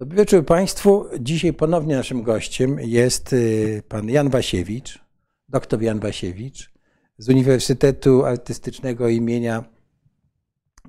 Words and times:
Dobry 0.00 0.16
wieczór 0.16 0.44
Państwu. 0.44 1.06
Dzisiaj 1.20 1.52
ponownie 1.52 1.96
naszym 1.96 2.22
gościem 2.22 2.76
jest 2.80 3.32
y, 3.32 3.82
pan 3.88 4.08
Jan 4.08 4.30
Wasiewicz, 4.30 4.98
doktor 5.48 5.82
Jan 5.82 6.00
Wasiewicz 6.00 6.70
z 7.18 7.28
Uniwersytetu 7.28 8.24
Artystycznego 8.24 9.08
imienia 9.08 9.64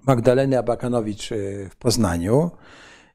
Magdaleny 0.08 0.58
Abakanowicz 0.58 1.32
y, 1.32 1.70
w 1.72 1.76
Poznaniu. 1.76 2.52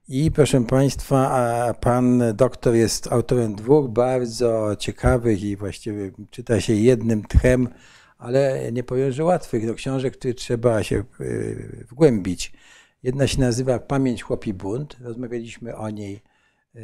I 0.08 0.30
proszę 0.30 0.64
Państwa, 0.64 1.74
pan 1.80 2.22
doktor 2.36 2.74
jest 2.74 3.12
autorem 3.12 3.54
dwóch 3.54 3.90
bardzo 3.90 4.76
ciekawych 4.78 5.42
i 5.42 5.56
właściwie 5.56 6.10
czyta 6.30 6.60
się 6.60 6.72
jednym 6.72 7.22
tchem, 7.22 7.68
ale 8.18 8.72
nie 8.72 8.84
powiem, 8.84 9.12
że 9.12 9.24
łatwych 9.24 9.64
no, 9.66 9.74
książek, 9.74 10.16
które 10.16 10.34
trzeba 10.34 10.82
się 10.82 11.04
y, 11.20 11.86
wgłębić. 11.90 12.52
Jedna 13.04 13.26
się 13.26 13.40
nazywa 13.40 13.78
Pamięć 13.78 14.22
Chłopi 14.22 14.54
Bunt. 14.54 14.96
Rozmawialiśmy 15.00 15.76
o 15.76 15.90
niej 15.90 16.22
e, 16.74 16.80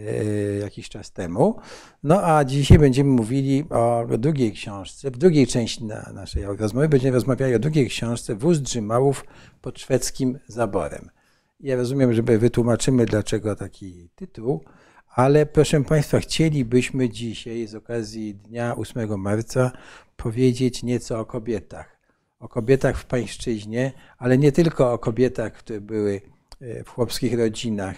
jakiś 0.59 0.88
czas 0.88 1.12
temu. 1.12 1.59
No 2.02 2.23
a 2.24 2.45
dzisiaj 2.45 2.79
będziemy 2.79 3.10
mówili 3.10 3.65
o 3.70 4.06
drugiej 4.19 4.52
książce. 4.52 5.10
W 5.10 5.19
drugiej 5.19 5.46
części 5.46 5.84
naszej 6.15 6.45
rozmowy 6.45 6.88
będziemy 6.88 7.15
rozmawiali 7.15 7.55
o 7.55 7.59
drugiej 7.59 7.88
książce 7.88 8.34
Wóz 8.34 8.59
Drzymałów 8.59 9.24
pod 9.60 9.79
szwedzkim 9.79 10.38
zaborem. 10.46 11.10
Ja 11.60 11.77
rozumiem, 11.77 12.12
że 12.12 12.23
wytłumaczymy, 12.23 13.07
dlaczego 13.07 13.57
taki 13.57 14.09
tytuł, 14.15 14.65
ale 15.09 15.46
proszę 15.46 15.84
Państwa, 15.84 16.21
chcielibyśmy 16.21 17.09
dzisiaj 17.09 17.66
z 17.66 17.74
okazji 17.74 18.34
dnia 18.34 18.77
8 18.77 19.21
marca 19.21 19.73
powiedzieć 20.16 20.82
nieco 20.82 21.21
o 21.21 21.24
kobietach 21.24 21.99
o 22.41 22.49
kobietach 22.49 22.99
w 22.99 23.05
pańszczyźnie, 23.05 23.93
ale 24.19 24.38
nie 24.38 24.52
tylko 24.52 24.93
o 24.93 24.99
kobietach, 24.99 25.52
które 25.52 25.80
były 25.80 26.21
e, 26.60 26.85
w 26.85 26.88
chłopskich 26.88 27.38
rodzinach. 27.38 27.96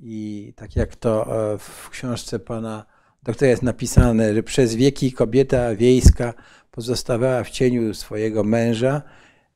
I 0.00 0.52
tak 0.56 0.76
jak 0.76 0.96
to 0.96 1.42
e, 1.54 1.58
w 1.58 1.90
książce 1.90 2.38
pana 2.38 2.86
doktora 3.22 3.50
jest 3.50 3.62
napisane, 3.62 4.34
że 4.34 4.42
przez 4.42 4.74
wieki 4.74 5.12
kobieta 5.12 5.74
wiejska 5.74 6.34
pozostawała 6.70 7.44
w 7.44 7.50
cieniu 7.50 7.94
swojego 7.94 8.44
męża, 8.44 9.02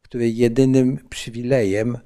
której 0.03 0.37
jedynym 0.37 0.99
przywilejem 1.09 1.99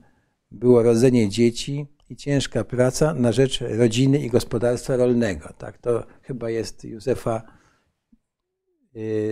było 0.51 0.83
rodzenie 0.83 1.29
dzieci 1.29 1.87
i 2.11 2.17
ciężka 2.17 2.65
praca 2.65 3.15
na 3.15 3.33
rzecz 3.33 3.61
rodziny 3.61 4.19
i 4.19 4.31
gospodarstwa 4.31 4.97
rolnego. 4.97 5.49
Tak, 5.59 5.79
to 5.79 6.07
chyba 6.23 6.51
jest 6.51 6.85
Józefa 6.85 7.43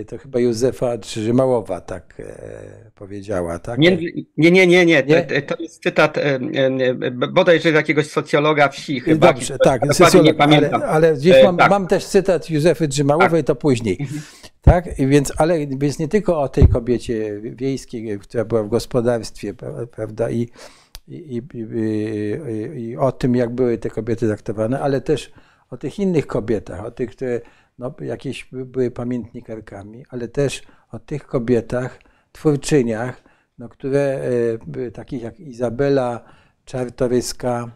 to 0.07 0.19
chyba 0.19 0.41
Józefa 0.41 0.97
Drzymałowa 0.99 1.81
tak 1.81 2.15
e, 2.21 2.91
powiedziała, 2.95 3.59
tak? 3.59 3.79
Nie, 3.79 3.97
nie, 4.37 4.51
nie, 4.51 4.67
nie, 4.67 4.87
nie. 4.87 5.03
nie? 5.03 5.43
To, 5.43 5.63
jest 5.63 5.83
cytat 5.83 6.19
e, 6.19 6.23
e, 6.23 7.11
bodajże 7.11 7.71
jakiegoś 7.71 8.07
socjologa 8.11 8.69
wsi 8.69 9.01
chyba. 9.01 9.33
Dobrze, 9.33 9.59
tak, 9.59 9.95
socjolog, 9.95 10.27
nie 10.27 10.35
pamiętam. 10.35 10.83
Ale, 10.83 10.87
ale 10.87 11.15
gdzieś 11.15 11.45
mam, 11.45 11.57
tak. 11.57 11.71
mam, 11.71 11.87
też 11.87 12.05
cytat 12.05 12.51
Józefy 12.51 12.89
Drzymałowej, 12.89 13.45
tak. 13.45 13.47
to 13.47 13.55
później. 13.55 13.97
Mhm. 14.01 14.21
Tak, 14.63 14.85
więc, 14.99 15.33
ale 15.37 15.67
więc 15.67 15.99
nie 15.99 16.09
tylko 16.09 16.41
o 16.41 16.49
tej 16.49 16.69
kobiecie 16.69 17.41
wiejskiej, 17.43 18.19
która 18.19 18.45
była 18.45 18.63
w 18.63 18.69
gospodarstwie, 18.69 19.55
prawda, 19.91 20.31
i, 20.31 20.49
i, 21.09 21.43
i, 21.55 21.67
i 22.83 22.97
o 22.97 23.13
tym, 23.13 23.37
jak 23.37 23.51
były 23.51 23.79
te 23.79 23.91
kobiety 23.91 24.27
traktowane, 24.27 24.81
ale 24.81 25.01
też 25.01 25.33
o 25.71 25.77
tych 25.77 25.99
innych 25.99 26.27
kobietach, 26.27 26.85
o 26.85 26.91
tych, 26.91 27.11
które 27.11 27.41
no, 27.79 27.95
jakieś 28.01 28.49
były 28.53 28.91
pamiętnikarkami, 28.91 30.05
ale 30.09 30.29
też 30.29 30.63
o 30.93 30.99
tych 30.99 31.27
kobietach, 31.27 31.99
twórczyniach, 32.33 33.23
no, 33.59 33.69
które 33.69 34.01
e, 34.01 34.21
były 34.67 34.91
takich 34.91 35.23
jak 35.23 35.41
Izabela 35.41 36.25
Czartoryska, 36.65 37.71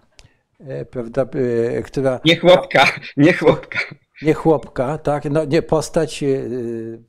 e, 0.61 0.85
prawda, 0.85 1.23
e, 1.23 1.83
która... 1.83 2.21
Nie 2.25 2.37
chłopka, 2.37 2.87
nie 3.17 3.33
chłopka. 3.33 3.79
Nie 4.23 4.35
chłopka, 4.35 4.99
tak, 4.99 5.25
no 5.25 5.45
nie 5.45 5.63
postać, 5.63 6.25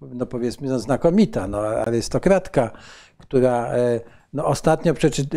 no 0.01 0.25
powiedzmy, 0.25 0.67
no 0.67 0.79
znakomita, 0.79 1.47
no 1.47 1.59
arystokratka, 1.59 2.71
która 3.17 3.71
no 4.33 4.45
ostatnio 4.45 4.93
przeczy, 4.93 5.27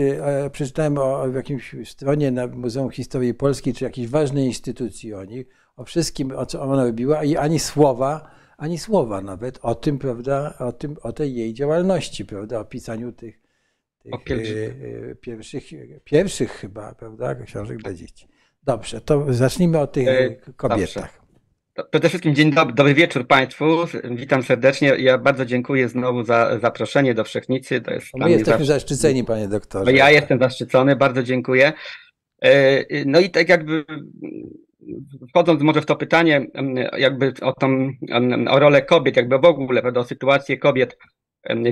przeczytałem 0.52 0.98
o, 0.98 1.28
w 1.28 1.34
jakimś 1.34 1.76
stronie 1.84 2.30
na 2.30 2.46
Muzeum 2.46 2.90
Historii 2.90 3.34
Polskiej, 3.34 3.74
czy 3.74 3.84
jakiejś 3.84 4.08
ważnej 4.08 4.46
instytucji 4.46 5.14
o 5.14 5.24
niej, 5.24 5.48
o 5.76 5.84
wszystkim, 5.84 6.30
o 6.30 6.46
co 6.46 6.62
ona 6.62 6.84
robiła 6.84 7.24
i 7.24 7.36
ani 7.36 7.58
słowa, 7.58 8.30
ani 8.56 8.78
słowa 8.78 9.20
nawet 9.20 9.58
o 9.62 9.74
tym, 9.74 9.98
prawda, 9.98 10.54
o, 10.58 10.72
tym, 10.72 10.96
o 11.02 11.12
tej 11.12 11.34
jej 11.34 11.54
działalności, 11.54 12.24
prawda, 12.24 12.60
o 12.60 12.64
pisaniu 12.64 13.12
tych, 13.12 13.40
tych 14.02 14.24
pierwszych. 14.24 14.74
E, 15.10 15.14
pierwszych, 15.14 15.64
pierwszych 16.04 16.50
chyba, 16.50 16.94
prawda, 16.94 17.34
książek 17.34 17.78
dla 17.78 17.94
dzieci. 17.94 18.28
Dobrze, 18.62 19.00
to 19.00 19.34
zacznijmy 19.34 19.78
od 19.78 19.92
tych 19.92 20.08
e, 20.08 20.52
kobietach. 20.56 21.22
Przede 21.90 22.08
wszystkim 22.08 22.34
dzień 22.34 22.52
dobry, 22.52 22.74
dobry 22.74 22.94
wieczór 22.94 23.26
Państwu. 23.26 23.64
Witam 24.10 24.42
serdecznie. 24.42 24.88
Ja 24.88 25.18
bardzo 25.18 25.44
dziękuję 25.44 25.88
znowu 25.88 26.24
za 26.24 26.58
zaproszenie 26.60 27.14
do 27.14 27.24
Wszechnicy. 27.24 27.80
To 27.80 27.90
jest 27.90 28.06
My 28.14 28.30
jesteśmy 28.30 28.52
zawsze... 28.52 28.66
zaszczyceni, 28.66 29.24
panie 29.24 29.48
doktorze. 29.48 29.92
Ja 29.92 30.10
jestem 30.10 30.38
zaszczycony, 30.38 30.96
bardzo 30.96 31.22
dziękuję. 31.22 31.72
E, 32.42 32.84
no 33.06 33.20
i 33.20 33.30
tak 33.30 33.48
jakby 33.48 33.84
wchodząc 35.28 35.62
może 35.62 35.80
w 35.80 35.86
to 35.86 35.96
pytanie, 35.96 36.46
jakby 36.98 37.32
o 37.42 37.52
tą, 37.52 37.90
o 38.50 38.58
rolę 38.58 38.82
kobiet, 38.82 39.16
jakby 39.16 39.38
w 39.38 39.44
ogóle, 39.44 39.82
prawda, 39.82 40.00
o 40.00 40.04
sytuację 40.04 40.58
kobiet 40.58 40.98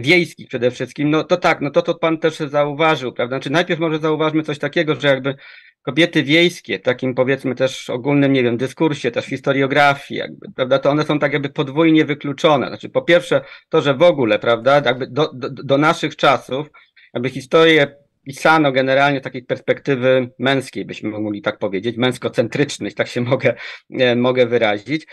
wiejskich 0.01 0.49
przede 0.49 0.71
wszystkim, 0.71 1.11
no 1.11 1.25
to 1.25 1.37
tak, 1.37 1.61
no 1.61 1.71
to 1.71 1.83
to 1.83 1.95
pan 1.95 2.19
też 2.19 2.39
zauważył, 2.39 3.13
prawda, 3.13 3.37
znaczy 3.37 3.51
najpierw 3.51 3.81
może 3.81 3.99
zauważmy 3.99 4.43
coś 4.43 4.59
takiego, 4.59 4.95
że 4.95 5.09
jakby 5.09 5.35
kobiety 5.83 6.23
wiejskie, 6.23 6.79
takim 6.79 7.15
powiedzmy 7.15 7.55
też 7.55 7.91
ogólnym, 7.91 8.33
nie 8.33 8.43
wiem, 8.43 8.57
dyskursie, 8.57 9.11
też 9.11 9.25
historiografii, 9.25 10.21
jakby, 10.21 10.47
prawda, 10.57 10.79
to 10.79 10.91
one 10.91 11.05
są 11.05 11.19
tak 11.19 11.33
jakby 11.33 11.49
podwójnie 11.49 12.05
wykluczone, 12.05 12.69
znaczy 12.69 12.89
po 12.89 13.03
pierwsze 13.03 13.41
to, 13.69 13.83
że 13.83 13.95
w 13.95 14.03
ogóle, 14.03 14.39
prawda, 14.39 14.83
jakby 14.85 15.07
do, 15.07 15.31
do, 15.35 15.51
do 15.51 15.79
naszych 15.79 16.17
czasów, 16.17 16.71
jakby 17.15 17.31
historię 17.31 17.97
pisano 18.25 18.73
generalnie 18.73 19.21
takiej 19.21 19.43
perspektywy 19.43 20.31
męskiej, 20.39 20.85
byśmy 20.85 21.11
mogli 21.11 21.43
tak 21.43 21.59
powiedzieć, 21.59 21.97
męskocentrycznej, 21.97 22.93
tak 22.93 23.09
się 23.09 23.21
mogę, 23.21 23.55
e, 23.91 24.17
mogę 24.17 24.47
wyrazić, 24.47 25.07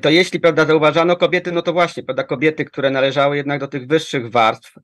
to 0.00 0.10
jeśli, 0.10 0.40
prawda, 0.40 0.64
zauważano 0.64 1.16
kobiety, 1.16 1.52
no 1.52 1.62
to 1.62 1.72
właśnie, 1.72 2.02
prawda, 2.02 2.24
kobiety, 2.24 2.64
które 2.64 2.90
należały 2.90 3.36
jednak 3.36 3.60
do 3.60 3.68
tych 3.68 3.86
wyższych 3.86 4.30
warstw 4.30 4.74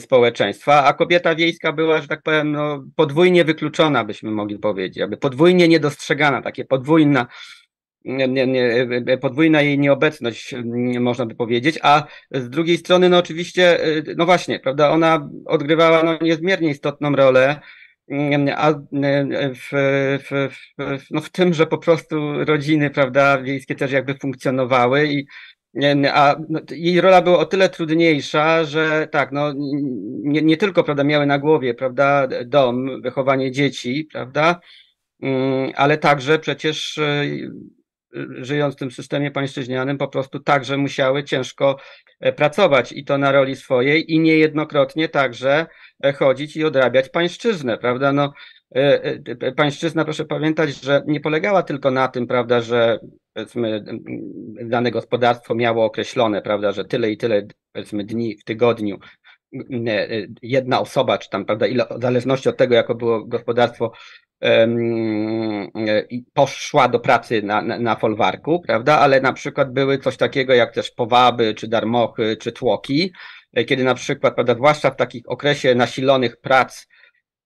społeczeństwa, 0.00 0.84
a 0.84 0.92
kobieta 0.92 1.34
wiejska 1.34 1.72
była, 1.72 2.00
że 2.00 2.08
tak 2.08 2.22
powiem, 2.22 2.52
no, 2.52 2.84
podwójnie 2.96 3.44
wykluczona, 3.44 4.04
byśmy 4.04 4.30
mogli 4.30 4.58
powiedzieć, 4.58 4.96
jakby 4.96 5.16
podwójnie 5.16 5.68
niedostrzegana, 5.68 6.42
takie 6.42 6.64
podwójna 6.64 7.26
nie, 8.06 8.46
nie, 8.46 8.86
podwójna 9.20 9.62
jej 9.62 9.78
nieobecność, 9.78 10.54
można 11.00 11.26
by 11.26 11.34
powiedzieć, 11.34 11.78
a 11.82 12.06
z 12.30 12.50
drugiej 12.50 12.76
strony, 12.76 13.08
no 13.08 13.18
oczywiście, 13.18 13.78
no 14.16 14.26
właśnie, 14.26 14.60
prawda, 14.60 14.90
ona 14.90 15.30
odgrywała 15.46 16.02
no, 16.02 16.18
niezmiernie 16.22 16.70
istotną 16.70 17.16
rolę, 17.16 17.60
a 18.56 18.72
w, 19.54 19.68
w, 20.22 20.48
w, 20.78 21.10
no 21.10 21.20
w 21.20 21.30
tym, 21.30 21.54
że 21.54 21.66
po 21.66 21.78
prostu 21.78 22.44
rodziny, 22.44 22.90
prawda, 22.90 23.42
wiejskie 23.42 23.74
też 23.74 23.92
jakby 23.92 24.14
funkcjonowały 24.14 25.06
i 25.06 25.26
a 26.12 26.36
no, 26.48 26.60
jej 26.70 27.00
rola 27.00 27.22
była 27.22 27.38
o 27.38 27.44
tyle 27.44 27.68
trudniejsza, 27.68 28.64
że 28.64 29.08
tak, 29.12 29.32
no 29.32 29.52
nie, 30.22 30.42
nie 30.42 30.56
tylko, 30.56 30.84
prawda, 30.84 31.04
miały 31.04 31.26
na 31.26 31.38
głowie, 31.38 31.74
prawda, 31.74 32.28
dom, 32.46 33.02
wychowanie 33.02 33.52
dzieci, 33.52 34.08
prawda, 34.12 34.60
ale 35.74 35.98
także 35.98 36.38
przecież 36.38 37.00
żyjąc 38.40 38.74
w 38.74 38.78
tym 38.78 38.90
systemie 38.90 39.30
pańszczyźnianym, 39.30 39.98
po 39.98 40.08
prostu 40.08 40.40
także 40.40 40.76
musiały 40.76 41.24
ciężko 41.24 41.76
e, 42.20 42.32
pracować 42.32 42.92
i 42.92 43.04
to 43.04 43.18
na 43.18 43.32
roli 43.32 43.56
swojej 43.56 44.12
i 44.12 44.20
niejednokrotnie 44.20 45.08
także 45.08 45.66
e, 46.04 46.12
chodzić 46.12 46.56
i 46.56 46.64
odrabiać 46.64 47.08
pańszczyznę, 47.08 47.78
prawda? 47.78 48.12
No, 48.12 48.32
e, 48.74 49.52
pańszczyzna, 49.52 50.04
proszę 50.04 50.24
pamiętać, 50.24 50.82
że 50.82 51.02
nie 51.06 51.20
polegała 51.20 51.62
tylko 51.62 51.90
na 51.90 52.08
tym, 52.08 52.26
prawda, 52.26 52.60
że 52.60 52.98
dane 54.64 54.90
gospodarstwo 54.90 55.54
miało 55.54 55.84
określone, 55.84 56.42
prawda, 56.42 56.72
że 56.72 56.84
tyle 56.84 57.10
i 57.10 57.16
tyle 57.16 57.46
dni 57.92 58.36
w 58.36 58.44
tygodniu 58.44 58.98
jedna 60.42 60.80
osoba, 60.80 61.18
czy 61.18 61.30
tam, 61.30 61.44
prawda, 61.44 61.66
ile, 61.66 61.86
w 61.98 62.02
zależności 62.02 62.48
od 62.48 62.56
tego, 62.56 62.74
jako 62.74 62.94
było 62.94 63.24
gospodarstwo 63.24 63.92
i 66.10 66.24
poszła 66.34 66.88
do 66.88 67.00
pracy 67.00 67.42
na, 67.42 67.62
na, 67.62 67.78
na 67.78 67.96
folwarku, 67.96 68.60
prawda? 68.60 68.98
Ale 68.98 69.20
na 69.20 69.32
przykład 69.32 69.72
były 69.72 69.98
coś 69.98 70.16
takiego 70.16 70.54
jak 70.54 70.74
też 70.74 70.90
powaby, 70.90 71.54
czy 71.54 71.68
darmochy, 71.68 72.36
czy 72.40 72.52
tłoki, 72.52 73.12
e, 73.52 73.64
kiedy 73.64 73.84
na 73.84 73.94
przykład, 73.94 74.34
prawda, 74.34 74.54
zwłaszcza 74.54 74.90
w 74.90 74.96
takich 74.96 75.22
okresie 75.26 75.74
nasilonych 75.74 76.36
prac, 76.36 76.86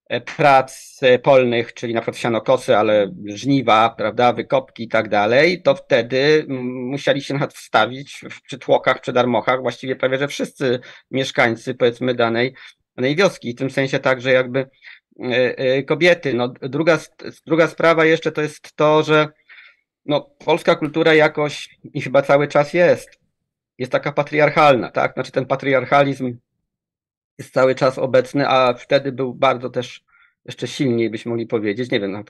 e, 0.08 0.20
prac 0.20 0.98
e, 1.02 1.18
polnych, 1.18 1.74
czyli 1.74 1.94
na 1.94 2.00
przykład 2.00 2.16
sianokosy, 2.16 2.76
ale 2.76 3.10
żniwa, 3.26 3.94
prawda, 3.98 4.32
wykopki 4.32 4.82
i 4.82 4.88
tak 4.88 5.08
dalej, 5.08 5.62
to 5.62 5.74
wtedy 5.74 6.46
musieli 6.90 7.22
się 7.22 7.34
nawet 7.34 7.54
wstawić 7.54 8.24
przy 8.46 8.58
tłokach, 8.58 9.00
przy 9.00 9.12
darmochach, 9.12 9.60
właściwie 9.60 9.96
prawie, 9.96 10.18
że 10.18 10.28
wszyscy 10.28 10.80
mieszkańcy, 11.10 11.74
powiedzmy, 11.74 12.14
danej, 12.14 12.54
danej 12.96 13.16
wioski. 13.16 13.52
W 13.52 13.58
tym 13.58 13.70
sensie 13.70 13.98
także 13.98 14.32
jakby 14.32 14.66
kobiety. 15.86 16.34
No, 16.34 16.48
druga, 16.48 16.98
druga 17.46 17.68
sprawa 17.68 18.04
jeszcze 18.04 18.32
to 18.32 18.42
jest 18.42 18.76
to, 18.76 19.02
że 19.02 19.28
no, 20.06 20.20
polska 20.20 20.74
kultura 20.74 21.14
jakoś 21.14 21.78
i 21.94 22.00
chyba 22.00 22.22
cały 22.22 22.48
czas 22.48 22.74
jest, 22.74 23.20
jest 23.78 23.92
taka 23.92 24.12
patriarchalna, 24.12 24.90
tak? 24.90 25.12
Znaczy 25.14 25.32
ten 25.32 25.46
patriarchalizm 25.46 26.36
jest 27.38 27.52
cały 27.52 27.74
czas 27.74 27.98
obecny, 27.98 28.48
a 28.48 28.74
wtedy 28.74 29.12
był 29.12 29.34
bardzo 29.34 29.70
też 29.70 30.04
jeszcze 30.44 30.66
silniej 30.66 31.10
byśmy 31.10 31.30
mogli 31.30 31.46
powiedzieć. 31.46 31.90
Nie 31.90 32.00
wiem, 32.00 32.24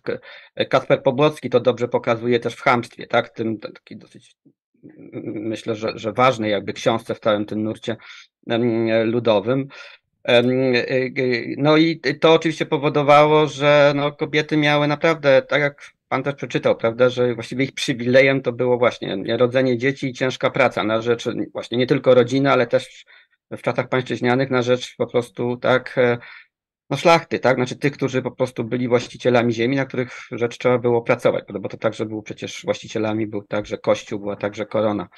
Kasper 0.71 1.03
Pobłocki 1.03 1.51
to 1.51 1.61
dobrze 1.61 1.89
pokazuje 1.89 2.41
też 2.41 2.55
w 2.55 2.61
chamstwie, 2.61 3.07
tak? 3.07 3.29
Tym 3.29 3.59
taki 3.59 3.97
dosyć 3.97 4.37
myślę, 5.23 5.75
że, 5.75 5.93
że 5.95 6.13
ważnej 6.13 6.51
jakby 6.51 6.73
książce 6.73 7.15
w 7.15 7.21
całym 7.21 7.47
tym 7.47 7.63
nurcie 7.63 7.97
ludowym. 9.05 9.69
No 11.57 11.77
i 11.77 12.01
to 12.21 12.35
oczywiście 12.35 12.67
powodowało, 12.67 13.47
że 13.47 13.93
no, 13.97 14.13
kobiety 14.13 14.57
miały 14.57 14.89
naprawdę, 14.89 15.43
tak 15.43 15.61
jak 15.61 15.93
pan 16.09 16.23
też 16.23 16.35
przeczytał, 16.35 16.77
prawda, 16.77 17.09
że 17.09 17.35
właściwie 17.35 17.65
ich 17.65 17.73
przywilejem 17.73 18.43
to 18.43 18.53
było 18.53 18.79
właśnie 18.79 19.37
rodzenie 19.37 19.79
dzieci 19.79 20.07
i 20.07 20.13
ciężka 20.13 20.51
praca 20.51 20.85
na 20.85 21.03
rzecz 21.03 21.25
właśnie 21.53 21.79
nie 21.79 21.87
tylko 21.87 22.15
rodziny, 22.15 22.51
ale 22.51 22.67
też 22.67 23.05
w 23.51 23.63
czasach 23.63 23.89
pańszczyźnianych 23.89 24.51
na 24.51 24.63
rzecz 24.63 24.97
po 24.97 25.07
prostu 25.07 25.57
tak 25.57 25.99
e, 25.99 26.19
no 26.91 26.97
szlachty, 26.97 27.39
tak? 27.39 27.57
Znaczy 27.57 27.77
tych, 27.77 27.93
którzy 27.93 28.23
po 28.23 28.31
prostu 28.31 28.65
byli 28.65 28.89
właścicielami 28.89 29.53
ziemi, 29.53 29.77
na 29.77 29.87
których 29.87 30.21
rzecz 30.33 30.59
trzeba 30.59 30.79
było 30.79 31.03
pracować, 31.03 31.45
bo 31.61 31.69
to 31.69 31.77
także 31.77 32.07
był 32.07 32.23
przecież 32.23 32.63
właścicielami, 32.65 33.27
był 33.27 33.43
także 33.43 33.79
kościół, 33.79 34.21
była 34.21 34.37
także 34.37 34.67
korona. 34.67 35.09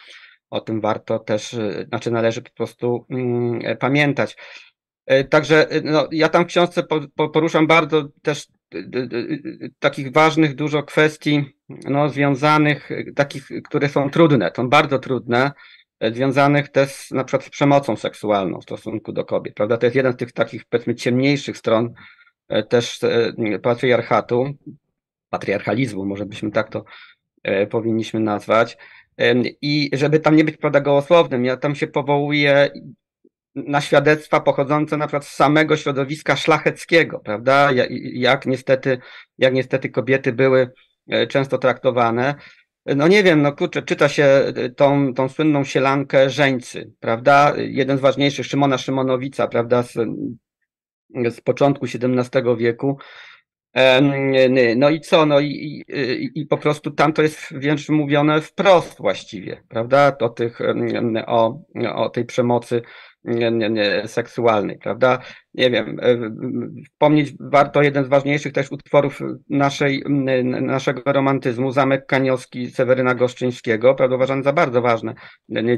O 0.50 0.60
tym 0.60 0.80
warto 0.80 1.18
też, 1.18 1.54
e, 1.54 1.84
znaczy 1.88 2.10
należy 2.10 2.42
po 2.42 2.50
prostu 2.50 3.06
mm, 3.10 3.76
pamiętać. 3.78 4.36
E, 5.06 5.24
także 5.24 5.66
no, 5.84 6.08
ja 6.12 6.28
tam 6.28 6.44
w 6.44 6.46
książce 6.46 6.82
po, 6.82 7.00
po, 7.14 7.28
poruszam 7.28 7.66
bardzo 7.66 8.08
też 8.22 8.46
takich 9.78 10.12
ważnych 10.12 10.54
dużo 10.54 10.82
kwestii 10.82 11.44
no, 11.68 12.08
związanych, 12.08 12.90
takich, 13.14 13.48
które 13.64 13.88
są 13.88 14.10
trudne, 14.10 14.50
są 14.56 14.68
bardzo 14.68 14.98
trudne, 14.98 15.52
związanych 16.10 16.68
też 16.68 17.10
na 17.10 17.24
przykład 17.24 17.44
z 17.44 17.50
przemocą 17.50 17.96
seksualną 17.96 18.60
w 18.60 18.62
stosunku 18.62 19.12
do 19.12 19.24
kobiet, 19.24 19.54
prawda? 19.54 19.76
To 19.76 19.86
jest 19.86 19.96
jeden 19.96 20.12
z 20.12 20.16
tych 20.16 20.32
takich, 20.32 20.64
powiedzmy, 20.64 20.94
ciemniejszych 20.94 21.58
stron 21.58 21.94
e, 22.48 22.62
też 22.62 23.04
e, 23.04 23.58
patriarchatu, 23.58 24.54
patriarchalizmu, 25.30 26.06
może 26.06 26.26
byśmy 26.26 26.50
tak 26.50 26.70
to 26.70 26.84
e, 27.42 27.66
powinniśmy 27.66 28.20
nazwać. 28.20 28.76
I 29.62 29.90
żeby 29.92 30.20
tam 30.20 30.36
nie 30.36 30.44
być, 30.44 30.56
prawda, 30.56 30.80
gołosłownym, 30.80 31.44
ja 31.44 31.56
tam 31.56 31.74
się 31.74 31.86
powołuję 31.86 32.70
na 33.54 33.80
świadectwa 33.80 34.40
pochodzące 34.40 34.96
na 34.96 35.06
przykład 35.06 35.24
z 35.24 35.34
samego 35.34 35.76
środowiska 35.76 36.36
szlacheckiego, 36.36 37.18
prawda? 37.18 37.70
Jak 38.12 38.46
niestety, 38.46 38.98
jak 39.38 39.54
niestety 39.54 39.88
kobiety 39.88 40.32
były 40.32 40.70
często 41.28 41.58
traktowane. 41.58 42.34
No 42.86 43.08
nie 43.08 43.22
wiem, 43.22 43.42
no 43.42 43.52
kurczę, 43.52 43.82
czyta 43.82 44.08
się 44.08 44.52
y, 44.58 44.70
tą, 44.70 45.14
tą 45.14 45.28
słynną 45.28 45.64
sielankę 45.64 46.30
Żeńcy, 46.30 46.92
prawda? 47.00 47.52
Jeden 47.56 47.98
z 47.98 48.00
ważniejszych, 48.00 48.46
Szymona 48.46 48.78
Szymonowica, 48.78 49.48
prawda, 49.48 49.82
z, 49.82 49.92
z 51.30 51.40
początku 51.40 51.86
XVII 51.86 52.56
wieku. 52.58 52.98
No 54.76 54.90
i 54.90 55.00
co? 55.00 55.26
No 55.26 55.40
i, 55.40 55.46
i, 55.88 56.40
i 56.40 56.46
po 56.46 56.58
prostu 56.58 56.90
tam 56.90 57.12
to 57.12 57.22
jest 57.22 57.54
wręcz 57.54 57.88
mówione 57.88 58.40
wprost 58.40 58.98
właściwie, 58.98 59.62
prawda? 59.68 60.16
O, 60.20 60.28
tych, 60.28 60.58
o, 61.26 61.62
o 61.94 62.08
tej 62.08 62.24
przemocy 62.24 62.82
seksualnej, 64.06 64.78
prawda? 64.78 65.18
Nie 65.54 65.70
wiem, 65.70 65.98
e, 66.02 66.16
wspomnieć 66.84 67.34
warto 67.40 67.82
jeden 67.82 68.04
z 68.04 68.08
ważniejszych 68.08 68.52
też 68.52 68.72
utworów 68.72 69.20
naszej, 69.48 70.02
naszego 70.60 71.12
romantyzmu, 71.12 71.72
Zamek 71.72 72.06
Kaniowski 72.06 72.70
Seweryna 72.70 73.14
Goszczyńskiego, 73.14 73.94
prawda, 73.94 74.16
uważany 74.16 74.42
za 74.42 74.52
bardzo 74.52 74.82
ważne 74.82 75.14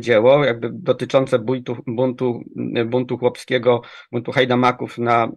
dzieło, 0.00 0.44
jakby 0.44 0.70
dotyczące 0.72 1.38
buntu, 1.38 1.76
buntu, 1.86 2.40
buntu 2.86 3.18
chłopskiego, 3.18 3.82
buntu 4.12 4.32
hajdamaków 4.32 4.98
na, 4.98 5.28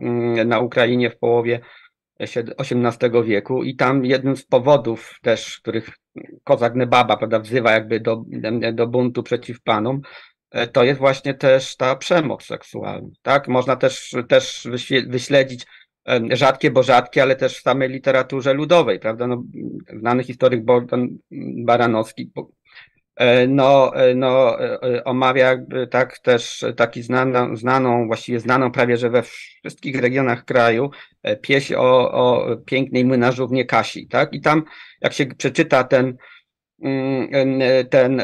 na 0.46 0.60
Ukrainie 0.60 1.10
w 1.10 1.18
połowie 1.18 1.60
XVIII 2.20 3.24
wieku 3.26 3.64
i 3.64 3.76
tam 3.76 4.06
jednym 4.06 4.38
z 4.38 4.46
powodów 4.46 5.20
też, 5.22 5.60
których 5.60 5.90
Kozak 6.44 6.76
Nebaba, 6.76 7.18
prawda, 7.18 7.40
wzywa 7.40 7.72
jakby 7.72 8.00
do, 8.00 8.24
do 8.74 8.88
buntu 8.88 9.24
przeciw 9.24 9.62
panom, 9.62 10.02
E, 10.52 10.68
to 10.68 10.84
jest 10.84 11.00
właśnie 11.00 11.34
też 11.34 11.76
ta 11.76 11.96
przemoc 11.96 12.44
seksualna. 12.44 13.10
Tak? 13.22 13.48
Można 13.48 13.76
też, 13.76 14.16
też 14.30 14.68
wyśledzić 15.08 15.66
rzadkie, 16.32 16.72
bo 16.72 16.84
rzadkie, 16.84 17.22
ale 17.22 17.36
też 17.36 17.58
w 17.58 17.62
samej 17.62 17.90
literaturze 17.90 18.54
ludowej, 18.54 19.00
prawda? 19.00 19.28
No, 19.28 19.44
znany 20.00 20.24
historyk 20.24 20.66
Bogdan 20.66 21.08
Baranowski 21.66 22.32
no, 23.48 23.96
e, 23.96 24.16
no, 24.16 24.58
omawia 25.06 25.46
jakby 25.46 25.88
tak 25.88 26.20
też 26.20 26.66
taki 26.76 27.04
znaną, 27.04 27.56
znaną, 27.56 28.08
właściwie 28.08 28.40
znaną 28.40 28.72
prawie, 28.72 28.98
że 28.98 29.10
we 29.10 29.24
wszystkich 29.24 30.02
regionach 30.02 30.46
kraju 30.46 30.92
pieśń 31.42 31.74
o, 31.76 32.12
o 32.12 32.58
pięknej 32.58 33.06
młynarzównie 33.06 33.66
Kasi, 33.66 34.08
tak? 34.08 34.34
I 34.34 34.42
tam 34.42 34.64
jak 35.02 35.14
się 35.14 35.26
przeczyta 35.26 35.84
ten, 35.84 36.18
mm, 36.84 37.30
ten, 37.90 38.22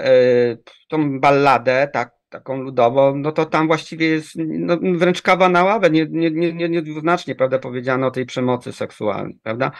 tą 0.90 1.20
balladę, 1.20 1.90
tak, 1.94 2.12
taką 2.34 2.62
ludową, 2.62 3.16
no 3.16 3.32
to 3.32 3.46
tam 3.46 3.68
właściwie 3.68 4.08
jest 4.08 4.32
no, 4.38 4.78
wręcz 4.82 5.22
kawa 5.22 5.50
na 5.50 5.64
ławę, 5.64 5.90
nie, 5.90 6.06
nie, 6.10 6.32
nie, 6.32 6.70
nie 6.70 7.36
prawda, 7.36 7.60
powiedziano 7.60 8.08
o 8.08 8.12
tej 8.12 8.26
przemocy 8.26 8.74
seksualnej, 8.74 9.40
prawda? 9.44 9.72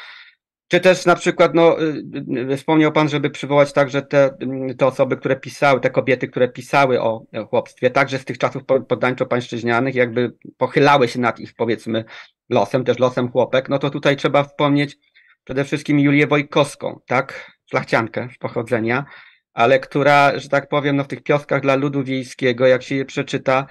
Czy 0.68 0.80
też 0.80 1.06
na 1.06 1.16
przykład, 1.16 1.54
no, 1.54 1.82
y, 1.82 2.04
y, 2.52 2.58
wspomniał 2.58 2.92
Pan, 2.92 3.10
żeby 3.10 3.30
przywołać 3.30 3.74
także 3.74 4.02
te, 4.02 4.38
te 4.78 4.88
osoby, 4.88 5.18
które 5.18 5.36
pisały, 5.36 5.80
te 5.80 5.90
kobiety, 5.90 6.28
które 6.28 6.48
pisały 6.48 7.02
o 7.02 7.26
chłopstwie, 7.50 7.90
także 7.90 8.20
z 8.20 8.26
tych 8.26 8.38
czasów 8.38 8.64
poddańczo-pańszczyźnianych, 8.64 9.96
jakby 9.96 10.34
pochylały 10.58 11.08
się 11.08 11.20
nad 11.20 11.40
ich, 11.40 11.54
powiedzmy, 11.54 12.06
losem, 12.50 12.84
też 12.84 13.00
losem 13.00 13.32
chłopek, 13.32 13.70
no 13.70 13.80
to 13.80 13.90
tutaj 13.90 14.16
trzeba 14.16 14.44
wspomnieć 14.44 14.98
przede 15.44 15.64
wszystkim 15.64 16.00
Julię 16.00 16.28
Wojkowską, 16.28 17.00
tak, 17.08 17.52
szlachciankę 17.70 18.28
z 18.36 18.38
pochodzenia, 18.38 19.06
ale 19.54 19.80
która, 19.80 20.40
że 20.40 20.50
tak 20.50 20.70
powiem, 20.70 20.96
no 20.96 21.04
w 21.04 21.08
tych 21.08 21.24
pioskach 21.24 21.62
dla 21.62 21.76
ludu 21.76 22.04
wiejskiego, 22.04 22.68
jak 22.68 22.84
się 22.84 22.96
je 22.96 23.06
przeczyta, 23.06 23.68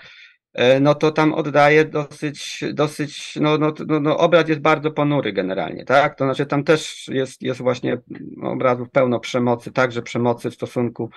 no 0.80 0.94
to 0.94 1.10
tam 1.10 1.34
oddaje 1.34 1.84
dosyć, 1.84 2.64
dosyć, 2.72 3.36
no, 3.40 3.58
no, 3.58 3.72
no, 3.86 4.00
no 4.00 4.18
obraz 4.18 4.48
jest 4.48 4.60
bardzo 4.60 4.90
ponury 4.90 5.32
generalnie, 5.32 5.84
tak? 5.84 6.14
To 6.18 6.24
znaczy 6.24 6.46
tam 6.46 6.64
też 6.64 7.08
jest, 7.08 7.42
jest 7.42 7.60
właśnie 7.60 7.98
obrazów 8.42 8.90
pełno 8.90 9.20
przemocy, 9.20 9.72
także 9.72 10.02
przemocy 10.02 10.50
w 10.50 10.54
stosunku 10.54 11.10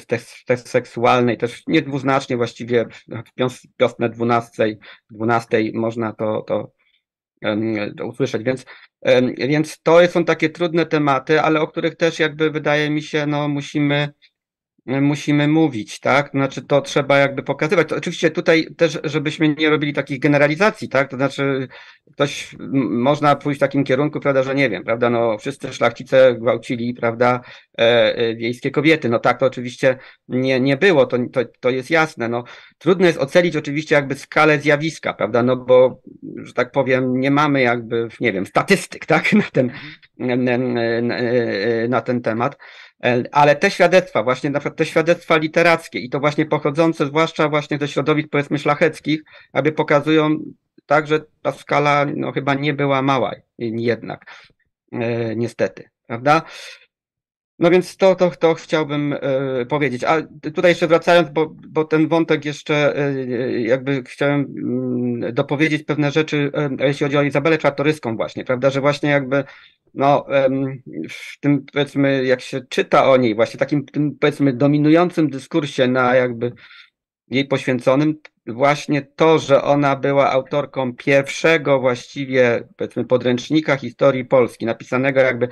w 0.00 0.06
też 0.06 0.44
seksualnej, 0.64 1.38
też 1.38 1.62
niedwuznacznie 1.66 2.36
właściwie 2.36 2.86
w 3.26 3.72
piosnę 3.76 4.08
12, 4.08 4.78
12 5.10 5.58
można 5.74 6.12
to, 6.12 6.42
to, 6.42 6.72
to 7.96 8.06
usłyszeć, 8.06 8.42
więc 8.42 8.64
więc 9.38 9.82
to 9.82 10.06
są 10.06 10.24
takie 10.24 10.50
trudne 10.50 10.86
tematy, 10.86 11.40
ale 11.40 11.60
o 11.60 11.68
których 11.68 11.96
też 11.96 12.18
jakby 12.18 12.50
wydaje 12.50 12.90
mi 12.90 13.02
się, 13.02 13.26
no 13.26 13.48
musimy, 13.48 14.08
musimy 14.88 15.48
mówić, 15.48 16.00
tak? 16.00 16.30
Znaczy 16.30 16.62
to 16.62 16.80
trzeba 16.80 17.18
jakby 17.18 17.42
pokazywać. 17.42 17.88
To 17.88 17.96
oczywiście 17.96 18.30
tutaj 18.30 18.66
też, 18.76 18.98
żebyśmy 19.04 19.54
nie 19.54 19.70
robili 19.70 19.92
takich 19.92 20.20
generalizacji, 20.20 20.88
tak? 20.88 21.10
To 21.10 21.16
znaczy 21.16 21.68
ktoś, 22.12 22.56
można 22.90 23.36
pójść 23.36 23.58
w 23.58 23.60
takim 23.60 23.84
kierunku, 23.84 24.20
prawda, 24.20 24.42
że 24.42 24.54
nie 24.54 24.70
wiem, 24.70 24.84
prawda, 24.84 25.10
no 25.10 25.38
wszyscy 25.38 25.72
szlachcice 25.72 26.34
gwałcili, 26.34 26.94
prawda, 26.94 27.40
e, 27.78 28.16
e, 28.16 28.34
wiejskie 28.34 28.70
kobiety. 28.70 29.08
No 29.08 29.18
tak 29.18 29.40
to 29.40 29.46
oczywiście 29.46 29.98
nie, 30.28 30.60
nie 30.60 30.76
było, 30.76 31.06
to, 31.06 31.18
to, 31.32 31.40
to 31.60 31.70
jest 31.70 31.90
jasne, 31.90 32.28
no. 32.28 32.44
Trudno 32.78 33.06
jest 33.06 33.18
ocenić 33.18 33.56
oczywiście 33.56 33.94
jakby 33.94 34.14
skalę 34.14 34.58
zjawiska, 34.58 35.14
prawda, 35.14 35.42
no 35.42 35.56
bo, 35.56 36.00
że 36.36 36.52
tak 36.52 36.70
powiem, 36.70 37.20
nie 37.20 37.30
mamy 37.30 37.60
jakby, 37.60 38.08
nie 38.20 38.32
wiem, 38.32 38.46
statystyk, 38.46 39.06
tak, 39.06 39.32
na 39.42 39.44
ten, 39.52 39.70
na, 40.18 41.14
na 41.88 42.00
ten 42.00 42.22
temat. 42.22 42.56
E, 43.04 43.24
ale 43.32 43.56
te 43.56 43.70
świadectwa, 43.70 44.22
właśnie 44.22 44.50
na 44.50 44.60
przykład 44.60 44.78
te 44.78 44.86
świadectwa 44.86 45.36
literackie 45.36 45.98
i 45.98 46.10
to 46.10 46.20
właśnie 46.20 46.46
pochodzące 46.46 47.06
zwłaszcza 47.06 47.48
właśnie 47.48 47.78
ze 47.78 47.88
środowisk 47.88 48.28
powiedzmy 48.30 48.58
szlacheckich, 48.58 49.20
aby 49.52 49.72
pokazują 49.72 50.38
tak, 50.86 51.06
że 51.06 51.20
ta 51.42 51.52
skala 51.52 52.06
no, 52.16 52.32
chyba 52.32 52.54
nie 52.54 52.74
była 52.74 53.02
mała 53.02 53.32
jednak, 53.58 54.34
e, 54.92 55.36
niestety, 55.36 55.90
prawda? 56.06 56.42
No 57.58 57.70
więc 57.70 57.96
to, 57.96 58.14
to, 58.14 58.30
to 58.30 58.54
chciałbym 58.54 59.12
e, 59.12 59.66
powiedzieć. 59.66 60.04
A 60.04 60.22
tutaj 60.54 60.70
jeszcze 60.70 60.86
wracając, 60.86 61.30
bo, 61.30 61.54
bo 61.68 61.84
ten 61.84 62.08
wątek 62.08 62.44
jeszcze 62.44 62.96
e, 62.96 63.12
jakby 63.60 64.02
chciałem 64.02 64.40
mm, 64.40 65.34
dopowiedzieć 65.34 65.82
pewne 65.82 66.10
rzeczy, 66.10 66.50
e, 66.80 66.86
jeśli 66.86 67.04
chodzi 67.04 67.16
o 67.16 67.22
Izabelę 67.22 67.58
Czartoryską 67.58 68.16
właśnie, 68.16 68.44
prawda, 68.44 68.70
że 68.70 68.80
właśnie 68.80 69.10
jakby 69.10 69.44
no, 69.94 70.26
w 71.10 71.40
tym 71.40 71.64
powiedzmy, 71.72 72.24
jak 72.24 72.40
się 72.40 72.60
czyta 72.68 73.10
o 73.10 73.16
niej, 73.16 73.34
właśnie 73.34 73.58
takim 73.58 73.84
tym 73.84 74.18
powiedzmy 74.20 74.52
dominującym 74.52 75.30
dyskursie 75.30 75.88
na 75.88 76.14
jakby 76.14 76.52
jej 77.30 77.44
poświęconym, 77.44 78.14
właśnie 78.48 79.02
to, 79.02 79.38
że 79.38 79.62
ona 79.62 79.96
była 79.96 80.30
autorką 80.30 80.94
pierwszego 80.94 81.80
właściwie, 81.80 82.68
powiedzmy, 82.76 83.04
podręcznika 83.04 83.76
historii 83.76 84.24
Polski, 84.24 84.66
napisanego 84.66 85.20
jakby, 85.20 85.48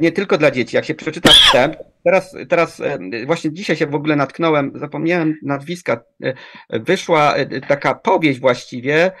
nie 0.00 0.12
tylko 0.12 0.38
dla 0.38 0.50
dzieci, 0.50 0.76
jak 0.76 0.84
się 0.84 0.94
przeczyta 0.94 1.30
wstęp, 1.30 1.76
teraz, 2.04 2.36
teraz 2.48 2.80
e, 2.80 2.98
właśnie 3.26 3.52
dzisiaj 3.52 3.76
się 3.76 3.86
w 3.86 3.94
ogóle 3.94 4.16
natknąłem, 4.16 4.72
zapomniałem 4.74 5.34
nazwiska, 5.42 6.00
e, 6.22 6.34
wyszła 6.80 7.34
e, 7.34 7.60
taka 7.60 7.94
powieść 7.94 8.40
właściwie, 8.40 9.12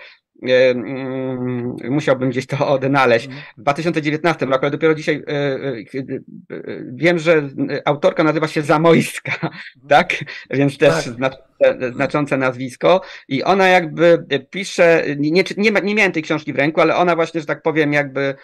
musiałbym 1.90 2.30
gdzieś 2.30 2.46
to 2.46 2.68
odnaleźć. 2.68 3.26
Mhm. 3.26 3.44
W 3.56 3.60
2019 3.60 4.46
roku, 4.46 4.58
ale 4.62 4.70
dopiero 4.70 4.94
dzisiaj 4.94 5.24
wiem, 6.92 7.18
że 7.18 7.48
autorka 7.84 8.24
nazywa 8.24 8.48
się 8.48 8.62
Zamojska, 8.62 9.32
mhm. 9.32 9.52
tak? 9.88 10.24
Więc 10.50 10.78
też 10.78 11.10
tak 11.20 11.32
znaczące 11.92 12.36
nazwisko 12.36 13.00
i 13.28 13.42
ona 13.44 13.68
jakby 13.68 14.24
pisze, 14.50 15.04
nie, 15.18 15.30
nie, 15.56 15.70
nie 15.82 15.94
miałem 15.94 16.12
tej 16.12 16.22
książki 16.22 16.52
w 16.52 16.56
ręku, 16.56 16.80
ale 16.80 16.96
ona 16.96 17.16
właśnie, 17.16 17.40
że 17.40 17.46
tak 17.46 17.62
powiem, 17.62 17.92
jakby 17.92 18.34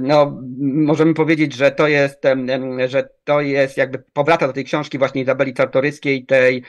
no, 0.00 0.42
możemy 0.58 1.14
powiedzieć, 1.14 1.54
że 1.54 1.70
to 1.70 1.88
jest, 1.88 2.22
że 2.86 3.08
to 3.24 3.40
jest 3.40 3.76
jakby 3.76 4.02
powraca 4.12 4.46
do 4.46 4.52
tej 4.52 4.64
książki 4.64 4.98
właśnie 4.98 5.22
Izabeli 5.22 5.54
Czartoryskiej, 5.54 6.26
tej 6.26 6.62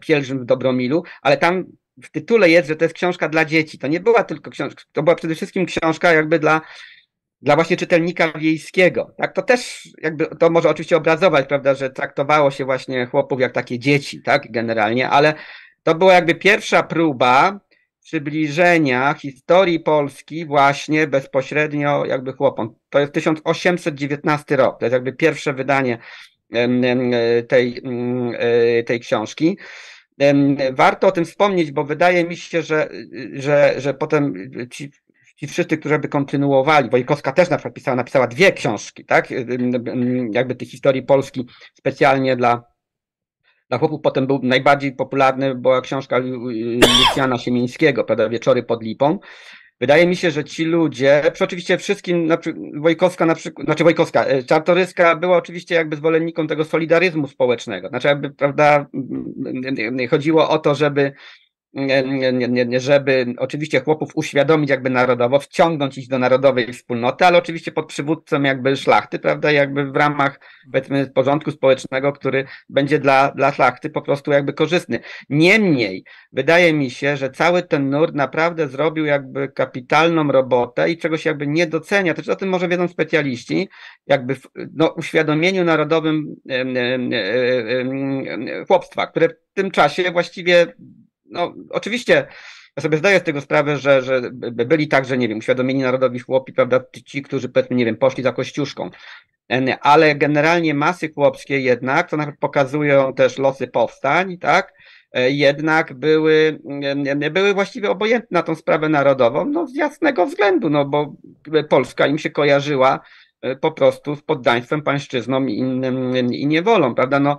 Pielgrzym 0.00 0.40
w 0.40 0.44
Dobromilu, 0.44 1.02
ale 1.22 1.36
tam 1.36 1.64
w 2.02 2.10
tytule 2.10 2.50
jest, 2.50 2.68
że 2.68 2.76
to 2.76 2.84
jest 2.84 2.94
książka 2.94 3.28
dla 3.28 3.44
dzieci. 3.44 3.78
To 3.78 3.86
nie 3.86 4.00
była 4.00 4.24
tylko 4.24 4.50
książka, 4.50 4.82
to 4.92 5.02
była 5.02 5.16
przede 5.16 5.34
wszystkim 5.34 5.66
książka 5.66 6.12
jakby 6.12 6.38
dla 6.38 6.60
dla 7.42 7.54
właśnie 7.54 7.76
czytelnika 7.76 8.32
wiejskiego. 8.32 9.14
Tak, 9.18 9.34
to 9.34 9.42
też 9.42 9.88
jakby 10.02 10.26
to 10.26 10.50
może 10.50 10.68
oczywiście 10.68 10.96
obrazować, 10.96 11.46
prawda, 11.46 11.74
że 11.74 11.90
traktowało 11.90 12.50
się 12.50 12.64
właśnie 12.64 13.06
chłopów 13.06 13.40
jak 13.40 13.52
takie 13.52 13.78
dzieci, 13.78 14.22
tak, 14.22 14.42
generalnie, 14.50 15.08
ale 15.10 15.34
to 15.82 15.94
była 15.94 16.14
jakby 16.14 16.34
pierwsza 16.34 16.82
próba 16.82 17.60
przybliżenia 18.04 19.14
historii 19.14 19.80
Polski 19.80 20.46
właśnie 20.46 21.06
bezpośrednio 21.06 22.04
jakby 22.04 22.32
chłopom. 22.32 22.74
To 22.90 22.98
jest 22.98 23.12
1819 23.12 24.56
rok, 24.56 24.78
to 24.78 24.84
jest 24.84 24.92
jakby 24.92 25.12
pierwsze 25.12 25.52
wydanie 25.52 25.98
tej, 27.48 27.82
e, 28.38 28.82
tej 28.82 29.00
książki. 29.00 29.58
Warto 30.72 31.06
o 31.06 31.12
tym 31.12 31.24
wspomnieć, 31.24 31.72
bo 31.72 31.84
wydaje 31.84 32.24
mi 32.24 32.36
się, 32.36 32.62
że, 32.62 32.88
że, 33.32 33.74
że 33.78 33.94
potem 33.94 34.34
ci 34.70 34.90
ci 35.36 35.46
wszyscy, 35.46 35.78
którzy 35.78 35.98
by 35.98 36.08
kontynuowali, 36.08 36.90
Wojkowska 36.90 37.32
też 37.32 37.50
na 37.50 37.56
przykład 37.56 37.74
pisała, 37.74 37.96
napisała 37.96 38.26
dwie 38.26 38.52
książki, 38.52 39.04
tak, 39.04 39.28
jakby 40.30 40.54
tej 40.54 40.68
historii 40.68 41.02
Polski 41.02 41.46
specjalnie 41.74 42.36
dla, 42.36 42.62
dla 43.68 43.78
chłopów. 43.78 44.00
Potem 44.02 44.26
był 44.26 44.40
najbardziej 44.42 44.92
popularny, 44.92 45.54
była 45.54 45.80
książka 45.80 46.18
Lucjana 46.18 47.38
Siemińskiego, 47.38 48.04
prawda, 48.04 48.28
Wieczory 48.28 48.62
pod 48.62 48.82
Lipą. 48.82 49.18
Wydaje 49.80 50.06
mi 50.06 50.16
się, 50.16 50.30
że 50.30 50.44
ci 50.44 50.64
ludzie, 50.64 51.22
przy 51.32 51.44
oczywiście 51.44 51.78
wszystkim, 51.78 52.26
na, 52.26 52.38
Wojkowska 52.74 53.26
na 53.26 53.34
przykład, 53.34 53.66
znaczy 53.66 53.84
Wojkowska, 53.84 54.24
e, 54.24 54.42
Czartoryska 54.42 55.16
była 55.16 55.36
oczywiście 55.36 55.74
jakby 55.74 55.96
zwolenniką 55.96 56.46
tego 56.46 56.64
solidaryzmu 56.64 57.28
społecznego. 57.28 57.88
Znaczy 57.88 58.08
jakby, 58.08 58.30
prawda, 58.30 58.86
chodziło 60.10 60.48
o 60.48 60.58
to, 60.58 60.74
żeby 60.74 61.12
żeby 62.78 63.26
oczywiście 63.38 63.80
chłopów 63.80 64.10
uświadomić 64.14 64.70
jakby 64.70 64.90
narodowo, 64.90 65.38
wciągnąć 65.38 65.98
ich 65.98 66.08
do 66.08 66.18
narodowej 66.18 66.72
wspólnoty, 66.72 67.26
ale 67.26 67.38
oczywiście 67.38 67.72
pod 67.72 67.86
przywódcą 67.86 68.42
jakby 68.42 68.76
szlachty, 68.76 69.18
prawda, 69.18 69.52
jakby 69.52 69.84
w 69.84 69.96
ramach 69.96 70.40
powiedzmy 70.72 71.06
porządku 71.06 71.50
społecznego, 71.50 72.12
który 72.12 72.44
będzie 72.68 72.98
dla, 72.98 73.30
dla 73.30 73.52
szlachty 73.52 73.90
po 73.90 74.02
prostu 74.02 74.30
jakby 74.32 74.52
korzystny. 74.52 75.00
Niemniej, 75.30 76.04
wydaje 76.32 76.72
mi 76.72 76.90
się, 76.90 77.16
że 77.16 77.30
cały 77.30 77.62
ten 77.62 77.90
nurt 77.90 78.14
naprawdę 78.14 78.68
zrobił 78.68 79.04
jakby 79.04 79.48
kapitalną 79.48 80.32
robotę 80.32 80.90
i 80.90 80.98
czegoś 80.98 81.24
jakby 81.24 81.46
nie 81.46 81.66
docenia, 81.66 82.14
też 82.14 82.28
o 82.28 82.36
tym 82.36 82.48
może 82.48 82.68
wiedzą 82.68 82.88
specjaliści, 82.88 83.68
jakby 84.06 84.34
w 84.34 84.48
no, 84.74 84.88
uświadomieniu 84.88 85.64
narodowym 85.64 86.36
chłopstwa, 88.68 89.06
które 89.06 89.28
w 89.28 89.54
tym 89.54 89.70
czasie 89.70 90.10
właściwie 90.10 90.66
no, 91.26 91.54
oczywiście 91.70 92.26
ja 92.76 92.82
sobie 92.82 92.98
zdaję 92.98 93.20
z 93.20 93.22
tego 93.22 93.40
sprawę, 93.40 93.78
że, 93.78 94.02
że 94.02 94.20
byli 94.50 94.88
także, 94.88 95.18
nie 95.18 95.28
wiem, 95.28 95.38
uświadomieni 95.38 95.82
narodowi 95.82 96.18
chłopi, 96.18 96.52
prawda, 96.52 96.80
ci, 97.04 97.22
którzy 97.22 97.48
powiedzmy, 97.48 97.76
nie 97.76 97.84
wiem, 97.84 97.96
poszli 97.96 98.22
za 98.22 98.32
kościuszką. 98.32 98.90
Ale 99.80 100.14
generalnie 100.14 100.74
masy 100.74 101.12
chłopskie 101.12 101.60
jednak, 101.60 102.10
co 102.10 102.16
pokazują 102.40 103.14
też 103.14 103.38
losy 103.38 103.66
powstań, 103.66 104.38
tak, 104.38 104.72
e, 105.12 105.30
jednak 105.30 105.94
były, 105.94 106.60
były 107.30 107.54
właściwie 107.54 107.90
obojętne 107.90 108.28
na 108.30 108.42
tą 108.42 108.54
sprawę 108.54 108.88
narodową, 108.88 109.44
no 109.44 109.66
z 109.66 109.74
jasnego 109.74 110.26
względu, 110.26 110.70
no 110.70 110.84
bo 110.84 111.14
Polska 111.68 112.06
im 112.06 112.18
się 112.18 112.30
kojarzyła 112.30 113.00
po 113.60 113.72
prostu 113.72 114.16
z 114.16 114.22
poddaństwem, 114.22 114.82
pańszczyzną 114.82 115.46
i, 115.46 115.58
i 116.30 116.46
niewolą, 116.46 116.94
prawda? 116.94 117.20
No, 117.20 117.38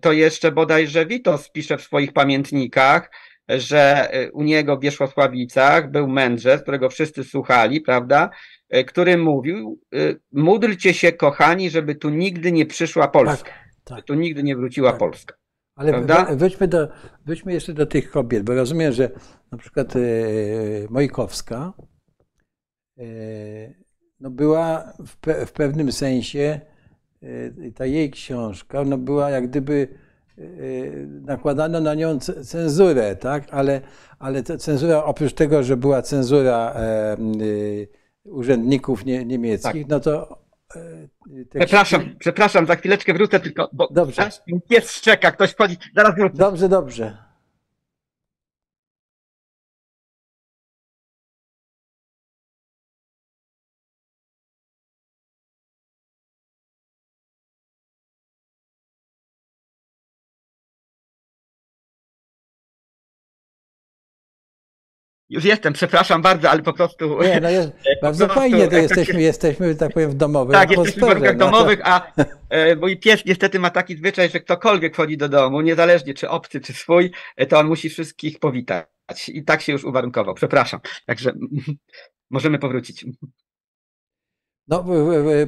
to 0.00 0.12
jeszcze 0.12 0.52
bodajże 0.52 1.06
Witos 1.06 1.50
pisze 1.50 1.78
w 1.78 1.82
swoich 1.82 2.12
pamiętnikach, 2.12 3.10
że 3.48 4.14
y, 4.14 4.32
u 4.32 4.42
niego 4.42 4.76
w 4.76 4.80
Wierzchosławicach 4.80 5.90
był 5.90 6.08
mędrzec, 6.08 6.62
którego 6.62 6.90
wszyscy 6.90 7.24
słuchali, 7.24 7.80
prawda, 7.80 8.30
który 8.86 9.18
mówił, 9.18 9.80
módlcie 10.32 10.94
się 10.94 11.12
kochani, 11.12 11.70
żeby 11.70 11.94
tu 11.94 12.10
nigdy 12.10 12.52
nie 12.52 12.66
przyszła 12.66 13.08
Polska, 13.08 13.50
tak, 13.84 13.96
tak. 13.96 14.04
tu 14.04 14.14
nigdy 14.14 14.42
nie 14.42 14.56
wróciła 14.56 14.90
tak. 14.90 14.98
Polska. 14.98 15.34
Ale 15.78 15.92
prawda? 15.92 16.36
wróćmy, 16.36 16.68
do, 16.68 16.88
wróćmy 17.26 17.52
jeszcze 17.52 17.72
do 17.72 17.86
tych 17.86 18.10
kobiet, 18.10 18.42
bo 18.42 18.54
rozumiem, 18.54 18.92
że 18.92 19.10
na 19.52 19.58
przykład 19.58 19.96
e, 19.96 20.00
Mojkowska 20.90 21.72
e, 22.98 23.04
no 24.20 24.30
była 24.30 24.92
w, 25.06 25.16
pe, 25.16 25.46
w 25.46 25.52
pewnym 25.52 25.92
sensie, 25.92 26.60
e, 27.22 27.70
ta 27.70 27.86
jej 27.86 28.10
książka 28.10 28.84
no 28.84 28.98
była 28.98 29.30
jak 29.30 29.48
gdyby 29.48 29.88
Y, 30.38 31.08
nakładano 31.24 31.80
na 31.80 31.94
nią 31.94 32.18
cenzurę, 32.44 33.16
tak? 33.16 33.44
ale, 33.50 33.80
ale 34.18 34.42
cenzura, 34.42 35.04
oprócz 35.04 35.32
tego, 35.32 35.62
że 35.62 35.76
była 35.76 36.02
cenzura 36.02 36.72
e, 36.76 37.16
y, 37.42 37.88
urzędników 38.24 39.04
nie, 39.04 39.24
niemieckich, 39.24 39.82
tak. 39.82 39.90
no 39.90 40.00
to. 40.00 40.38
E, 40.76 41.58
przepraszam, 41.58 42.16
przepraszam, 42.18 42.66
za 42.66 42.76
chwileczkę 42.76 43.14
wrócę 43.14 43.40
tylko, 43.40 43.70
bo 43.72 43.88
dobrze. 43.90 44.30
pies 44.68 44.90
szczeka, 44.90 45.30
ktoś 45.30 45.50
wchodzi, 45.50 45.76
zaraz 45.96 46.14
wrócę. 46.14 46.36
Dobrze, 46.36 46.68
dobrze. 46.68 47.27
Już 65.30 65.44
jestem, 65.44 65.72
przepraszam 65.72 66.22
bardzo, 66.22 66.50
ale 66.50 66.62
po 66.62 66.72
prostu. 66.72 67.22
Nie, 67.22 67.40
no 67.40 67.50
jest, 67.50 67.70
bardzo 68.02 68.26
prostu, 68.26 68.40
fajnie, 68.40 68.68
to 68.68 68.76
jesteśmy, 68.76 69.22
jesteśmy, 69.22 69.74
tak 69.74 69.92
powiem, 69.92 70.10
w 70.10 70.14
domowych. 70.14 70.54
Tak, 70.54 70.70
jesteśmy 70.70 71.02
w 71.02 71.04
warunkach 71.08 71.36
no 71.36 71.46
domowych, 71.50 71.80
a 71.84 72.12
e, 72.50 72.76
mój 72.76 72.96
pies 72.96 73.24
niestety 73.24 73.58
ma 73.58 73.70
taki 73.70 73.96
zwyczaj, 73.96 74.30
że 74.30 74.40
ktokolwiek 74.40 74.94
wchodzi 74.94 75.16
do 75.16 75.28
domu, 75.28 75.60
niezależnie 75.60 76.14
czy 76.14 76.28
obcy, 76.28 76.60
czy 76.60 76.72
swój, 76.72 77.10
e, 77.36 77.46
to 77.46 77.58
on 77.58 77.66
musi 77.66 77.90
wszystkich 77.90 78.38
powitać. 78.38 78.86
I 79.28 79.44
tak 79.44 79.62
się 79.62 79.72
już 79.72 79.84
uwarunkował. 79.84 80.34
Przepraszam. 80.34 80.80
Także 81.06 81.32
możemy 82.30 82.58
powrócić. 82.58 83.06
No, 84.68 84.84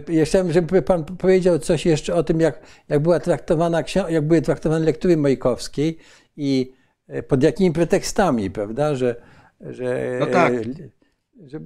ja 0.08 0.24
chciałem, 0.24 0.52
żeby 0.52 0.82
Pan 0.82 1.04
powiedział 1.04 1.58
coś 1.58 1.86
jeszcze 1.86 2.14
o 2.14 2.22
tym, 2.22 2.40
jak, 2.40 2.60
jak 2.88 3.00
była 3.00 3.20
traktowana, 3.20 3.82
jak 4.08 4.26
były 4.26 4.42
traktowane 4.42 4.84
lektury 4.84 5.16
Majkowskiej 5.16 5.98
i 6.36 6.72
e, 7.08 7.22
pod 7.22 7.42
jakimi 7.42 7.72
pretekstami, 7.72 8.50
prawda, 8.50 8.94
że 8.94 9.29
że, 9.60 10.16
no 10.20 10.26
tak. 10.26 10.52
że 11.46 11.60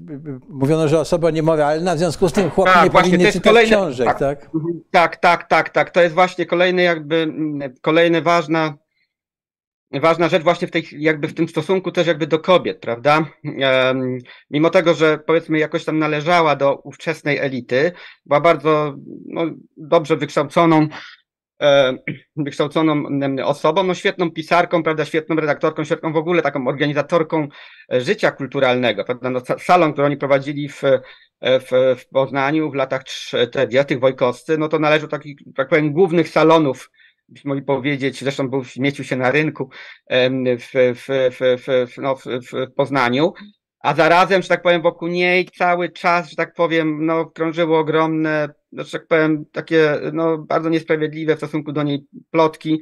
mówiono, 0.49 0.89
że 0.89 1.01
osoba 1.01 1.31
niemoralna, 1.31 1.95
w 1.95 1.99
związku 1.99 2.29
z 2.29 2.33
tym 2.33 2.51
chłop 2.51 2.69
tak, 2.69 2.85
nie 2.85 2.91
powinien 2.91 3.21
czytać 3.21 3.43
kolejny, 3.43 3.77
książek, 3.77 4.07
tak, 4.07 4.19
tak? 4.19 4.51
Tak, 4.91 5.17
tak, 5.17 5.49
tak, 5.49 5.71
tak. 5.71 5.91
To 5.91 6.03
jest 6.03 6.15
właśnie 6.15 6.47
kolejny 6.47 6.83
jakby, 6.83 7.35
kolejna 7.81 8.21
ważna, 8.21 8.75
ważna 9.93 10.29
rzecz 10.29 10.43
właśnie 10.43 10.69
w 10.69 10.71
tej, 10.71 10.87
jakby 10.93 11.29
w 11.29 11.35
tym 11.35 11.49
stosunku 11.49 11.93
też 11.93 12.07
jakby 12.07 12.27
do 12.27 12.39
kobiet, 12.39 12.79
prawda? 12.81 13.27
Mimo 14.51 14.71
tego, 14.71 14.95
że 14.95 15.19
powiedzmy 15.19 15.59
jakoś 15.59 15.85
tam 15.85 15.99
należała 15.99 16.57
do 16.57 16.77
ówczesnej 16.77 17.39
elity, 17.39 17.93
była 18.27 18.41
bardzo 18.41 18.97
no, 19.27 19.43
dobrze 19.77 20.17
wykształconą 20.17 20.89
E, 20.89 20.89
wykształconą 22.37 23.05
osobą, 23.45 23.83
no 23.83 23.95
świetną 23.95 24.31
pisarką, 24.31 24.83
prawda, 24.83 25.05
świetną 25.05 25.37
redaktorką, 25.37 25.85
świetną 25.85 26.13
w 26.13 26.17
ogóle 26.17 26.43
taką 26.43 26.69
organizatorką 26.69 27.49
e, 27.93 28.01
życia 28.01 28.31
kulturalnego, 28.31 29.05
prawda, 29.05 29.31
no, 29.31 29.41
salon, 29.59 29.93
który 29.93 30.07
oni 30.07 30.17
prowadzili 30.17 30.69
w, 30.69 30.85
e, 30.85 31.01
w, 31.61 31.71
w 31.99 32.09
Poznaniu 32.09 32.71
w 32.71 32.75
latach 32.75 33.05
30. 33.05 33.99
Wojkowscy, 33.99 34.59
no 34.59 34.69
to 34.69 34.79
należy 34.79 35.03
do 35.03 35.09
takich, 35.09 35.39
tak 35.57 35.69
powiem, 35.69 35.93
głównych 35.93 36.29
salonów 36.29 36.91
byśmy 37.29 37.49
mogli 37.49 37.65
powiedzieć, 37.65 38.21
zresztą 38.21 38.49
był, 38.49 38.65
zmieścił 38.65 39.05
się 39.05 39.17
na 39.17 39.31
rynku 39.31 39.71
w, 40.11 40.71
w, 40.73 41.07
w, 41.09 41.63
w, 41.65 41.99
no, 41.99 42.17
w 42.17 42.73
Poznaniu, 42.77 43.33
a 43.85 43.95
zarazem, 43.95 44.43
że 44.43 44.49
tak 44.49 44.63
powiem, 44.63 44.83
wokół 44.83 45.09
niej 45.09 45.49
cały 45.59 45.89
czas, 45.89 46.31
że 46.31 46.37
tak 46.37 46.55
powiem, 46.55 47.07
no, 47.07 47.27
krążyło 47.27 47.79
ogromne, 47.79 48.49
no, 48.75 48.85
że 48.85 48.91
tak 48.91 49.07
powiem, 49.07 49.45
takie 49.53 50.01
no, 50.13 50.39
bardzo 50.39 50.69
niesprawiedliwe 50.69 51.35
w 51.35 51.39
stosunku 51.39 51.73
do 51.73 51.83
niej 51.83 52.07
plotki. 52.31 52.81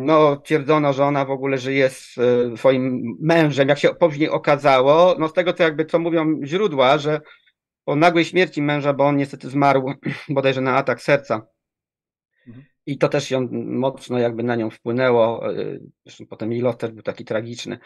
No, 0.00 0.36
twierdzono, 0.36 0.92
że 0.92 1.04
ona 1.04 1.24
w 1.24 1.30
ogóle 1.30 1.58
żyje 1.58 1.90
z 1.90 2.18
e, 2.18 2.56
swoim 2.56 3.16
mężem, 3.20 3.68
jak 3.68 3.78
się 3.78 3.94
później 3.94 4.28
okazało, 4.28 5.16
no 5.18 5.28
z 5.28 5.32
tego 5.32 5.52
co 5.52 5.62
jakby 5.62 5.84
co 5.84 5.98
mówią 5.98 6.40
źródła, 6.44 6.98
że 6.98 7.20
po 7.84 7.96
nagłej 7.96 8.24
śmierci 8.24 8.62
męża, 8.62 8.92
bo 8.92 9.06
on 9.06 9.16
niestety 9.16 9.50
zmarł 9.50 9.92
bodajże 10.28 10.60
na 10.60 10.76
atak 10.76 11.02
serca. 11.02 11.46
Mhm. 12.46 12.66
I 12.86 12.98
to 12.98 13.08
też 13.08 13.30
ją 13.30 13.48
mocno 13.52 14.18
jakby 14.18 14.42
na 14.42 14.56
nią 14.56 14.70
wpłynęło. 14.70 15.52
E, 15.52 15.78
zresztą 16.06 16.26
potem 16.26 16.52
jej 16.52 16.60
los 16.60 16.76
też 16.76 16.90
był 16.90 17.02
taki 17.02 17.24
tragiczny 17.24 17.78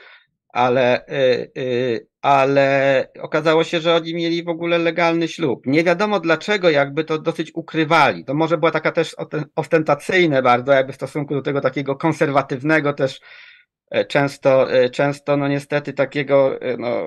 ale, 0.53 1.07
y, 1.07 1.53
y, 1.59 2.07
ale 2.23 3.09
okazało 3.21 3.65
się, 3.65 3.81
że 3.81 3.95
oni 3.95 4.15
mieli 4.15 4.45
w 4.45 4.49
ogóle 4.49 4.79
legalny 4.79 5.29
ślub. 5.29 5.67
Nie 5.67 5.85
wiadomo 5.85 6.21
dlaczego, 6.21 6.71
jakby 6.71 7.05
to 7.05 7.19
dosyć 7.19 7.55
ukrywali. 7.55 8.25
To 8.25 8.35
może 8.35 8.59
była 8.59 8.71
taka 8.71 8.93
też 8.93 9.17
ostentacyjne 9.57 10.43
bardzo, 10.43 10.73
jakby 10.73 10.93
w 10.93 10.97
stosunku 10.97 11.35
do 11.35 11.43
tego 11.43 11.61
takiego 11.61 11.97
konserwatywnego 11.97 12.93
też 12.93 13.21
e, 13.91 14.05
często, 14.05 14.73
e, 14.73 14.91
często 14.91 15.37
no 15.37 15.49
niestety 15.49 15.93
takiego 15.93 16.61
e, 16.61 16.77
no, 16.77 17.05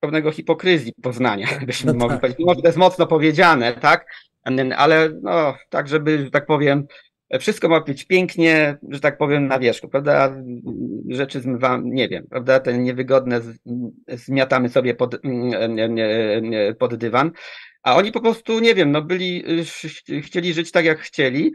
pewnego 0.00 0.32
hipokryzji 0.32 0.92
poznania, 1.02 1.46
byśmy 1.66 1.92
no 1.92 1.98
mogli 1.98 2.14
tak. 2.14 2.20
powiedzieć. 2.20 2.46
Może 2.46 2.60
to 2.60 2.68
jest 2.68 2.78
mocno 2.78 3.06
powiedziane, 3.06 3.72
tak? 3.72 4.06
Ale 4.76 5.10
no, 5.22 5.56
tak, 5.68 5.88
żeby, 5.88 6.24
że 6.24 6.30
tak 6.30 6.46
powiem, 6.46 6.86
wszystko 7.38 7.68
ma 7.68 7.80
być 7.80 8.04
pięknie, 8.04 8.78
że 8.88 9.00
tak 9.00 9.18
powiem, 9.18 9.46
na 9.46 9.58
wierzchu, 9.58 9.88
prawda? 9.88 10.36
Rzeczy 11.08 11.40
zmywam, 11.40 11.90
nie 11.90 12.08
wiem, 12.08 12.26
prawda? 12.30 12.60
Te 12.60 12.78
niewygodne 12.78 13.40
zmiatamy 14.08 14.68
sobie 14.68 14.94
pod, 14.94 15.16
pod 16.78 16.96
dywan. 16.96 17.30
A 17.82 17.96
oni 17.96 18.12
po 18.12 18.20
prostu, 18.20 18.60
nie 18.60 18.74
wiem, 18.74 18.92
no 18.92 19.02
byli, 19.02 19.44
chcieli 20.22 20.54
żyć 20.54 20.72
tak, 20.72 20.84
jak 20.84 20.98
chcieli. 20.98 21.52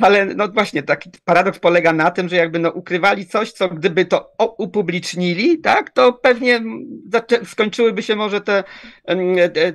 Ale 0.00 0.26
no 0.26 0.48
właśnie, 0.48 0.82
taki 0.82 1.10
paradoks 1.24 1.58
polega 1.58 1.92
na 1.92 2.10
tym, 2.10 2.28
że 2.28 2.36
jakby 2.36 2.58
no 2.58 2.70
ukrywali 2.70 3.26
coś, 3.26 3.52
co 3.52 3.68
gdyby 3.68 4.04
to 4.04 4.32
upublicznili, 4.58 5.58
tak, 5.58 5.90
to 5.90 6.12
pewnie 6.12 6.60
skończyłyby 7.44 8.02
się 8.02 8.16
może 8.16 8.40
te, 8.40 8.64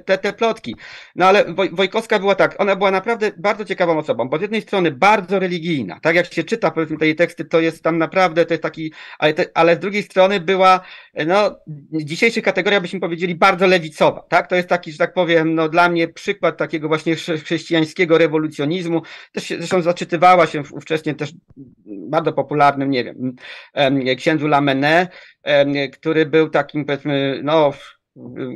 te, 0.05 0.17
te 0.17 0.33
plotki. 0.33 0.75
No 1.15 1.25
ale 1.25 1.45
Wojkowska 1.71 2.19
była 2.19 2.35
tak, 2.35 2.55
ona 2.57 2.75
była 2.75 2.91
naprawdę 2.91 3.31
bardzo 3.37 3.65
ciekawą 3.65 3.97
osobą, 3.97 4.29
bo 4.29 4.37
z 4.37 4.41
jednej 4.41 4.61
strony 4.61 4.91
bardzo 4.91 5.39
religijna, 5.39 5.99
tak 6.01 6.15
jak 6.15 6.33
się 6.33 6.43
czyta 6.43 6.71
powiedzmy 6.71 6.97
te 6.97 7.05
jej 7.05 7.15
teksty, 7.15 7.45
to 7.45 7.59
jest 7.59 7.83
tam 7.83 7.97
naprawdę, 7.97 8.45
to 8.45 8.53
jest 8.53 8.63
taki, 8.63 8.93
ale, 9.19 9.33
te, 9.33 9.45
ale 9.53 9.75
z 9.75 9.79
drugiej 9.79 10.03
strony 10.03 10.39
była, 10.39 10.79
no, 11.27 11.59
dzisiejszej 11.93 12.43
kategorii 12.43 12.81
byśmy 12.81 12.99
powiedzieli 12.99 13.35
bardzo 13.35 13.67
lewicowa, 13.67 14.25
tak, 14.29 14.47
to 14.47 14.55
jest 14.55 14.69
taki, 14.69 14.91
że 14.91 14.97
tak 14.97 15.13
powiem, 15.13 15.55
no 15.55 15.69
dla 15.69 15.89
mnie 15.89 16.07
przykład 16.07 16.57
takiego 16.57 16.87
właśnie 16.87 17.15
chrześcijańskiego 17.15 18.17
rewolucjonizmu, 18.17 19.01
też 19.31 19.53
zresztą 19.69 19.81
zaczytywała 19.81 20.47
się 20.47 20.63
ówcześnie 20.71 21.15
też 21.15 21.33
bardzo 21.85 22.33
popularnym, 22.33 22.91
nie 22.91 23.03
wiem, 23.03 23.35
księdzu 24.17 24.47
Lamene, 24.47 25.07
który 25.93 26.25
był 26.25 26.49
takim, 26.49 26.85
powiedzmy, 26.85 27.39
no, 27.43 27.73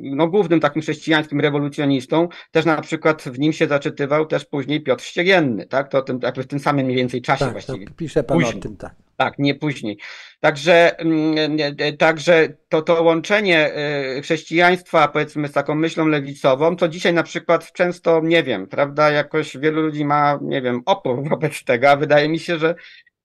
no, 0.02 0.28
głównym 0.28 0.60
takim 0.60 0.82
chrześcijańskim 0.82 1.41
rewolucjonistą, 1.41 2.28
też 2.52 2.65
na 2.65 2.82
przykład 2.82 3.23
w 3.23 3.39
nim 3.39 3.54
się 3.54 3.67
zaczytywał 3.67 4.26
też 4.26 4.45
później 4.45 4.82
Piotr 4.82 5.04
Ściegienny, 5.04 5.65
tak? 5.65 5.91
To 5.91 6.02
tym, 6.02 6.19
jakby 6.23 6.43
w 6.43 6.47
tym 6.47 6.60
samym 6.60 6.86
mniej 6.86 6.97
więcej 6.97 7.21
czasie 7.21 7.45
tak, 7.45 7.52
właściwie. 7.52 7.88
Pisze 7.97 8.23
pan 8.23 8.38
później. 8.38 8.60
o 8.60 8.62
tym, 8.62 8.78
tak. 8.78 8.95
Tak, 9.17 9.39
nie 9.39 9.56
później. 9.56 9.97
Także, 10.39 10.99
mm, 10.99 11.58
także 11.97 12.49
to, 12.69 12.82
to 12.82 13.04
łączenie 13.04 13.71
y, 14.17 14.21
chrześcijaństwa, 14.21 15.08
powiedzmy, 15.08 15.47
z 15.47 15.52
taką 15.52 15.76
myślą 15.76 16.08
lewicową, 16.08 16.76
to 16.76 16.88
dzisiaj 16.88 17.13
na 17.13 17.23
przykład 17.23 17.73
często, 17.73 18.21
nie 18.23 18.43
wiem, 18.43 18.67
prawda, 18.67 19.12
jakoś 19.12 19.58
wielu 19.58 19.82
ludzi 19.82 20.06
ma, 20.06 20.39
nie 20.41 20.62
wiem, 20.62 20.82
opór 20.86 21.23
wobec 21.30 21.63
tego, 21.63 21.89
a 21.89 21.95
wydaje 21.95 22.30
mi 22.30 22.39
się, 22.39 22.58
że 22.58 22.76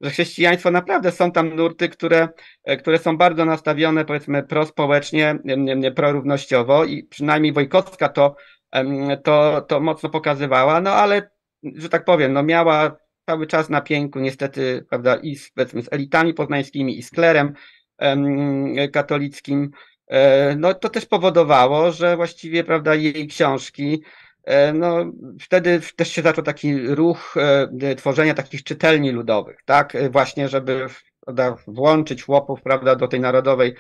że 0.01 0.11
chrześcijaństwo 0.11 0.71
naprawdę 0.71 1.13
są 1.13 1.33
tam 1.33 1.57
nurty, 1.57 1.89
które, 1.89 2.29
e, 2.65 2.77
które 2.77 2.99
są 2.99 3.17
bardzo 3.17 3.45
nastawione, 3.45 4.05
powiedzmy, 4.05 4.43
prospołecznie, 4.43 5.39
prorównościowo 5.97 6.85
i 6.85 7.05
przynajmniej 7.05 7.53
Wojkowska 7.53 8.09
to, 8.09 8.37
to, 9.25 9.61
to 9.61 9.81
mocno 9.81 10.11
pokazywała, 10.11 10.81
no 10.81 10.91
ale, 10.91 11.31
że 11.63 11.89
tak 11.89 12.05
powiem, 12.05 12.33
no 12.33 12.43
miała 12.43 12.97
cały 13.27 13.47
czas 13.47 13.71
na 13.71 13.81
pięku 13.81 14.19
niestety, 14.19 14.87
prawda, 14.91 15.17
i 15.17 15.37
z, 15.37 15.51
powiedzmy, 15.51 15.83
z 15.83 15.93
elitami 15.93 16.35
poznańskimi 16.35 16.99
i 16.99 17.03
z 17.03 17.11
klerem 17.11 17.55
katolickim, 18.93 19.71
e, 20.07 20.57
no 20.57 20.75
to 20.75 20.89
też 20.89 21.07
powodowało, 21.07 21.93
że 21.93 22.17
właściwie, 22.17 22.65
prawda, 22.65 22.95
jej 22.95 23.27
książki 23.27 24.03
no, 24.75 25.13
wtedy 25.41 25.81
też 25.97 26.09
się 26.09 26.23
zaczął 26.23 26.45
taki 26.45 26.95
ruch 26.95 27.35
e, 27.81 27.95
tworzenia 27.95 28.35
takich 28.35 28.65
czytelni 28.65 29.11
ludowych, 29.11 29.59
tak, 29.65 29.95
e, 29.95 30.11
właśnie, 30.11 30.49
żeby 30.49 30.87
prawda, 31.21 31.57
włączyć 31.67 32.23
chłopów, 32.23 32.63
prawda, 32.63 32.97
do 32.97 33.09
tej 33.09 33.21
narodowej 33.21 33.75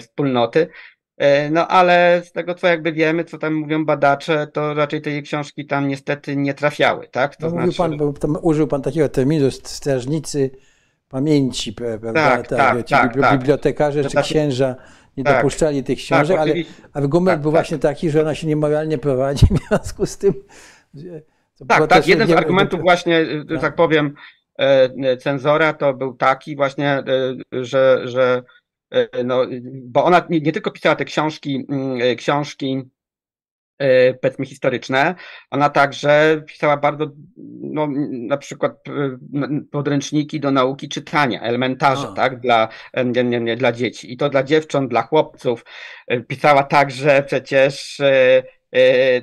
wspólnoty. 0.00 0.68
No 1.50 1.68
ale 1.68 2.22
z 2.24 2.32
tego, 2.32 2.54
co 2.54 2.66
jakby 2.66 2.92
wiemy, 2.92 3.24
co 3.24 3.38
tam 3.38 3.54
mówią 3.54 3.84
badacze, 3.84 4.46
to 4.46 4.74
raczej 4.74 5.02
te 5.02 5.22
książki 5.22 5.66
tam 5.66 5.88
niestety 5.88 6.36
nie 6.36 6.54
trafiały, 6.54 7.08
tak? 7.08 7.36
To 7.36 7.50
no, 7.50 7.72
znaczy... 7.72 7.98
pan, 8.20 8.36
użył 8.42 8.66
pan 8.66 8.82
takiego 8.82 9.08
terminu 9.08 9.50
strażnicy 9.50 10.50
pamięci, 11.08 11.72
prawda? 11.72 12.12
Tak, 12.12 12.48
tak, 12.48 12.86
ci 12.86 12.94
tak, 12.94 13.20
tak. 13.20 13.38
bibliotekarze 13.38 14.04
czy 14.04 14.22
księża 14.22 14.76
nie 15.18 15.24
tak, 15.24 15.36
dopuszczali 15.36 15.84
tych 15.84 15.98
książek, 15.98 16.36
tak, 16.36 16.48
ale 16.48 16.54
argument 16.92 17.36
tak, 17.36 17.42
był 17.42 17.52
tak. 17.52 17.56
właśnie 17.56 17.78
taki, 17.78 18.10
że 18.10 18.20
ona 18.20 18.34
się 18.34 18.46
niemoralnie 18.46 18.98
prowadzi, 18.98 19.46
w 19.54 19.68
związku 19.68 20.06
z 20.06 20.18
tym. 20.18 20.34
Tak, 21.68 21.86
tak. 21.86 22.06
Jeden 22.06 22.28
z 22.28 22.32
argumentów 22.32 22.80
właśnie, 22.80 23.26
tak, 23.48 23.60
tak 23.60 23.74
powiem, 23.74 24.14
e, 24.58 25.16
cenzora 25.16 25.72
to 25.72 25.94
był 25.94 26.14
taki 26.14 26.56
właśnie, 26.56 26.90
e, 26.90 27.04
że, 27.52 28.00
że 28.04 28.42
e, 28.90 29.24
no, 29.24 29.46
bo 29.84 30.04
ona 30.04 30.26
nie, 30.30 30.40
nie 30.40 30.52
tylko 30.52 30.70
pisała 30.70 30.96
te 30.96 31.04
książki, 31.04 31.66
mm, 31.68 32.16
książki 32.16 32.76
E, 32.76 32.97
powiedzmy 34.20 34.46
historyczne. 34.46 35.14
Ona 35.50 35.70
także 35.70 36.42
pisała 36.46 36.76
bardzo, 36.76 37.06
no, 37.60 37.88
na 38.10 38.36
przykład 38.36 38.72
e, 38.88 39.60
podręczniki 39.70 40.40
do 40.40 40.50
nauki 40.50 40.88
czytania, 40.88 41.40
elementarze, 41.40 42.08
tak, 42.16 42.40
dla, 42.40 42.68
nie, 43.04 43.24
nie, 43.24 43.40
nie, 43.40 43.56
dla 43.56 43.72
dzieci. 43.72 44.12
I 44.12 44.16
to 44.16 44.28
dla 44.28 44.42
dziewcząt, 44.42 44.90
dla 44.90 45.02
chłopców. 45.02 45.64
E, 46.06 46.20
pisała 46.20 46.62
także 46.62 47.22
przecież 47.26 48.00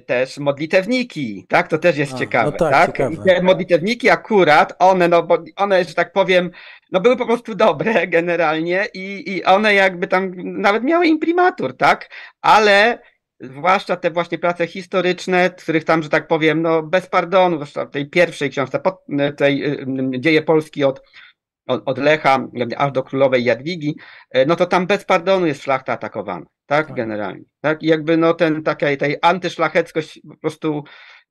też 0.05 0.37
modlitewniki, 0.37 1.45
tak? 1.49 1.67
To 1.67 1.77
też 1.77 1.97
jest 1.97 2.13
A, 2.13 2.17
ciekawe, 2.17 2.51
no 2.51 2.57
tak? 2.57 2.71
tak? 2.71 2.87
Ciekawe. 2.87 3.15
I 3.15 3.17
te 3.17 3.41
modlitewniki 3.41 4.09
akurat, 4.09 4.73
one, 4.79 5.07
no, 5.07 5.23
bo 5.23 5.37
one, 5.55 5.83
że 5.83 5.93
tak 5.93 6.11
powiem, 6.11 6.51
no 6.91 6.99
były 6.99 7.17
po 7.17 7.25
prostu 7.25 7.55
dobre 7.55 8.07
generalnie 8.07 8.85
i, 8.93 9.23
i 9.35 9.43
one 9.43 9.73
jakby 9.73 10.07
tam 10.07 10.31
nawet 10.35 10.83
miały 10.83 11.07
imprimatur, 11.07 11.77
tak? 11.77 12.09
Ale 12.41 12.99
zwłaszcza 13.39 13.95
te 13.95 14.11
właśnie 14.11 14.37
prace 14.37 14.67
historyczne, 14.67 15.49
których 15.49 15.83
tam, 15.83 16.03
że 16.03 16.09
tak 16.09 16.27
powiem, 16.27 16.61
no 16.61 16.83
bez 16.83 17.07
pardonu, 17.07 17.55
zwłaszcza 17.55 17.85
tej 17.85 18.09
pierwszej 18.09 18.49
książce, 18.49 18.79
tej 19.37 19.65
y, 19.65 19.85
y, 20.15 20.19
Dzieje 20.19 20.41
Polski 20.41 20.83
od, 20.83 21.01
od 21.67 21.97
Lecha 21.97 22.47
aż 22.77 22.91
do 22.91 23.03
królowej 23.03 23.43
Jadwigi, 23.43 23.95
e, 24.31 24.45
no 24.45 24.55
to 24.55 24.65
tam 24.65 24.87
bez 24.87 25.05
pardonu 25.05 25.45
jest 25.45 25.63
szlachta 25.63 25.93
atakowana, 25.93 26.45
tak, 26.65 26.87
tak. 26.87 26.95
generalnie, 26.95 27.43
tak, 27.61 27.83
i 27.83 27.87
jakby 27.87 28.17
no 28.17 28.33
ten, 28.33 28.63
takiej, 28.63 28.97
tej 28.97 29.17
antyszlacheckość 29.21 30.21
po 30.29 30.37
prostu 30.37 30.83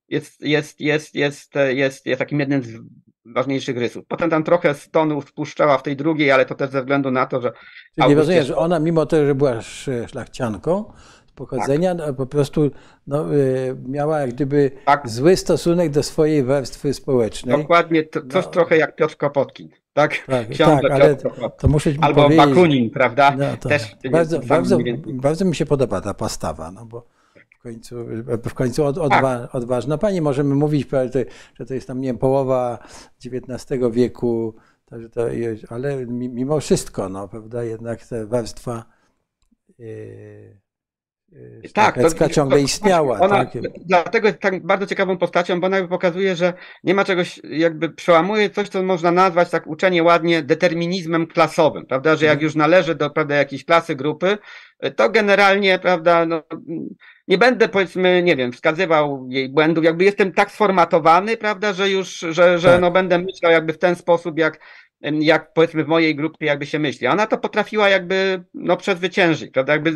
jest, 0.09 0.41
jest, 0.41 0.81
jest, 0.81 1.15
jest, 1.15 1.55
jest, 1.69 2.07
jest 2.07 2.19
takim 2.19 2.41
jednym 2.41 2.63
z 2.63 2.81
ważniejszych 3.25 3.79
rysów. 3.79 4.05
Potem 4.09 4.31
tam 4.31 4.45
trochę 4.45 4.75
stonu 4.75 5.21
wpuszczała 5.21 5.79
w 5.79 5.83
tej 5.83 5.97
drugiej, 5.97 6.31
ale 6.31 6.47
to 6.47 6.55
też 6.55 6.71
ze 6.71 6.81
względu 6.81 7.11
na 7.11 7.27
to, 7.27 7.41
że... 7.41 7.53
Czyli 7.95 8.09
nie 8.09 8.15
rozumiem, 8.15 8.45
że 8.45 8.57
ona 8.57 8.81
mimo 8.81 9.07
tego, 9.07 9.27
że 9.27 9.35
była 9.35 9.61
szlachcianką, 10.07 10.93
pochodzenia, 11.35 11.95
tak. 11.95 12.07
no, 12.07 12.15
po 12.15 12.27
prostu 12.27 12.71
no, 13.07 13.35
y, 13.35 13.77
miała 13.89 14.21
jak 14.21 14.31
gdyby 14.31 14.71
tak. 14.85 15.09
zły 15.09 15.37
stosunek 15.37 15.91
do 15.91 16.03
swojej 16.03 16.45
warstwy 16.45 16.95
społecznej. 16.95 17.59
Dokładnie, 17.59 18.03
to, 18.03 18.21
coś 18.21 18.45
no. 18.45 18.51
trochę 18.51 18.77
jak 18.77 18.97
Piotr 18.97 19.17
Kopotkin. 19.17 19.69
Tak, 19.93 20.19
tak, 20.27 20.47
tak 20.83 20.93
ale 20.93 21.17
to 21.59 21.69
muszę 21.69 21.91
Albo 22.01 22.23
powiedzieć, 22.23 22.47
Bakunin, 22.47 22.91
prawda? 22.91 23.37
No, 23.39 23.57
Też 23.57 23.97
bardzo, 24.13 24.41
bardzo, 24.41 24.79
bardzo 25.07 25.45
mi 25.45 25.57
się 25.57 25.67
podoba 25.67 26.01
ta 26.01 26.15
postawa, 26.15 26.71
no 26.71 26.87
bo 26.87 27.07
w 27.59 27.63
końcu, 27.63 27.97
w 28.49 28.55
końcu 28.55 28.85
od, 28.85 28.99
odwa, 28.99 29.39
tak. 29.39 29.55
odważna 29.55 29.99
pani. 29.99 30.21
Możemy 30.21 30.55
mówić, 30.55 30.89
że 31.55 31.67
to 31.67 31.75
jest 31.75 31.87
tam, 31.87 32.01
nie 32.01 32.09
wiem, 32.09 32.19
połowa 32.19 32.79
XIX 33.27 33.81
wieku, 33.91 34.55
także 34.87 35.09
to, 35.09 35.27
ale 35.69 36.07
mimo 36.07 36.61
wszystko, 36.61 37.09
no, 37.09 37.29
prawda, 37.29 37.65
jednak 37.65 38.07
ta 38.07 38.27
warstwa 38.27 38.85
yy, 39.79 40.64
tak, 41.75 41.99
to, 42.19 42.29
ciągle 42.29 42.61
istniała. 42.61 43.21
Ona, 43.21 43.45
tak? 43.45 43.63
Dlatego 43.87 44.29
jest 44.29 44.41
tak 44.41 44.67
bardzo 44.67 44.87
ciekawą 44.87 45.19
postacią, 45.19 45.61
bo 45.61 45.67
ona 45.67 45.89
pokazuje, 45.89 46.37
że 46.37 46.53
nie 46.85 46.95
ma 46.95 47.05
czegoś, 47.05 47.41
jakby 47.45 47.89
przełamuje 47.89 48.51
coś, 48.51 48.69
co 48.69 48.83
można 48.83 49.11
nazwać 49.11 49.51
tak 49.51 49.67
uczenie 49.67 50.03
ładnie 50.03 50.43
determinizmem 50.43 51.27
klasowym, 51.27 51.87
prawda, 51.87 52.17
że 52.17 52.27
jak 52.27 52.35
mhm. 52.35 52.45
już 52.45 52.55
należy 52.55 52.95
do 52.95 53.11
prawda, 53.11 53.35
jakiejś 53.35 53.65
klasy, 53.65 53.95
grupy, 53.95 54.39
to 54.97 55.11
generalnie, 55.11 55.79
prawda, 55.79 56.27
no, 56.27 56.43
nie 57.29 57.39
będę 57.39 57.69
powiedzmy, 57.69 58.23
nie 58.23 58.37
wiem, 58.37 58.53
wskazywał 58.53 59.27
jej 59.29 59.49
błędów, 59.49 59.85
jakby 59.85 60.05
jestem 60.05 60.33
tak 60.33 60.51
sformatowany, 60.51 61.37
prawda, 61.37 61.73
że 61.73 61.91
już, 61.91 62.19
że, 62.19 62.59
że 62.59 62.69
tak. 62.69 62.81
no 62.81 62.91
będę 62.91 63.19
myślał 63.19 63.53
jakby 63.53 63.73
w 63.73 63.79
ten 63.79 63.97
sposób, 63.97 64.39
jak 64.39 64.61
jak 65.13 65.53
powiedzmy 65.53 65.85
w 65.85 65.89
mojej 65.89 66.17
grupie 66.17 66.47
jakby 66.47 66.67
się 66.67 66.79
myśli. 66.79 67.07
Ona 67.07 67.27
to 67.27 67.39
potrafiła 67.39 67.89
jakby 67.89 68.45
no 68.55 68.77
przezwyciężyć, 68.77 69.51
prawda? 69.51 69.73
Jakby 69.73 69.93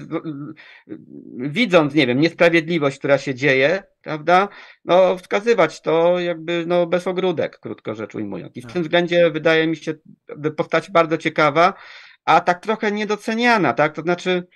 widząc, 1.37 1.94
nie 1.94 2.07
wiem, 2.07 2.21
niesprawiedliwość, 2.21 2.99
która 2.99 3.18
się 3.18 3.35
dzieje, 3.35 3.83
prawda? 4.03 4.49
No 4.85 5.16
wskazywać 5.16 5.81
to 5.81 6.18
jakby 6.18 6.64
no 6.66 6.87
bez 6.87 7.07
ogródek, 7.07 7.59
krótko 7.59 7.94
rzecz 7.94 8.14
ujmując. 8.14 8.57
I 8.57 8.61
w 8.61 8.64
tak. 8.64 8.73
tym 8.73 8.83
względzie 8.83 9.31
wydaje 9.31 9.66
mi 9.66 9.77
się 9.77 9.94
postać 10.57 10.90
bardzo 10.90 11.18
ciekawa, 11.18 11.75
a 12.25 12.40
tak 12.40 12.62
trochę 12.62 12.92
niedoceniana, 12.92 13.73
tak? 13.73 13.94
To 13.94 14.03
znaczy 14.03 14.47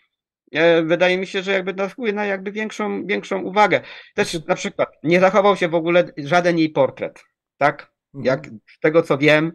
e, 0.52 0.82
wydaje 0.82 1.18
mi 1.18 1.26
się, 1.26 1.42
że 1.42 1.52
jakby 1.52 1.74
zasługuje 1.78 2.12
na 2.12 2.26
jakby 2.26 2.52
większą, 2.52 3.06
większą 3.06 3.42
uwagę. 3.42 3.80
Też 4.14 4.30
znaczy- 4.30 4.48
na 4.48 4.54
przykład 4.54 4.88
nie 5.02 5.20
zachował 5.20 5.56
się 5.56 5.68
w 5.68 5.74
ogóle 5.74 6.12
żaden 6.16 6.58
jej 6.58 6.70
portret, 6.70 7.24
tak? 7.58 7.92
Jak 8.14 8.38
mhm. 8.38 8.60
z 8.76 8.80
tego 8.80 9.02
co 9.02 9.18
wiem, 9.18 9.52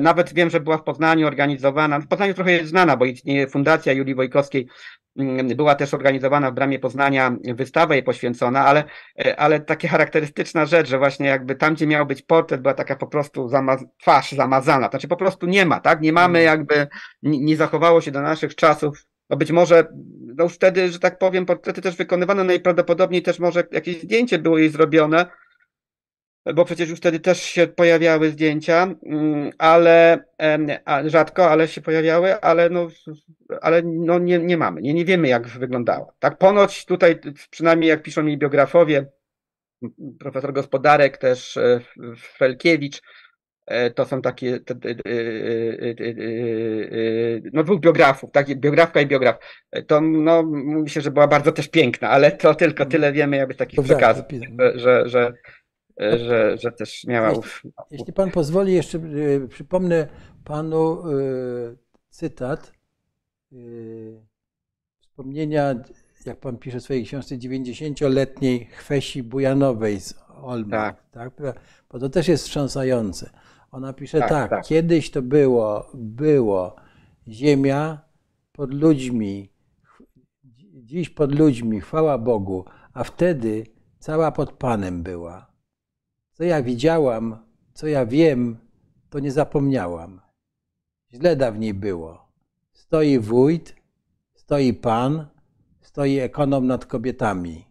nawet 0.00 0.34
wiem, 0.34 0.50
że 0.50 0.60
była 0.60 0.78
w 0.78 0.82
Poznaniu 0.82 1.26
organizowana. 1.26 2.00
W 2.00 2.06
Poznaniu 2.06 2.34
trochę 2.34 2.52
jest 2.52 2.70
znana, 2.70 2.96
bo 2.96 3.04
istnieje 3.04 3.48
Fundacja 3.48 3.92
Julii 3.92 4.14
Wojkowskiej. 4.14 4.68
Mm, 5.18 5.56
była 5.56 5.74
też 5.74 5.94
organizowana 5.94 6.50
w 6.50 6.54
Bramie 6.54 6.78
Poznania 6.78 7.36
wystawa 7.44 7.94
jej 7.94 8.02
poświęcona, 8.02 8.64
ale, 8.64 8.84
e, 9.24 9.40
ale 9.40 9.60
taka 9.60 9.88
charakterystyczna 9.88 10.66
rzecz, 10.66 10.88
że 10.88 10.98
właśnie 10.98 11.26
jakby 11.26 11.54
tam, 11.54 11.74
gdzie 11.74 11.86
miał 11.86 12.06
być 12.06 12.22
portret, 12.22 12.60
była 12.60 12.74
taka 12.74 12.96
po 12.96 13.06
prostu 13.06 13.48
zamaz 13.48 13.84
twarz 14.00 14.32
zamazana. 14.32 14.88
Znaczy 14.88 15.08
po 15.08 15.16
prostu 15.16 15.46
nie 15.46 15.66
ma, 15.66 15.80
tak? 15.80 16.00
Nie 16.00 16.12
mamy 16.12 16.38
mm. 16.38 16.46
jakby, 16.46 16.88
nie 17.22 17.56
zachowało 17.56 18.00
się 18.00 18.10
do 18.10 18.22
naszych 18.22 18.54
czasów 18.54 19.04
no 19.30 19.36
być 19.36 19.50
może 19.50 19.86
no 20.36 20.44
już 20.44 20.54
wtedy, 20.54 20.88
że 20.88 20.98
tak 20.98 21.18
powiem, 21.18 21.46
portrety 21.46 21.82
też 21.82 21.96
wykonywano 21.96 22.44
najprawdopodobniej 22.44 23.22
też 23.22 23.38
może 23.38 23.64
jakieś 23.72 24.02
zdjęcie 24.02 24.38
było 24.38 24.58
jej 24.58 24.70
zrobione, 24.70 25.26
bo 26.54 26.64
przecież 26.64 26.88
już 26.88 26.98
wtedy 26.98 27.20
też 27.20 27.42
się 27.42 27.66
pojawiały 27.66 28.30
zdjęcia, 28.30 28.94
mm, 29.06 29.50
ale 29.58 30.24
rzadko, 31.06 31.50
ale 31.50 31.68
się 31.68 31.80
pojawiały, 31.80 32.40
ale 32.40 32.70
no, 32.70 32.88
ale 33.60 33.82
no 33.82 34.18
nie, 34.18 34.38
nie 34.38 34.56
mamy, 34.56 34.82
nie, 34.82 34.94
nie 34.94 35.04
wiemy 35.04 35.28
jak 35.28 35.46
wyglądała. 35.46 36.12
Tak 36.18 36.38
ponoć 36.38 36.84
tutaj, 36.84 37.20
przynajmniej 37.50 37.88
jak 37.88 38.02
piszą 38.02 38.22
mi 38.22 38.38
biografowie, 38.38 39.06
profesor 40.18 40.52
Gospodarek, 40.52 41.18
też 41.18 41.56
e, 41.56 41.80
Felkiewicz, 42.16 43.02
e, 43.66 43.90
to 43.90 44.04
są 44.04 44.22
takie 44.22 44.60
te, 44.60 44.74
te, 44.74 44.94
te, 44.94 45.02
no 47.52 47.64
dwóch 47.64 47.80
biografów, 47.80 48.30
tak, 48.32 48.60
biografka 48.60 49.00
i 49.00 49.06
biograf. 49.06 49.36
To 49.86 50.00
no, 50.00 50.42
mówi 50.42 50.90
się, 50.90 51.00
że 51.00 51.10
była 51.10 51.28
bardzo 51.28 51.52
też 51.52 51.68
piękna, 51.68 52.08
ale 52.10 52.30
to 52.30 52.54
tylko 52.54 52.86
tyle 52.86 53.12
wiemy 53.12 53.36
jakby 53.36 53.54
z 53.54 53.56
takich 53.56 53.84
przekazów, 53.84 54.24
że, 54.74 55.08
że, 55.08 55.32
E, 55.32 55.32
że, 55.98 56.58
że 56.58 56.72
też 56.72 57.04
miała. 57.04 57.28
Jeśli, 57.28 57.70
jeśli 57.90 58.12
pan 58.12 58.30
pozwoli, 58.30 58.74
jeszcze 58.74 58.98
y, 58.98 59.48
przypomnę 59.48 60.08
panu 60.44 61.10
y, 61.10 61.76
cytat 62.10 62.72
wspomnienia, 65.00 65.74
jak 66.26 66.40
pan 66.40 66.58
pisze 66.58 66.80
w 66.80 66.82
swojej 66.82 67.04
książce, 67.04 67.38
90-letniej 67.38 68.64
Chwesi 68.64 69.22
Bujanowej 69.22 70.00
z 70.00 70.14
Olma. 70.42 70.70
Tak. 70.70 71.02
tak. 71.10 71.60
Bo 71.90 71.98
to 71.98 72.08
też 72.08 72.28
jest 72.28 72.44
wstrząsające. 72.44 73.30
Ona 73.70 73.92
pisze 73.92 74.18
tak, 74.18 74.28
tak, 74.28 74.50
tak, 74.50 74.64
kiedyś 74.64 75.10
to 75.10 75.22
było, 75.22 75.90
było 75.94 76.76
ziemia 77.28 78.00
pod 78.52 78.74
ludźmi, 78.74 79.52
dziś 80.74 81.10
pod 81.10 81.38
ludźmi, 81.38 81.80
chwała 81.80 82.18
Bogu, 82.18 82.64
a 82.92 83.04
wtedy 83.04 83.66
cała 83.98 84.32
pod 84.32 84.52
Panem 84.52 85.02
była. 85.02 85.47
Co 86.38 86.44
ja 86.44 86.62
widziałam, 86.62 87.38
co 87.74 87.86
ja 87.86 88.06
wiem, 88.06 88.58
to 89.10 89.18
nie 89.18 89.32
zapomniałam. 89.32 90.20
Źle 91.10 91.36
dawniej 91.36 91.74
było. 91.74 92.32
Stoi 92.72 93.18
wójt, 93.18 93.74
stoi 94.34 94.74
pan, 94.74 95.26
stoi 95.80 96.18
ekonom 96.18 96.66
nad 96.66 96.86
kobietami. 96.86 97.64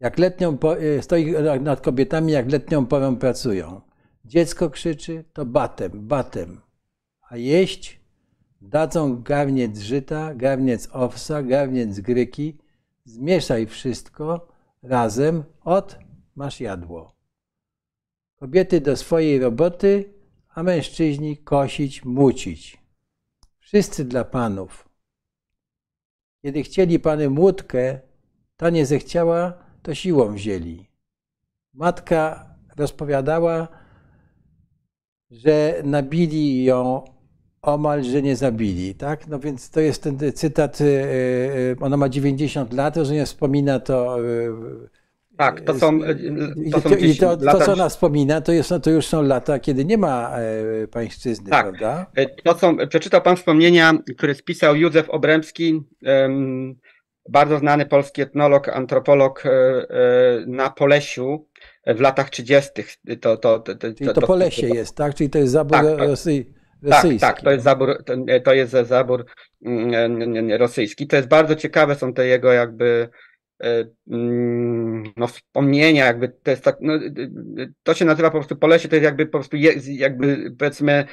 Jak 0.00 0.18
letnią, 0.18 0.58
e, 0.60 1.02
stoi 1.02 1.32
nad 1.60 1.80
kobietami, 1.80 2.32
jak 2.32 2.52
letnią 2.52 2.86
porą 2.86 3.16
pracują. 3.16 3.80
Dziecko 4.24 4.70
krzyczy, 4.70 5.24
to 5.32 5.46
batem, 5.46 6.08
batem. 6.08 6.60
A 7.20 7.36
jeść 7.36 8.00
dadzą 8.60 9.22
garniec 9.22 9.78
żyta, 9.78 10.34
garniec 10.34 10.88
owsa, 10.92 11.42
garniec 11.42 12.00
gryki, 12.00 12.58
Zmieszaj 13.08 13.66
wszystko 13.66 14.48
razem, 14.82 15.44
od 15.64 15.98
masz 16.34 16.60
jadło. 16.60 17.12
Kobiety 18.36 18.80
do 18.80 18.96
swojej 18.96 19.38
roboty, 19.38 20.14
a 20.48 20.62
mężczyźni 20.62 21.36
kosić, 21.36 22.04
mucić. 22.04 22.78
Wszyscy 23.58 24.04
dla 24.04 24.24
panów. 24.24 24.88
Kiedy 26.42 26.62
chcieli 26.62 26.98
pany 26.98 27.30
młódkę, 27.30 28.00
ta 28.56 28.70
nie 28.70 28.86
zechciała, 28.86 29.52
to 29.82 29.94
siłą 29.94 30.32
wzięli. 30.32 30.86
Matka 31.74 32.48
rozpowiadała, 32.76 33.68
że 35.30 35.82
nabili 35.84 36.64
ją 36.64 37.04
omal, 37.62 38.04
że 38.04 38.22
nie 38.22 38.36
zabili, 38.36 38.94
tak? 38.94 39.26
No 39.26 39.38
więc 39.38 39.70
to 39.70 39.80
jest 39.80 40.02
ten 40.02 40.18
cytat, 40.34 40.80
y, 40.80 40.84
y, 40.84 41.76
ona 41.80 41.96
ma 41.96 42.08
90 42.08 42.72
lat, 42.72 42.96
że 42.96 43.14
nie 43.14 43.26
wspomina 43.26 43.80
to... 43.80 44.24
Y, 44.24 44.88
tak, 45.36 45.60
to 45.60 45.74
są, 45.74 46.00
to, 46.72 46.80
są 46.80 46.96
I 46.96 47.16
to, 47.16 47.36
to, 47.36 47.60
co 47.60 47.72
ona 47.72 47.88
wspomina, 47.88 48.40
to, 48.40 48.52
jest, 48.52 48.72
to 48.82 48.90
już 48.90 49.06
są 49.06 49.22
lata, 49.22 49.58
kiedy 49.58 49.84
nie 49.84 49.98
ma 49.98 50.30
e, 50.38 50.88
pańszczyzny, 50.88 51.50
tak. 51.50 51.62
prawda? 51.62 52.06
E, 52.16 52.26
to 52.26 52.58
są, 52.58 52.76
przeczytał 52.88 53.22
pan 53.22 53.36
wspomnienia, 53.36 53.92
które 54.16 54.34
spisał 54.34 54.76
Józef 54.76 55.10
Obremski, 55.10 55.82
bardzo 57.28 57.58
znany 57.58 57.86
polski 57.86 58.22
etnolog, 58.22 58.68
antropolog 58.68 59.46
e, 59.46 59.50
na 60.46 60.70
Polesiu 60.70 61.46
w 61.86 62.00
latach 62.00 62.30
30. 62.30 62.70
To, 63.20 63.36
to, 63.36 63.58
to, 63.58 63.74
to, 63.74 63.92
Czyli 63.94 64.10
to, 64.14 64.20
Polesie 64.20 64.68
jest, 64.68 64.96
tak? 64.96 65.14
Czyli 65.14 65.30
to 65.30 65.38
jest 65.38 65.52
zabór 65.52 65.78
tak, 65.78 65.86
tak. 65.86 66.08
Rosji 66.08 66.57
Rosyjski. 66.82 67.20
Tak, 67.20 67.36
tak, 67.36 67.44
to 67.44 67.50
jest 67.50 67.64
zabór, 67.64 68.04
to 68.44 68.54
jest 68.54 68.72
zabór 68.72 69.24
mm, 69.64 70.52
rosyjski. 70.52 71.06
To 71.06 71.16
jest 71.16 71.28
bardzo 71.28 71.54
ciekawe, 71.54 71.94
są 71.94 72.12
te 72.12 72.26
jego 72.26 72.52
jakby 72.52 73.08
e, 73.62 73.84
mm, 74.10 75.04
no, 75.16 75.26
wspomnienia, 75.26 76.06
jakby 76.06 76.28
to 76.28 76.50
jest 76.50 76.64
tak, 76.64 76.76
no, 76.80 76.92
to 77.82 77.94
się 77.94 78.04
nazywa 78.04 78.30
po 78.30 78.38
prostu 78.38 78.56
Polesie, 78.56 78.88
to 78.88 78.96
jest 78.96 79.04
jakby 79.04 79.26
po 79.26 79.38
prostu 79.38 79.56
jakby 79.86 80.54
powiedzmy 80.58 81.04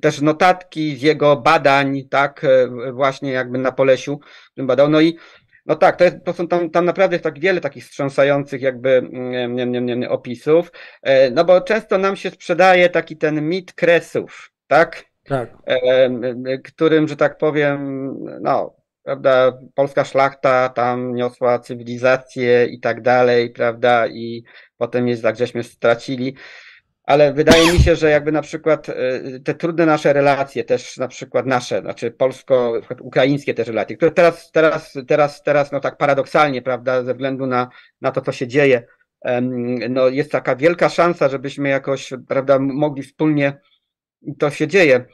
też 0.00 0.20
notatki 0.20 0.96
z 0.96 1.02
jego 1.02 1.36
badań, 1.36 2.02
tak, 2.10 2.44
e, 2.44 2.92
właśnie 2.92 3.32
jakby 3.32 3.58
na 3.58 3.72
Polesiu, 3.72 4.20
którym 4.52 4.66
badał. 4.66 4.88
No 4.88 5.00
i 5.00 5.18
no 5.66 5.76
tak, 5.76 5.96
to, 5.96 6.04
jest, 6.04 6.16
to 6.24 6.32
są 6.32 6.48
tam, 6.48 6.70
tam 6.70 6.84
naprawdę 6.84 7.18
tak 7.18 7.40
wiele 7.40 7.60
takich 7.60 7.84
wstrząsających 7.84 8.62
jakby 8.62 8.90
mm, 8.90 9.54
nie, 9.56 9.66
nie, 9.66 9.96
nie, 9.96 10.10
opisów, 10.10 10.72
e, 11.02 11.30
no 11.30 11.44
bo 11.44 11.60
często 11.60 11.98
nam 11.98 12.16
się 12.16 12.30
sprzedaje 12.30 12.88
taki 12.88 13.16
ten 13.16 13.48
mit 13.48 13.72
kresów, 13.72 14.50
tak? 14.66 15.09
Tak. 15.30 15.50
którym, 16.64 17.08
że 17.08 17.16
tak 17.16 17.38
powiem, 17.38 18.10
no, 18.40 18.74
prawda, 19.02 19.58
polska 19.74 20.04
szlachta 20.04 20.68
tam 20.68 21.14
niosła 21.14 21.58
cywilizację 21.58 22.66
i 22.66 22.80
tak 22.80 23.02
dalej, 23.02 23.50
prawda, 23.50 24.06
i 24.06 24.44
potem 24.76 25.08
jest 25.08 25.22
tak, 25.22 25.36
żeśmy 25.36 25.62
stracili. 25.62 26.36
Ale 27.04 27.32
wydaje 27.32 27.72
mi 27.72 27.78
się, 27.78 27.96
że 27.96 28.10
jakby 28.10 28.32
na 28.32 28.42
przykład 28.42 28.88
e, 28.88 28.94
te 29.44 29.54
trudne 29.54 29.86
nasze 29.86 30.12
relacje, 30.12 30.64
też 30.64 30.96
na 30.96 31.08
przykład 31.08 31.46
nasze, 31.46 31.80
znaczy 31.80 32.10
polsko-ukraińskie 32.10 33.54
też 33.54 33.68
relacje, 33.68 33.96
które 33.96 34.10
teraz, 34.10 34.50
teraz, 34.50 34.92
teraz, 35.08 35.42
teraz, 35.42 35.72
no 35.72 35.80
tak 35.80 35.96
paradoksalnie, 35.96 36.62
prawda, 36.62 37.02
ze 37.02 37.14
względu 37.14 37.46
na, 37.46 37.68
na 38.00 38.12
to, 38.12 38.20
co 38.20 38.32
się 38.32 38.46
dzieje, 38.46 38.86
no 39.90 40.08
jest 40.08 40.32
taka 40.32 40.56
wielka 40.56 40.88
szansa, 40.88 41.28
żebyśmy 41.28 41.68
jakoś, 41.68 42.12
prawda, 42.28 42.58
mogli 42.58 43.02
wspólnie, 43.02 43.60
to 44.38 44.50
się 44.50 44.68
dzieje, 44.68 45.04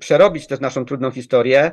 przerobić 0.00 0.46
też 0.46 0.60
naszą 0.60 0.84
trudną 0.84 1.10
historię, 1.10 1.72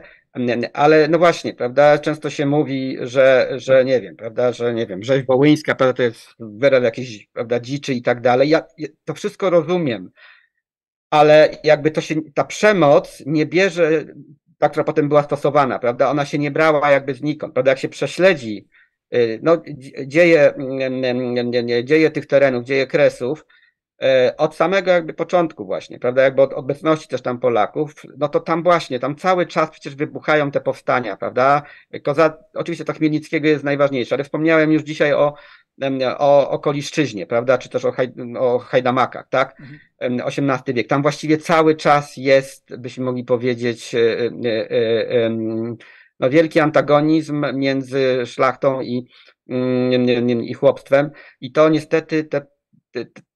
ale 0.74 1.08
no 1.08 1.18
właśnie, 1.18 1.54
prawda, 1.54 2.00
często 2.00 2.30
się 2.30 2.46
mówi, 2.46 2.98
że, 3.02 3.50
że 3.56 3.86
nie 3.86 4.02
wiem, 4.02 4.16
prawda, 4.16 4.52
że 4.52 4.74
nie 4.74 4.88
wiem, 4.88 5.04
rzeź 5.04 5.26
wołyńska, 5.26 5.76
prawda, 5.76 5.94
to 5.94 6.04
jest 6.04 6.28
wyraz 6.40 6.84
jakiejś, 6.84 7.28
prawda, 7.34 7.60
dziczy 7.60 7.94
i 7.94 8.02
tak 8.02 8.22
dalej. 8.22 8.50
Ja 8.50 8.64
to 9.06 9.14
wszystko 9.14 9.50
rozumiem, 9.50 10.12
ale 11.10 11.50
jakby 11.64 11.92
to 11.92 12.02
się, 12.02 12.16
ta 12.34 12.44
przemoc 12.44 13.24
nie 13.26 13.46
bierze, 13.46 14.06
ta, 14.58 14.70
która 14.70 14.84
potem 14.84 15.10
była 15.10 15.24
stosowana, 15.24 15.80
prawda, 15.80 16.10
ona 16.10 16.26
się 16.26 16.38
nie 16.38 16.52
brała 16.52 16.92
jakby 16.92 17.14
znikąd, 17.14 17.54
prawda, 17.54 17.72
jak 17.72 17.80
się 17.80 17.90
prześledzi 17.90 18.68
y, 19.14 19.40
no, 19.44 19.62
dzieje, 20.08 20.54
dzieje 21.84 22.12
tych 22.12 22.26
terenów, 22.26 22.64
dzieje 22.64 22.88
Kresów, 22.88 23.46
od 24.38 24.56
samego 24.56 24.92
jakby 24.92 25.14
początku 25.14 25.66
właśnie, 25.66 26.00
prawda, 26.00 26.24
jakby 26.24 26.42
od 26.42 26.54
obecności 26.54 27.08
też 27.08 27.22
tam 27.22 27.40
Polaków, 27.40 27.94
no 28.18 28.30
to 28.30 28.40
tam 28.40 28.64
właśnie, 28.64 29.00
tam 29.00 29.16
cały 29.16 29.46
czas 29.46 29.70
przecież 29.70 29.96
wybuchają 29.96 30.52
te 30.52 30.62
powstania, 30.62 31.18
prawda, 31.18 31.64
Koza, 32.04 32.38
oczywiście 32.54 32.86
to 32.86 32.94
Chmielnickiego 32.94 33.48
jest 33.48 33.64
najważniejsze, 33.64 34.16
ale 34.16 34.24
wspomniałem 34.24 34.72
już 34.72 34.84
dzisiaj 34.84 35.14
o, 35.14 35.34
o, 36.18 36.50
o 36.50 36.60
Koliszczyźnie, 36.60 37.28
prawda, 37.28 37.58
czy 37.58 37.70
też 37.70 37.86
o, 37.86 37.92
haj, 37.92 38.14
o 38.40 38.60
Hajdamakach, 38.60 39.28
tak, 39.30 39.62
XVIII 40.00 40.50
mhm. 40.50 40.62
wiek, 40.68 40.88
tam 40.88 41.02
właściwie 41.02 41.38
cały 41.38 41.76
czas 41.76 42.18
jest, 42.18 42.76
byśmy 42.78 43.06
mogli 43.06 43.24
powiedzieć, 43.24 43.96
e, 43.96 44.26
e, 44.50 45.30
no 46.20 46.30
wielki 46.30 46.60
antagonizm 46.60 47.46
między 47.54 48.26
szlachtą 48.26 48.82
i, 48.82 49.08
mm, 49.50 50.44
i 50.44 50.54
chłopstwem. 50.54 51.12
I 51.42 51.52
to 51.52 51.70
niestety 51.70 52.24
te 52.24 52.46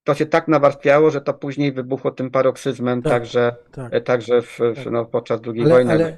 to 0.10 0.16
się 0.16 0.26
tak 0.26 0.48
nawarstwiało, 0.48 1.12
że 1.12 1.22
to 1.22 1.34
później 1.34 1.72
wybuchło 1.72 2.12
tym 2.12 2.32
paroksyzmem 2.32 3.02
tak, 3.02 3.14
także, 3.14 3.56
tak. 3.72 3.94
E, 3.94 4.02
także 4.02 4.42
w, 4.42 4.58
tak. 4.76 4.92
no, 4.92 5.06
podczas 5.06 5.42
II 5.48 5.62
ale, 5.62 5.70
wojny 5.70 5.92
ale, 5.92 6.18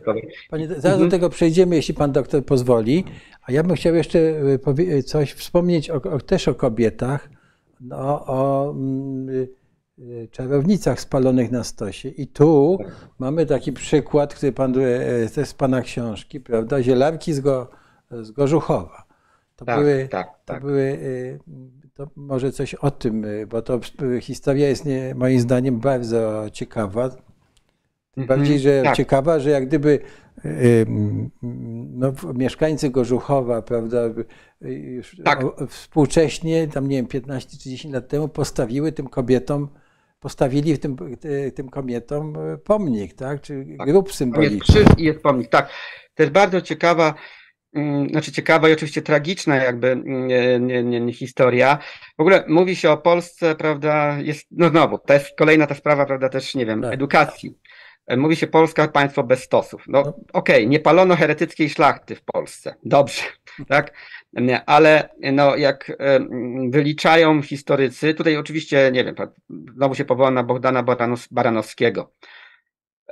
Panie, 0.49 0.67
zaraz 0.67 0.85
mhm. 0.85 0.99
do 0.99 1.11
tego 1.11 1.29
przejdziemy, 1.29 1.75
jeśli 1.75 1.93
pan 1.93 2.11
doktor 2.11 2.45
pozwoli. 2.45 3.03
A 3.43 3.51
ja 3.51 3.63
bym 3.63 3.75
chciał 3.75 3.95
jeszcze 3.95 4.19
e, 4.99 5.03
coś 5.03 5.33
wspomnieć 5.33 5.89
o, 5.89 5.95
o, 5.95 6.19
też 6.19 6.47
o 6.47 6.55
kobietach, 6.55 7.29
no, 7.81 8.25
o 8.25 8.71
mm, 8.71 9.47
e, 9.99 10.27
czarownicach 10.27 10.99
spalonych 10.99 11.51
na 11.51 11.63
stosie. 11.63 12.09
I 12.09 12.27
tu 12.27 12.77
tak. 12.83 12.95
mamy 13.19 13.45
taki 13.45 13.73
przykład, 13.73 14.33
który 14.33 14.51
pan, 14.51 14.73
też 15.35 15.49
z 15.49 15.53
pana 15.53 15.81
książki, 15.81 16.39
prawda? 16.39 16.83
Zielarki 16.83 17.33
z, 17.33 17.39
Go, 17.39 17.69
z 18.11 18.31
Gorzuchowa. 18.31 19.05
To 19.55 19.65
tak, 19.65 19.79
były, 19.79 20.07
tak, 20.11 20.29
to 20.45 20.59
były 20.59 20.99
to 22.05 22.11
może 22.15 22.51
coś 22.51 22.75
o 22.75 22.91
tym, 22.91 23.25
y, 23.25 23.47
bo 23.47 23.61
to 23.61 23.79
y, 24.03 24.21
historia 24.21 24.67
jest 24.67 24.85
nie, 24.85 25.15
moim 25.15 25.39
zdaniem 25.39 25.79
bardzo 25.79 26.45
ciekawa. 26.51 27.09
Tym 27.09 28.23
mhm. 28.23 28.27
bardziej, 28.27 28.59
że 28.59 28.81
tak. 28.83 28.95
ciekawa, 28.95 29.39
że 29.39 29.49
jak 29.49 29.67
gdyby 29.67 29.99
y, 30.45 30.85
no, 31.93 32.13
mieszkańcy 32.33 32.89
Gorzuchowa, 32.89 33.61
prawda, 33.61 33.97
tak. 35.23 35.45
współcześnie, 35.67 36.67
tam 36.67 36.87
nie 36.87 36.95
wiem, 36.95 37.07
15 37.07 37.57
czy 37.57 37.69
10 37.69 37.93
lat 37.93 38.07
temu 38.07 38.27
postawiły 38.27 38.91
tym 38.91 39.07
kobietom, 39.07 39.69
postawili 40.19 40.77
tym, 40.77 40.95
tym 41.55 41.69
kobietom 41.69 42.33
pomnik, 42.63 43.13
tak, 43.13 43.41
czy 43.41 43.65
tak. 43.77 43.87
grób 43.87 44.13
symboliczny. 44.13 44.55
Jest 44.55 44.89
krzyż 44.89 44.99
i 44.99 45.03
jest 45.03 45.19
pomnik, 45.19 45.49
tak. 45.49 45.69
To 46.15 46.23
jest 46.23 46.33
bardzo 46.33 46.61
ciekawa 46.61 47.13
znaczy 48.11 48.31
ciekawa 48.31 48.69
i 48.69 48.73
oczywiście 48.73 49.01
tragiczna 49.01 49.55
jakby 49.55 49.91
mm, 49.91 50.27
nie, 50.27 50.59
nie, 50.83 50.99
nie, 50.99 51.13
historia. 51.13 51.77
W 52.17 52.21
ogóle 52.21 52.43
mówi 52.47 52.75
się 52.75 52.91
o 52.91 52.97
Polsce, 52.97 53.55
prawda, 53.55 54.17
jest, 54.19 54.47
no 54.51 54.69
znowu, 54.69 54.97
to 54.97 55.13
jest 55.13 55.37
kolejna 55.37 55.67
ta 55.67 55.75
sprawa, 55.75 56.05
prawda, 56.05 56.29
też, 56.29 56.55
nie 56.55 56.65
wiem, 56.65 56.81
tak. 56.81 56.93
edukacji. 56.93 57.55
E, 58.07 58.17
mówi 58.17 58.35
się 58.35 58.47
Polska 58.47 58.87
państwo 58.87 59.23
bez 59.23 59.43
stosów. 59.43 59.83
No, 59.87 60.01
no. 60.05 60.09
okej, 60.33 60.55
okay, 60.55 60.67
nie 60.67 60.79
palono 60.79 61.15
heretyckiej 61.15 61.69
szlachty 61.69 62.15
w 62.15 62.23
Polsce. 62.23 62.75
Dobrze, 62.83 63.21
tak? 63.69 63.93
Ale 64.65 65.09
no, 65.33 65.55
jak 65.55 65.89
e, 65.89 66.19
wyliczają 66.69 67.41
historycy, 67.41 68.13
tutaj 68.13 68.37
oczywiście, 68.37 68.91
nie 68.93 69.03
wiem, 69.03 69.15
znowu 69.75 69.95
się 69.95 70.05
powołam 70.05 70.33
na 70.33 70.43
Bogdana 70.43 70.83
Baranowskiego. 71.31 72.11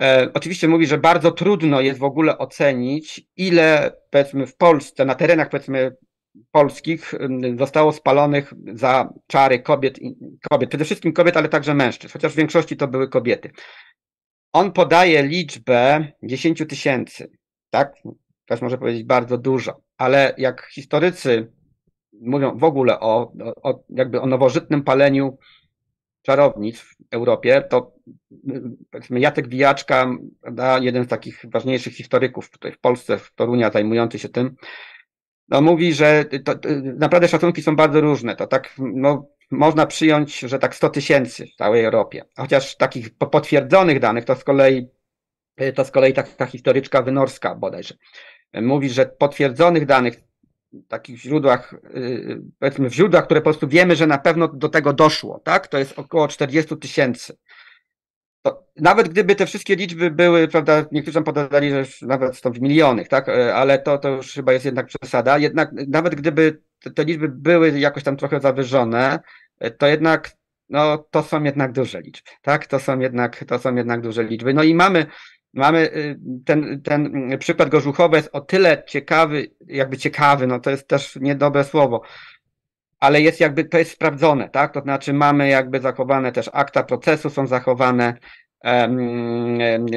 E, 0.01 0.29
oczywiście 0.33 0.67
mówi, 0.67 0.87
że 0.87 0.97
bardzo 0.97 1.31
trudno 1.31 1.81
jest 1.81 1.99
w 1.99 2.03
ogóle 2.03 2.37
ocenić, 2.37 3.27
ile 3.37 3.91
powiedzmy 4.11 4.47
w 4.47 4.55
Polsce, 4.55 5.05
na 5.05 5.15
terenach 5.15 5.49
powiedzmy 5.49 5.95
polskich 6.51 7.13
zostało 7.57 7.91
spalonych 7.91 8.53
za 8.73 9.13
czary 9.27 9.59
kobiet, 9.59 9.99
kobiet, 10.49 10.69
przede 10.69 10.85
wszystkim 10.85 11.13
kobiet, 11.13 11.37
ale 11.37 11.49
także 11.49 11.73
mężczyzn, 11.73 12.13
chociaż 12.13 12.33
w 12.33 12.35
większości 12.35 12.77
to 12.77 12.87
były 12.87 13.09
kobiety. 13.09 13.51
On 14.53 14.71
podaje 14.71 15.23
liczbę 15.23 16.07
10 16.23 16.63
tysięcy, 16.69 17.31
tak? 17.69 17.93
Też 18.45 18.61
może 18.61 18.77
powiedzieć 18.77 19.03
bardzo 19.03 19.37
dużo, 19.37 19.81
ale 19.97 20.33
jak 20.37 20.67
historycy 20.71 21.51
mówią 22.21 22.57
w 22.57 22.63
ogóle 22.63 22.99
o, 22.99 23.33
o 23.63 23.83
jakby 23.89 24.21
o 24.21 24.25
nowożytnym 24.25 24.83
paleniu 24.83 25.37
czarownic 26.21 26.79
w 26.79 26.95
Europie, 27.11 27.61
to 27.69 27.93
powiedzmy 28.91 29.19
Jacek 29.19 29.47
Wijaczka, 29.47 30.11
prawda, 30.41 30.79
jeden 30.79 31.05
z 31.05 31.07
takich 31.07 31.45
ważniejszych 31.51 31.93
historyków 31.93 32.51
tutaj 32.51 32.71
w 32.71 32.79
Polsce, 32.79 33.17
w 33.17 33.33
Torunia 33.35 33.71
zajmujący 33.71 34.19
się 34.19 34.29
tym, 34.29 34.55
no 35.49 35.61
mówi, 35.61 35.93
że 35.93 36.25
to, 36.25 36.55
to, 36.55 36.69
naprawdę 36.95 37.27
szacunki 37.27 37.61
są 37.61 37.75
bardzo 37.75 38.01
różne. 38.01 38.35
To 38.35 38.47
tak, 38.47 38.75
no, 38.77 39.27
można 39.51 39.85
przyjąć, 39.85 40.39
że 40.39 40.59
tak 40.59 40.75
100 40.75 40.89
tysięcy 40.89 41.45
w 41.45 41.55
całej 41.55 41.85
Europie. 41.85 42.25
Chociaż 42.37 42.77
takich 42.77 43.17
potwierdzonych 43.17 43.99
danych 43.99 44.25
to 44.25 44.35
z 44.35 44.43
kolei, 44.43 44.87
to 45.75 45.85
z 45.85 45.91
kolei 45.91 46.13
taka 46.13 46.45
historyczka 46.45 47.01
wynorska 47.01 47.55
bodajże. 47.55 47.95
Mówi, 48.53 48.89
że 48.89 49.05
potwierdzonych 49.05 49.85
danych 49.85 50.28
takich 50.87 51.21
źródłach, 51.21 51.73
y, 51.73 52.41
powiedzmy 52.59 52.89
w 52.89 52.93
źródłach, 52.93 53.25
które 53.25 53.41
po 53.41 53.43
prostu 53.43 53.67
wiemy, 53.67 53.95
że 53.95 54.07
na 54.07 54.17
pewno 54.17 54.47
do 54.47 54.69
tego 54.69 54.93
doszło, 54.93 55.39
tak? 55.39 55.67
To 55.67 55.77
jest 55.77 55.99
około 55.99 56.27
40 56.27 56.77
tysięcy. 56.77 57.37
Nawet 58.75 59.09
gdyby 59.09 59.35
te 59.35 59.45
wszystkie 59.45 59.75
liczby 59.75 60.11
były, 60.11 60.47
prawda, 60.47 60.85
niektórzy 60.91 61.15
tam 61.15 61.23
podali, 61.23 61.69
że 61.69 61.85
nawet 62.01 62.41
to 62.41 62.51
w 62.51 62.61
milionach, 62.61 63.07
tak? 63.07 63.29
E, 63.29 63.55
ale 63.55 63.79
to, 63.79 63.97
to 63.97 64.09
już 64.09 64.33
chyba 64.33 64.53
jest 64.53 64.65
jednak 64.65 64.87
przesada. 64.87 65.37
Jednak 65.37 65.71
nawet 65.87 66.15
gdyby 66.15 66.61
te, 66.79 66.91
te 66.91 67.03
liczby 67.05 67.29
były 67.29 67.79
jakoś 67.79 68.03
tam 68.03 68.17
trochę 68.17 68.39
zawyżone, 68.39 69.19
to 69.77 69.87
jednak 69.87 70.31
no, 70.69 70.97
to 70.97 71.23
są 71.23 71.43
jednak 71.43 71.71
duże 71.71 72.01
liczby, 72.01 72.31
tak? 72.41 72.67
To 72.67 72.79
są 72.79 72.99
jednak, 72.99 73.45
to 73.47 73.59
są 73.59 73.75
jednak 73.75 74.01
duże 74.01 74.23
liczby. 74.23 74.53
No 74.53 74.63
i 74.63 74.75
mamy 74.75 75.05
Mamy 75.53 75.79
y, 75.95 76.19
ten, 76.45 76.81
ten 76.81 77.29
przykład 77.39 77.69
Gorzuchowa 77.69 78.17
jest 78.17 78.29
o 78.33 78.41
tyle 78.41 78.83
ciekawy, 78.87 79.47
jakby 79.67 79.97
ciekawy, 79.97 80.47
no 80.47 80.59
to 80.59 80.69
jest 80.69 80.87
też 80.87 81.15
niedobre 81.15 81.63
słowo, 81.63 82.01
ale 82.99 83.21
jest 83.21 83.39
jakby, 83.39 83.65
to 83.65 83.77
jest 83.77 83.91
sprawdzone, 83.91 84.49
tak? 84.49 84.73
To 84.73 84.81
znaczy 84.81 85.13
mamy 85.13 85.49
jakby 85.49 85.79
zachowane 85.79 86.31
też 86.31 86.49
akta 86.53 86.83
procesu, 86.83 87.29
są 87.29 87.47
zachowane, 87.47 88.17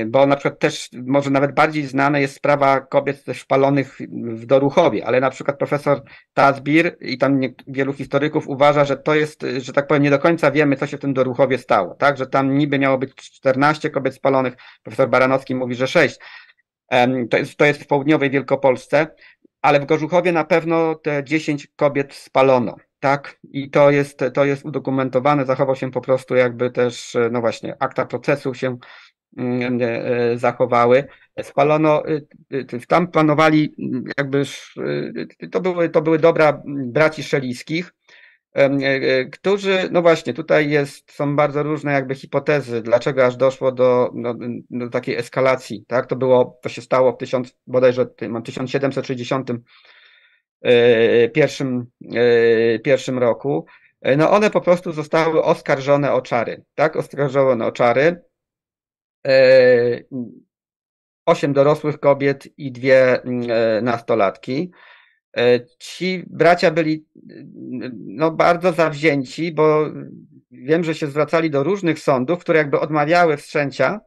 bo 0.06 0.26
na 0.26 0.36
przykład 0.36 0.58
też 0.58 0.88
może 1.06 1.30
nawet 1.30 1.54
bardziej 1.54 1.86
znana 1.86 2.18
jest 2.18 2.34
sprawa 2.34 2.80
kobiet 2.80 3.24
też 3.24 3.46
w 4.10 4.46
Doruchowie, 4.46 5.06
ale 5.06 5.20
na 5.20 5.30
przykład 5.30 5.58
profesor 5.58 6.02
Tazbir 6.34 6.96
i 7.00 7.18
tam 7.18 7.40
wielu 7.66 7.92
historyków 7.92 8.48
uważa, 8.48 8.84
że 8.84 8.96
to 8.96 9.14
jest, 9.14 9.46
że 9.58 9.72
tak 9.72 9.86
powiem, 9.86 10.02
nie 10.02 10.10
do 10.10 10.18
końca 10.18 10.50
wiemy, 10.50 10.76
co 10.76 10.86
się 10.86 10.96
w 10.96 11.00
tym 11.00 11.14
Doruchowie 11.14 11.58
stało, 11.58 11.94
tak, 11.94 12.16
że 12.16 12.26
tam 12.26 12.58
niby 12.58 12.78
miało 12.78 12.98
być 12.98 13.14
14 13.14 13.90
kobiet 13.90 14.14
spalonych, 14.14 14.54
profesor 14.82 15.08
Baranowski 15.08 15.54
mówi, 15.54 15.74
że 15.74 15.86
6. 15.86 16.18
To 17.30 17.38
jest, 17.38 17.56
to 17.56 17.64
jest 17.64 17.82
w 17.82 17.86
południowej 17.86 18.30
Wielkopolsce, 18.30 19.06
ale 19.62 19.80
w 19.80 19.86
Gorzuchowie 19.86 20.32
na 20.32 20.44
pewno 20.44 20.94
te 20.94 21.24
10 21.24 21.68
kobiet 21.76 22.14
spalono 22.14 22.76
tak? 23.02 23.38
I 23.52 23.70
to 23.70 23.90
jest, 23.90 24.24
to 24.34 24.44
jest 24.44 24.64
udokumentowane, 24.64 25.46
zachował 25.46 25.76
się 25.76 25.90
po 25.90 26.00
prostu 26.00 26.34
jakby 26.34 26.70
też, 26.70 27.16
no 27.30 27.40
właśnie, 27.40 27.76
akta 27.78 28.06
procesu 28.06 28.54
się 28.54 28.78
mm, 29.36 29.78
e, 29.82 30.38
zachowały. 30.38 31.04
Spalono, 31.42 32.08
y, 32.08 32.26
y, 32.52 32.86
tam 32.88 33.08
panowali 33.08 33.74
jakby, 34.18 34.42
y, 35.42 35.48
to 35.48 35.60
były, 35.60 35.88
to 35.88 36.02
były 36.02 36.18
dobra 36.18 36.62
braci 36.66 37.22
szeliskich, 37.22 37.94
e, 38.56 38.64
e, 38.64 39.24
którzy, 39.24 39.88
no 39.92 40.02
właśnie, 40.02 40.34
tutaj 40.34 40.70
jest, 40.70 41.12
są 41.12 41.36
bardzo 41.36 41.62
różne 41.62 41.92
jakby 41.92 42.14
hipotezy, 42.14 42.82
dlaczego 42.82 43.26
aż 43.26 43.36
doszło 43.36 43.72
do, 43.72 44.10
no, 44.14 44.34
do 44.70 44.88
takiej 44.88 45.16
eskalacji, 45.16 45.84
tak? 45.88 46.06
To 46.06 46.16
było, 46.16 46.58
to 46.62 46.68
się 46.68 46.82
stało 46.82 47.12
w 47.12 47.18
tysiąc, 47.18 47.56
bodajże, 47.66 48.06
1760 48.44 49.50
E, 49.50 49.54
pierwszym, 51.32 51.86
e, 52.14 52.78
pierwszym 52.78 53.18
roku, 53.18 53.66
e, 54.00 54.16
no 54.16 54.30
one 54.30 54.50
po 54.50 54.60
prostu 54.60 54.92
zostały 54.92 55.42
oskarżone 55.42 56.12
o 56.12 56.22
czary, 56.22 56.64
tak? 56.74 56.96
Oskarżone 56.96 57.66
o 57.66 57.72
czary. 57.72 58.22
Osiem 61.26 61.52
dorosłych 61.52 62.00
kobiet 62.00 62.48
i 62.58 62.72
dwie 62.72 63.20
nastolatki. 63.82 64.70
Ci 65.78 66.24
bracia 66.26 66.70
byli 66.70 67.06
no, 67.94 68.30
bardzo 68.30 68.72
zawzięci, 68.72 69.52
bo 69.52 69.86
wiem, 70.50 70.84
że 70.84 70.94
się 70.94 71.06
zwracali 71.06 71.50
do 71.50 71.62
różnych 71.62 71.98
sądów, 71.98 72.38
które 72.38 72.58
jakby 72.58 72.80
odmawiały 72.80 73.36
wszczęcia 73.36 74.00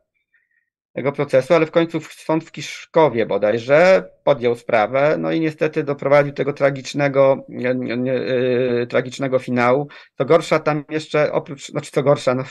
tego 0.95 1.11
procesu, 1.11 1.53
ale 1.53 1.65
w 1.65 1.71
końcu 1.71 1.99
sąd 2.01 2.43
w 2.43 2.51
Kiszkowie 2.51 3.25
bodajże 3.25 4.09
podjął 4.23 4.55
sprawę, 4.55 5.15
no 5.19 5.31
i 5.31 5.39
niestety 5.39 5.83
doprowadził 5.83 6.31
do 6.31 6.37
tego 6.37 6.53
tragicznego, 6.53 7.45
nie, 7.49 7.75
nie, 7.75 8.13
yy, 8.13 8.87
tragicznego 8.87 9.39
finału. 9.39 9.87
Co 10.17 10.25
gorsza, 10.25 10.59
tam 10.59 10.85
jeszcze 10.89 11.31
oprócz, 11.31 11.67
znaczy 11.67 11.91
co 11.91 12.03
gorsza, 12.03 12.35
no, 12.35 12.43
To 12.43 12.49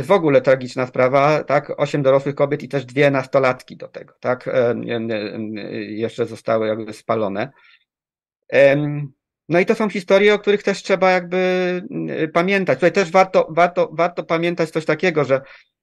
jest 0.00 0.08
w 0.08 0.12
ogóle 0.12 0.40
tragiczna 0.40 0.86
sprawa, 0.86 1.44
tak? 1.44 1.80
Osiem 1.80 2.02
dorosłych 2.02 2.34
kobiet 2.34 2.62
i 2.62 2.68
też 2.68 2.84
dwie 2.84 3.10
nastolatki 3.10 3.76
do 3.76 3.88
tego, 3.88 4.14
tak? 4.20 4.50
Jeszcze 5.88 6.26
zostały 6.26 6.68
jakby 6.68 6.92
spalone. 6.92 7.50
No 9.48 9.60
i 9.60 9.66
to 9.66 9.74
są 9.74 9.88
historie, 9.88 10.34
o 10.34 10.38
których 10.38 10.62
też 10.62 10.82
trzeba 10.82 11.10
jakby 11.10 11.82
pamiętać. 12.32 12.78
Tutaj 12.78 12.92
też 12.92 13.10
warto, 13.10 13.46
warto, 13.50 13.90
warto 13.92 14.24
pamiętać 14.24 14.70
coś 14.70 14.84
takiego, 14.84 15.24
że 15.24 15.40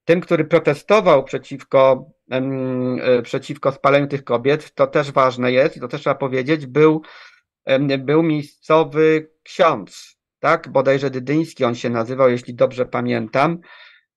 tym, 0.08 0.20
który 0.20 0.44
protestował 0.44 1.24
przeciwko, 1.24 2.10
e, 2.30 3.22
przeciwko 3.22 3.72
spaleniu 3.72 4.06
tych 4.06 4.24
kobiet, 4.24 4.74
to 4.74 4.86
też 4.86 5.12
ważne 5.12 5.52
jest 5.52 5.76
i 5.76 5.80
to 5.80 5.88
też 5.88 6.00
trzeba 6.00 6.14
powiedzieć, 6.14 6.66
był, 6.66 7.02
był 7.98 8.22
miejscowy 8.22 9.30
ksiądz, 9.42 10.18
tak? 10.38 10.68
Bodajże 10.68 11.10
Dydyński 11.10 11.64
on 11.64 11.74
się 11.74 11.90
nazywał, 11.90 12.30
jeśli 12.30 12.54
dobrze 12.54 12.86
pamiętam. 12.86 13.58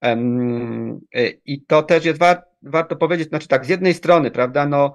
E, 0.04 0.18
I 1.46 1.66
to 1.68 1.84
też 1.84 2.06
jest 2.06 2.20
war, 2.20 2.44
warto 2.62 2.96
powiedzieć, 2.96 3.30
znaczy 3.30 3.48
tak, 3.48 3.66
z 3.66 3.70
jednej 3.70 3.94
strony, 3.94 4.32
prawda, 4.32 4.66
no, 4.66 4.94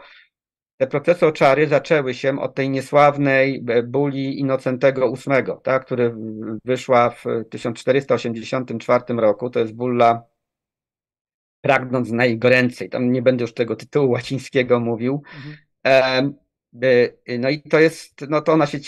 te 0.76 0.86
procesy 0.86 1.26
oczary 1.26 1.68
zaczęły 1.68 2.14
się 2.14 2.40
od 2.40 2.54
tej 2.54 2.70
niesławnej 2.70 3.64
e, 3.68 3.82
buli 3.82 4.40
Innocentego 4.40 5.12
VIII, 5.12 5.56
tak, 5.62 5.84
który 5.84 6.14
wyszła 6.64 7.10
w 7.10 7.24
1484 7.50 9.14
roku. 9.14 9.50
To 9.50 9.60
jest 9.60 9.74
bulla 9.74 10.35
pragnąc 11.66 12.10
najgoręcej. 12.10 12.88
Tam 12.88 13.12
nie 13.12 13.22
będę 13.22 13.42
już 13.42 13.54
tego 13.54 13.76
tytułu 13.76 14.10
łacińskiego 14.10 14.80
mówił. 14.80 15.22
Mhm. 15.84 16.34
No 17.38 17.50
i 17.50 17.62
to 17.62 17.78
jest, 17.78 18.20
no 18.28 18.40
to 18.40 18.52
ona 18.52 18.66
się 18.66 18.78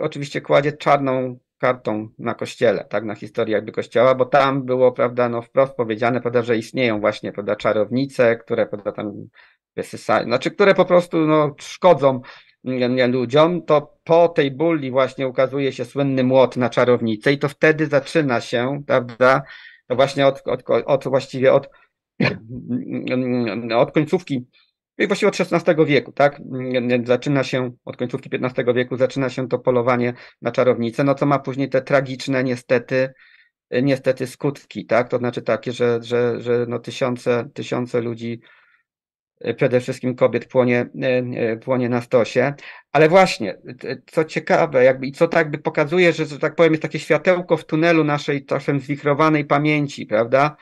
oczywiście 0.00 0.40
kładzie 0.40 0.72
czarną 0.72 1.38
kartą 1.58 2.08
na 2.18 2.34
kościele, 2.34 2.84
tak, 2.84 3.04
na 3.04 3.14
historii 3.14 3.52
jakby 3.52 3.72
kościoła, 3.72 4.14
bo 4.14 4.24
tam 4.24 4.62
było, 4.62 4.92
prawda, 4.92 5.28
no 5.28 5.42
wprost 5.42 5.74
powiedziane, 5.74 6.20
prawda, 6.20 6.42
że 6.42 6.56
istnieją 6.56 7.00
właśnie, 7.00 7.32
prawda, 7.32 7.56
czarownice, 7.56 8.36
które, 8.36 8.66
prawda, 8.66 8.92
tam 8.92 9.12
wysysają, 9.76 10.24
znaczy, 10.24 10.50
które 10.50 10.74
po 10.74 10.84
prostu, 10.84 11.18
no, 11.18 11.54
szkodzą 11.58 12.20
ludziom, 13.08 13.62
to 13.62 13.98
po 14.04 14.28
tej 14.28 14.50
bulli 14.50 14.90
właśnie 14.90 15.28
ukazuje 15.28 15.72
się 15.72 15.84
słynny 15.84 16.24
młot 16.24 16.56
na 16.56 16.70
czarownicę 16.70 17.32
i 17.32 17.38
to 17.38 17.48
wtedy 17.48 17.86
zaczyna 17.86 18.40
się, 18.40 18.82
prawda, 18.86 19.42
to 19.86 19.96
właśnie 19.96 20.26
od, 20.26 20.42
od, 20.46 20.62
od 20.86 21.04
właściwie 21.04 21.52
od 21.52 21.70
od 23.76 23.92
końcówki, 23.92 24.46
właściwie 25.06 25.28
od 25.28 25.40
XVI 25.40 25.84
wieku, 25.86 26.12
tak? 26.12 26.40
Zaczyna 27.04 27.44
się, 27.44 27.70
od 27.84 27.96
końcówki 27.96 28.30
XV 28.32 28.74
wieku 28.74 28.96
zaczyna 28.96 29.28
się 29.28 29.48
to 29.48 29.58
polowanie 29.58 30.14
na 30.42 30.52
czarownicę, 30.52 31.04
no 31.04 31.14
co 31.14 31.26
ma 31.26 31.38
później 31.38 31.68
te 31.68 31.82
tragiczne 31.82 32.44
niestety, 32.44 33.12
niestety 33.82 34.26
skutki, 34.26 34.86
tak? 34.86 35.08
To 35.08 35.18
znaczy 35.18 35.42
takie, 35.42 35.72
że, 35.72 35.98
że, 36.02 36.40
że 36.40 36.66
no 36.68 36.78
tysiące, 36.78 37.48
tysiące 37.54 38.00
ludzi, 38.00 38.40
przede 39.56 39.80
wszystkim 39.80 40.14
kobiet 40.14 40.46
płonie, 40.48 40.86
płonie 41.64 41.88
na 41.88 42.00
stosie. 42.00 42.54
Ale 42.92 43.08
właśnie, 43.08 43.58
co 44.06 44.24
ciekawe, 44.24 44.84
jakby 44.84 45.06
i 45.06 45.12
co 45.12 45.28
tak 45.28 45.50
by 45.50 45.58
pokazuje, 45.58 46.12
że, 46.12 46.26
że 46.26 46.38
tak 46.38 46.54
powiem, 46.54 46.72
jest 46.72 46.82
takie 46.82 46.98
światełko 46.98 47.56
w 47.56 47.64
tunelu 47.64 48.04
naszej 48.04 48.44
czasem 48.44 48.80
zwichrowanej 48.80 49.44
pamięci, 49.44 50.06
prawda? 50.06 50.56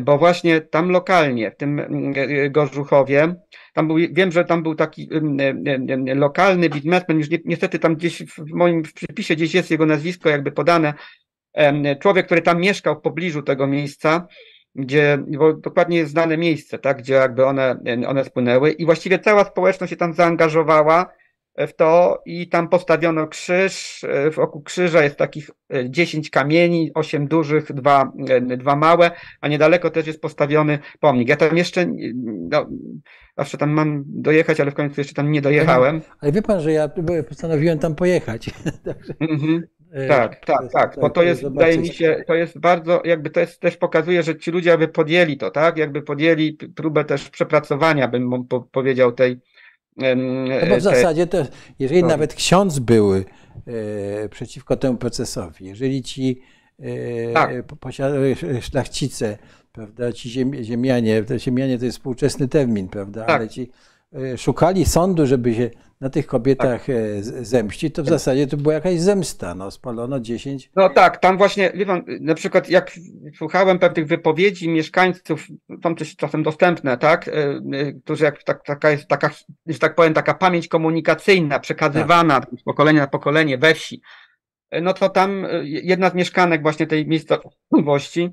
Bo 0.00 0.18
właśnie 0.18 0.60
tam 0.60 0.90
lokalnie, 0.90 1.50
w 1.50 1.56
tym 1.56 1.80
mm, 1.80 2.12
Gorzuchowie, 2.52 3.34
tam 3.74 3.86
był, 3.86 3.96
wiem, 4.12 4.32
że 4.32 4.44
tam 4.44 4.62
był 4.62 4.74
taki 4.74 5.08
mm, 5.12 6.18
lokalny 6.18 6.68
biznesmen, 6.68 7.18
już 7.18 7.28
niestety 7.44 7.78
tam 7.78 7.96
gdzieś 7.96 8.22
w 8.22 8.52
moim 8.52 8.82
przypisie 8.82 9.36
gdzieś 9.36 9.54
jest 9.54 9.70
jego 9.70 9.86
nazwisko 9.86 10.28
jakby 10.28 10.52
podane, 10.52 10.94
człowiek, 12.00 12.26
który 12.26 12.42
tam 12.42 12.60
mieszkał 12.60 12.94
w 12.94 13.02
pobliżu 13.02 13.42
tego 13.42 13.66
miejsca, 13.66 14.26
gdzie 14.74 15.18
bo 15.28 15.52
dokładnie 15.52 15.96
jest 15.96 16.10
znane 16.10 16.38
miejsce, 16.38 16.78
tak, 16.78 16.98
gdzie 16.98 17.14
jakby 17.14 17.46
one, 17.46 17.76
one 18.06 18.24
spłynęły 18.24 18.70
i 18.70 18.84
właściwie 18.84 19.18
cała 19.18 19.44
społeczność 19.44 19.90
się 19.90 19.96
tam 19.96 20.12
zaangażowała 20.12 21.12
w 21.56 21.72
to 21.72 22.22
i 22.26 22.48
tam 22.48 22.68
postawiono 22.68 23.26
krzyż, 23.26 24.04
e, 24.04 24.30
wokół 24.30 24.62
krzyża 24.62 25.02
jest 25.02 25.16
takich 25.16 25.50
10 25.84 26.26
e, 26.26 26.30
kamieni, 26.30 26.90
8 26.94 27.28
dużych, 27.28 27.72
dwa, 27.72 28.12
e, 28.28 28.40
dwa 28.40 28.76
małe, 28.76 29.10
a 29.40 29.48
niedaleko 29.48 29.90
też 29.90 30.06
jest 30.06 30.20
postawiony 30.20 30.78
pomnik. 31.00 31.28
Ja 31.28 31.36
tam 31.36 31.56
jeszcze, 31.56 31.86
no, 32.50 32.66
zawsze 33.38 33.58
tam 33.58 33.70
mam 33.70 34.04
dojechać, 34.06 34.60
ale 34.60 34.70
w 34.70 34.74
końcu 34.74 35.00
jeszcze 35.00 35.14
tam 35.14 35.32
nie 35.32 35.42
dojechałem. 35.42 36.00
Ale 36.20 36.32
wie 36.32 36.42
pan, 36.42 36.60
że 36.60 36.72
ja 36.72 36.90
postanowiłem 37.28 37.78
tam 37.78 37.94
pojechać. 37.94 38.50
Mhm. 39.20 39.62
Tak, 40.08 40.44
tak, 40.46 40.72
tak, 40.72 40.96
bo 41.00 41.10
to 41.10 41.22
jest, 41.22 41.42
wydaje 41.42 41.78
mi 41.78 41.88
się, 41.88 42.24
to 42.26 42.34
jest 42.34 42.58
bardzo, 42.58 43.02
jakby 43.04 43.30
to 43.30 43.40
jest, 43.40 43.60
też 43.60 43.76
pokazuje, 43.76 44.22
że 44.22 44.36
ci 44.36 44.50
ludzie 44.50 44.70
jakby 44.70 44.88
podjęli 44.88 45.36
to, 45.36 45.50
tak, 45.50 45.76
jakby 45.76 46.02
podjęli 46.02 46.58
próbę 46.76 47.04
też 47.04 47.30
przepracowania, 47.30 48.08
bym 48.08 48.30
powiedział, 48.72 49.12
tej, 49.12 49.40
no 49.96 50.66
bo 50.68 50.76
w 50.76 50.80
zasadzie 50.80 51.26
to, 51.26 51.46
jeżeli 51.78 52.04
nawet 52.04 52.34
ksiądz 52.34 52.78
były 52.78 53.24
e, 53.66 54.28
przeciwko 54.28 54.76
temu 54.76 54.98
procesowi, 54.98 55.66
jeżeli 55.66 56.02
ci 56.02 56.42
e, 56.80 57.32
tak. 57.32 57.50
szlachcice, 58.60 59.38
prawda, 59.72 60.12
ci 60.12 60.30
ziemianie, 60.62 61.22
to 61.22 61.38
ziemianie 61.38 61.78
to 61.78 61.84
jest 61.84 61.96
współczesny 61.96 62.48
termin, 62.48 62.88
prawda, 62.88 63.24
tak. 63.24 63.36
ale 63.36 63.48
ci 63.48 63.62
e, 63.62 63.91
szukali 64.36 64.84
sądu, 64.84 65.26
żeby 65.26 65.54
się 65.54 65.70
na 66.00 66.10
tych 66.10 66.26
kobietach 66.26 66.86
tak. 66.86 66.96
zemścić, 67.40 67.94
to 67.94 68.02
w 68.02 68.08
zasadzie 68.08 68.46
to 68.46 68.56
była 68.56 68.74
jakaś 68.74 69.00
zemsta. 69.00 69.54
No, 69.54 69.70
spalono 69.70 70.20
10. 70.20 70.70
No 70.76 70.88
tak, 70.88 71.16
tam 71.16 71.38
właśnie, 71.38 71.72
wie 71.74 71.86
pan, 71.86 72.04
na 72.20 72.34
przykład 72.34 72.68
jak 72.68 72.92
słuchałem 73.36 73.78
pewnych 73.78 74.06
wypowiedzi 74.06 74.68
mieszkańców, 74.68 75.46
tam 75.82 75.94
też 75.96 76.16
czasem 76.16 76.42
dostępne, 76.42 76.98
tak, 76.98 77.28
e, 77.28 77.32
e, 77.32 77.92
którzy 77.92 78.24
jak 78.24 78.42
tak, 78.42 78.64
taka 78.64 78.90
jest 78.90 79.08
taka, 79.08 79.30
że 79.66 79.78
tak 79.78 79.94
powiem, 79.94 80.14
taka 80.14 80.34
pamięć 80.34 80.68
komunikacyjna 80.68 81.60
przekazywana 81.60 82.40
tak. 82.40 82.50
z 82.60 82.62
pokolenia 82.62 83.00
na 83.00 83.06
pokolenie 83.06 83.58
we 83.58 83.74
wsi, 83.74 84.02
no 84.82 84.92
to 84.92 85.08
tam 85.08 85.46
jedna 85.62 86.10
z 86.10 86.14
mieszkanek 86.14 86.62
właśnie 86.62 86.86
tej 86.86 87.06
miejscowości 87.06 88.32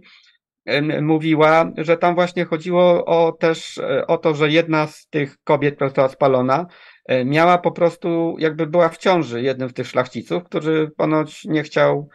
mówiła, 1.02 1.72
że 1.78 1.98
tam 1.98 2.16
właśnie 2.16 2.46
chodziło 2.46 3.06
o 3.06 3.32
też 3.32 3.80
o 4.08 4.18
to, 4.18 4.36
że 4.36 4.50
jedna 4.50 4.88
z 4.88 5.08
tych 5.08 5.38
kobiet, 5.44 5.76
która 5.76 5.90
została 5.90 6.10
spalona, 6.10 6.66
E, 7.10 7.26
miała 7.26 7.58
po 7.58 7.72
prostu, 7.72 8.36
jakby 8.40 8.68
była 8.68 8.90
w 8.90 8.98
ciąży 8.98 9.42
jednym 9.42 9.70
z 9.70 9.74
tych 9.74 9.88
szlachciców, 9.88 10.44
który 10.44 10.92
ponoć 10.92 11.46
nie 11.46 11.64
chciał, 11.64 12.10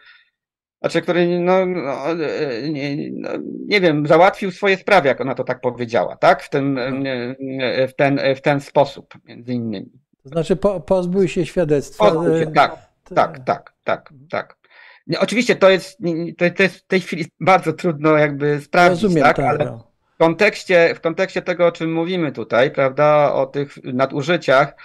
znaczy, 0.81 1.01
który, 1.01 1.39
no, 1.39 1.65
no, 1.65 2.11
e, 2.11 2.69
nie, 2.69 3.11
no, 3.11 3.29
nie 3.67 3.81
wiem, 3.81 4.07
załatwił 4.07 4.51
swoje 4.51 4.77
sprawy, 4.77 5.07
jak 5.07 5.21
ona 5.21 5.35
to 5.35 5.43
tak 5.43 5.61
powiedziała, 5.61 6.15
tak? 6.15 6.43
W 6.43 6.49
ten, 6.49 6.77
e, 6.77 7.87
w 7.87 7.95
ten, 7.95 8.19
w 8.35 8.41
ten 8.41 8.61
sposób, 8.61 9.13
między 9.25 9.53
innymi. 9.53 9.91
To 10.23 10.29
znaczy, 10.29 10.55
po, 10.55 10.79
pozbył 10.79 11.27
się 11.27 11.45
świadectwa. 11.45 12.11
Pozbył 12.11 12.39
się, 12.39 12.51
tak, 12.51 12.75
tak, 13.15 13.39
tak, 13.45 13.73
tak, 13.83 14.13
tak. 14.29 14.57
Oczywiście 15.19 15.55
to 15.55 15.69
jest, 15.69 15.97
to, 16.37 16.45
to 16.49 16.63
jest 16.63 16.77
w 16.77 16.87
tej 16.87 17.01
chwili 17.01 17.25
bardzo 17.39 17.73
trudno 17.73 18.17
jakby 18.17 18.61
sprawdzić, 18.61 19.03
Rozumiem, 19.03 19.23
tak? 19.23 19.35
tak 19.35 19.45
ale, 19.45 19.65
no 19.65 19.95
w 20.15 20.17
kontekście, 20.17 20.95
w 20.95 21.01
kontekście 21.01 21.41
tego, 21.41 21.67
o 21.67 21.71
czym 21.71 21.93
mówimy 21.93 22.31
tutaj, 22.31 22.71
prawda, 22.71 23.33
o 23.33 23.45
tych 23.45 23.83
nadużyciach, 23.83 24.75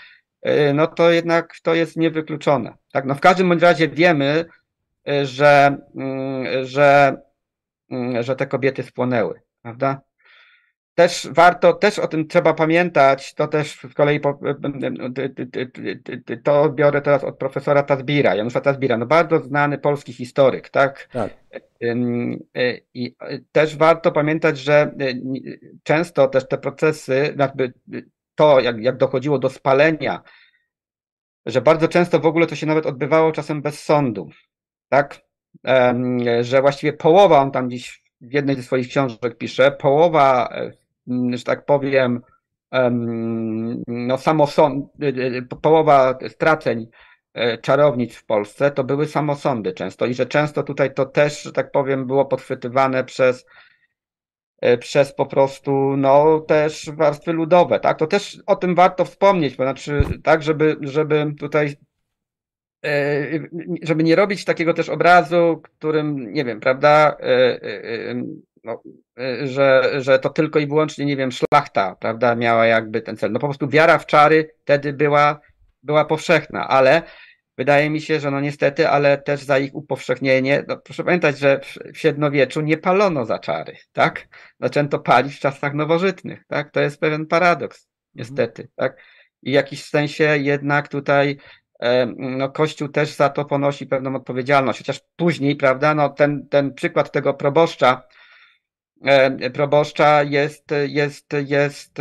y, 0.49 0.75
no 0.75 0.87
to 0.87 1.11
jednak 1.11 1.55
to 1.63 1.75
jest 1.75 1.97
niewykluczone. 1.97 2.75
Tak, 2.93 3.05
no 3.05 3.15
w 3.15 3.21
każdym 3.21 3.49
bądź 3.49 3.63
razie 3.63 3.89
wiemy, 3.89 4.45
y, 5.09 5.27
że, 5.27 5.77
y, 6.55 6.67
że, 6.67 7.17
że 8.21 8.37
te 8.37 8.47
kobiety 8.47 8.83
spłonęły, 8.83 9.41
prawda? 9.63 10.01
Też 10.95 11.29
warto, 11.33 11.73
też 11.73 11.99
o 11.99 12.09
tym 12.09 12.29
trzeba 12.29 12.55
pamiętać, 12.55 13.35
to 13.35 13.49
też 13.49 13.81
z 13.91 13.95
kolei 13.95 14.21
po, 14.21 14.39
to 16.45 16.71
biorę 16.71 17.03
teraz 17.03 17.25
od 17.25 17.39
profesora 17.39 17.83
Tazbira, 17.83 18.35
Janusza 18.35 18.61
Tazbira, 18.61 18.99
no 18.99 19.07
bardzo 19.07 19.41
znany 19.41 19.79
polski 19.79 20.13
historyk, 20.13 20.69
tak? 20.69 21.09
tak. 21.13 21.31
I 22.95 23.17
też 23.53 23.77
warto 23.77 24.13
pamiętać, 24.13 24.59
że 24.59 24.95
często 25.83 26.29
też 26.29 26.49
te 26.49 26.59
procesy, 26.59 27.35
jakby 27.39 27.73
to, 28.35 28.61
jak, 28.61 28.79
jak 28.79 28.97
dochodziło 28.97 29.39
do 29.39 29.51
spalenia, 29.51 30.23
że 31.47 31.61
bardzo 31.61 31.89
często 31.89 32.21
w 32.21 32.27
ogóle 32.27 32.47
to 32.47 32.57
się 32.57 32.67
nawet 32.67 32.87
odbywało 32.87 33.33
czasem 33.33 33.63
bez 33.63 33.83
sądu, 33.83 34.31
tak? 34.89 35.21
Że 36.41 36.61
właściwie 36.61 36.93
połowa, 36.93 37.41
on 37.41 37.51
tam 37.51 37.69
gdzieś 37.69 38.03
w 38.21 38.33
jednej 38.33 38.57
ze 38.57 38.63
swoich 38.63 38.89
książek 38.89 39.39
pisze, 39.39 39.71
połowa 39.71 40.55
że 41.35 41.45
tak 41.45 41.65
powiem, 41.65 42.21
no 43.87 44.19
samosąd, 44.19 44.87
y, 45.03 45.07
y, 45.07 45.43
połowa 45.63 46.19
straceń 46.29 46.89
e, 47.35 47.59
czarownic 47.59 48.15
w 48.15 48.25
Polsce 48.25 48.71
to 48.71 48.85
były 48.85 49.07
samosądy 49.07 49.73
często 49.73 50.07
i 50.07 50.15
że 50.15 50.27
często 50.27 50.63
tutaj 50.63 50.95
to 50.95 51.07
też, 51.07 51.43
że 51.43 51.53
tak 51.53 51.71
powiem, 51.71 52.07
było 52.07 52.25
podchwytywane 52.25 53.05
przez 53.05 53.47
e, 54.61 54.79
przez 54.79 55.15
po 55.15 55.27
prostu, 55.27 55.97
no 55.97 56.41
też 56.41 56.91
warstwy 56.91 57.33
ludowe, 57.33 57.81
tak? 57.81 57.99
To 57.99 58.07
też 58.07 58.43
o 58.47 58.57
tym 58.57 58.75
warto 58.75 59.05
wspomnieć, 59.05 59.57
to 59.57 59.63
znaczy, 59.63 60.03
tak, 60.25 60.43
żeby, 60.43 60.77
żeby 60.81 61.33
tutaj 61.39 61.77
e, 62.85 63.27
żeby 63.83 64.05
nie 64.05 64.17
robić 64.17 64.45
takiego 64.45 64.75
też 64.75 64.89
obrazu, 64.89 65.61
którym, 65.63 66.33
nie 66.33 66.45
wiem, 66.45 66.61
prawda, 66.61 67.17
no, 68.65 68.83
że, 69.45 69.91
że 69.99 70.19
to 70.19 70.31
tylko 70.31 70.59
i 70.59 70.67
wyłącznie, 70.67 71.05
nie 71.05 71.17
wiem, 71.17 71.31
szlachta, 71.33 71.97
prawda, 72.01 72.35
miała 72.35 72.67
jakby 72.67 73.03
ten 73.03 73.17
cel. 73.17 73.33
No 73.33 73.39
po 73.39 73.47
prostu 73.47 73.69
wiara 73.69 73.99
w 73.99 74.07
czary 74.07 74.55
wtedy 74.63 74.93
była, 74.93 75.41
była 75.83 76.05
powszechna, 76.05 76.69
ale 76.69 77.03
wydaje 77.59 77.91
mi 77.91 78.01
się, 78.01 78.21
że 78.21 78.31
no 78.31 78.41
niestety, 78.41 78.89
ale 78.89 79.19
też 79.19 79.43
za 79.43 79.59
ich 79.59 79.75
upowszechnienie, 79.75 80.65
no 80.69 80.77
proszę 80.77 81.05
pamiętać, 81.05 81.39
że 81.39 81.61
w, 81.61 81.99
średniowieczu 81.99 82.61
nie 82.61 82.79
palono 82.79 83.25
za 83.25 83.39
czary, 83.39 83.77
tak? 83.93 84.29
Zaczęto 84.61 84.99
palić 84.99 85.35
w 85.37 85.41
czasach 85.41 85.75
nowożytnych, 85.75 86.45
tak? 86.49 86.71
To 86.71 86.81
jest 86.81 87.01
pewien 87.01 87.27
paradoks, 87.27 87.89
niestety, 88.15 88.69
tak? 88.77 88.97
I 89.43 89.51
w 89.51 89.55
jakiś 89.55 89.85
sensie 89.85 90.37
jednak 90.39 90.89
tutaj 90.89 91.39
no, 92.17 92.51
Kościół 92.51 92.89
też 92.89 93.15
za 93.15 93.29
to 93.29 93.45
ponosi 93.45 93.87
pewną 93.87 94.17
odpowiedzialność, 94.17 94.79
chociaż 94.79 95.01
później, 95.17 95.57
prawda, 95.57 95.95
no, 95.95 96.09
ten, 96.09 96.49
ten 96.49 96.75
przykład 96.75 97.13
tego 97.13 97.35
proboszcza, 97.35 98.03
proboszcza 99.55 100.23
jest, 100.23 100.71
jest, 100.89 101.27
jest 101.47 101.99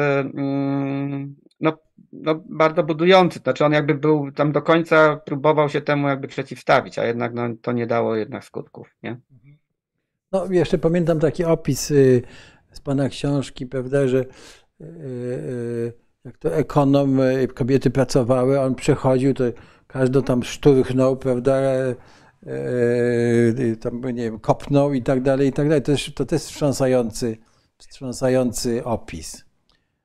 no, 1.60 1.78
no, 2.14 2.43
bardzo 2.50 2.84
budujący. 2.84 3.39
Znaczy 3.39 3.66
on 3.66 3.72
jakby 3.72 3.93
był 3.93 4.32
tam 4.32 4.52
do 4.52 4.62
końca, 4.62 5.16
próbował 5.26 5.70
się 5.70 5.82
temu 5.82 6.08
jakby 6.08 6.28
przeciwstawić, 6.28 7.00
a 7.00 7.06
jednak 7.06 7.34
no, 7.34 7.43
to 7.62 7.72
nie 7.72 7.88
dało 7.88 8.16
jednak 8.16 8.43
skutków. 8.45 8.95
Nie? 9.04 9.20
No 10.32 10.45
jeszcze 10.52 10.78
pamiętam 10.78 11.20
taki 11.20 11.45
opis 11.45 11.91
y, 11.91 12.22
z 12.72 12.82
pana 12.82 13.10
książki, 13.10 13.66
prawda, 13.66 14.08
że 14.08 14.20
y, 14.20 14.26
y, 14.84 15.93
jak 16.26 16.38
to 16.38 16.56
ekonom, 16.56 17.20
kobiety 17.54 17.89
pracowały, 17.89 18.60
on 18.60 18.76
przechodził, 18.76 19.34
to 19.34 19.43
każdy 19.88 20.24
tam 20.24 20.43
szturchnął, 20.43 21.18
prawda, 21.18 21.62
tam, 23.81 24.01
nie 24.01 24.23
wiem, 24.23 24.39
kopnął 24.39 24.93
i 24.93 25.01
tak 25.01 25.21
dalej, 25.21 25.47
i 25.47 25.53
tak 25.53 25.67
dalej. 25.67 25.81
To, 25.81 25.91
też, 25.91 26.13
to 26.15 26.25
też 26.25 26.41
wstrząsający, 26.41 27.37
wstrząsający 27.77 28.83
opis. 28.83 29.45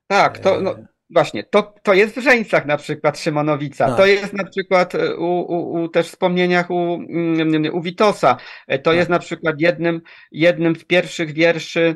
Tak, 0.07 0.39
to 0.39 0.61
no, 0.61 0.75
Właśnie, 1.09 1.43
to, 1.43 1.73
to 1.83 1.93
jest 1.93 2.15
w 2.15 2.23
Żeńcach 2.23 2.65
na 2.65 2.77
przykład 2.77 3.19
Szymonowica, 3.19 3.87
tak. 3.87 3.97
to 3.97 4.05
jest 4.05 4.33
na 4.33 4.43
przykład 4.43 4.95
e, 4.95 5.15
u, 5.15 5.39
u, 5.39 5.83
u 5.83 5.89
też 5.89 6.07
wspomnieniach 6.07 6.71
u, 6.71 6.93
mm, 7.09 7.73
u 7.75 7.81
Witosa, 7.81 8.37
e, 8.67 8.79
to 8.79 8.91
tak. 8.91 8.97
jest 8.97 9.09
na 9.09 9.19
przykład 9.19 9.55
jednym, 9.59 10.01
jednym 10.31 10.75
z 10.75 10.83
pierwszych 10.83 11.33
wierszy, 11.33 11.95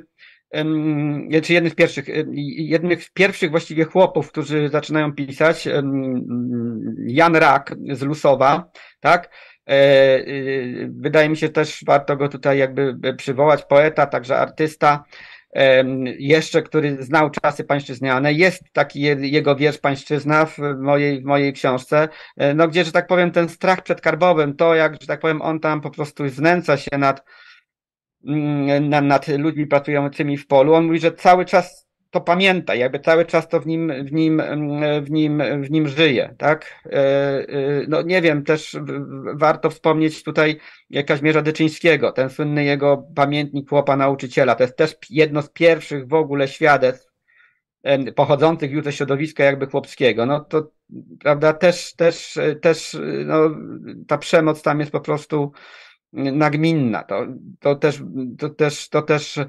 czy 1.44 1.54
jednym 1.54 1.72
z 1.72 1.76
pierwszych, 1.76 2.06
jednych 2.58 3.04
z 3.04 3.10
pierwszych 3.10 3.52
właściwie 3.52 3.86
chłopów, 3.86 4.32
którzy 4.32 4.70
zaczynają 4.70 5.14
pisać, 5.14 5.68
Jan 7.08 7.36
Rak 7.36 7.76
z 7.92 8.02
Lusowa, 8.02 8.72
tak? 9.00 9.30
E, 9.70 10.24
wydaje 10.90 11.30
mi 11.30 11.38
się 11.38 11.50
też 11.50 11.84
warto 11.86 12.18
go 12.18 12.30
tutaj 12.30 12.58
jakby 12.58 13.14
przywołać, 13.18 13.64
poeta, 13.64 14.06
także 14.06 14.38
artysta, 14.38 15.04
jeszcze, 16.20 16.62
który 16.62 17.04
znał 17.04 17.30
czasy 17.30 17.64
pańszczyzniane. 17.64 18.34
Jest 18.34 18.64
taki 18.74 19.02
jego 19.32 19.56
wiersz 19.56 19.78
Pańszczyzna 19.78 20.46
w 20.46 20.58
mojej, 20.80 21.22
w 21.22 21.26
mojej 21.26 21.54
książce, 21.54 22.10
e, 22.38 22.54
no 22.54 22.68
gdzie, 22.68 22.84
że 22.84 22.92
tak 22.92 23.08
powiem, 23.08 23.32
ten 23.32 23.50
strach 23.50 23.82
przed 23.82 24.02
karbowym, 24.02 24.56
to 24.56 24.76
jak, 24.76 25.02
że 25.02 25.08
tak 25.08 25.20
powiem, 25.20 25.42
on 25.42 25.60
tam 25.60 25.82
po 25.82 25.92
prostu 25.92 26.30
znęca 26.30 26.78
się 26.78 26.98
nad, 26.98 27.24
mm, 28.28 29.08
nad 29.08 29.28
ludźmi 29.28 29.68
pracującymi 29.68 30.38
w 30.38 30.48
polu. 30.48 30.74
On 30.74 30.86
mówi, 30.86 31.00
że 31.00 31.12
cały 31.12 31.46
czas 31.46 31.89
to 32.12 32.22
pamięta, 32.22 32.76
jakby 32.76 33.00
cały 33.00 33.26
czas 33.26 33.48
to 33.48 33.60
w 33.60 33.68
nim, 33.68 34.06
w 34.06 34.12
nim, 34.12 34.42
w 35.02 35.12
nim, 35.12 35.44
w 35.64 35.72
nim 35.72 35.88
żyje, 35.88 36.36
tak? 36.38 36.84
E, 36.86 36.92
e, 36.92 37.46
no 37.88 38.02
nie 38.02 38.22
wiem, 38.22 38.44
też 38.44 38.78
warto 39.34 39.70
wspomnieć 39.70 40.24
tutaj 40.24 40.60
Kazimierza 41.08 41.42
Dyczyńskiego, 41.42 42.12
ten 42.12 42.30
słynny 42.30 42.64
jego 42.64 43.04
pamiętnik 43.16 43.70
chłopa 43.70 43.96
nauczyciela, 43.96 44.56
to 44.56 44.64
jest 44.64 44.78
też 44.78 44.96
jedno 45.10 45.42
z 45.42 45.50
pierwszych 45.50 46.08
w 46.08 46.14
ogóle 46.14 46.48
świadectw 46.48 47.10
pochodzących 48.16 48.72
już 48.72 48.84
ze 48.84 48.92
środowiska 48.92 49.44
jakby 49.44 49.68
chłopskiego, 49.68 50.26
no 50.26 50.40
to 50.40 50.72
prawda, 51.20 51.54
też, 51.54 51.96
też, 51.96 52.40
też 52.62 52.98
no, 53.26 53.50
ta 54.08 54.18
przemoc 54.18 54.62
tam 54.62 54.80
jest 54.80 54.92
po 54.92 55.02
prostu 55.02 55.52
nagminna, 56.14 57.04
to, 57.04 57.28
to 57.60 57.76
też, 57.76 58.02
to 58.38 58.50
też, 58.50 58.90
to 58.90 59.02
też 59.02 59.40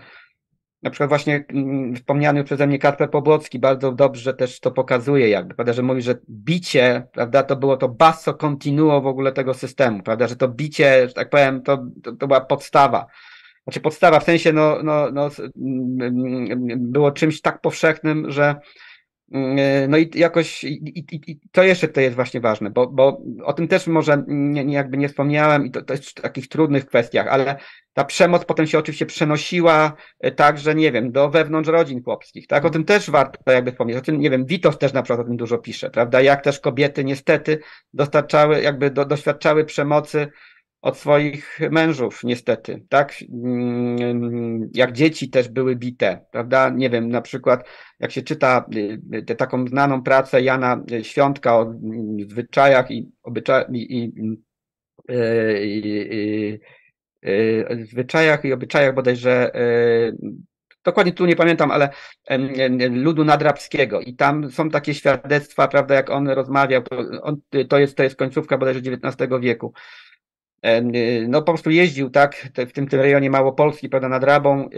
na 0.82 0.90
przykład 0.90 1.08
właśnie 1.08 1.44
mm, 1.48 1.96
wspomniany 1.96 2.44
przeze 2.44 2.66
mnie 2.66 2.78
Kacper 2.78 3.10
Pobłocki 3.10 3.58
bardzo 3.58 3.92
dobrze 3.92 4.34
też 4.34 4.60
to 4.60 4.70
pokazuje, 4.70 5.28
jakby, 5.28 5.54
prawda, 5.54 5.72
że 5.72 5.82
mówi, 5.82 6.02
że 6.02 6.18
bicie, 6.30 7.06
prawda, 7.12 7.42
to 7.42 7.56
było 7.56 7.76
to 7.76 7.88
basso 7.88 8.34
continuo 8.34 9.00
w 9.00 9.06
ogóle 9.06 9.32
tego 9.32 9.54
systemu, 9.54 10.02
prawda, 10.02 10.28
że 10.28 10.36
to 10.36 10.48
bicie, 10.48 11.08
że 11.08 11.14
tak 11.14 11.30
powiem, 11.30 11.62
to, 11.62 11.86
to, 12.02 12.12
to 12.12 12.26
była 12.26 12.40
podstawa. 12.40 13.06
Znaczy 13.64 13.80
podstawa 13.80 14.20
w 14.20 14.24
sensie, 14.24 14.52
no, 14.52 14.78
no, 14.82 15.10
no, 15.12 15.30
było 16.76 17.12
czymś 17.12 17.40
tak 17.40 17.60
powszechnym, 17.60 18.30
że 18.30 18.54
no 19.88 19.98
i 19.98 20.10
jakoś 20.14 20.64
i, 20.64 20.98
i, 20.98 21.30
i, 21.30 21.40
to 21.52 21.62
jeszcze 21.62 21.88
to 21.88 22.00
jest 22.00 22.16
właśnie 22.16 22.40
ważne, 22.40 22.70
bo, 22.70 22.86
bo 22.86 23.22
o 23.44 23.52
tym 23.52 23.68
też 23.68 23.86
może 23.86 24.24
nie, 24.26 24.64
nie 24.64 24.74
jakby 24.74 24.96
nie 24.96 25.08
wspomniałem 25.08 25.66
i 25.66 25.70
to, 25.70 25.82
to 25.82 25.94
jest 25.94 26.04
w 26.04 26.14
takich 26.14 26.48
trudnych 26.48 26.86
kwestiach, 26.86 27.26
ale 27.26 27.56
ta 27.92 28.04
przemoc 28.04 28.44
potem 28.44 28.66
się 28.66 28.78
oczywiście 28.78 29.06
przenosiła 29.06 29.92
e, 30.20 30.30
także, 30.30 30.74
nie 30.74 30.92
wiem, 30.92 31.12
do 31.12 31.30
wewnątrz 31.30 31.70
rodzin 31.70 32.02
chłopskich, 32.02 32.46
tak? 32.46 32.64
O 32.64 32.70
tym 32.70 32.84
też 32.84 33.10
warto 33.10 33.52
jakby 33.52 33.72
wspomnieć. 33.72 33.98
O 33.98 34.00
tym, 34.00 34.20
nie 34.20 34.30
wiem, 34.30 34.46
Witos 34.46 34.78
też 34.78 34.92
na 34.92 35.02
przykład 35.02 35.20
o 35.20 35.28
tym 35.28 35.36
dużo 35.36 35.58
pisze, 35.58 35.90
prawda? 35.90 36.20
Jak 36.20 36.44
też 36.44 36.60
kobiety 36.60 37.04
niestety 37.04 37.58
dostarczały, 37.92 38.62
jakby 38.62 38.90
do, 38.90 39.04
doświadczały 39.04 39.64
przemocy 39.64 40.28
od 40.82 40.98
swoich 40.98 41.60
mężów, 41.70 42.24
niestety, 42.24 42.86
tak? 42.88 43.14
Mm, 43.32 44.70
jak 44.74 44.92
dzieci 44.92 45.30
też 45.30 45.48
były 45.48 45.76
bite, 45.76 46.24
prawda? 46.32 46.68
Nie 46.68 46.90
wiem, 46.90 47.08
na 47.08 47.20
przykład, 47.20 47.68
jak 48.00 48.10
się 48.10 48.22
czyta 48.22 48.64
y, 49.14 49.22
tę 49.22 49.34
taką 49.34 49.66
znaną 49.66 50.02
pracę 50.02 50.42
Jana 50.42 50.84
Świątka 51.02 51.58
o 51.58 51.74
zwyczajach 52.28 52.90
i 52.90 53.12
obyczajach 53.22 53.68
i, 53.72 53.96
i, 53.98 54.12
i, 55.62 56.60
i, 57.22 57.84
zwyczajach 57.86 58.44
i 58.44 58.52
obyczajach 58.52 58.94
bodajże 58.94 59.54
y, 59.54 60.16
dokładnie 60.84 61.12
tu 61.12 61.26
nie 61.26 61.36
pamiętam, 61.36 61.70
ale 61.70 61.90
ludu 62.90 63.24
nadrabskiego 63.24 64.00
i 64.00 64.14
tam 64.14 64.50
są 64.50 64.70
takie 64.70 64.94
świadectwa, 64.94 65.68
prawda, 65.68 65.94
jak 65.94 66.10
on 66.10 66.28
rozmawiał, 66.28 66.82
to, 66.82 66.98
on, 67.22 67.40
to, 67.68 67.78
jest, 67.78 67.96
to 67.96 68.02
jest 68.02 68.16
końcówka 68.16 68.58
bodajże 68.58 68.80
XIX 68.80 69.30
wieku, 69.40 69.72
Y, 69.72 70.19
no 71.28 71.42
po 71.42 71.52
prostu 71.52 71.70
jeździł, 71.70 72.10
tak, 72.10 72.50
w 72.68 72.72
tym, 72.72 72.86
tym 72.88 73.00
rejonie 73.00 73.30
Małopolski, 73.30 73.88
prawda, 73.88 74.08
nad 74.08 74.24
Rabą 74.24 74.68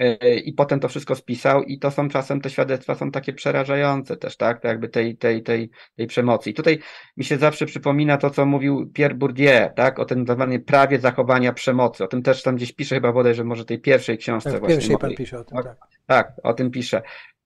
y, 0.00 0.34
i 0.36 0.52
potem 0.52 0.80
to 0.80 0.88
wszystko 0.88 1.14
spisał 1.14 1.62
i 1.62 1.78
to 1.78 1.90
są 1.90 2.08
czasem, 2.08 2.40
te 2.40 2.50
świadectwa 2.50 2.94
są 2.94 3.10
takie 3.10 3.32
przerażające 3.32 4.16
też, 4.16 4.36
tak, 4.36 4.60
to 4.60 4.68
jakby 4.68 4.88
tej, 4.88 5.16
tej, 5.16 5.42
tej, 5.42 5.70
tej 5.96 6.06
przemocy. 6.06 6.50
I 6.50 6.54
tutaj 6.54 6.78
mi 7.16 7.24
się 7.24 7.36
zawsze 7.36 7.66
przypomina 7.66 8.16
to, 8.16 8.30
co 8.30 8.46
mówił 8.46 8.90
Pierre 8.94 9.14
Bourdieu, 9.14 9.70
tak, 9.76 9.98
o 9.98 10.04
tym 10.04 10.26
zwanym 10.26 10.64
prawie 10.64 10.98
zachowania 10.98 11.52
przemocy, 11.52 12.04
o 12.04 12.06
tym 12.06 12.22
też 12.22 12.42
tam 12.42 12.56
gdzieś 12.56 12.72
pisze 12.72 12.94
chyba 12.94 13.12
bodajże 13.12 13.44
może 13.44 13.64
tej 13.64 13.80
pierwszej 13.80 14.18
książce 14.18 14.50
tak, 14.50 14.60
właśnie. 14.60 14.76
Pierwszej 14.76 14.98
pan 14.98 15.14
pisze 15.14 15.38
o 15.38 15.44
tym, 15.44 15.58
tak. 15.62 15.76
Tak, 16.06 16.32
o 16.42 16.54
tym 16.54 16.70
pisze 16.70 17.02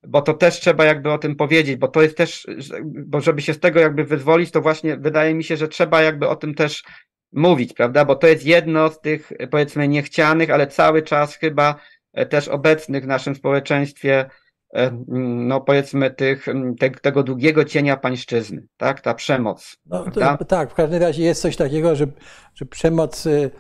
bo 0.07 0.23
to 0.23 0.35
też 0.35 0.61
trzeba 0.61 0.85
jakby 0.85 1.13
o 1.13 1.19
tym 1.19 1.37
powiedzieć, 1.37 1.77
bo 1.77 1.89
to 1.89 2.03
jest 2.03 2.17
też, 2.17 2.47
bo 2.85 3.21
żeby 3.21 3.43
się 3.43 3.55
z 3.55 3.61
tego 3.61 3.81
jakby 3.81 4.05
wyzwolić, 4.05 4.51
to 4.51 4.61
właśnie 4.61 4.97
wydaje 4.97 5.35
mi 5.35 5.45
się, 5.45 5.57
że 5.57 5.69
trzeba 5.69 6.03
jakby 6.03 6.29
o 6.29 6.37
tym 6.37 6.55
też 6.55 6.85
mówić, 7.33 7.73
prawda? 7.73 8.05
Bo 8.05 8.17
to 8.17 8.27
jest 8.27 8.45
jedno 8.45 8.91
z 8.91 9.01
tych, 9.01 9.33
powiedzmy, 9.51 9.89
niechcianych, 9.89 10.51
ale 10.51 10.67
cały 10.67 11.03
czas 11.03 11.37
chyba 11.37 11.75
e, 12.13 12.27
też 12.27 12.49
obecnych 12.49 13.05
w 13.05 13.07
naszym 13.07 13.35
społeczeństwie, 13.35 14.31
e, 14.75 15.05
no 15.47 15.61
powiedzmy, 15.61 16.11
tych, 16.11 16.47
te, 16.79 16.91
tego 16.91 17.23
długiego 17.23 17.65
cienia 17.65 17.97
pańszczyzny, 17.97 18.67
tak? 18.77 19.01
Ta 19.01 19.15
przemoc. 19.15 19.77
No, 19.87 20.05
to, 20.11 20.45
tak, 20.45 20.71
w 20.71 20.75
każdym 20.75 21.03
razie 21.03 21.23
jest 21.23 21.43
coś 21.43 21.57
takiego, 21.57 21.97
że, 21.97 22.07
że 22.55 22.67
przemoc 22.67 23.27
y, 23.27 23.51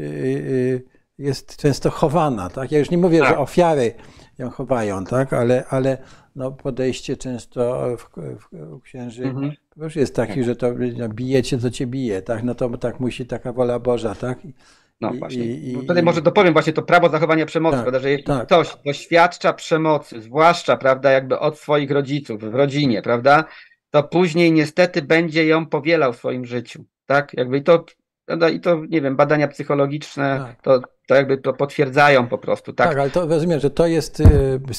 y, 0.00 0.04
y, 0.04 0.84
jest 1.18 1.56
często 1.56 1.90
chowana, 1.90 2.50
tak? 2.50 2.72
Ja 2.72 2.78
już 2.78 2.90
nie 2.90 2.98
mówię, 2.98 3.18
tak. 3.18 3.28
że 3.28 3.38
ofiary 3.38 3.94
ją 4.38 4.50
chowają, 4.50 5.04
tak? 5.04 5.32
Ale, 5.32 5.64
ale 5.70 5.98
no, 6.38 6.52
podejście 6.52 7.16
często 7.16 7.86
w, 7.96 8.04
w, 8.40 8.72
u 8.72 8.80
księży 8.80 9.24
mhm. 9.24 9.52
już 9.76 9.96
jest 9.96 10.14
taki, 10.14 10.44
że 10.44 10.56
to 10.56 10.66
no, 10.98 11.08
bijecie, 11.08 11.58
co 11.58 11.70
cię 11.70 11.86
bije, 11.86 12.22
tak? 12.22 12.42
No 12.42 12.54
to 12.54 12.78
tak 12.78 13.00
musi 13.00 13.26
taka 13.26 13.52
wola 13.52 13.78
Boża, 13.78 14.14
tak? 14.14 14.44
I, 14.44 14.54
no 15.00 15.10
właśnie. 15.14 15.44
I, 15.44 15.70
i, 15.70 15.72
no 15.72 15.80
Tutaj 15.80 16.02
może 16.02 16.22
dopowiem 16.22 16.52
właśnie 16.52 16.72
to 16.72 16.82
prawo 16.82 17.08
zachowania 17.08 17.46
przemocy, 17.46 17.76
tak, 17.76 17.84
prawda, 17.84 18.00
że 18.00 18.10
jeśli 18.10 18.24
tak. 18.24 18.46
ktoś 18.46 18.76
doświadcza 18.84 19.52
przemocy, 19.52 20.22
zwłaszcza, 20.22 20.76
prawda, 20.76 21.10
jakby 21.10 21.38
od 21.38 21.58
swoich 21.58 21.90
rodziców, 21.90 22.40
w 22.40 22.54
rodzinie, 22.54 23.02
prawda, 23.02 23.44
to 23.90 24.02
później 24.02 24.52
niestety 24.52 25.02
będzie 25.02 25.46
ją 25.46 25.66
powielał 25.66 26.12
w 26.12 26.16
swoim 26.16 26.44
życiu, 26.44 26.84
tak? 27.06 27.34
Jakby 27.34 27.60
to 27.60 27.84
Prawda? 28.28 28.48
I 28.48 28.60
to, 28.60 28.84
nie 28.88 29.00
wiem, 29.00 29.16
badania 29.16 29.48
psychologiczne 29.48 30.38
tak. 30.46 30.62
to, 30.62 30.80
to 31.06 31.14
jakby 31.14 31.38
to 31.38 31.52
potwierdzają 31.52 32.28
po 32.28 32.38
prostu. 32.38 32.72
Tak, 32.72 32.88
tak 32.88 32.98
ale 32.98 33.10
to 33.10 33.26
rozumiem, 33.26 33.60
że 33.60 33.70
to 33.70 33.86
jest 33.86 34.20
y, 34.20 34.24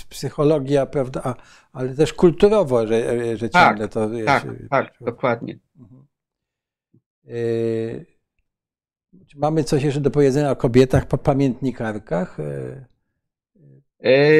psychologia, 0.09 0.85
prawda, 0.85 1.35
ale 1.73 1.95
też 1.95 2.13
kulturowo, 2.13 2.87
że, 2.87 3.37
że 3.37 3.49
tak, 3.49 3.67
ciągle 3.67 3.87
to 3.87 4.09
jest. 4.09 4.25
Tak, 4.27 4.45
tak, 4.69 4.93
dokładnie. 5.01 5.59
Mhm. 5.79 6.05
Y, 7.29 8.05
Mamy 9.35 9.63
coś 9.63 9.83
jeszcze 9.83 10.01
do 10.01 10.11
powiedzenia 10.11 10.51
o 10.51 10.55
kobietach 10.55 11.05
po 11.07 11.17
pamiętnikarkach? 11.17 12.37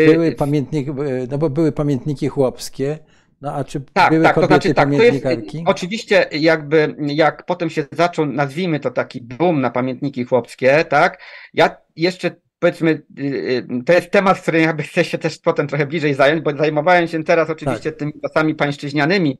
Były 0.07 0.31
pamiętniki, 0.31 0.91
no 1.29 1.37
bo 1.37 1.49
były 1.49 1.71
pamiętniki 1.71 2.27
chłopskie, 2.27 2.99
no 3.41 3.53
a 3.53 3.63
czy 3.63 3.81
tak, 3.93 4.11
były 4.11 4.23
tak, 4.23 4.35
kobiety 4.35 4.47
to 4.47 4.53
znaczy, 4.53 4.73
tak, 4.73 4.89
pamiętnikarki? 4.89 5.57
Jest, 5.57 5.69
oczywiście 5.69 6.25
jakby 6.31 6.95
jak 6.99 7.45
potem 7.45 7.69
się 7.69 7.85
zaczął, 7.91 8.25
nazwijmy 8.25 8.79
to 8.79 8.91
taki 8.91 9.21
boom 9.21 9.61
na 9.61 9.69
pamiętniki 9.69 10.23
chłopskie, 10.23 10.85
tak, 10.89 11.21
ja 11.53 11.77
jeszcze 11.95 12.31
powiedzmy, 12.59 13.01
y, 13.19 13.23
y, 13.23 13.83
to 13.85 13.93
jest 13.93 14.11
temat, 14.11 14.41
którym 14.41 14.61
jakby 14.61 14.83
chcę 14.83 15.03
się 15.03 15.17
też 15.17 15.37
potem 15.37 15.67
trochę 15.67 15.85
bliżej 15.85 16.13
zająć, 16.13 16.41
bo 16.41 16.57
zajmowałem 16.57 17.07
się 17.07 17.23
teraz 17.23 17.49
oczywiście 17.49 17.91
tak. 17.91 17.99
tymi 17.99 18.13
czasami 18.21 18.55
pańszczyźnianymi, 18.55 19.37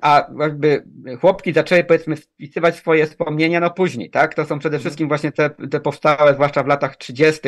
a 0.00 0.26
jakby 0.40 0.84
chłopki 1.20 1.52
zaczęły 1.52 1.84
powiedzmy 1.84 2.16
spisywać 2.16 2.76
swoje 2.76 3.06
wspomnienia 3.06 3.60
no 3.60 3.70
później, 3.70 4.10
tak? 4.10 4.34
To 4.34 4.44
są 4.44 4.58
przede 4.58 4.76
mhm. 4.76 4.80
wszystkim 4.80 5.08
właśnie 5.08 5.32
te, 5.32 5.50
te 5.50 5.80
powstałe, 5.80 6.34
zwłaszcza 6.34 6.62
w 6.62 6.66
latach 6.66 6.96
30., 6.96 7.40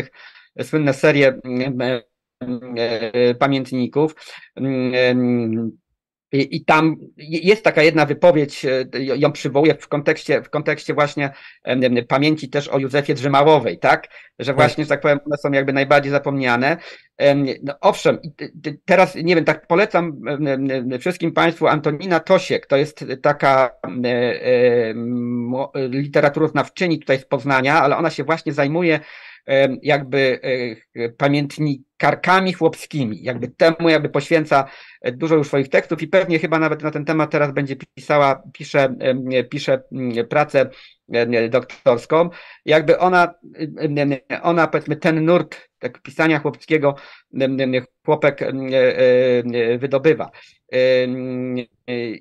słynne 0.63 0.95
serie 0.95 1.41
pamiętników. 3.39 4.15
I, 6.35 6.65
tam 6.65 6.97
jest 7.19 7.65
taka 7.65 7.83
jedna 7.83 8.07
wypowiedź, 8.07 8.65
e, 8.65 8.85
ją 8.95 9.33
przywołuję 9.33 9.75
w 9.75 9.89
kontekście, 9.89 10.43
w 10.43 10.51
kontekście 10.51 10.95
właśnie 10.95 11.31
pamięci 12.09 12.49
też 12.49 12.69
o 12.69 12.79
Józefie 12.79 13.15
Drzymałowej, 13.15 13.79
tak? 13.79 14.09
Że 14.39 14.47
tak. 14.47 14.57
właśnie, 14.57 14.85
że 14.85 14.89
tak 14.89 15.01
powiem, 15.01 15.19
one 15.27 15.37
są 15.37 15.53
jakby 15.53 15.73
najbardziej 15.73 16.13
zapomniane. 16.13 16.77
No 17.63 17.75
owszem, 17.81 18.19
teraz 18.85 19.15
nie 19.15 19.35
wiem, 19.35 19.45
tak 19.45 19.67
polecam 19.67 20.21
wszystkim 21.01 21.33
Państwu 21.33 21.67
Antonina 21.67 22.21
Tosiek, 22.21 22.67
to 22.67 22.77
jest 22.77 23.05
taka 23.23 23.71
e, 24.05 24.09
e, 24.09 24.95
literaturoznawczyni 25.75 26.99
tutaj 26.99 27.19
z 27.19 27.25
Poznania, 27.25 27.83
ale 27.83 27.97
ona 27.97 28.11
się 28.11 28.25
właśnie 28.25 28.53
zajmuje 28.53 29.01
jakby 29.83 30.41
e, 30.95 31.09
pamiętnikarkami 32.05 32.53
chłopskimi, 32.53 33.23
jakby 33.23 33.49
temu 33.49 33.89
jakby 33.89 34.09
poświęca 34.09 34.65
e, 35.03 35.13
dużo 35.13 35.35
już 35.35 35.47
swoich 35.47 35.69
tekstów 35.69 36.03
i 36.03 36.09
pewnie 36.09 36.39
chyba 36.39 36.59
nawet 36.59 36.83
na 36.83 36.91
ten 36.91 37.05
temat 37.05 37.31
teraz 37.31 37.53
będzie 37.53 37.77
pisała, 37.95 38.43
pisze, 38.53 38.95
pisze 39.51 39.83
pracę 40.29 40.71
doktorską. 41.51 42.31
Jakby 42.65 42.99
ona, 42.99 43.35
ona 44.43 44.67
powiedzmy 44.67 44.97
ten 44.97 45.25
nurt 45.25 45.69
tak 45.79 46.03
pisania 46.03 46.39
chłopskiego 46.39 46.95
chłopek 48.05 48.41
wydobywa. 49.79 50.31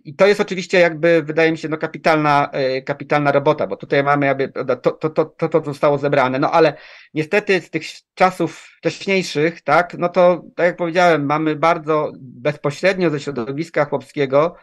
I 0.05 0.15
to 0.17 0.27
jest 0.27 0.41
oczywiście 0.41 0.79
jakby, 0.79 1.23
wydaje 1.23 1.51
mi 1.51 1.57
się, 1.57 1.69
no 1.69 1.77
kapitalna, 1.77 2.49
e, 2.51 2.81
kapitalna 2.81 3.31
robota, 3.31 3.67
bo 3.67 3.77
tutaj 3.77 4.03
mamy 4.03 4.25
jakby 4.25 4.49
to, 4.49 4.75
to, 4.75 5.09
to, 5.09 5.25
to, 5.25 5.49
to 5.49 5.63
zostało 5.63 5.97
zebrane, 5.97 6.39
no 6.39 6.51
ale 6.51 6.73
niestety 7.13 7.61
z 7.61 7.69
tych 7.69 7.83
czasów 8.13 8.69
wcześniejszych, 8.77 9.61
tak, 9.61 9.95
no 9.97 10.09
to 10.09 10.43
tak 10.55 10.65
jak 10.65 10.75
powiedziałem, 10.75 11.25
mamy 11.25 11.55
bardzo 11.55 12.11
bezpośrednio 12.19 13.09
ze 13.09 13.19
środowiska 13.19 13.85
chłopskiego 13.85 14.55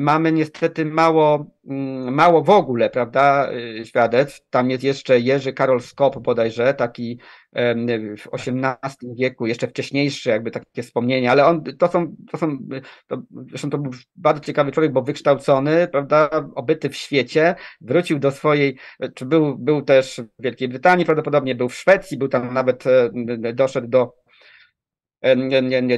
mamy 0.00 0.32
niestety 0.32 0.84
mało, 0.84 1.46
mm, 1.66 2.14
mało 2.14 2.42
w 2.42 2.50
ogóle, 2.50 2.90
prawda, 2.90 3.52
y, 3.52 3.86
świadectw. 3.86 4.40
Tam 4.50 4.70
jest 4.70 4.84
jeszcze 4.84 5.20
Jerzy 5.20 5.52
Karol 5.52 5.80
Skop 5.80 6.18
bodajże, 6.18 6.74
taki 6.74 7.18
w 8.16 8.28
XVIII 8.32 9.14
wieku, 9.18 9.46
jeszcze 9.46 9.68
wcześniejszy, 9.68 10.30
jakby 10.30 10.50
takie 10.50 10.82
wspomnienia, 10.82 11.32
ale 11.32 11.46
on, 11.46 11.64
to 11.78 11.88
są, 11.88 12.16
to 12.30 12.38
są, 12.38 12.58
to, 13.06 13.22
zresztą 13.48 13.70
to 13.70 13.78
był 13.78 13.92
bardzo 14.16 14.40
ciekawy 14.40 14.72
człowiek, 14.72 14.92
bo 14.92 15.02
wykształcony, 15.02 15.88
prawda, 15.88 16.30
obyty 16.54 16.88
w 16.88 16.96
świecie, 16.96 17.54
wrócił 17.80 18.18
do 18.18 18.30
swojej, 18.30 18.76
czy 19.14 19.26
był, 19.26 19.58
był 19.58 19.82
też 19.82 20.20
w 20.38 20.42
Wielkiej 20.42 20.68
Brytanii 20.68 21.06
prawdopodobnie, 21.06 21.54
był 21.54 21.68
w 21.68 21.74
Szwecji, 21.74 22.18
był 22.18 22.28
tam 22.28 22.54
nawet, 22.54 22.84
doszedł 23.54 23.88
do 23.88 24.23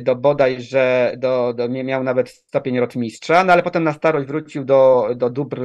do 0.02 0.16
bodajże, 0.16 1.14
do, 1.18 1.54
do, 1.54 1.66
nie 1.66 1.84
miał 1.84 2.02
nawet 2.02 2.28
stopień 2.30 2.80
rotmistrza, 2.80 3.44
no 3.44 3.52
ale 3.52 3.62
potem 3.62 3.84
na 3.84 3.92
starość 3.92 4.26
wrócił 4.26 4.64
do, 4.64 5.08
do 5.16 5.30
dóbr 5.30 5.60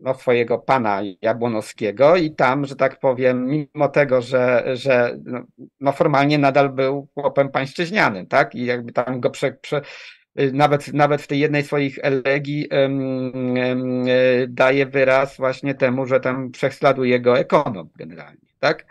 no, 0.00 0.14
swojego 0.14 0.58
pana 0.58 1.00
Jabłonowskiego 1.22 2.16
i 2.16 2.30
tam, 2.30 2.66
że 2.66 2.76
tak 2.76 3.00
powiem, 3.00 3.46
mimo 3.46 3.88
tego, 3.88 4.22
że, 4.22 4.64
że 4.76 5.18
no, 5.24 5.40
no 5.80 5.92
formalnie 5.92 6.38
nadal 6.38 6.70
był 6.70 7.08
chłopem 7.14 7.48
pańszczyźnianym, 7.48 8.26
tak? 8.26 8.54
I 8.54 8.64
jakby 8.64 8.92
tam 8.92 9.20
go 9.20 9.30
prze, 9.30 9.52
prze 9.52 9.80
nawet, 10.52 10.92
nawet 10.92 11.22
w 11.22 11.26
tej 11.26 11.38
jednej 11.38 11.62
swoich 11.62 11.98
elegii 12.02 12.68
um, 12.70 13.32
um, 13.56 14.04
daje 14.48 14.86
wyraz 14.86 15.36
właśnie 15.36 15.74
temu, 15.74 16.06
że 16.06 16.20
tam 16.20 16.50
prześladuje 16.50 17.20
go 17.20 17.38
ekonom 17.38 17.88
generalnie, 17.96 18.46
tak? 18.60 18.86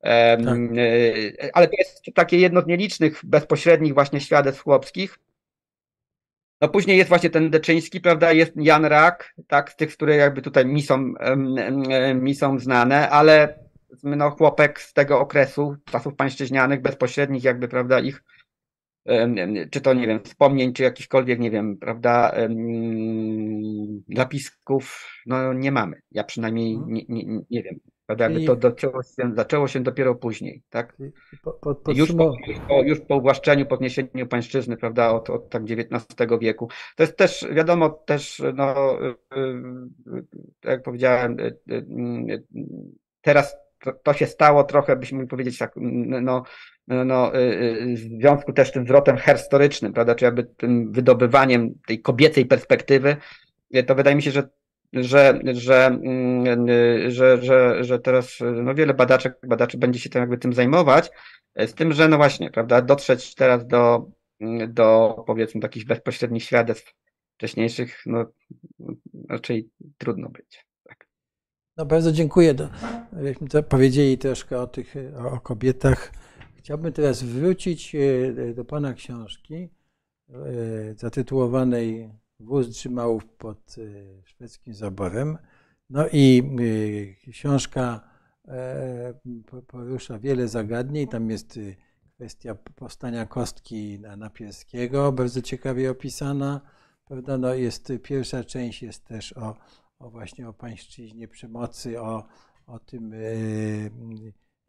Tak. 0.00 0.40
E, 0.40 1.50
ale 1.52 1.68
to 1.68 1.72
jest 1.78 2.04
takie 2.14 2.38
jedno 2.38 2.60
z 2.60 2.66
nielicznych 2.66 3.20
bezpośrednich 3.24 3.94
właśnie 3.94 4.20
świadectw 4.20 4.62
chłopskich. 4.62 5.18
No 6.60 6.68
później 6.68 6.98
jest 6.98 7.08
właśnie 7.08 7.30
ten 7.30 7.50
Deczyński, 7.50 8.00
prawda, 8.00 8.32
jest 8.32 8.52
Jan 8.56 8.84
Rak, 8.84 9.34
tak, 9.46 9.70
z 9.70 9.76
tych, 9.76 9.92
które 9.92 10.16
jakby 10.16 10.42
tutaj 10.42 10.66
mi 10.66 10.82
są, 10.82 11.14
mi 12.14 12.34
są 12.34 12.58
znane, 12.58 13.10
ale 13.10 13.58
no, 14.02 14.30
chłopek 14.30 14.80
z 14.80 14.92
tego 14.92 15.20
okresu, 15.20 15.76
czasów 15.84 16.14
pańszczyźnianych, 16.14 16.82
bezpośrednich 16.82 17.44
jakby, 17.44 17.68
prawda, 17.68 18.00
ich 18.00 18.22
czy 19.70 19.80
to, 19.80 19.94
nie 19.94 20.06
wiem, 20.06 20.20
wspomnień, 20.24 20.72
czy 20.72 20.82
jakichkolwiek, 20.82 21.40
nie 21.40 21.50
wiem, 21.50 21.76
prawda, 21.76 22.34
zapisków, 24.16 25.10
no 25.26 25.52
nie 25.52 25.72
mamy. 25.72 26.00
Ja 26.10 26.24
przynajmniej 26.24 26.74
mhm. 26.74 26.92
nie, 26.92 27.04
nie, 27.08 27.40
nie 27.50 27.62
wiem. 27.62 27.80
Prawda? 28.10 28.24
Jakby 28.24 28.46
to 28.46 28.68
zaczęło 28.68 29.02
się, 29.02 29.32
zaczęło 29.34 29.68
się 29.68 29.80
dopiero 29.80 30.14
później, 30.14 30.62
tak? 30.70 30.96
Po, 31.42 31.74
po, 31.74 31.92
już, 31.92 32.12
po, 32.12 32.32
już, 32.46 32.58
po, 32.68 32.82
już 32.82 33.00
po 33.00 33.16
uwłaszczeniu, 33.16 33.66
podniesieniu 33.66 34.26
pańszczyzny, 34.26 34.76
prawda, 34.76 35.10
od, 35.10 35.30
od 35.30 35.50
tak 35.50 35.62
XIX 35.62 36.30
wieku. 36.40 36.68
To 36.96 37.02
jest 37.02 37.16
też, 37.16 37.46
wiadomo, 37.52 37.90
też, 37.90 38.42
no, 38.54 38.98
tak 40.60 40.70
jak 40.70 40.82
powiedziałem, 40.82 41.36
teraz 43.20 43.56
to, 43.80 43.92
to 43.92 44.12
się 44.12 44.26
stało 44.26 44.64
trochę, 44.64 44.96
byśmy 44.96 45.16
mogli 45.16 45.28
powiedzieć 45.28 45.58
tak, 45.58 45.72
no, 45.76 46.42
no, 46.86 47.32
w 47.94 47.98
związku 48.20 48.52
też 48.52 48.68
z 48.68 48.72
tym 48.72 48.84
zwrotem 48.84 49.16
herstorycznym, 49.16 49.92
prawda, 49.92 50.14
czy 50.14 50.24
jakby 50.24 50.44
tym 50.44 50.92
wydobywaniem 50.92 51.74
tej 51.86 52.02
kobiecej 52.02 52.46
perspektywy, 52.46 53.16
to 53.86 53.94
wydaje 53.94 54.16
mi 54.16 54.22
się, 54.22 54.30
że 54.30 54.48
że, 54.92 55.40
że, 55.52 55.86
mm, 55.86 56.66
że, 57.10 57.42
że, 57.42 57.84
że 57.84 57.98
teraz 57.98 58.38
no 58.62 58.74
wiele 58.74 58.94
badaczek, 58.94 59.38
badaczy 59.46 59.78
będzie 59.78 60.00
się 60.00 60.10
tym 60.10 60.20
jakby 60.20 60.38
tym 60.38 60.52
zajmować, 60.52 61.10
z 61.56 61.74
tym, 61.74 61.92
że 61.92 62.08
no 62.08 62.16
właśnie, 62.16 62.50
prawda, 62.50 62.82
dotrzeć 62.82 63.34
teraz 63.34 63.66
do, 63.66 64.10
do 64.68 65.16
powiedzmy 65.26 65.60
takich 65.60 65.86
bezpośrednich 65.86 66.44
świadectw 66.44 66.94
wcześniejszych, 67.34 68.02
no 68.06 68.26
raczej 69.28 69.70
trudno 69.98 70.28
być. 70.28 70.66
Tak. 70.84 71.08
No 71.76 71.86
bardzo 71.86 72.12
dziękuję. 72.12 72.54
Żeśmy 73.22 73.62
powiedzieli 73.62 74.18
troszkę 74.18 74.60
o 74.60 74.66
tych, 74.66 74.94
o 75.32 75.40
kobietach. 75.40 76.12
Chciałbym 76.56 76.92
teraz 76.92 77.22
wrócić 77.22 77.94
e, 77.94 78.54
do 78.54 78.64
Pana 78.64 78.94
książki 78.94 79.68
e, 80.28 80.94
zatytułowanej 80.94 82.10
wóz 82.40 82.68
trzymał 82.68 83.20
pod 83.38 83.76
e, 83.78 84.22
szwedzkim 84.24 84.74
zaborem. 84.74 85.38
No 85.90 86.04
i 86.12 86.42
e, 87.28 87.30
książka 87.30 88.00
e, 88.48 89.14
porusza 89.66 90.18
wiele 90.18 90.48
zagadnień. 90.48 91.08
Tam 91.08 91.30
jest 91.30 91.58
kwestia 92.14 92.54
powstania 92.54 93.26
kostki 93.26 94.00
Napielskiego, 94.16 95.12
bardzo 95.12 95.42
ciekawie 95.42 95.90
opisana. 95.90 96.60
Prawda? 97.04 97.38
No 97.38 97.54
jest, 97.54 97.92
pierwsza 98.02 98.44
część 98.44 98.82
jest 98.82 99.04
też 99.04 99.36
o, 99.36 99.56
o 99.98 100.10
właśnie 100.10 100.48
o 100.48 100.52
pańszczyźnie 100.52 101.28
przemocy, 101.28 102.00
o, 102.00 102.26
o 102.66 102.78
tym, 102.78 103.12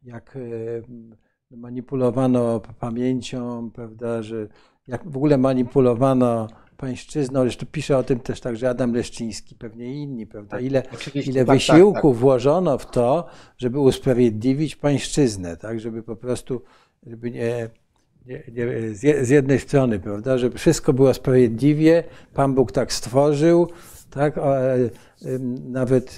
jak 0.01 0.37
manipulowano 1.51 2.59
pamięcią, 2.79 3.71
prawda, 3.71 4.23
że 4.23 4.47
jak 4.87 5.09
w 5.09 5.17
ogóle 5.17 5.37
manipulowano 5.37 6.47
pańszczyzną, 6.81 7.41
zresztą 7.41 7.65
pisze 7.71 7.97
o 7.97 8.03
tym 8.03 8.19
też 8.19 8.41
także 8.41 8.69
Adam 8.69 8.93
Leszczyński, 8.93 9.55
pewnie 9.55 9.93
inni, 9.93 10.27
prawda? 10.27 10.51
Tak, 10.51 10.65
ile, 10.65 10.83
ile 11.15 11.45
tak, 11.45 11.55
wysiłku 11.55 11.93
tak, 11.93 12.03
tak. 12.03 12.15
włożono 12.15 12.77
w 12.77 12.91
to, 12.91 13.27
żeby 13.57 13.79
usprawiedliwić 13.79 14.75
pańszczyznę, 14.75 15.57
tak? 15.57 15.79
Żeby 15.79 16.03
po 16.03 16.15
prostu, 16.15 16.61
żeby 17.07 17.31
nie, 17.31 17.69
nie, 18.25 18.43
nie, 18.53 18.95
z 19.25 19.29
jednej 19.29 19.59
strony, 19.59 19.99
prawda, 19.99 20.37
żeby 20.37 20.57
wszystko 20.57 20.93
było 20.93 21.13
sprawiedliwie, 21.13 22.03
Pan 22.33 22.55
Bóg 22.55 22.71
tak 22.71 22.93
stworzył, 22.93 23.67
tak? 24.09 24.37
E, 24.37 24.41
nawet 25.69 26.15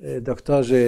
e, 0.00 0.06
e, 0.16 0.20
doktorzy 0.20 0.82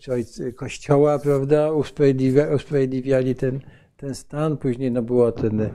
czy 0.00 0.12
ojcy 0.12 0.52
Kościoła, 0.52 1.18
prawda, 1.18 1.72
usprawiedliwia, 1.72 2.54
usprawiedliwiali 2.54 3.34
ten, 3.34 3.60
ten 3.96 4.14
stan, 4.14 4.56
później 4.56 4.92
no 4.92 5.02
było 5.02 5.32
ten 5.32 5.70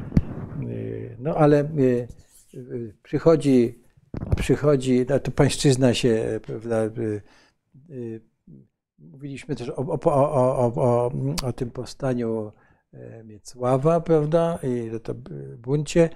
no 1.19 1.35
ale 1.35 1.61
y, 1.61 2.07
y, 2.53 2.93
przychodzi, 3.03 3.79
przychodzi, 4.37 5.05
no 5.09 5.19
to 5.19 5.31
pańszczyzna 5.31 5.93
się 5.93 6.39
prawda, 6.43 6.83
y, 7.89 8.21
Mówiliśmy 9.11 9.55
też 9.55 9.69
o, 9.69 9.75
o, 9.75 9.99
o, 10.03 10.73
o, 10.75 11.11
o 11.43 11.53
tym 11.53 11.71
powstaniu 11.71 12.51
Miecława, 13.23 14.01
prawda, 14.01 14.59
i 14.63 14.99
to 14.99 15.13
buncie. 15.57 16.09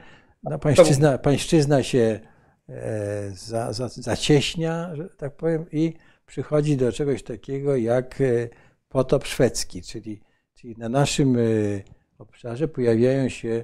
No, 0.44 0.60
pańszczyzna, 0.60 1.18
pańszczyzna 1.18 1.84
się 1.84 2.20
za, 3.32 3.74
za, 3.74 3.90
zacieśnia, 3.90 4.96
że 4.96 5.10
tak 5.10 5.36
powiem, 5.36 5.66
i 5.72 5.94
przychodzi 6.26 6.78
do 6.78 6.92
czegoś 6.92 7.24
takiego 7.24 7.76
jak 7.76 8.24
potop 8.90 9.26
szwedzki, 9.26 9.82
czyli, 9.82 10.22
czyli 10.54 10.76
na 10.78 10.90
naszym 10.90 11.38
obszarze 12.18 12.68
pojawiają 12.68 13.30
się 13.30 13.64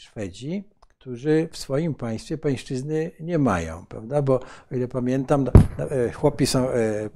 Szwedzi, 0.00 0.64
którzy 0.80 1.48
w 1.50 1.56
swoim 1.56 1.94
państwie 1.94 2.38
pańszczyzny 2.38 3.10
nie 3.20 3.38
mają, 3.38 3.86
prawda? 3.86 4.22
Bo 4.22 4.40
o 4.72 4.74
ile 4.74 4.88
pamiętam, 4.88 5.46
e, 5.78 6.12
chłopi 6.12 6.46
są 6.46 6.68
e, 6.68 6.74
e, 6.74 7.10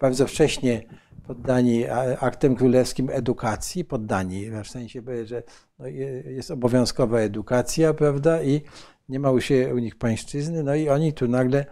bardzo 0.00 0.26
wcześnie 0.26 0.82
poddani 1.26 1.84
aktem 2.20 2.56
królewskim 2.56 3.10
edukacji, 3.10 3.84
poddani, 3.84 4.50
w 4.64 4.68
sensie, 4.68 5.02
że 5.24 5.42
no, 5.78 5.86
jest 6.24 6.50
obowiązkowa 6.50 7.20
edukacja, 7.20 7.94
prawda? 7.94 8.42
I 8.42 8.60
nie 9.08 9.20
ma 9.20 9.30
u, 9.30 9.40
się, 9.40 9.74
u 9.74 9.78
nich 9.78 9.96
pańszczyzny, 9.96 10.62
no 10.62 10.74
i 10.74 10.88
oni 10.88 11.12
tu 11.12 11.28
nagle 11.28 11.64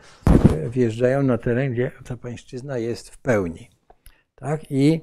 wjeżdżają 0.71 1.23
na 1.23 1.39
teren, 1.39 1.73
gdzie 1.73 1.91
ta 2.05 2.17
pańszczyzna 2.17 2.79
jest 2.79 3.11
w 3.11 3.19
pełni. 3.19 3.69
Tak? 4.35 4.71
I 4.71 5.01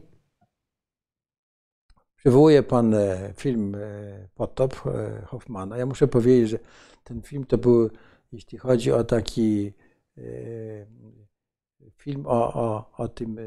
Przywołuje 2.25 2.63
Pan 2.63 2.93
e, 2.93 3.33
film 3.37 3.75
e, 3.75 3.79
Potop 4.35 4.87
e, 4.87 5.21
Hoffmana. 5.25 5.77
Ja 5.77 5.85
muszę 5.85 6.07
powiedzieć, 6.07 6.49
że 6.49 6.59
ten 7.03 7.21
film 7.21 7.45
to 7.45 7.57
był, 7.57 7.89
jeśli 8.31 8.57
chodzi 8.57 8.91
o 8.91 9.03
taki 9.03 9.73
film 11.97 12.25
o, 12.25 12.53
o, 12.53 12.91
o 12.97 13.07
tym 13.07 13.37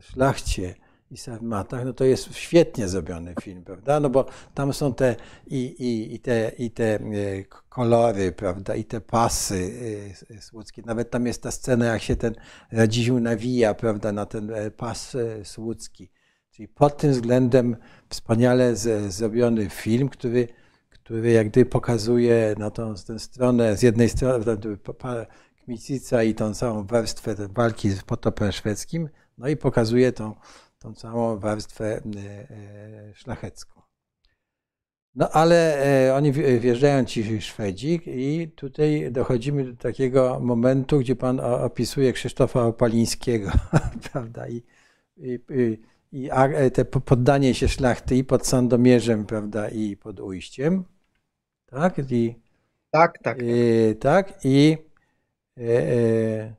szlachcie 0.00 0.74
i 1.10 1.16
sarmatach, 1.16 1.84
no 1.84 1.92
to 1.92 2.04
jest 2.04 2.34
świetnie 2.34 2.88
zrobiony 2.88 3.34
film, 3.42 3.64
prawda? 3.64 4.00
No 4.00 4.10
bo 4.10 4.26
tam 4.54 4.72
są 4.72 4.94
te 4.94 5.16
i, 5.46 5.56
i, 5.56 6.14
i, 6.14 6.20
te, 6.20 6.52
i 6.58 6.70
te 6.70 6.98
kolory, 7.68 8.32
prawda, 8.32 8.74
i 8.74 8.84
te 8.84 9.00
pasy 9.00 9.72
słudzkie. 10.40 10.82
Nawet 10.86 11.10
tam 11.10 11.26
jest 11.26 11.42
ta 11.42 11.50
scena, 11.50 11.84
jak 11.86 12.02
się 12.02 12.16
ten 12.16 12.34
Radziził 12.72 13.20
nawija, 13.20 13.74
prawda, 13.74 14.12
na 14.12 14.26
ten 14.26 14.52
pas 14.76 15.16
słudzki. 15.44 16.10
Czyli 16.56 16.68
pod 16.68 16.96
tym 16.96 17.10
względem 17.10 17.76
wspaniale 18.08 18.76
z, 18.76 19.12
zrobiony 19.12 19.70
film, 19.70 20.08
który, 20.08 20.48
który 20.90 21.30
jak 21.30 21.48
gdyby 21.48 21.70
pokazuje 21.70 22.54
na 22.58 22.70
tą, 22.70 22.94
tę 23.06 23.18
stronę, 23.18 23.76
z 23.76 23.82
jednej 23.82 24.08
strony 24.08 24.44
Kmicica 25.64 26.22
i 26.22 26.34
tą 26.34 26.54
całą 26.54 26.86
warstwę 26.86 27.34
walki 27.48 27.90
z 27.90 28.02
potopem 28.02 28.52
szwedzkim, 28.52 29.08
no 29.38 29.48
i 29.48 29.56
pokazuje 29.56 30.12
tą, 30.12 30.34
tą 30.78 30.94
całą 30.94 31.38
warstwę 31.38 31.86
e, 31.86 32.00
e, 32.50 33.14
szlachecką. 33.14 33.82
No 35.14 35.30
ale 35.30 35.84
e, 36.08 36.14
oni 36.14 36.32
wjeżdżają 36.32 37.04
ci 37.04 37.40
Szwedzi 37.40 38.00
i 38.06 38.48
tutaj 38.48 39.12
dochodzimy 39.12 39.64
do 39.64 39.76
takiego 39.76 40.40
momentu, 40.40 40.98
gdzie 40.98 41.16
pan 41.16 41.40
opisuje 41.40 42.12
Krzysztofa 42.12 42.66
Opalińskiego, 42.66 43.50
prawda, 44.12 44.48
i, 44.48 44.62
i, 45.16 45.38
i 45.50 45.95
i 46.12 46.28
e, 46.32 46.70
te 46.70 46.84
poddanie 46.84 47.54
się 47.54 47.68
szlachty 47.68 48.16
i 48.16 48.24
pod 48.24 48.46
Sandomierzem, 48.46 49.26
prawda, 49.26 49.68
i 49.68 49.96
pod 49.96 50.20
Ujściem. 50.20 50.84
Tak? 51.66 51.98
I, 52.10 52.34
tak, 52.90 53.18
tak. 53.22 53.38
I, 53.42 53.96
tak, 54.00 54.44
i 54.44 54.76
e, 55.58 55.62
e, 55.62 56.54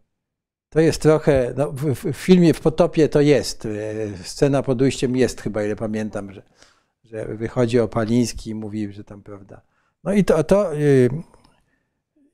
to 0.70 0.80
jest 0.80 1.02
trochę, 1.02 1.54
no, 1.58 1.72
w, 1.72 1.96
w, 1.96 2.18
filmie 2.18 2.54
w 2.54 2.62
Potopie 2.62 3.10
to 3.10 3.22
jest, 3.22 3.66
e, 3.66 3.70
scena 4.24 4.64
pod 4.64 4.82
Ujściem 4.82 5.16
jest 5.16 5.42
chyba, 5.42 5.64
ile 5.64 5.76
pamiętam, 5.76 6.32
że, 6.32 6.42
że 7.04 7.26
wychodzi 7.26 7.80
Opaliński 7.80 8.50
i 8.50 8.56
mówi, 8.56 8.94
że 8.94 9.04
tam, 9.04 9.24
prawda. 9.24 9.62
No 10.04 10.14
i 10.14 10.24
to, 10.24 10.44
to 10.44 10.76
e, 10.76 10.78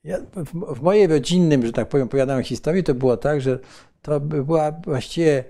ja, 0.04 0.18
w, 0.36 0.74
w 0.74 0.82
mojej 0.82 1.06
rodzinnym, 1.06 1.66
że 1.66 1.72
tak 1.72 1.88
powiem, 1.88 2.06
opowiadałem 2.06 2.44
historii, 2.44 2.84
to 2.84 2.94
było 2.94 3.16
tak, 3.16 3.40
że 3.40 3.58
to 4.02 4.20
była 4.20 4.72
właściwie 4.72 5.44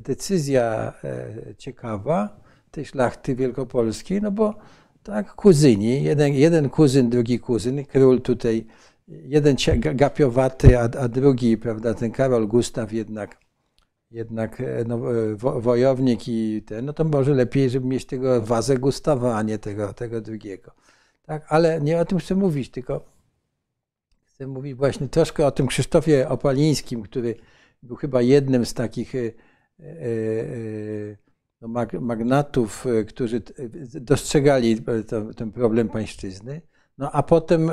decyzja 0.00 0.92
e, 1.04 1.54
ciekawa 1.54 2.40
tej 2.70 2.84
szlachty 2.84 3.34
wielkopolskiej, 3.34 4.22
no 4.22 4.30
bo 4.30 4.54
tak, 5.02 5.34
kuzyni, 5.34 6.02
jeden, 6.02 6.34
jeden 6.34 6.70
kuzyn, 6.70 7.10
drugi 7.10 7.40
kuzyn, 7.40 7.84
król 7.84 8.20
tutaj, 8.20 8.66
jeden 9.08 9.56
gapiowaty, 9.94 10.78
a, 10.78 10.82
a 10.82 11.08
drugi, 11.08 11.56
prawda, 11.56 11.94
ten 11.94 12.10
Karol 12.10 12.46
Gustaw 12.46 12.92
jednak, 12.92 13.38
jednak 14.10 14.60
e, 14.60 14.84
no, 14.86 14.98
wojownik 15.60 16.28
i 16.28 16.62
ten, 16.66 16.84
no 16.84 16.92
to 16.92 17.04
może 17.04 17.34
lepiej, 17.34 17.70
żeby 17.70 17.86
mieć 17.86 18.06
tego 18.06 18.42
wazę 18.42 18.78
Gustawa, 18.78 19.36
a 19.36 19.42
nie 19.42 19.58
tego, 19.58 19.92
tego 19.92 20.20
drugiego. 20.20 20.72
Tak, 21.26 21.46
ale 21.48 21.80
nie 21.80 22.00
o 22.00 22.04
tym 22.04 22.18
chcę 22.18 22.34
mówić, 22.34 22.70
tylko 22.70 23.04
chcę 24.34 24.46
mówić 24.46 24.74
właśnie 24.74 25.08
troszkę 25.08 25.46
o 25.46 25.50
tym 25.50 25.66
Krzysztofie 25.66 26.28
Opalińskim, 26.28 27.02
który 27.02 27.34
był 27.82 27.96
chyba 27.96 28.22
jednym 28.22 28.66
z 28.66 28.74
takich 28.74 29.14
e, 29.14 29.18
e, 29.18 29.32
e, 29.82 31.16
no, 31.60 31.68
magnatów, 32.00 32.86
którzy 33.08 33.42
dostrzegali 34.00 34.82
ten 35.36 35.52
problem 35.52 35.88
pańszczyzny. 35.88 36.62
No 36.98 37.10
a 37.12 37.22
potem 37.22 37.70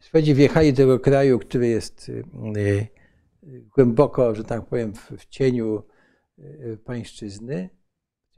Szwedzi 0.00 0.34
wjechali 0.34 0.72
do 0.72 0.76
tego 0.76 1.00
kraju, 1.00 1.38
który 1.38 1.68
jest 1.68 2.10
głęboko, 3.74 4.34
że 4.34 4.44
tak 4.44 4.66
powiem, 4.66 4.92
w 5.18 5.26
cieniu 5.26 5.82
pańszczyzny. 6.84 7.70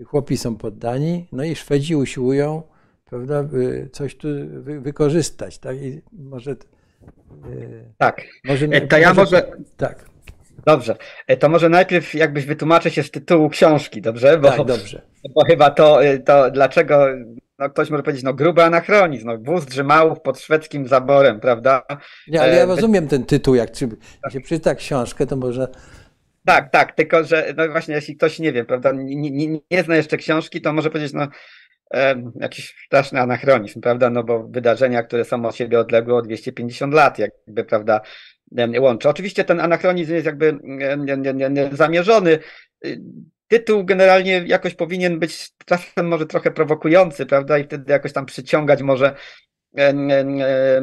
Chłopi 0.05 0.36
są 0.36 0.57
poddani, 0.57 1.28
no 1.32 1.45
i 1.45 1.55
Szwedzi 1.55 1.97
usiłują 1.97 2.62
prawda, 3.05 3.49
coś 3.93 4.16
tu 4.16 4.28
wykorzystać. 4.80 5.59
Tak? 5.59 5.82
I 5.82 6.03
może, 6.12 6.57
tak. 7.99 8.22
Może, 8.45 8.68
to 8.68 8.99
ja 8.99 9.14
może, 9.14 9.36
może 9.36 9.57
tak. 9.76 10.12
Dobrze, 10.67 10.97
e, 11.27 11.37
to 11.37 11.49
może 11.49 11.69
najpierw 11.69 12.15
jakbyś 12.15 12.47
wytłumaczył 12.47 12.93
się 12.93 13.03
z 13.03 13.11
tytułu 13.11 13.49
książki, 13.49 14.03
dobrze? 14.03 14.39
Bo, 14.39 14.51
tak, 14.51 14.67
dobrze. 14.67 15.03
Bo 15.35 15.45
chyba 15.45 15.71
to, 15.71 16.05
e, 16.05 16.19
to 16.19 16.51
dlaczego, 16.51 17.07
no 17.59 17.71
ktoś 17.71 17.91
może 17.91 18.03
powiedzieć, 18.03 18.25
no 18.25 18.35
gruby 18.35 18.63
anachronizm, 18.63 19.27
no 19.27 19.39
wóz 19.39 19.65
drzymałów 19.65 20.21
pod 20.21 20.41
szwedzkim 20.41 20.87
zaborem, 20.87 21.41
prawda? 21.41 21.83
Nie, 22.29 22.43
ale 22.43 22.57
ja 22.57 22.63
e, 22.63 22.67
rozumiem 22.67 23.09
ten 23.09 23.25
tytuł, 23.25 23.55
jak 23.55 23.71
czy, 23.71 23.89
się 24.33 24.41
przeczyta 24.41 24.75
książkę, 24.75 25.27
to 25.27 25.37
może... 25.37 25.69
Tak, 26.45 26.71
tak, 26.71 26.93
tylko 26.93 27.25
że 27.25 27.55
no 27.57 27.69
właśnie 27.69 27.95
jeśli 27.95 28.17
ktoś 28.17 28.39
nie 28.39 28.53
wie, 28.53 28.65
prawda, 28.65 28.93
nie, 28.93 29.31
nie, 29.31 29.59
nie 29.71 29.83
zna 29.83 29.97
jeszcze 29.97 30.17
książki, 30.17 30.61
to 30.61 30.73
może 30.73 30.91
powiedzieć, 30.91 31.13
no 31.13 31.29
jakiś 32.41 32.75
straszny 32.87 33.21
anachronizm, 33.21 33.81
prawda, 33.81 34.11
no 34.11 34.25
bo 34.25 34.49
wydarzenia, 34.49 35.03
które 35.03 35.25
są 35.25 35.45
od 35.45 35.57
siebie 35.57 35.81
odległe 35.81 36.15
o 36.15 36.23
250 36.23 36.95
lat, 36.95 37.19
jakby, 37.19 37.65
prawda, 37.65 38.01
łączy. 38.78 39.09
Oczywiście 39.09 39.44
ten 39.44 39.61
anachronizm 39.61 40.14
jest 40.14 40.26
jakby 40.26 40.59
zamierzony. 41.72 42.38
Tytuł 43.48 43.84
generalnie 43.84 44.44
jakoś 44.46 44.74
powinien 44.74 45.18
być 45.18 45.50
czasem 45.66 46.09
może 46.09 46.26
trochę 46.26 46.50
prowokujący, 46.50 47.26
prawda? 47.26 47.59
I 47.59 47.64
wtedy 47.64 47.92
jakoś 47.92 48.12
tam 48.12 48.26
przyciągać 48.26 48.82
może, 48.82 49.14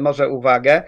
może 0.00 0.28
uwagę. 0.28 0.82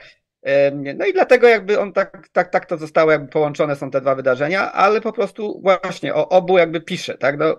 No 0.97 1.07
i 1.07 1.13
dlatego 1.13 1.49
jakby 1.49 1.81
on 1.81 1.93
tak, 1.93 2.29
tak, 2.33 2.51
tak 2.51 2.67
to 2.67 2.77
zostało, 2.77 3.13
jakby 3.13 3.29
połączone 3.29 3.77
są 3.77 3.91
te 3.91 4.01
dwa 4.01 4.15
wydarzenia, 4.15 4.73
ale 4.73 5.01
po 5.01 5.13
prostu 5.13 5.61
właśnie 5.63 6.15
o 6.15 6.29
obu 6.29 6.59
jakby 6.59 6.81
pisze, 6.81 7.19
tak? 7.19 7.39
No, 7.39 7.59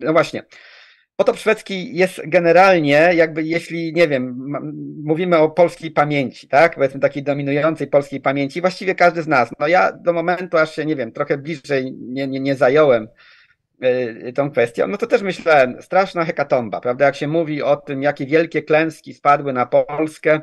no 0.00 0.12
właśnie. 0.12 0.42
Potop 1.16 1.36
szwedzki 1.36 1.96
jest 1.96 2.20
generalnie, 2.24 3.10
jakby 3.14 3.42
jeśli, 3.42 3.92
nie 3.92 4.08
wiem, 4.08 4.36
mówimy 5.04 5.38
o 5.38 5.50
polskiej 5.50 5.90
pamięci, 5.90 6.48
tak? 6.48 6.74
Powiedzmy 6.74 7.00
takiej 7.00 7.22
dominującej 7.22 7.86
polskiej 7.86 8.20
pamięci, 8.20 8.60
właściwie 8.60 8.94
każdy 8.94 9.22
z 9.22 9.28
nas. 9.28 9.50
No 9.58 9.68
ja 9.68 9.92
do 9.92 10.12
momentu, 10.12 10.58
aż 10.58 10.74
się, 10.74 10.86
nie 10.86 10.96
wiem, 10.96 11.12
trochę 11.12 11.38
bliżej 11.38 11.92
nie, 11.92 12.26
nie, 12.26 12.40
nie 12.40 12.54
zająłem 12.54 13.08
y, 13.84 14.32
tą 14.34 14.50
kwestią, 14.50 14.86
no 14.88 14.96
to 14.96 15.06
też 15.06 15.22
myślałem, 15.22 15.82
straszna 15.82 16.24
hekatomba, 16.24 16.80
prawda? 16.80 17.04
Jak 17.04 17.16
się 17.16 17.28
mówi 17.28 17.62
o 17.62 17.76
tym, 17.76 18.02
jakie 18.02 18.26
wielkie 18.26 18.62
klęski 18.62 19.14
spadły 19.14 19.52
na 19.52 19.66
Polskę, 19.66 20.40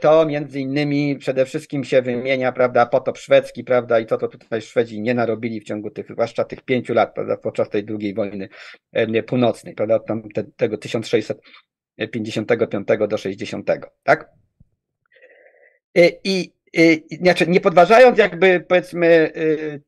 to 0.00 0.26
między 0.26 0.60
innymi 0.60 1.16
przede 1.16 1.46
wszystkim 1.46 1.84
się 1.84 2.02
wymienia, 2.02 2.52
prawda, 2.52 2.86
potop 2.86 3.18
szwedzki, 3.18 3.64
prawda, 3.64 4.00
i 4.00 4.06
to, 4.06 4.18
to 4.18 4.28
tutaj 4.28 4.62
Szwedzi 4.62 5.00
nie 5.00 5.14
narobili 5.14 5.60
w 5.60 5.64
ciągu 5.64 5.90
tych, 5.90 6.06
zwłaszcza 6.12 6.44
tych 6.44 6.62
pięciu 6.62 6.94
lat, 6.94 7.14
prawda, 7.14 7.36
podczas 7.36 7.70
tej 7.70 7.84
drugiej 7.84 8.14
wojny 8.14 8.48
e, 8.92 9.22
północnej, 9.22 9.74
prawda, 9.74 9.98
tam 9.98 10.28
te, 10.28 10.44
tego 10.56 10.78
1655 10.78 12.88
do 13.08 13.18
60, 13.18 13.70
tak? 14.02 14.30
E, 15.96 16.08
I, 16.24 16.52
znaczy, 17.20 17.46
nie 17.46 17.60
podważając 17.60 18.18
jakby 18.18 18.64
powiedzmy 18.68 19.32
y, 19.36 19.82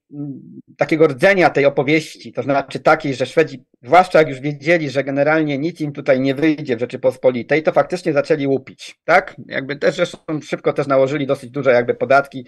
takiego 0.77 1.07
rdzenia 1.07 1.51
tej 1.51 1.67
opowieści, 1.67 2.33
to 2.33 2.43
znaczy 2.43 2.81
takiej, 2.81 3.15
że 3.15 3.27
Szwedzi, 3.27 3.65
zwłaszcza 3.83 4.19
jak 4.19 4.29
już 4.29 4.41
wiedzieli, 4.41 4.91
że 4.91 5.05
generalnie 5.05 5.59
nic 5.59 5.81
im 5.81 5.93
tutaj 5.93 6.21
nie 6.21 6.35
wyjdzie 6.35 6.77
w 6.77 6.81
Rzeczypospolitej, 6.81 7.63
to 7.63 7.73
faktycznie 7.73 8.13
zaczęli 8.13 8.47
łupić, 8.47 9.01
tak? 9.05 9.37
Jakby 9.47 9.77
też 9.77 9.95
zresztą 9.95 10.19
szybko 10.43 10.73
też 10.73 10.87
nałożyli 10.87 11.27
dosyć 11.27 11.51
duże 11.51 11.73
jakby 11.73 11.95
podatki, 11.95 12.47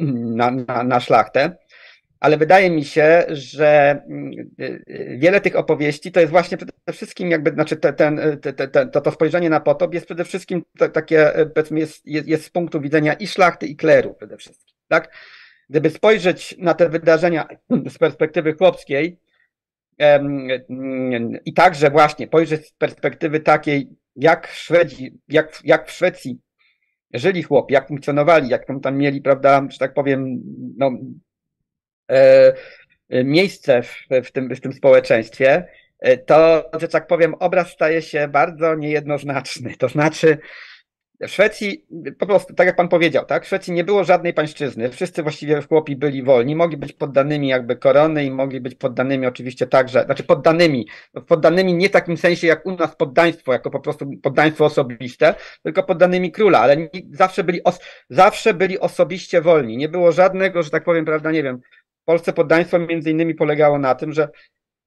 na, 0.00 0.50
na, 0.50 0.82
na 0.84 1.00
szlachtę 1.00 1.56
ale 2.20 2.36
wydaje 2.36 2.70
mi 2.70 2.84
się, 2.84 3.24
że 3.28 4.02
mm, 4.08 4.32
y, 4.60 4.84
y, 4.88 5.16
wiele 5.18 5.40
tych 5.40 5.56
opowieści 5.56 6.12
to 6.12 6.20
jest 6.20 6.32
właśnie 6.32 6.56
przede 6.56 6.72
wszystkim 6.92 7.30
jakby, 7.30 7.50
znaczy 7.50 7.76
te, 7.76 7.92
ten, 7.92 8.20
te, 8.42 8.52
te, 8.52 8.86
to, 8.86 9.00
to 9.00 9.10
spojrzenie 9.10 9.50
na 9.50 9.60
potop 9.60 9.94
jest 9.94 10.06
przede 10.06 10.24
wszystkim 10.24 10.64
takie, 10.92 11.34
e, 11.34 11.46
powiedzmy, 11.46 11.80
jest, 11.80 12.06
jest, 12.06 12.28
jest 12.28 12.44
z 12.44 12.50
punktu 12.50 12.80
widzenia 12.80 13.12
i 13.12 13.26
szlachty, 13.26 13.66
i 13.66 13.76
kleru 13.76 14.14
przede 14.14 14.36
wszystkim, 14.36 14.76
tak? 14.88 15.14
Gdyby 15.70 15.90
spojrzeć 15.90 16.54
na 16.58 16.74
te 16.74 16.88
wydarzenia 16.88 17.48
z 17.88 17.98
perspektywy 17.98 18.52
chłopskiej 18.52 19.18
i 21.44 21.52
także 21.54 21.90
właśnie 21.90 22.26
spojrzeć 22.26 22.66
z 22.66 22.72
perspektywy 22.72 23.40
takiej, 23.40 23.88
jak 24.16 24.46
Szwedzi, 24.46 25.18
jak, 25.28 25.60
jak 25.64 25.88
w 25.88 25.92
Szwecji 25.92 26.40
żyli 27.14 27.42
chłopi, 27.42 27.74
jak 27.74 27.88
funkcjonowali, 27.88 28.48
jak 28.48 28.66
tam, 28.66 28.80
tam 28.80 28.96
mieli, 28.96 29.22
prawda, 29.22 29.66
że 29.70 29.78
tak 29.78 29.94
powiem, 29.94 30.40
no, 30.76 30.90
miejsce 33.10 33.82
w, 33.82 34.06
w, 34.24 34.32
tym, 34.32 34.54
w 34.54 34.60
tym 34.60 34.72
społeczeństwie, 34.72 35.64
e, 36.00 36.16
to, 36.16 36.70
że 36.80 36.88
tak 36.88 37.06
powiem, 37.06 37.34
obraz 37.34 37.70
staje 37.70 38.02
się 38.02 38.28
bardzo 38.28 38.74
niejednoznaczny. 38.74 39.74
To 39.78 39.88
znaczy, 39.88 40.38
w 41.20 41.28
Szwecji, 41.28 41.86
po 42.18 42.26
prostu, 42.26 42.54
tak 42.54 42.66
jak 42.66 42.76
pan 42.76 42.88
powiedział, 42.88 43.24
tak, 43.24 43.44
w 43.44 43.46
Szwecji 43.46 43.72
nie 43.72 43.84
było 43.84 44.04
żadnej 44.04 44.34
pańszczyzny. 44.34 44.90
Wszyscy 44.90 45.22
właściwie 45.22 45.62
chłopi 45.62 45.96
byli 45.96 46.22
wolni, 46.22 46.56
mogli 46.56 46.76
być 46.76 46.92
poddanymi 46.92 47.48
jakby 47.48 47.76
korony 47.76 48.24
i 48.24 48.30
mogli 48.30 48.60
być 48.60 48.74
poddanymi 48.74 49.26
oczywiście 49.26 49.66
także, 49.66 50.04
znaczy 50.04 50.22
poddanymi, 50.22 50.86
poddanymi 51.26 51.74
nie 51.74 51.88
w 51.88 51.92
takim 51.92 52.16
sensie 52.16 52.46
jak 52.46 52.66
u 52.66 52.76
nas 52.76 52.96
poddaństwo, 52.96 53.52
jako 53.52 53.70
po 53.70 53.80
prostu 53.80 54.10
poddaństwo 54.22 54.64
osobiste, 54.64 55.34
tylko 55.62 55.82
poddanymi 55.82 56.32
króla, 56.32 56.58
ale 56.58 56.76
zawsze 57.12 57.44
byli, 57.44 57.62
os, 57.64 57.80
zawsze 58.10 58.54
byli 58.54 58.78
osobiście 58.78 59.40
wolni. 59.40 59.76
Nie 59.76 59.88
było 59.88 60.12
żadnego, 60.12 60.62
że 60.62 60.70
tak 60.70 60.84
powiem, 60.84 61.04
prawda, 61.04 61.30
nie 61.30 61.42
wiem, 61.42 61.60
Polsce 62.08 62.32
poddaństwo 62.32 62.78
między 62.78 63.10
innymi 63.10 63.34
polegało 63.34 63.78
na 63.78 63.94
tym, 63.94 64.12
że 64.12 64.28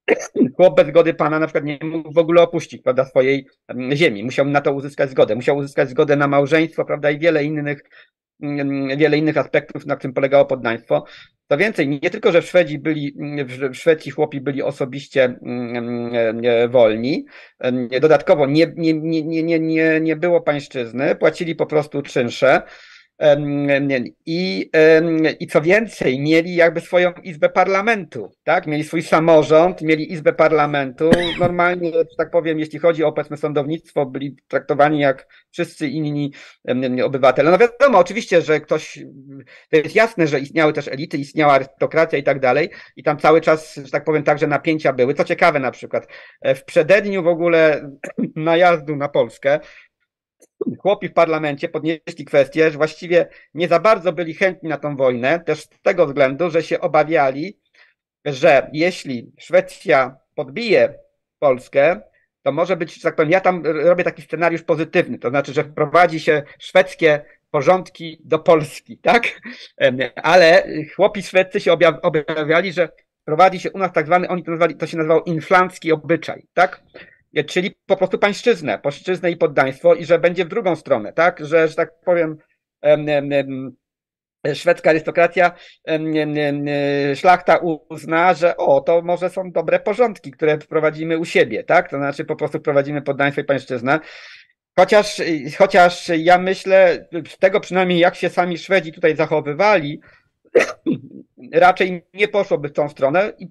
chłop 0.56 0.76
bez 0.76 0.88
zgody 0.88 1.14
pana 1.14 1.40
na 1.40 1.48
przykład 1.48 1.64
nie 1.64 1.80
mógł 1.82 2.12
w 2.12 2.18
ogóle 2.18 2.42
opuścić 2.42 2.82
prawda, 2.82 3.06
swojej 3.06 3.48
ziemi. 3.94 4.24
Musiał 4.24 4.46
na 4.46 4.62
to 4.62 4.74
uzyskać 4.74 5.10
zgodę. 5.10 5.36
Musiał 5.36 5.58
uzyskać 5.58 5.90
zgodę 5.90 6.16
na 6.16 6.28
małżeństwo, 6.28 6.86
prawda, 6.86 7.12
i 7.12 7.20
wiele 7.20 7.44
innych, 7.44 7.82
wiele 8.98 9.18
innych 9.18 9.38
aspektów, 9.38 9.86
na 9.86 9.96
którym 9.96 10.14
polegało 10.14 10.46
poddaństwo. 10.46 11.06
To 11.48 11.58
więcej, 11.58 11.88
nie 11.90 12.10
tylko, 12.10 12.32
że 12.32 12.42
Szwedzi 12.42 12.80
byli, 12.80 13.16
w 13.46 13.76
Szwecji 13.76 14.12
chłopi 14.12 14.42
byli 14.42 14.64
osobiście 14.64 15.24
mm, 15.24 16.72
wolni, 16.72 17.26
dodatkowo 18.02 18.46
nie, 18.46 18.74
nie, 18.76 18.94
nie, 18.94 19.44
nie, 19.44 19.60
nie, 19.60 20.00
nie 20.02 20.16
było 20.16 20.42
pańszczyzny, 20.42 21.16
płacili 21.16 21.56
po 21.56 21.66
prostu 21.66 22.02
czynsze, 22.02 22.62
i, 24.26 24.70
I 25.40 25.48
co 25.48 25.62
więcej, 25.62 26.20
mieli 26.20 26.56
jakby 26.56 26.82
swoją 26.82 27.12
izbę 27.24 27.50
parlamentu, 27.50 28.32
tak? 28.44 28.68
Mieli 28.68 28.84
swój 28.84 29.04
samorząd, 29.04 29.82
mieli 29.82 30.14
izbę 30.14 30.34
parlamentu. 30.34 31.12
Normalnie, 31.40 31.92
że 31.92 32.06
tak 32.18 32.32
powiem, 32.32 32.60
jeśli 32.60 32.80
chodzi 32.80 33.04
o 33.04 33.12
powiedzmy 33.12 33.38
sądownictwo, 33.38 34.06
byli 34.06 34.36
traktowani 34.48 35.00
jak 35.00 35.28
wszyscy 35.52 35.88
inni 35.88 36.32
obywatele. 37.04 37.52
No 37.52 37.58
wiadomo, 37.58 38.00
oczywiście, 38.00 38.42
że 38.42 38.60
ktoś, 38.60 39.00
to 39.70 39.78
jest 39.78 39.96
jasne, 39.96 40.28
że 40.28 40.40
istniały 40.40 40.74
też 40.74 40.88
elity, 40.88 41.18
istniała 41.18 41.54
arystokracja 41.54 42.20
i 42.20 42.24
tak 42.24 42.40
dalej, 42.40 42.70
i 42.96 43.04
tam 43.04 43.18
cały 43.18 43.42
czas, 43.42 43.76
że 43.76 43.92
tak 43.92 44.04
powiem, 44.04 44.24
także 44.24 44.48
napięcia 44.48 44.94
były. 44.94 45.14
Co 45.14 45.24
ciekawe 45.24 45.60
na 45.60 45.72
przykład, 45.72 46.08
e, 46.42 46.56
w 46.56 46.66
przededniu 46.66 47.24
w 47.24 47.28
ogóle 47.28 47.92
najazdu 48.36 48.96
na 48.96 49.10
Polskę, 49.10 49.60
chłopi 50.80 51.08
w 51.10 51.14
parlamencie 51.14 51.70
podnieśli 51.70 52.26
kwestię, 52.26 52.72
że 52.72 52.78
właściwie 52.78 53.28
nie 53.54 53.68
za 53.68 53.80
bardzo 53.80 54.14
byli 54.14 54.34
chętni 54.34 54.70
na 54.70 54.78
tą 54.78 54.96
wojnę, 54.96 55.40
też 55.40 55.62
z 55.62 55.70
tego 55.82 56.06
względu, 56.06 56.50
że 56.50 56.64
się 56.64 56.80
obawiali, 56.80 57.60
że 58.26 58.70
jeśli 58.74 59.32
Szwecja 59.40 60.18
podbije 60.36 60.94
Polskę, 61.40 62.02
to 62.44 62.52
może 62.52 62.78
być, 62.78 62.96
że 62.96 63.02
tak 63.02 63.16
powiem, 63.16 63.32
ja 63.32 63.42
tam 63.42 63.66
robię 63.66 64.04
taki 64.04 64.22
scenariusz 64.22 64.64
pozytywny, 64.64 65.20
to 65.20 65.30
znaczy, 65.30 65.54
że 65.54 65.64
wprowadzi 65.64 66.20
się 66.20 66.44
szwedzkie 66.60 67.22
porządki 67.52 68.22
do 68.24 68.40
Polski, 68.40 68.98
tak? 68.98 69.42
Ale 70.16 70.68
chłopi 70.96 71.24
szwedzcy 71.24 71.60
się 71.60 71.78
obawiali, 72.02 72.74
że 72.74 72.90
prowadzi 73.26 73.60
się 73.60 73.72
u 73.72 73.78
nas 73.78 73.92
tak 73.94 74.06
zwany, 74.06 74.28
oni 74.28 74.44
to 74.44 74.52
nazwali, 74.52 74.76
to 74.76 74.88
się 74.88 74.98
nazywał 74.98 75.24
inflancki 75.24 75.92
obyczaj, 75.92 76.48
tak? 76.54 76.84
Czyli 77.48 77.76
po 77.86 77.98
prostu 77.98 78.18
pańszczyznę, 78.18 78.80
pańszczyznę 78.80 79.32
i 79.32 79.38
poddaństwo 79.38 79.96
i 79.96 80.06
że 80.06 80.20
będzie 80.20 80.46
w 80.46 80.50
drugą 80.50 80.76
stronę, 80.76 81.14
tak, 81.14 81.46
że, 81.46 81.68
że 81.68 81.76
tak 81.76 82.00
powiem 82.06 82.38
szwedzka 84.54 84.90
arystokracja, 84.90 85.52
szlachta 87.16 87.60
uzna, 87.90 88.34
że 88.34 88.58
o, 88.58 88.82
to 88.82 89.02
może 89.02 89.30
są 89.30 89.52
dobre 89.52 89.80
porządki, 89.80 90.32
które 90.32 90.60
wprowadzimy 90.60 91.18
u 91.18 91.26
siebie, 91.26 91.64
tak, 91.64 91.90
to 91.90 91.98
znaczy 91.98 92.26
po 92.26 92.36
prostu 92.36 92.60
wprowadzimy 92.60 93.02
poddaństwo 93.02 93.42
i 93.42 93.46
pańszczyznę. 93.46 94.00
Chociaż, 94.80 95.22
chociaż 95.58 96.12
ja 96.18 96.38
myślę, 96.38 97.08
z 97.30 97.38
tego 97.38 97.60
przynajmniej 97.60 98.00
jak 98.00 98.16
się 98.16 98.30
sami 98.30 98.58
Szwedzi 98.58 98.92
tutaj 98.92 99.16
zachowywali, 99.16 100.02
raczej 101.54 102.06
nie 102.14 102.28
poszłoby 102.28 102.70
w 102.70 102.74
tą 102.74 102.90
stronę 102.90 103.34
i 103.40 103.48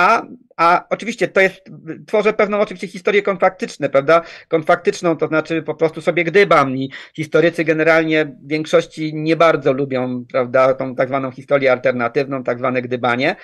a, 0.00 0.22
a 0.56 0.86
oczywiście 0.90 1.28
to 1.28 1.40
jest, 1.40 1.60
tworzę 2.06 2.32
pewną 2.32 2.60
oczywiście 2.60 2.88
historię 2.88 3.22
konfaktyczną, 3.22 3.88
prawda? 3.88 4.22
Konfaktyczną, 4.48 5.16
to 5.16 5.26
znaczy 5.26 5.62
po 5.62 5.74
prostu 5.74 6.00
sobie 6.00 6.24
gdybam 6.24 6.76
i 6.76 6.90
historycy 7.16 7.64
generalnie 7.64 8.24
w 8.24 8.48
większości 8.48 9.14
nie 9.14 9.36
bardzo 9.36 9.72
lubią, 9.72 10.24
prawda, 10.32 10.74
tą 10.74 10.94
tak 10.94 11.08
zwaną 11.08 11.30
historię 11.30 11.72
alternatywną, 11.72 12.44
tak 12.44 12.58
zwane 12.58 12.82
gdybanie, 12.82 13.36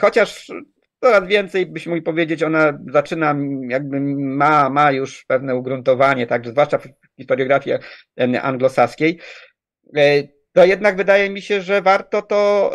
chociaż 0.00 0.46
coraz 1.00 1.28
więcej, 1.28 1.66
byśmy 1.66 1.90
mogli 1.90 2.02
powiedzieć, 2.02 2.42
ona 2.42 2.78
zaczyna, 2.92 3.36
jakby 3.68 4.00
ma, 4.00 4.70
ma 4.70 4.92
już 4.92 5.24
pewne 5.24 5.56
ugruntowanie, 5.56 6.26
także 6.26 6.50
zwłaszcza 6.50 6.78
w 6.78 6.88
historiografii 7.16 7.76
anglosaskiej 8.42 9.18
to 10.52 10.64
jednak 10.64 10.96
wydaje 10.96 11.30
mi 11.30 11.42
się, 11.42 11.60
że 11.60 11.82
warto 11.82 12.22
to, 12.22 12.72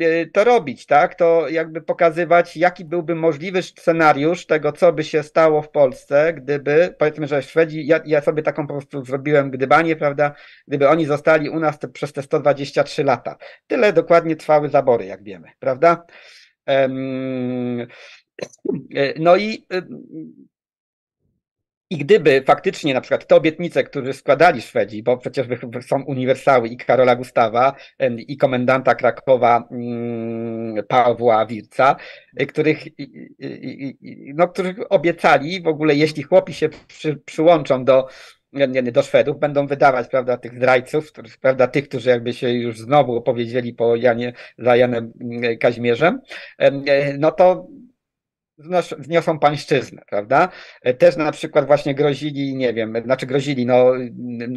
e, 0.00 0.26
to 0.26 0.44
robić, 0.44 0.86
tak? 0.86 1.14
To 1.14 1.48
jakby 1.48 1.82
pokazywać, 1.82 2.56
jaki 2.56 2.84
byłby 2.84 3.14
możliwy 3.14 3.62
scenariusz 3.62 4.46
tego, 4.46 4.72
co 4.72 4.92
by 4.92 5.04
się 5.04 5.22
stało 5.22 5.62
w 5.62 5.70
Polsce, 5.70 6.32
gdyby, 6.32 6.94
powiedzmy, 6.98 7.26
że 7.26 7.42
Szwedzi, 7.42 7.86
ja, 7.86 8.00
ja 8.06 8.20
sobie 8.20 8.42
taką 8.42 8.66
po 8.66 8.74
prostu 8.74 9.04
zrobiłem 9.04 9.50
gdybanie, 9.50 9.96
prawda? 9.96 10.34
Gdyby 10.68 10.88
oni 10.88 11.06
zostali 11.06 11.48
u 11.48 11.60
nas 11.60 11.78
te, 11.78 11.88
przez 11.88 12.12
te 12.12 12.22
123 12.22 13.04
lata. 13.04 13.36
Tyle 13.66 13.92
dokładnie 13.92 14.36
trwały 14.36 14.68
zabory, 14.68 15.04
jak 15.04 15.22
wiemy, 15.22 15.48
prawda? 15.58 16.06
Um, 16.66 17.86
no 19.18 19.36
i 19.36 19.66
i 21.94 21.98
gdyby 21.98 22.42
faktycznie 22.46 22.94
na 22.94 23.00
przykład 23.00 23.26
te 23.26 23.36
obietnice, 23.36 23.84
które 23.84 24.12
składali 24.12 24.62
Szwedzi, 24.62 25.02
bo 25.02 25.16
przecież 25.16 25.46
są 25.86 26.02
uniwersały 26.02 26.68
i 26.68 26.76
Karola 26.76 27.16
Gustawa 27.16 27.74
i 28.16 28.36
komendanta 28.36 28.94
Krakowa 28.94 29.68
mm, 29.70 30.84
Pawła 30.88 31.46
Wirca, 31.46 31.96
y, 32.40 32.46
których, 32.46 32.84
no, 34.34 34.48
których 34.48 34.76
obiecali 34.88 35.62
w 35.62 35.66
ogóle, 35.66 35.94
jeśli 35.94 36.22
chłopi 36.22 36.54
się 36.54 36.68
przy, 36.88 37.16
przyłączą 37.16 37.84
do, 37.84 38.08
do 38.92 39.02
Szwedów, 39.02 39.38
będą 39.38 39.66
wydawać, 39.66 40.08
prawda, 40.08 40.36
tych 40.36 40.54
zdrajców, 40.54 41.12
prawda, 41.40 41.66
tych, 41.66 41.88
którzy 41.88 42.10
jakby 42.10 42.32
się 42.32 42.50
już 42.50 42.78
znowu 42.78 43.16
opowiedzieli 43.16 43.74
po 43.74 43.96
Janie, 43.96 44.32
za 44.58 44.76
Janem 44.76 45.12
mm, 45.20 45.58
Kaźmierzem, 45.58 46.20
no 47.18 47.30
to 47.32 47.66
wniosą 48.98 49.38
pańszczyznę, 49.38 50.02
prawda? 50.10 50.48
Też 50.98 51.16
na 51.16 51.32
przykład 51.32 51.66
właśnie 51.66 51.94
grozili, 51.94 52.56
nie 52.56 52.74
wiem, 52.74 52.94
znaczy 53.04 53.26
grozili, 53.26 53.66
no 53.66 53.92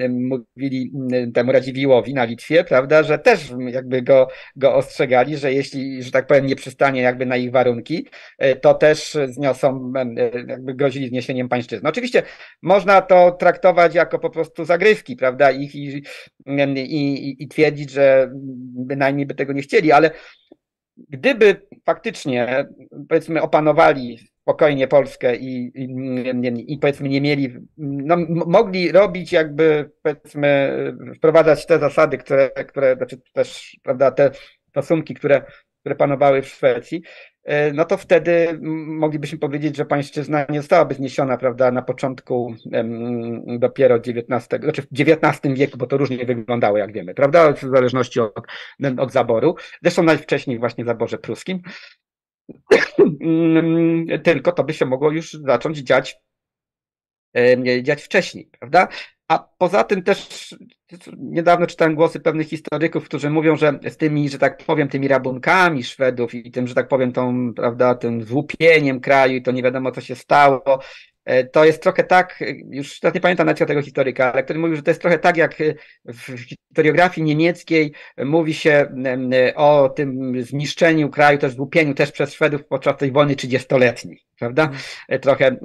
mówili 0.09 0.91
temu 1.33 1.51
Radziwiłowi 1.51 2.13
na 2.13 2.23
Litwie, 2.23 2.63
prawda, 2.63 3.03
że 3.03 3.19
też 3.19 3.53
jakby 3.67 4.01
go, 4.01 4.27
go 4.55 4.75
ostrzegali, 4.75 5.37
że 5.37 5.53
jeśli, 5.53 6.03
że 6.03 6.11
tak 6.11 6.27
powiem, 6.27 6.45
nie 6.45 6.55
przystanie 6.55 7.01
jakby 7.01 7.25
na 7.25 7.37
ich 7.37 7.51
warunki, 7.51 8.07
to 8.61 8.73
też 8.73 9.17
zniosą, 9.27 9.93
jakby 10.47 10.73
grozili 10.73 11.07
zniesieniem 11.07 11.49
pańszczyzny. 11.49 11.89
Oczywiście 11.89 12.23
można 12.61 13.01
to 13.01 13.31
traktować 13.31 13.95
jako 13.95 14.19
po 14.19 14.29
prostu 14.29 14.65
zagrywki, 14.65 15.15
prawda, 15.15 15.51
ich 15.51 15.75
i, 15.75 16.03
i, 16.75 17.43
i 17.43 17.47
twierdzić, 17.47 17.91
że 17.91 18.31
bynajmniej 18.87 19.25
by 19.25 19.35
tego 19.35 19.53
nie 19.53 19.61
chcieli, 19.61 19.91
ale 19.91 20.11
gdyby 21.09 21.61
faktycznie, 21.85 22.67
powiedzmy, 23.09 23.41
opanowali 23.41 24.19
spokojnie 24.41 24.87
Polskę 24.87 25.35
i, 25.35 25.71
i, 25.75 26.73
i, 26.73 26.77
powiedzmy 26.77 27.09
nie 27.09 27.21
mieli, 27.21 27.53
no, 27.77 28.17
mogli 28.29 28.91
robić 28.91 29.31
jakby 29.31 29.91
powiedzmy 30.01 30.77
wprowadzać 31.17 31.65
te 31.65 31.79
zasady, 31.79 32.17
które, 32.17 32.49
które 32.49 32.95
znaczy 32.95 33.17
też, 33.33 33.77
prawda, 33.83 34.11
te 34.11 34.31
stosunki, 34.69 35.13
które, 35.13 35.41
które 35.79 35.95
panowały 35.95 36.41
w 36.41 36.47
Szwecji, 36.47 37.01
no 37.73 37.85
to 37.85 37.97
wtedy 37.97 38.59
moglibyśmy 38.87 39.37
powiedzieć, 39.37 39.75
że 39.75 39.85
pańszczyzna 39.85 40.45
nie 40.49 40.61
zostałaby 40.61 40.95
zniesiona, 40.95 41.37
prawda, 41.37 41.71
na 41.71 41.81
początku 41.81 42.55
dopiero 43.59 43.95
XIX, 43.95 44.61
znaczy 44.63 44.81
w 44.81 44.87
XIX 44.99 45.55
wieku, 45.57 45.77
bo 45.77 45.87
to 45.87 45.97
różnie 45.97 46.25
wyglądało, 46.25 46.77
jak 46.77 46.93
wiemy, 46.93 47.13
prawda, 47.13 47.53
w 47.53 47.61
zależności 47.61 48.19
od, 48.19 48.33
od 48.97 49.11
zaboru. 49.11 49.55
Zresztą 49.81 50.03
najwcześniej 50.03 50.59
właśnie 50.59 50.83
w 50.83 50.87
zaborze 50.87 51.17
pruskim. 51.17 51.61
Tylko 54.23 54.51
to 54.51 54.63
by 54.63 54.73
się 54.73 54.85
mogło 54.85 55.11
już 55.11 55.33
zacząć 55.33 55.77
dziać, 55.77 56.19
dziać 57.81 58.03
wcześniej, 58.03 58.49
prawda? 58.59 58.87
A 59.27 59.49
poza 59.57 59.83
tym 59.83 60.03
też 60.03 60.55
niedawno 61.17 61.67
czytałem 61.67 61.95
głosy 61.95 62.19
pewnych 62.19 62.47
historyków, 62.47 63.05
którzy 63.05 63.29
mówią, 63.29 63.55
że 63.55 63.79
z 63.89 63.97
tymi, 63.97 64.29
że 64.29 64.37
tak 64.39 64.65
powiem, 64.65 64.89
tymi 64.89 65.07
rabunkami 65.07 65.83
Szwedów 65.83 66.33
i 66.33 66.51
tym, 66.51 66.67
że 66.67 66.75
tak 66.75 66.87
powiem, 66.87 67.11
tą, 67.11 67.53
prawda, 67.53 67.95
tym 67.95 68.23
złupieniem 68.23 68.99
kraju 68.99 69.35
i 69.35 69.41
to 69.41 69.51
nie 69.51 69.63
wiadomo 69.63 69.91
co 69.91 70.01
się 70.01 70.15
stało, 70.15 70.79
to 71.51 71.65
jest 71.65 71.83
trochę 71.83 72.03
tak, 72.03 72.43
już 72.69 72.99
teraz 72.99 73.15
nie 73.15 73.21
pamiętam 73.21 73.47
nawet 73.47 73.67
tego 73.67 73.81
historyka, 73.81 74.33
ale 74.33 74.43
który 74.43 74.59
mówił, 74.59 74.75
że 74.75 74.83
to 74.83 74.91
jest 74.91 75.01
trochę 75.01 75.19
tak, 75.19 75.37
jak 75.37 75.55
w 76.05 76.45
historiografii 76.49 77.25
niemieckiej 77.25 77.93
mówi 78.17 78.53
się 78.53 78.87
o 79.55 79.89
tym 79.89 80.41
zniszczeniu 80.43 81.09
kraju, 81.09 81.37
też 81.37 81.53
złupieniu 81.53 81.93
też 81.93 82.11
przez 82.11 82.33
Szwedów 82.33 82.65
podczas 82.65 82.97
tej 82.97 83.11
wojny 83.11 83.35
trzydziestoletniej, 83.35 84.23
prawda? 84.39 84.63
Mhm. 84.63 85.21
Trochę, 85.21 85.57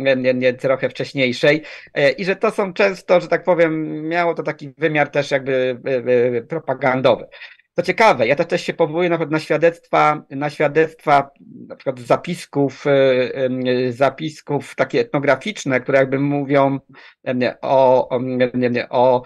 trochę 0.58 0.88
wcześniejszej. 0.88 1.62
E, 1.94 2.10
I 2.10 2.24
że 2.24 2.36
to 2.36 2.50
są 2.50 2.72
często, 2.72 3.20
że 3.20 3.28
tak 3.28 3.44
powiem, 3.44 4.02
miało 4.08 4.34
to 4.34 4.42
taki 4.42 4.74
wymiar 4.78 5.10
też 5.10 5.30
jakby 5.30 5.80
e, 5.84 6.42
propagandowy. 6.42 7.26
To 7.74 7.82
ciekawe, 7.82 8.26
ja 8.26 8.36
też 8.36 8.62
się 8.62 8.72
powołuję 8.72 9.08
na, 9.08 9.18
na 9.18 9.40
świadectwa, 9.40 10.24
na 10.30 10.50
świadectwa 10.50 11.30
na 11.68 11.76
przykład 11.76 12.00
zapisków, 12.00 12.84
e, 12.86 13.92
zapisków 13.92 14.74
takie 14.74 15.00
etnograficzne, 15.00 15.80
które 15.80 15.98
jakby 15.98 16.18
mówią 16.18 16.78
o, 17.62 18.08
o, 18.08 18.18
o 18.90 19.22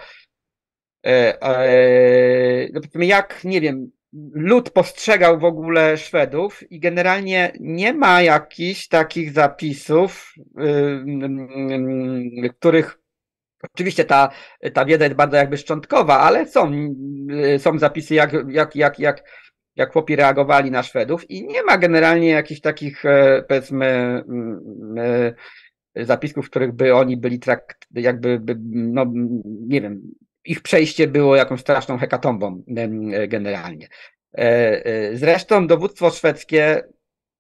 no 2.94 3.04
jak, 3.04 3.44
nie 3.44 3.60
wiem, 3.60 3.90
lud 4.32 4.70
postrzegał 4.70 5.38
w 5.38 5.44
ogóle 5.44 5.96
Szwedów 5.96 6.72
i 6.72 6.80
generalnie 6.80 7.52
nie 7.60 7.92
ma 7.92 8.22
jakichś 8.22 8.88
takich 8.88 9.32
zapisów, 9.32 10.34
których 12.58 12.98
Oczywiście 13.74 14.04
ta, 14.04 14.30
ta 14.74 14.84
wiedza 14.84 15.04
jest 15.04 15.16
bardzo 15.16 15.36
jakby 15.36 15.56
szczątkowa, 15.56 16.20
ale 16.20 16.46
są, 16.46 16.72
są 17.58 17.78
zapisy, 17.78 18.14
jak, 18.14 18.32
jak, 18.48 18.76
jak, 18.76 18.98
jak, 18.98 19.22
jak 19.76 19.92
chłopi 19.92 20.16
reagowali 20.16 20.70
na 20.70 20.82
Szwedów 20.82 21.30
i 21.30 21.46
nie 21.46 21.62
ma 21.62 21.78
generalnie 21.78 22.28
jakichś 22.28 22.60
takich, 22.60 23.04
e, 23.04 23.44
powiedzmy, 23.48 23.86
mm, 24.28 24.94
e, 25.94 26.04
zapisków, 26.04 26.46
w 26.46 26.50
których 26.50 26.72
by 26.72 26.94
oni 26.94 27.16
byli 27.16 27.38
trakt, 27.38 27.86
jakby, 27.94 28.40
no, 28.70 29.06
nie 29.44 29.80
wiem, 29.80 30.02
ich 30.44 30.62
przejście 30.62 31.06
było 31.06 31.36
jakąś 31.36 31.60
straszną 31.60 31.98
hekatombą 31.98 32.62
generalnie. 33.28 33.88
E, 34.32 35.16
zresztą 35.16 35.66
dowództwo 35.66 36.10
szwedzkie 36.10 36.82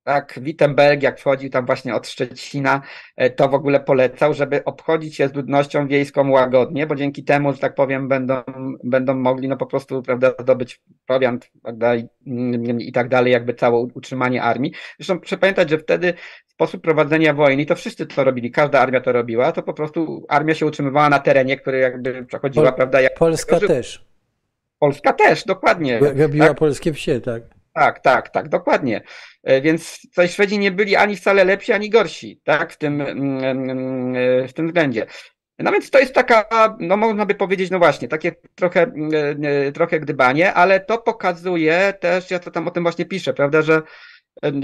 tak, 0.06 0.38
Wittenberg, 0.42 1.02
jak 1.02 1.20
wchodził 1.20 1.50
tam 1.50 1.66
właśnie 1.66 1.94
od 1.94 2.08
Szczecina, 2.08 2.82
e, 3.16 3.30
to 3.30 3.48
w 3.48 3.54
ogóle 3.54 3.80
polecał, 3.80 4.34
żeby 4.34 4.64
obchodzić 4.64 5.16
się 5.16 5.28
z 5.28 5.34
ludnością 5.34 5.88
wiejską 5.88 6.30
łagodnie, 6.30 6.86
bo 6.86 6.94
dzięki 6.94 7.24
temu, 7.24 7.52
że 7.52 7.58
tak 7.58 7.74
powiem, 7.74 8.08
będą, 8.08 8.34
będą 8.84 9.14
mogli 9.14 9.48
no 9.48 9.56
po 9.56 9.66
prostu, 9.66 10.02
prawda, 10.02 10.32
zdobyć 10.38 10.80
prowiant, 11.06 11.50
prawda, 11.62 11.96
i, 11.96 12.08
i 12.78 12.92
tak 12.92 13.08
dalej, 13.08 13.32
jakby 13.32 13.54
całe 13.54 13.78
utrzymanie 13.78 14.42
armii. 14.42 14.72
Zresztą 14.98 15.18
proszę 15.18 15.36
pamiętać, 15.36 15.70
że 15.70 15.78
wtedy 15.78 16.14
sposób 16.46 16.82
prowadzenia 16.82 17.34
wojny, 17.34 17.66
to 17.66 17.74
wszyscy 17.74 18.06
to 18.06 18.24
robili, 18.24 18.50
każda 18.50 18.80
armia 18.80 19.00
to 19.00 19.12
robiła, 19.12 19.52
to 19.52 19.62
po 19.62 19.74
prostu 19.74 20.26
armia 20.28 20.54
się 20.54 20.66
utrzymywała 20.66 21.08
na 21.08 21.18
terenie, 21.18 21.56
który 21.56 21.78
jakby 21.78 22.24
przechodziła, 22.24 22.66
Pol 22.66 22.76
prawda, 22.76 23.00
jak... 23.00 23.14
Polska 23.14 23.60
też. 23.60 24.06
Polska 24.78 25.12
też, 25.12 25.44
dokładnie. 25.44 25.98
Robiła 25.98 26.48
tak? 26.48 26.58
polskie 26.58 26.92
wsie, 26.92 27.20
tak. 27.20 27.55
Tak, 27.76 28.00
tak, 28.00 28.28
tak, 28.30 28.48
dokładnie. 28.48 29.00
E, 29.44 29.60
więc 29.60 30.00
tutaj 30.00 30.28
Szwedzi 30.28 30.58
nie 30.58 30.70
byli 30.70 30.96
ani 30.96 31.16
wcale 31.16 31.44
lepsi, 31.44 31.72
ani 31.72 31.90
gorsi, 31.90 32.40
tak, 32.44 32.72
w 32.72 32.78
tym, 32.78 33.00
mm, 33.00 33.44
mm, 33.44 34.16
e, 34.16 34.48
w 34.48 34.52
tym 34.52 34.66
względzie. 34.66 35.06
No 35.58 35.72
więc 35.72 35.90
to 35.90 35.98
jest 35.98 36.14
taka, 36.14 36.44
no 36.80 36.96
można 36.96 37.26
by 37.26 37.34
powiedzieć, 37.34 37.70
no 37.70 37.78
właśnie, 37.78 38.08
takie 38.08 38.32
trochę, 38.54 38.82
mm, 38.82 39.10
e, 39.44 39.72
trochę 39.72 40.00
gdybanie, 40.00 40.54
ale 40.54 40.80
to 40.80 40.98
pokazuje 40.98 41.94
też, 42.00 42.30
ja 42.30 42.38
to 42.38 42.50
tam 42.50 42.68
o 42.68 42.70
tym 42.70 42.82
właśnie 42.82 43.04
piszę, 43.04 43.34
prawda, 43.34 43.62
że 43.62 43.82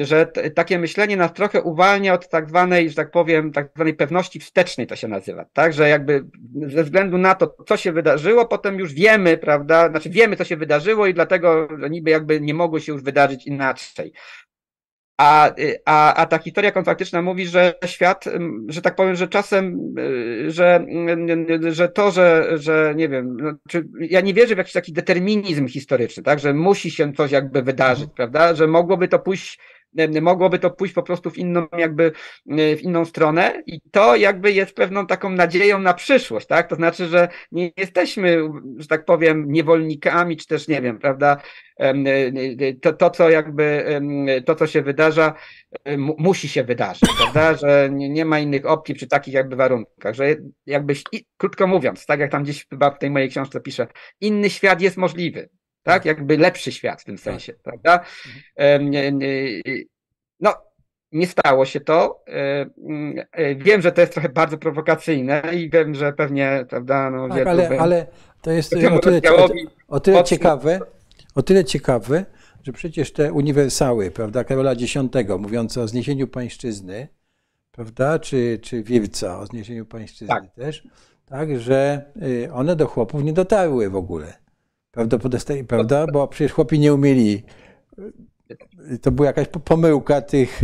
że 0.03 0.27
takie 0.55 0.79
myślenie 0.79 1.16
nas 1.16 1.33
trochę 1.33 1.62
uwalnia 1.62 2.14
od 2.14 2.29
tak 2.29 2.49
zwanej, 2.49 2.91
że 2.91 2.97
tak 2.97 3.11
powiem, 3.11 3.53
tak 3.53 3.70
zwanej 3.75 3.95
pewności 3.95 4.41
wstecznej 4.41 4.87
to 4.87 4.97
się 4.97 5.09
nazywa, 5.09 5.45
tak, 5.53 5.73
że 5.73 5.89
jakby 5.89 6.25
ze 6.66 6.85
względu 6.85 7.18
na 7.18 7.35
to, 7.35 7.57
co 7.66 7.77
się 7.77 7.93
wydarzyło, 7.93 8.47
potem 8.47 8.79
już 8.79 8.95
wiemy, 8.95 9.39
prawda, 9.39 9.89
znaczy 9.89 10.11
wiemy, 10.11 10.37
co 10.37 10.45
się 10.45 10.57
wydarzyło 10.57 11.07
i 11.07 11.14
dlatego, 11.14 11.68
niby 11.91 12.11
jakby 12.11 12.41
nie 12.41 12.55
mogło 12.55 12.81
się 12.81 12.93
już 12.93 13.03
wydarzyć 13.03 13.47
inaczej. 13.47 14.12
A, 15.19 15.51
a, 15.85 16.15
a 16.15 16.27
ta 16.27 16.39
historia 16.39 16.73
konfaktyczna 16.73 17.23
mówi, 17.23 17.47
że 17.47 17.75
świat, 17.85 18.25
że 18.69 18.83
tak 18.83 18.97
powiem, 18.97 19.15
że 19.15 19.29
czasem, 19.29 19.79
że, 20.47 20.87
że 21.71 21.89
to, 21.89 22.11
że, 22.11 22.49
że 22.55 22.95
nie 22.97 23.09
wiem, 23.09 23.37
no, 23.37 23.53
czy, 23.69 23.89
ja 24.01 24.21
nie 24.21 24.35
wierzę 24.35 24.55
w 24.55 24.59
jakiś 24.59 24.73
taki 24.73 24.93
determinizm 24.93 25.69
historyczny, 25.69 26.23
tak, 26.23 26.39
że 26.39 26.55
musi 26.55 26.91
się 26.91 27.13
coś 27.13 27.31
jakby 27.31 27.63
wydarzyć, 27.63 28.03
mhm. 28.03 28.17
prawda, 28.17 28.55
że 28.55 28.67
mogłoby 28.67 29.09
to 29.09 29.19
pójść 29.19 29.59
mogłoby 30.22 30.59
to 30.59 30.70
pójść 30.70 30.95
po 30.95 31.03
prostu 31.03 31.30
w 31.30 31.38
inną 31.38 31.66
jakby, 31.78 32.12
w 32.47 32.78
inną 32.82 33.05
stronę 33.05 33.62
i 33.66 33.80
to 33.90 34.16
jakby 34.16 34.53
jest 34.53 34.74
pewną 34.74 35.07
taką 35.07 35.30
nadzieją 35.30 35.78
na 35.78 35.95
przyszłość, 35.95 36.47
tak? 36.47 36.68
To 36.68 36.76
znaczy, 36.76 37.07
że 37.07 37.28
nie 37.53 37.70
jesteśmy, 37.76 38.38
że 38.76 38.86
tak 38.86 39.05
powiem, 39.05 39.53
niewolnikami, 39.53 40.36
czy 40.36 40.47
też 40.47 40.68
nie 40.68 40.82
wiem, 40.82 40.99
prawda? 40.99 41.36
To, 42.82 42.93
to 42.93 43.11
co 43.11 43.30
jakby, 43.30 44.01
to 44.47 44.55
co 44.55 44.66
się 44.66 44.82
wydarza, 44.82 45.34
musi 45.97 46.49
się 46.49 46.64
wydarzyć, 46.64 47.11
prawda? 47.16 47.55
Że 47.55 47.88
nie, 47.93 48.09
nie 48.09 48.24
ma 48.24 48.38
innych 48.38 48.66
opcji 48.66 48.95
przy 48.95 49.07
takich 49.07 49.34
jakby 49.34 49.57
warunkach, 49.57 50.14
że 50.14 50.36
jakby, 50.66 50.95
krótko 51.36 51.66
mówiąc, 51.66 52.07
tak 52.07 52.20
jak 52.20 52.30
tam 52.30 52.43
gdzieś 52.43 52.66
chyba 52.68 52.90
w 52.90 52.99
tej 52.99 53.11
mojej 53.11 53.28
książce 53.28 53.61
piszę, 53.61 53.86
inny 54.20 54.51
świat 54.51 54.80
jest 54.80 54.97
możliwy, 54.97 55.49
tak? 55.83 56.05
Jakby 56.05 56.37
lepszy 56.37 56.72
świat 56.72 57.03
w 57.03 57.05
tym 57.05 57.16
tak. 57.16 57.24
sensie, 57.24 57.53
tak. 57.53 57.62
prawda? 57.62 58.05
No, 60.41 60.55
nie 61.12 61.26
stało 61.26 61.64
się 61.64 61.80
to. 61.80 62.24
Wiem, 63.57 63.83
że 63.83 63.93
to 63.93 64.01
jest 64.01 64.12
trochę 64.12 64.28
bardzo 64.28 64.59
prowokacyjne 64.59 65.43
i 65.55 65.70
wiem, 65.70 65.95
że 65.95 66.12
pewnie, 66.12 66.66
prawda, 66.68 67.11
no 67.11 67.28
tak, 67.28 67.47
ale, 67.47 67.80
ale 67.80 68.07
to 68.43 68.51
jest 68.51 68.74
o 68.74 68.99
tyle, 68.99 69.20
o, 69.37 69.49
o 69.89 70.01
tyle 70.01 70.24
ciekawe, 70.24 70.80
o 71.35 71.43
tyle 71.43 71.64
ciekawe, 71.64 72.24
że 72.62 72.72
przecież 72.72 73.12
te 73.12 73.33
uniwersały, 73.33 74.11
prawda, 74.11 74.45
Karola 74.45 74.72
X, 74.72 74.95
mówiące 75.39 75.80
o 75.80 75.89
zniesieniu 75.89 76.28
pańszczyzny, 76.28 77.09
prawda, 77.72 78.18
czy, 78.18 78.59
czy 78.62 78.83
Wirca 78.83 79.39
o 79.39 79.47
zniesieniu 79.47 79.87
pańszczyzny 79.87 80.35
tak. 80.35 80.55
też, 80.55 80.89
tak, 81.26 81.59
że 81.61 82.05
y, 82.22 82.53
one 82.53 82.76
do 82.76 82.87
chłopów 82.87 83.24
nie 83.24 83.33
dotarły 83.33 83.91
w 83.91 83.97
ogóle. 83.97 84.41
Prawdopodobnie, 84.93 85.64
prawda? 85.64 86.07
Bo 86.12 86.28
przecież 86.28 86.53
chłopi 86.53 86.78
nie 86.78 86.95
umieli. 86.95 87.43
To 89.03 89.11
była 89.11 89.26
jakaś 89.26 89.47
pomyłka 89.64 90.20
tych, 90.20 90.61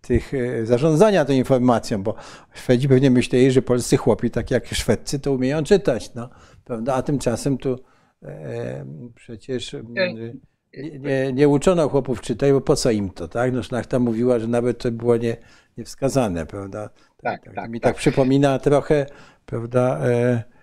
tych 0.00 0.32
zarządzania 0.64 1.24
tą 1.24 1.32
informacją, 1.32 2.02
bo 2.02 2.14
Szwedzi 2.54 2.88
pewnie 2.88 3.10
myśleli, 3.10 3.50
że 3.50 3.62
polscy 3.62 3.96
chłopi, 3.96 4.30
tak 4.30 4.50
jak 4.50 4.66
Szwedcy, 4.66 5.20
to 5.20 5.32
umieją 5.32 5.62
czytać, 5.62 6.14
no, 6.14 6.30
prawda? 6.64 6.94
A 6.94 7.02
tymczasem 7.02 7.58
tu 7.58 7.78
e, 8.22 8.86
przecież 9.14 9.76
nie, 9.88 10.14
nie, 10.98 11.32
nie, 11.32 11.48
uczono 11.48 11.88
chłopów 11.88 12.20
czytać, 12.20 12.52
bo 12.52 12.60
po 12.60 12.76
co 12.76 12.90
im 12.90 13.10
to, 13.10 13.28
tak? 13.28 13.52
No 13.52 13.62
szlachta 13.62 13.98
mówiła, 13.98 14.38
że 14.38 14.46
nawet 14.46 14.78
to 14.78 14.90
było 14.90 15.16
nie, 15.16 15.36
niewskazane, 15.78 16.46
prawda? 16.46 16.90
Tak, 17.22 17.44
tak, 17.44 17.54
tak 17.54 17.70
mi 17.70 17.80
tak, 17.80 17.92
tak 17.92 17.96
przypomina 17.96 18.58
trochę, 18.58 19.06
prawda, 19.46 20.00
e, 20.06 20.42
Y, 20.44 20.53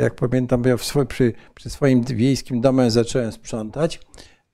jak 0.00 0.14
pamiętam, 0.14 0.62
ja 0.64 0.78
swój, 0.78 1.06
przy, 1.06 1.32
przy, 1.54 1.70
swoim 1.70 2.04
wiejskim 2.04 2.60
domem 2.60 2.90
zacząłem 2.90 3.32
sprzątać, 3.32 4.00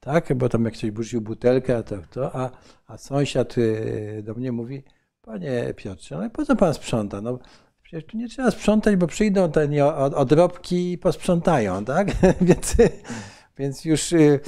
tak, 0.00 0.34
bo 0.34 0.48
tam 0.48 0.64
jak 0.64 0.74
ktoś 0.74 0.90
burzył 0.90 1.20
butelkę, 1.20 1.82
to, 1.82 1.96
to 2.10 2.36
a, 2.36 2.50
a 2.86 2.98
sąsiad 2.98 3.58
y, 3.58 4.22
do 4.24 4.34
mnie 4.34 4.52
mówi, 4.52 4.82
panie 5.22 5.74
Piotrze, 5.76 6.18
no 6.18 6.30
po 6.30 6.44
co 6.44 6.56
pan 6.56 6.74
sprząta? 6.74 7.20
No, 7.20 7.38
przecież 7.82 8.06
tu 8.06 8.16
nie 8.16 8.28
trzeba 8.28 8.50
sprzątać, 8.50 8.96
bo 8.96 9.06
przyjdą 9.06 9.52
te 9.52 9.86
odrobki 10.14 10.92
i 10.92 10.98
posprzątają, 10.98 11.84
tak? 11.84 12.08
więc, 12.40 12.76
więc 13.58 13.84
już 13.84 14.12
y, 14.12 14.40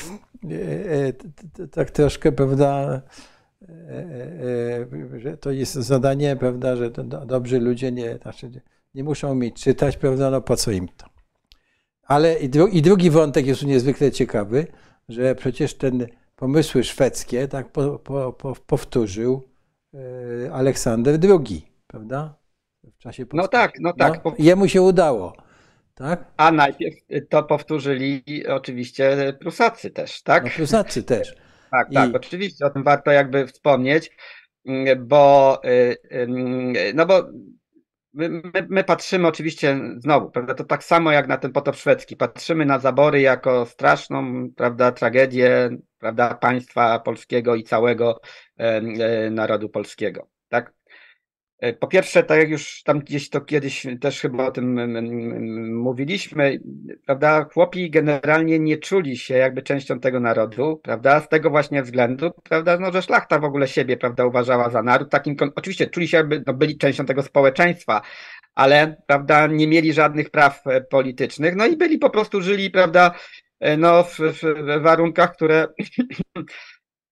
tak 1.70 1.90
troszkę, 1.90 2.32
prawda, 2.32 3.02
że 5.16 5.36
to 5.36 5.50
jest 5.50 5.74
zadanie, 5.74 6.36
prawda, 6.36 6.76
że 6.76 6.90
dobrzy 7.26 7.60
ludzie 7.60 7.92
nie, 7.92 8.18
znaczy 8.22 8.50
nie 8.94 9.04
muszą 9.04 9.34
mieć 9.34 9.62
czytać, 9.62 9.96
prawda, 9.96 10.30
no 10.30 10.40
po 10.40 10.56
co 10.56 10.70
im 10.70 10.88
to. 10.88 11.06
Ale 12.02 12.38
i, 12.38 12.48
dru 12.48 12.66
i 12.66 12.82
drugi 12.82 13.10
wątek 13.10 13.46
jest 13.46 13.62
niezwykle 13.62 14.12
ciekawy, 14.12 14.66
że 15.08 15.34
przecież 15.34 15.74
ten 15.74 16.06
pomysły 16.36 16.84
szwedzkie 16.84 17.48
tak 17.48 17.72
po, 17.72 17.98
po, 17.98 18.32
po, 18.32 18.54
powtórzył 18.66 19.48
e, 19.94 20.52
Aleksander 20.52 21.18
II, 21.22 21.66
prawda? 21.86 22.34
W 22.84 22.98
czasie 22.98 23.26
No 23.32 23.48
tak, 23.48 23.72
no 23.80 23.92
tak. 23.92 24.24
No, 24.24 24.34
jemu 24.38 24.68
się 24.68 24.82
udało. 24.82 25.36
Tak? 25.94 26.24
A 26.36 26.52
najpierw 26.52 26.96
to 27.28 27.42
powtórzyli 27.42 28.46
oczywiście 28.48 29.32
Prusacy 29.40 29.90
też, 29.90 30.22
tak? 30.22 30.44
No, 30.44 30.50
Prusacy 30.56 31.02
też. 31.02 31.34
tak, 31.70 31.90
I... 31.90 31.94
tak, 31.94 32.14
oczywiście, 32.14 32.66
o 32.66 32.70
tym 32.70 32.82
warto 32.82 33.10
jakby 33.10 33.46
wspomnieć, 33.46 34.10
bo, 34.98 35.60
y, 35.64 36.92
no 36.94 37.06
bo 37.06 37.22
My, 38.14 38.28
my, 38.28 38.66
my, 38.68 38.84
patrzymy 38.84 39.28
oczywiście 39.28 39.80
znowu, 39.98 40.30
prawda, 40.30 40.54
to 40.54 40.64
tak 40.64 40.84
samo 40.84 41.12
jak 41.12 41.28
na 41.28 41.36
ten 41.36 41.52
potop 41.52 41.76
szwedzki. 41.76 42.16
Patrzymy 42.16 42.66
na 42.66 42.78
zabory 42.78 43.20
jako 43.20 43.66
straszną, 43.66 44.50
prawda, 44.56 44.92
tragedię, 44.92 45.70
prawda, 45.98 46.34
państwa 46.34 46.98
polskiego 46.98 47.54
i 47.54 47.62
całego 47.62 48.20
e, 48.58 48.62
e, 48.64 49.30
narodu 49.30 49.68
polskiego, 49.68 50.28
po 51.80 51.86
pierwsze, 51.86 52.22
tak 52.22 52.38
jak 52.38 52.50
już 52.50 52.82
tam 52.82 53.00
gdzieś 53.00 53.30
to 53.30 53.40
kiedyś 53.40 53.86
też 54.00 54.20
chyba 54.20 54.46
o 54.46 54.50
tym 54.50 54.80
mówiliśmy, 55.82 56.60
prawda, 57.06 57.44
chłopi 57.44 57.90
generalnie 57.90 58.58
nie 58.58 58.78
czuli 58.78 59.16
się 59.16 59.34
jakby 59.34 59.62
częścią 59.62 60.00
tego 60.00 60.20
narodu, 60.20 60.80
prawda, 60.82 61.20
z 61.20 61.28
tego 61.28 61.50
właśnie 61.50 61.82
względu, 61.82 62.30
prawda, 62.44 62.78
no, 62.78 62.92
że 62.92 63.02
szlachta 63.02 63.38
w 63.38 63.44
ogóle 63.44 63.68
siebie, 63.68 63.96
prawda, 63.96 64.26
uważała 64.26 64.70
za 64.70 64.82
naród, 64.82 65.10
takim, 65.10 65.36
oczywiście 65.54 65.86
czuli 65.86 66.08
się 66.08 66.16
jakby, 66.16 66.42
no, 66.46 66.54
byli 66.54 66.78
częścią 66.78 67.06
tego 67.06 67.22
społeczeństwa, 67.22 68.02
ale, 68.54 68.96
prawda, 69.06 69.46
nie 69.46 69.66
mieli 69.66 69.92
żadnych 69.92 70.30
praw 70.30 70.66
e, 70.66 70.80
politycznych, 70.80 71.56
no 71.56 71.66
i 71.66 71.76
byli 71.76 71.98
po 71.98 72.10
prostu, 72.10 72.40
żyli, 72.40 72.70
prawda, 72.70 73.14
e, 73.60 73.76
no, 73.76 74.04
w, 74.04 74.18
w 74.42 74.82
warunkach, 74.82 75.32
które 75.32 75.68
E, 76.36 76.42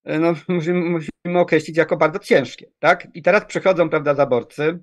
no, 0.04 0.34
musimy, 0.48 0.80
musimy 0.80 1.38
określić 1.38 1.76
jako 1.76 1.96
bardzo 1.96 2.18
ciężkie, 2.18 2.66
tak? 2.78 3.08
I 3.14 3.22
teraz 3.22 3.44
przychodzą, 3.44 3.88
prawda, 3.88 4.14
zaborcy, 4.14 4.78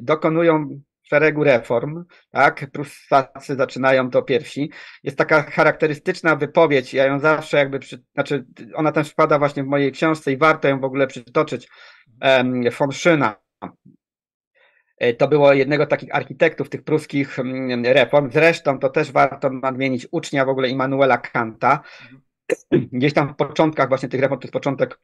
dokonują 0.00 0.80
szeregu 1.02 1.44
reform, 1.44 2.04
tak? 2.30 2.70
Prusacy 2.72 3.56
zaczynają 3.56 4.10
to 4.10 4.22
pierwsi. 4.22 4.70
Jest 5.02 5.18
taka 5.18 5.42
charakterystyczna 5.42 6.36
wypowiedź, 6.36 6.94
ja 6.94 7.06
ją 7.06 7.18
zawsze 7.18 7.56
jakby, 7.56 7.78
przy, 7.78 8.02
znaczy 8.14 8.46
ona 8.74 8.92
też 8.92 9.10
wpada 9.10 9.38
właśnie 9.38 9.62
w 9.62 9.66
mojej 9.66 9.92
książce 9.92 10.32
i 10.32 10.36
warto 10.36 10.68
ją 10.68 10.80
w 10.80 10.84
ogóle 10.84 11.06
przytoczyć, 11.06 11.68
um, 12.22 12.70
von 12.78 12.92
Szyna. 12.92 13.36
E, 14.98 15.14
to 15.14 15.28
było 15.28 15.52
jednego 15.52 15.84
z 15.84 15.88
takich 15.88 16.14
architektów 16.14 16.68
tych 16.68 16.82
pruskich 16.82 17.36
reform. 17.84 18.30
Zresztą 18.32 18.78
to 18.78 18.88
też 18.88 19.12
warto 19.12 19.50
nadmienić 19.50 20.06
ucznia 20.10 20.44
w 20.44 20.48
ogóle 20.48 20.68
Immanuela 20.68 21.18
Kanta, 21.18 21.82
mhm 22.02 22.29
gdzieś 22.92 23.14
tam 23.14 23.28
w 23.28 23.36
początkach 23.36 23.88
właśnie 23.88 24.08
tych 24.08 24.20
reform, 24.20 24.40
to 24.40 24.44
jest 24.46 24.52
początek 24.52 25.00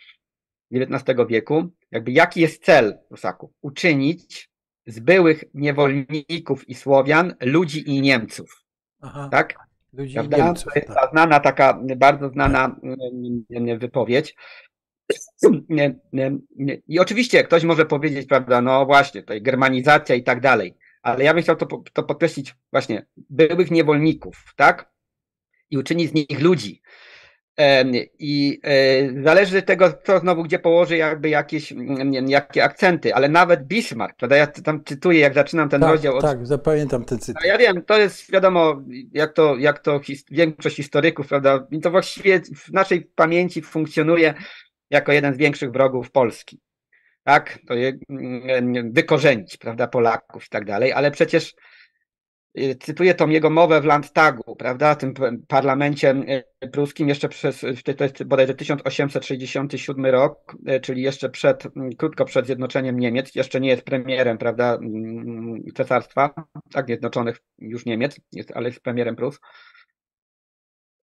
XIX 0.73 1.19
wieku, 1.29 1.69
jakby 1.91 2.13
jaki 2.13 2.41
jest 2.41 2.65
cel 2.65 2.99
Prusaków? 3.09 3.51
Uczynić 3.61 4.51
z 4.87 5.01
byłych 5.01 5.45
niewolników 5.55 6.69
i 6.69 6.75
Słowian 6.75 7.35
ludzi 7.41 7.91
i 7.91 8.01
Niemców. 8.01 8.65
Aha, 9.01 9.29
tak? 9.33 9.59
Ludzi 9.93 10.15
Prawda? 10.15 10.37
i 10.37 10.43
Niemców. 10.43 10.73
To 10.73 10.79
jest 10.79 10.95
tak. 10.95 11.11
znana 11.11 11.41
taka, 11.41 11.81
bardzo 11.97 12.29
znana 12.29 12.77
tak. 13.69 13.79
wypowiedź. 13.79 14.37
I 16.89 16.99
oczywiście 16.99 17.45
ktoś 17.45 17.65
może 17.65 17.87
powiedzieć, 17.87 18.29
prawda, 18.29 18.61
no 18.61 18.87
właśnie, 18.87 19.21
tutaj 19.21 19.43
germanizacja 19.43 20.15
i 20.15 20.23
tak 20.23 20.41
dalej, 20.41 20.75
ale 21.03 21.25
ja 21.25 21.35
bym 21.35 21.43
chciał 21.43 21.57
to, 21.57 21.67
to 21.93 22.03
podkreślić 22.03 22.55
właśnie, 22.73 23.07
byłych 23.17 23.71
niewolników, 23.71 24.53
tak? 24.57 24.91
I 25.71 25.79
uczynić 25.79 26.11
z 26.11 26.15
nich 26.15 26.41
ludzi. 26.41 26.83
I 28.19 28.61
e, 28.63 29.23
zależy 29.23 29.59
od 29.59 29.67
tego, 29.67 29.93
co 30.05 30.19
znowu 30.19 30.43
gdzie 30.43 30.59
położy 30.59 30.97
jakby 30.97 31.29
jakieś 31.29 31.73
mm, 31.73 32.29
jakie 32.29 32.65
akcenty, 32.65 33.15
ale 33.15 33.29
nawet 33.29 33.65
Bismarck, 33.65 34.17
prawda? 34.17 34.37
Ja 34.37 34.47
tam 34.47 34.85
cytuję, 34.85 35.21
jak 35.21 35.35
zaczynam 35.35 35.69
ten 35.69 35.81
tak, 35.81 35.91
rozdział. 35.91 36.21
Tak, 36.21 36.47
zapamiętam 36.47 37.05
ten 37.05 37.19
cytat. 37.19 37.45
Ja 37.45 37.59
wiem, 37.59 37.83
to 37.85 37.99
jest 37.99 38.33
wiadomo, 38.33 38.83
jak 39.13 39.33
to, 39.33 39.57
jak 39.57 39.79
to 39.79 40.01
his, 40.01 40.25
większość 40.31 40.77
historyków, 40.77 41.29
prawda? 41.29 41.67
I 41.71 41.81
to 41.81 41.91
właściwie 41.91 42.41
w 42.41 42.73
naszej 42.73 43.11
pamięci 43.15 43.63
funkcjonuje 43.63 44.35
jako 44.91 45.13
jeden 45.13 45.35
z 45.35 45.39
większych 45.39 45.71
wrogów 45.71 46.11
Polski. 46.11 46.61
Tak? 47.25 47.59
To 47.69 47.75
je, 47.75 47.93
mm, 48.11 48.93
wykorzenić, 48.93 49.57
prawda, 49.57 49.87
Polaków 49.87 50.47
i 50.47 50.49
tak 50.49 50.65
dalej, 50.65 50.93
ale 50.93 51.11
przecież 51.11 51.55
cytuję 52.81 53.15
tą 53.15 53.29
jego 53.29 53.51
mowę 53.51 53.81
w 53.81 53.85
Landtagu, 53.85 54.57
prawda, 54.57 54.95
tym 54.95 55.15
parlamencie 55.49 56.15
y, 56.65 56.69
pruskim 56.69 57.09
jeszcze 57.09 57.29
przez, 57.29 57.65
to 57.97 58.05
jest 58.05 58.25
bodajże 58.25 58.55
1867 58.55 60.07
rok, 60.07 60.57
y, 60.69 60.81
czyli 60.81 61.03
jeszcze 61.03 61.31
przed, 61.31 61.65
krótko 61.99 62.25
przed 62.25 62.47
zjednoczeniem 62.47 62.99
Niemiec, 62.99 63.35
jeszcze 63.35 63.61
nie 63.61 63.69
jest 63.69 63.83
premierem, 63.83 64.39
prawda, 64.39 64.79
cesarstwa, 65.75 66.35
tak, 66.73 66.87
zjednoczonych 66.87 67.43
już 67.59 67.87
Niemiec, 67.87 68.21
jest, 68.33 68.53
ale 68.55 68.69
jest 68.69 68.81
premierem 68.81 69.17
Prus. 69.17 69.41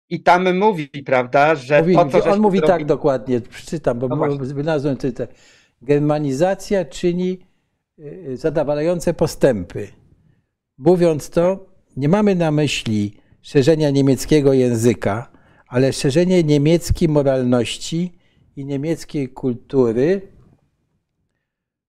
I 0.08 0.22
tam 0.22 0.58
mówi, 0.58 0.88
prawda, 0.88 1.54
że 1.54 1.82
mówi, 1.82 1.96
to, 1.96 2.20
co 2.20 2.30
On 2.30 2.40
mówi 2.40 2.60
tak 2.60 2.84
dokładnie, 2.84 3.40
przeczytam, 3.40 3.98
bo 3.98 4.08
no 4.08 4.36
wynalazłem 4.36 4.96
tutaj. 4.96 5.26
Germanizacja 5.82 6.84
czyni 6.84 7.38
zadowalające 8.34 9.14
postępy 9.14 10.01
Mówiąc 10.78 11.30
to, 11.30 11.66
nie 11.96 12.08
mamy 12.08 12.34
na 12.34 12.50
myśli 12.50 13.14
szerzenia 13.42 13.90
niemieckiego 13.90 14.52
języka, 14.52 15.30
ale 15.66 15.92
szerzenie 15.92 16.44
niemieckiej 16.44 17.08
moralności 17.08 18.12
i 18.56 18.64
niemieckiej 18.64 19.28
kultury, 19.28 20.20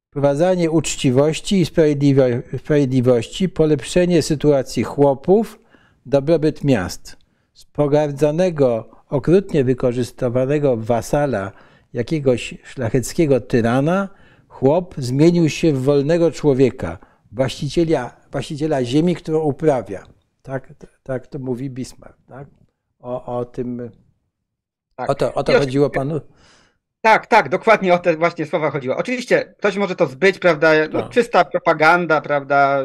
wprowadzanie 0.09 0.71
uczciwości 0.71 1.61
i 1.61 1.65
sprawiedliwości, 2.57 3.49
polepszenie 3.49 4.21
sytuacji 4.21 4.83
chłopów, 4.83 5.59
dobrobyt 6.05 6.63
miast. 6.63 7.17
Z 7.53 7.65
pogardzanego, 7.65 8.89
okrutnie 9.09 9.63
wykorzystywanego 9.63 10.77
wasala 10.77 11.51
jakiegoś 11.93 12.57
szlacheckiego 12.63 13.41
tyrana, 13.41 14.09
chłop 14.47 14.95
zmienił 14.97 15.49
się 15.49 15.73
w 15.73 15.83
wolnego 15.83 16.31
człowieka, 16.31 16.97
właściciela 17.31 18.22
właściciela 18.33 18.83
ziemi, 18.83 19.15
którą 19.15 19.39
uprawia. 19.39 20.03
Tak, 20.41 20.73
tak 21.03 21.27
to 21.27 21.39
mówi 21.39 21.69
Bismarck. 21.69 22.17
Tak? 22.27 22.47
O, 22.99 23.39
o 23.39 23.45
tym. 23.45 23.91
Tak. 24.95 25.09
O 25.09 25.15
to, 25.15 25.33
o 25.33 25.43
to 25.43 25.59
chodziło 25.59 25.89
panu? 25.89 26.21
Tak, 27.01 27.27
tak, 27.27 27.49
dokładnie 27.49 27.93
o 27.93 27.99
te 27.99 28.17
właśnie 28.17 28.45
słowa 28.45 28.71
chodziło. 28.71 28.97
Oczywiście 28.97 29.55
ktoś 29.57 29.77
może 29.77 29.95
to 29.95 30.07
zbyć, 30.07 30.39
prawda? 30.39 30.71
No, 30.91 30.99
no. 30.99 31.09
czysta 31.09 31.45
propaganda, 31.45 32.21
prawda? 32.21 32.83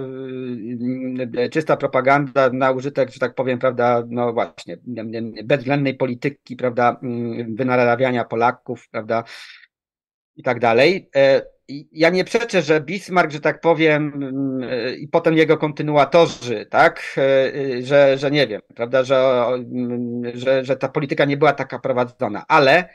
Y, 1.39 1.49
czysta 1.53 1.77
propaganda 1.77 2.51
na 2.51 2.71
użytek, 2.71 3.11
że 3.11 3.19
tak 3.19 3.35
powiem, 3.35 3.59
prawda? 3.59 4.03
No 4.09 4.33
właśnie, 4.33 4.77
bezwzględnej 5.45 5.95
polityki, 5.95 6.57
prawda? 6.57 6.97
Mm, 7.03 7.57
wynarabiania 7.57 8.25
Polaków, 8.25 8.89
prawda? 8.91 9.25
I 10.37 10.43
tak 10.43 10.61
dalej. 10.61 11.11
E, 11.71 11.75
ja 11.93 12.11
nie 12.11 12.25
przeczę, 12.25 12.63
że 12.63 12.81
Bismarck, 12.81 13.33
że 13.33 13.41
tak 13.41 13.61
powiem, 13.61 14.13
mm, 14.15 14.99
i 14.99 15.09
potem 15.09 15.37
jego 15.37 15.59
kontynuatorzy, 15.59 16.67
tak, 16.67 17.15
e, 17.19 17.83
że, 17.83 18.19
że 18.19 18.31
nie 18.31 18.47
wiem, 18.47 18.61
prawda, 18.75 19.05
że, 19.05 19.45
mm, 19.55 20.23
że, 20.35 20.65
że 20.65 20.77
ta 20.77 20.89
polityka 20.89 21.25
nie 21.25 21.37
była 21.37 21.53
taka 21.53 21.79
prowadzona, 21.79 22.45
ale 22.49 22.89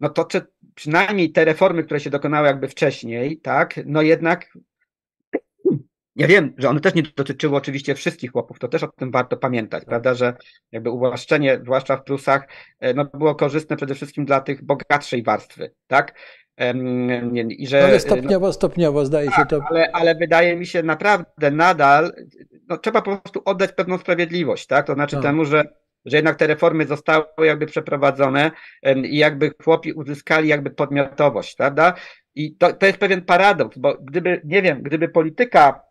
no 0.00 0.08
to 0.08 0.24
czy, 0.24 0.46
przynajmniej 0.74 1.32
te 1.32 1.44
reformy, 1.44 1.84
które 1.84 2.00
się 2.00 2.10
dokonały 2.10 2.46
jakby 2.46 2.68
wcześniej, 2.68 3.40
tak, 3.40 3.80
no 3.86 4.02
jednak 4.02 4.58
ja 6.16 6.26
wiem, 6.26 6.54
że 6.58 6.68
one 6.68 6.80
też 6.80 6.94
nie 6.94 7.02
dotyczyły 7.16 7.56
oczywiście 7.56 7.94
wszystkich 7.94 8.32
chłopów, 8.32 8.58
to 8.58 8.68
też 8.68 8.82
o 8.82 8.88
tym 8.88 9.10
warto 9.10 9.36
pamiętać, 9.36 9.84
prawda, 9.84 10.14
że 10.14 10.34
jakby 10.72 10.90
uwłaszczenie, 10.90 11.60
zwłaszcza 11.62 11.96
w 11.96 12.04
Prusach, 12.04 12.48
e, 12.80 12.94
no 12.94 13.04
było 13.04 13.34
korzystne 13.34 13.76
przede 13.76 13.94
wszystkim 13.94 14.24
dla 14.24 14.40
tych 14.40 14.64
bogatszej 14.64 15.22
warstwy, 15.22 15.74
tak, 15.86 16.14
i 17.58 17.66
że, 17.66 17.84
ale 17.84 18.00
stopniowo, 18.00 18.46
no, 18.46 18.52
stopniowo 18.52 19.04
zdaje 19.04 19.26
tak, 19.26 19.36
się 19.36 19.46
to. 19.46 19.60
Ale, 19.70 19.90
ale 19.92 20.14
wydaje 20.14 20.56
mi 20.56 20.66
się 20.66 20.82
naprawdę 20.82 21.50
nadal, 21.50 22.12
no, 22.68 22.78
trzeba 22.78 23.02
po 23.02 23.16
prostu 23.16 23.42
oddać 23.44 23.72
pewną 23.72 23.98
sprawiedliwość, 23.98 24.66
tak? 24.66 24.86
To 24.86 24.94
znaczy 24.94 25.16
no. 25.16 25.22
temu, 25.22 25.44
że, 25.44 25.64
że 26.04 26.16
jednak 26.16 26.36
te 26.36 26.46
reformy 26.46 26.86
zostały 26.86 27.24
jakby 27.44 27.66
przeprowadzone 27.66 28.50
i 29.02 29.16
jakby 29.16 29.50
chłopi 29.64 29.92
uzyskali 29.92 30.48
jakby 30.48 30.70
podmiotowość, 30.70 31.56
prawda? 31.56 31.94
I 32.34 32.56
to, 32.56 32.72
to 32.72 32.86
jest 32.86 32.98
pewien 32.98 33.22
paradoks, 33.22 33.78
bo 33.78 33.98
gdyby, 34.00 34.40
nie 34.44 34.62
wiem, 34.62 34.82
gdyby 34.82 35.08
polityka 35.08 35.89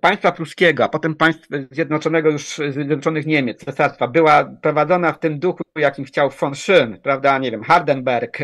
państwa 0.00 0.32
pruskiego, 0.32 0.84
a 0.84 0.88
potem 0.88 1.14
państw 1.14 1.48
zjednoczonego 1.70 2.30
już 2.30 2.60
Zjednoczonych 2.68 3.26
Niemiec, 3.26 3.64
cesarstwa, 3.64 4.08
była 4.08 4.44
prowadzona 4.44 5.12
w 5.12 5.18
tym 5.18 5.38
duchu, 5.38 5.62
jakim 5.78 6.04
chciał 6.04 6.30
von 6.30 6.52
Schön, 6.52 6.98
prawda, 7.02 7.38
nie 7.38 7.50
wiem, 7.50 7.62
Hardenberg, 7.62 8.38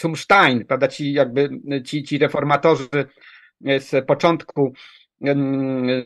Zumstein, 0.00 0.64
prawda, 0.66 0.88
ci 0.88 1.12
jakby, 1.12 1.48
ci, 1.84 2.02
ci 2.02 2.18
reformatorzy 2.18 2.88
z 3.60 4.06
początku 4.06 4.72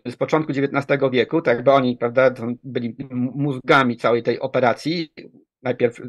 z 0.07 0.17
początku 0.17 0.53
XIX 0.53 1.01
wieku, 1.13 1.43
tak 1.43 1.57
jakby 1.57 1.73
oni, 1.73 1.97
prawda, 1.97 2.31
byli 2.65 2.97
mózgami 3.35 3.97
całej 3.97 4.23
tej 4.23 4.41
operacji, 4.41 5.13
najpierw 5.63 6.01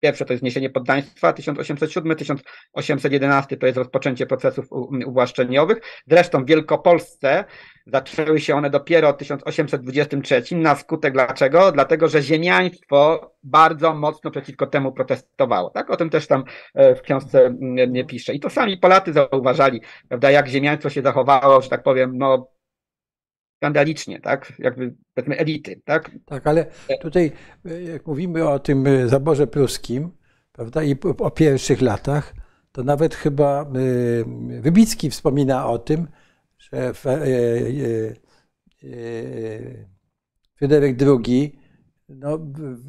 Pierwsze 0.00 0.24
to 0.24 0.32
jest 0.32 0.40
zniesienie 0.40 0.70
poddaństwa 0.70 1.32
1807, 1.32 2.16
1811 2.16 3.56
to 3.56 3.66
jest 3.66 3.78
rozpoczęcie 3.78 4.26
procesów 4.26 4.66
uwłaszczeniowych. 5.06 5.78
Zresztą 6.06 6.44
w 6.44 6.46
Wielkopolsce 6.46 7.44
zaczęły 7.86 8.40
się 8.40 8.54
one 8.54 8.70
dopiero 8.70 9.12
w 9.12 9.16
1823 9.16 10.56
na 10.56 10.74
skutek 10.74 11.12
dlaczego? 11.12 11.72
Dlatego, 11.72 12.08
że 12.08 12.22
ziemiaństwo 12.22 13.30
bardzo 13.42 13.94
mocno 13.94 14.30
przeciwko 14.30 14.66
temu 14.66 14.92
protestowało. 14.92 15.70
Tak? 15.70 15.90
O 15.90 15.96
tym 15.96 16.10
też 16.10 16.26
tam 16.26 16.44
e, 16.74 16.94
w 16.94 17.02
książce 17.02 17.54
nie 17.88 18.04
pisze. 18.04 18.34
I 18.34 18.40
to 18.40 18.50
sami 18.50 18.78
Polacy 18.78 19.12
zauważali, 19.12 19.80
prawda, 20.08 20.30
jak 20.30 20.48
ziemiaństwo 20.48 20.90
się 20.90 21.02
zachowało, 21.02 21.60
że 21.60 21.68
tak 21.68 21.82
powiem, 21.82 22.18
no 22.18 22.55
skandalicznie, 23.66 24.20
tak? 24.20 24.52
Jakby 24.58 24.94
powiedzmy 25.14 25.38
elity, 25.38 25.80
tak? 25.84 26.10
Tak, 26.24 26.46
ale 26.46 26.66
tutaj 27.00 27.32
jak 27.92 28.06
mówimy 28.06 28.48
o 28.48 28.58
tym 28.58 28.84
zaborze 29.08 29.46
pruskim, 29.46 30.10
prawda, 30.52 30.82
i 30.82 30.96
o 31.18 31.30
pierwszych 31.30 31.82
latach, 31.82 32.34
to 32.72 32.82
nawet 32.82 33.14
chyba 33.14 33.66
y, 33.76 34.24
Wybicki 34.60 35.10
wspomina 35.10 35.66
o 35.66 35.78
tym, 35.78 36.08
że 36.58 36.92
y, 37.06 38.14
y, 38.84 39.86
Fryderyk 40.54 40.98
II 41.02 41.58
no, 42.08 42.38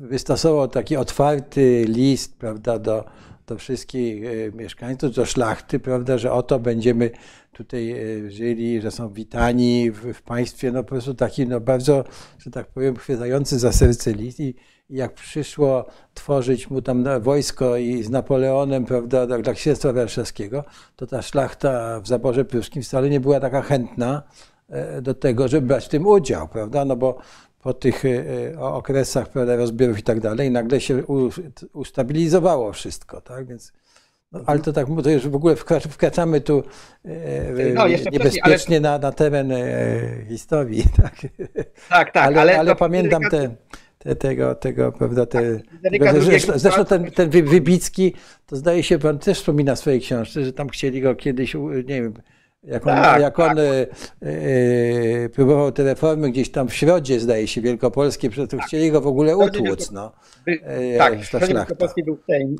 wystosował 0.10 0.68
taki 0.68 0.98
otwarty 0.98 1.86
list, 1.88 2.40
prawda, 2.40 2.80
do, 2.80 3.06
do 3.48 3.58
wszystkich 3.58 4.24
mieszkańców, 4.54 5.16
do 5.16 5.26
szlachty, 5.26 5.80
prawda, 5.80 6.18
że 6.18 6.32
oto 6.32 6.60
będziemy 6.60 7.12
tutaj 7.52 7.92
e, 7.92 8.32
żyli, 8.32 8.82
że 8.82 8.92
są 8.92 9.10
witani 9.10 9.92
w, 9.92 10.14
w, 10.14 10.22
państwie, 10.22 10.72
no 10.72 10.84
po 10.84 10.90
prostu 10.90 11.14
taki 11.14 11.48
no 11.48 11.60
bardzo, 11.60 12.04
że 12.40 12.52
tak 12.52 12.68
powiem, 12.68 12.96
chwytający 12.96 13.60
za 13.60 13.72
serce 13.72 14.14
list 14.14 14.40
i, 14.40 14.56
i 14.90 14.96
jak 14.96 15.14
przyszło 15.14 15.86
tworzyć 16.14 16.70
mu 16.70 16.82
tam 16.82 17.06
wojsko 17.22 17.78
i 17.78 18.04
z 18.04 18.10
Napoleonem, 18.10 18.86
prawda, 18.86 19.28
dla, 19.28 19.38
dla 19.38 19.54
księstwa 19.54 19.94
warszawskiego, 19.94 20.64
to 20.96 21.08
ta 21.08 21.22
szlachta 21.22 22.00
w 22.02 22.08
zaborze 22.08 22.46
pruskim 22.46 22.82
wcale 22.84 23.10
nie 23.10 23.20
była 23.20 23.40
taka 23.40 23.62
chętna 23.62 24.24
e, 24.70 25.02
do 25.02 25.14
tego, 25.14 25.48
żeby 25.48 25.68
brać 25.68 25.86
w 25.86 25.90
tym 25.90 26.08
udział, 26.08 26.48
prawda, 26.48 26.86
no 26.86 26.96
bo 26.96 27.18
po 27.68 27.74
tych 27.74 28.06
e, 28.06 28.60
okresach 28.60 29.30
prawda, 29.30 29.56
rozbiorów 29.56 30.00
i 30.00 30.04
tak 30.04 30.20
dalej, 30.20 30.52
nagle 30.52 30.82
się 30.82 31.04
ustabilizowało 31.74 32.74
wszystko, 32.74 33.22
tak, 33.22 33.48
więc 33.48 33.74
no, 34.32 34.42
ale 34.46 34.60
to 34.60 34.74
tak, 34.74 34.88
to 35.04 35.10
już 35.10 35.28
w 35.28 35.36
ogóle 35.36 35.56
wkraczamy 35.90 36.42
tu 36.42 36.64
e, 37.06 37.74
no, 37.74 37.88
niebezpiecznie 38.12 38.78
ale... 38.78 38.82
na, 38.82 38.98
na 38.98 39.12
teren 39.12 39.52
e, 39.52 40.26
historii. 40.28 40.84
Tak, 41.02 41.16
tak. 41.90 42.12
tak 42.12 42.26
ale, 42.28 42.42
ale, 42.42 42.60
ale 42.60 42.76
pamiętam 42.76 43.22
te, 43.32 43.56
te, 43.98 44.16
tego, 44.16 44.56
tego, 44.56 44.92
prawda, 44.92 45.26
te, 45.26 45.60
tak, 46.00 46.22
zresztą, 46.22 46.60
zresztą 46.60 46.86
ten, 46.86 47.12
ten 47.12 47.30
Wybicki, 47.30 48.14
to 48.46 48.56
zdaje 48.56 48.84
się, 48.84 49.00
pan 49.00 49.20
też 49.20 49.38
wspomina 49.38 49.76
w 49.76 49.80
swojej 49.80 50.02
książce, 50.02 50.46
że 50.46 50.54
tam 50.54 50.70
chcieli 50.70 51.02
go 51.02 51.16
kiedyś, 51.16 51.54
nie 51.88 52.02
wiem, 52.02 52.14
jak 52.68 52.88
on, 52.88 52.96
tak, 52.96 53.22
jak 53.22 53.40
on 53.40 53.50
tak. 53.50 53.58
e, 54.22 55.30
próbował 55.30 55.72
te 55.72 55.84
reformy 55.84 56.32
gdzieś 56.32 56.52
tam 56.52 56.68
w 56.68 56.74
środzie, 56.74 57.20
zdaje 57.20 57.48
się, 57.48 57.62
wielkopolskie, 57.62 58.30
to 58.30 58.48
tak. 58.48 58.62
chcieli 58.62 58.92
go 58.92 59.02
w 59.02 59.08
ogóle 59.08 59.38
utłuc. 59.38 59.92
No, 59.92 60.12
e, 60.48 60.98
tak, 60.98 61.20
w 61.20 61.48
wielkopolskiej 61.48 62.04
był 62.04 62.18
Sejm 62.30 62.56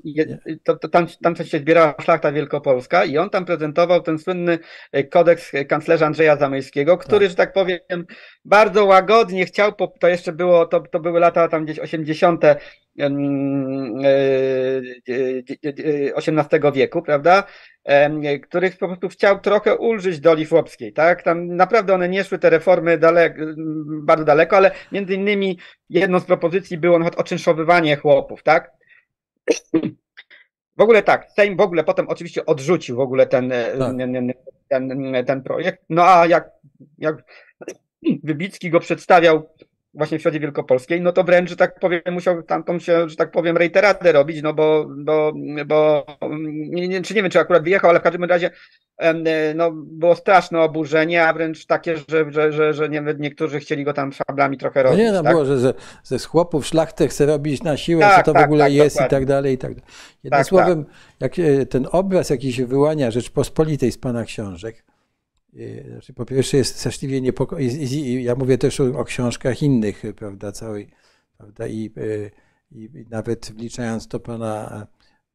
to, 0.64 0.76
to 0.76 0.90
tam, 0.90 1.08
tam 1.22 1.36
się 1.36 1.60
zbierała 1.60 1.96
szlachta 2.02 2.32
wielkopolska 2.32 3.06
i 3.06 3.18
on 3.18 3.30
tam 3.30 3.46
prezentował 3.46 4.02
ten 4.02 4.20
słynny 4.20 4.60
e, 4.92 5.04
kodeks 5.04 5.52
kanclerza 5.70 6.06
Andrzeja 6.06 6.38
Zamojskiego, 6.38 6.98
który, 6.98 7.26
tak. 7.26 7.30
że 7.30 7.36
tak 7.36 7.54
powiem, 7.54 7.80
bardzo 8.46 8.86
łagodnie 8.86 9.46
chciał, 9.46 9.72
to 10.00 10.08
jeszcze 10.08 10.32
było, 10.32 10.66
to, 10.66 10.80
to 10.80 11.00
były 11.00 11.20
lata 11.20 11.48
tam 11.48 11.66
gdzieś 11.66 11.80
80. 11.80 12.44
XVIII 16.18 16.72
wieku, 16.74 17.02
prawda? 17.02 17.44
Których 18.44 18.78
po 18.78 18.88
prostu 18.88 19.10
chciał 19.10 19.40
trochę 19.40 19.76
ulżyć 19.76 20.20
doli 20.20 20.46
chłopskiej, 20.46 20.94
tak? 20.94 21.24
Tam 21.24 21.56
naprawdę 21.56 21.94
one 21.94 22.10
nie 22.10 22.24
szły 22.24 22.40
te 22.40 22.50
reformy 22.50 22.98
daleko, 22.98 23.42
bardzo 24.02 24.26
daleko, 24.26 24.58
ale 24.58 24.72
między 24.92 25.14
innymi 25.14 25.60
jedną 25.90 26.20
z 26.20 26.26
propozycji 26.26 26.78
było 26.78 27.00
nawet 27.00 27.16
oczynszowywanie 27.16 27.96
chłopów, 27.96 28.44
tak? 28.44 28.72
W 30.78 30.82
ogóle 30.82 31.04
tak, 31.04 31.32
Sejm 31.32 31.58
w 31.58 31.62
ogóle 31.62 31.84
potem 31.84 32.08
oczywiście 32.10 32.46
odrzucił 32.46 32.96
w 32.96 33.00
ogóle 33.00 33.28
ten, 33.28 33.50
tak. 33.50 33.98
ten, 33.98 34.34
ten, 34.70 35.14
ten 35.26 35.44
projekt. 35.44 35.84
No 35.90 36.04
a 36.08 36.28
jak, 36.28 36.50
jak 36.98 37.24
Wybicki 38.24 38.70
go 38.70 38.80
przedstawiał 38.80 39.50
właśnie 39.98 40.20
w 40.20 40.22
Środzie 40.22 40.40
Wielkopolskiej, 40.40 41.02
no 41.02 41.12
to 41.12 41.24
wręcz, 41.24 41.50
że 41.50 41.56
tak 41.56 41.80
powiem, 41.80 42.02
musiał 42.12 42.44
tamtą 42.44 42.80
się, 42.80 43.10
że 43.10 43.16
tak 43.16 43.32
powiem, 43.32 43.58
reiteradę 43.58 44.12
robić, 44.12 44.42
no 44.44 44.54
bo, 44.54 44.86
bo, 44.98 45.34
bo 45.66 46.06
nie, 46.50 46.88
nie, 46.88 47.02
czy 47.02 47.14
nie 47.14 47.22
wiem, 47.22 47.32
czy 47.32 47.40
akurat 47.40 47.64
wyjechał, 47.64 47.90
ale 47.90 48.00
w 48.00 48.04
każdym 48.04 48.24
razie 48.24 48.52
no, 49.56 49.72
było 49.72 50.16
straszne 50.16 50.62
oburzenie, 50.62 51.28
a 51.28 51.34
wręcz 51.34 51.66
takie, 51.66 51.98
że, 51.98 52.32
że, 52.32 52.52
że, 52.52 52.74
że 52.74 52.90
nie, 52.90 53.04
niektórzy 53.20 53.60
chcieli 53.60 53.84
go 53.84 53.94
tam 53.94 54.12
szablami 54.12 54.58
trochę 54.58 54.84
robić. 54.84 55.00
No 55.00 55.04
nie, 55.06 55.12
no 55.12 55.24
tak? 55.24 55.32
było, 55.32 55.46
że 55.46 55.60
ze, 55.60 55.74
ze 56.04 56.20
chłopów 56.20 56.66
szlachtę 56.66 57.08
chce 57.08 57.26
robić 57.26 57.64
na 57.64 57.78
siłę, 57.78 58.02
tak, 58.02 58.16
co 58.16 58.24
to 58.24 58.34
tak, 58.34 58.42
w 58.42 58.46
ogóle 58.46 58.64
tak, 58.64 58.74
jest 58.74 58.96
dokładnie. 58.96 59.18
i 59.18 59.20
tak 59.20 59.26
dalej, 59.26 59.54
i 59.54 59.58
tak 59.58 59.72
dalej. 59.74 59.90
Jednym 60.24 60.40
tak, 60.40 60.48
słowem, 60.48 60.86
jak 61.20 61.40
e, 61.40 61.66
ten 61.66 61.88
obraz, 61.92 62.30
jaki 62.30 62.54
się 62.54 62.66
wyłania 62.66 63.12
Rzeczpospolitej 63.12 63.92
z 63.92 63.98
Pana 63.98 64.24
książek, 64.24 64.84
znaczy, 65.90 66.14
po 66.14 66.26
pierwsze 66.26 66.58
jest 66.58 66.76
straszliwie 66.76 67.22
niepokojący, 67.22 67.78
ja 68.00 68.36
mówię 68.36 68.58
też 68.58 68.80
o, 68.80 69.00
o, 69.00 69.04
książkach 69.04 69.64
innych, 69.64 70.04
prawda, 70.16 70.52
całej, 70.52 70.90
prawda, 71.38 71.68
i, 71.68 71.86
e, 71.98 72.32
i, 72.72 72.84
i, 72.84 73.06
nawet 73.10 73.52
wliczając 73.56 74.08
to 74.08 74.20
pana, 74.20 74.88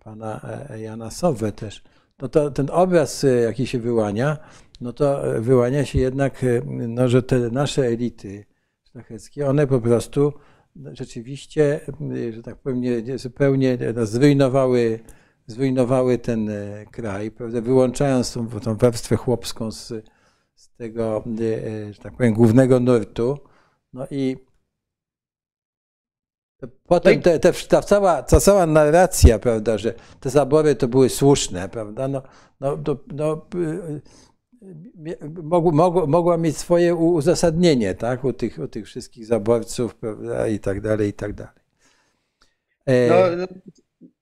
pana 0.05 0.41
e, 0.71 0.81
Jana 0.81 1.11
Sowę 1.11 1.53
też, 1.53 1.83
no 2.21 2.29
to 2.29 2.51
ten 2.51 2.71
obraz, 2.71 3.25
e, 3.25 3.29
jaki 3.29 3.67
się 3.67 3.79
wyłania, 3.79 4.37
no 4.81 4.93
to 4.93 5.23
wyłania 5.39 5.85
się 5.85 5.99
jednak, 5.99 6.45
no, 6.67 7.09
że 7.09 7.23
te 7.23 7.39
nasze 7.39 7.87
elity 7.87 8.45
szlacheckie, 8.91 9.49
one 9.49 9.67
po 9.67 9.81
prostu 9.81 10.33
rzeczywiście, 10.93 11.81
że 12.31 12.43
tak 12.43 12.59
powiem, 12.59 12.81
nie, 12.81 13.19
zupełnie 13.19 13.79
no, 13.95 14.07
zrujnowały 14.07 15.01
zrujnowały 15.53 16.19
ten 16.19 16.51
e, 16.51 16.85
kraj, 16.91 17.31
prawda, 17.31 17.61
wyłączając 17.61 18.33
tą, 18.33 18.49
tą 18.49 18.77
warstwę 18.77 19.17
chłopską 19.17 19.71
z, 19.71 19.89
z 20.55 20.71
tego, 20.77 21.25
e, 21.41 21.67
e, 21.67 21.93
że 21.93 22.03
tak 22.03 22.17
powiem, 22.17 22.35
głównego 22.35 22.81
nurtu. 22.81 23.39
No 23.93 24.07
i 24.11 24.37
potem 26.87 27.23
te, 27.23 27.39
te, 27.39 27.53
ta, 27.53 27.83
cała, 27.83 28.23
ta 28.23 28.41
cała 28.41 28.67
narracja, 28.67 29.39
prawda, 29.39 29.79
że 29.79 29.95
te 30.21 30.31
zabory 30.31 30.75
to 30.75 30.89
były 30.89 31.09
słuszne, 31.09 31.69
prawda, 31.69 32.09
no, 32.09 32.23
no, 32.61 32.79
no, 32.87 32.97
no 33.15 33.47
mogła, 35.43 36.07
mogła 36.07 36.37
mieć 36.37 36.59
swoje 36.59 36.95
uzasadnienie, 36.95 37.95
tak, 37.95 38.25
u 38.25 38.33
tych, 38.33 38.59
u 38.59 38.69
tych 38.69 38.87
wszystkich 38.87 39.27
zaborców, 39.27 39.95
prawda, 39.95 40.49
i 40.49 40.59
tak 40.59 40.81
dalej, 40.81 41.09
i 41.09 41.13
tak 41.13 41.33
dalej. 41.33 41.63
No, 42.87 43.37
no 43.37 43.47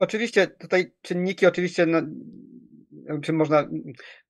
oczywiście 0.01 0.47
tutaj 0.47 0.93
czynniki, 1.03 1.47
oczywiście, 1.47 1.87
no, 1.87 2.03
czy 3.23 3.33
można, 3.33 3.69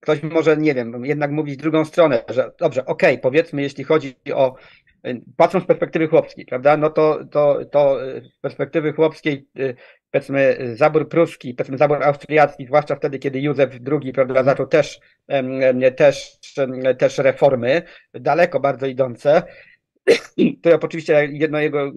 ktoś 0.01 0.23
może, 0.23 0.57
nie 0.57 0.75
wiem, 0.75 1.05
jednak 1.05 1.31
mówić 1.31 1.57
drugą 1.57 1.85
stronę, 1.85 2.25
że 2.29 2.53
dobrze, 2.59 2.87
okej, 2.87 3.13
okay, 3.15 3.23
powiedzmy, 3.23 3.63
jeśli 3.63 3.85
chodzi 3.85 4.15
o, 4.35 4.55
patrząc 5.37 5.65
z 5.65 5.67
perspektywy 5.67 6.09
chłopskiej, 6.09 6.47
prawda, 6.47 6.77
no 6.77 6.91
to, 6.91 7.25
to, 7.31 7.65
to 7.65 7.99
z 8.37 8.39
perspektywy 8.39 8.93
chłopskiej, 8.93 9.49
powiedzmy, 10.11 10.59
zabór 10.75 11.09
pruski, 11.09 11.55
powiedzmy, 11.55 11.79
zabór 11.79 12.05
austriacki, 12.05 12.67
zwłaszcza 12.67 12.97
wtedy, 12.97 13.19
kiedy 13.19 13.41
Józef 13.41 13.71
II, 13.93 14.13
prawda, 14.13 14.45
zaczął 14.45 14.67
też, 14.67 15.01
też, 15.97 16.39
też 16.99 17.19
reformy, 17.19 17.83
daleko 18.15 18.61
bardzo 18.61 18.87
idące, 18.87 19.43
to 20.63 20.71
oczywiście 20.83 21.29
jedno 21.33 21.59
jego 21.59 21.93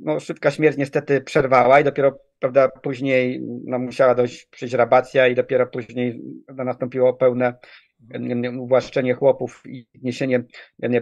no, 0.00 0.20
szybka 0.20 0.50
śmierć 0.50 0.76
niestety 0.76 1.20
przerwała 1.20 1.80
i 1.80 1.84
dopiero 1.84 2.18
prawda, 2.40 2.68
później 2.68 3.40
no, 3.64 3.78
musiała 3.78 4.14
dojść 4.14 4.46
przyjść 4.46 4.74
rabacja 4.74 5.28
i 5.28 5.34
dopiero 5.34 5.66
później 5.66 6.20
nastąpiło 6.48 7.14
pełne 7.14 7.54
uwłaszczenie 8.58 9.14
chłopów 9.14 9.62
i 9.66 9.86
zniesienie 9.94 10.44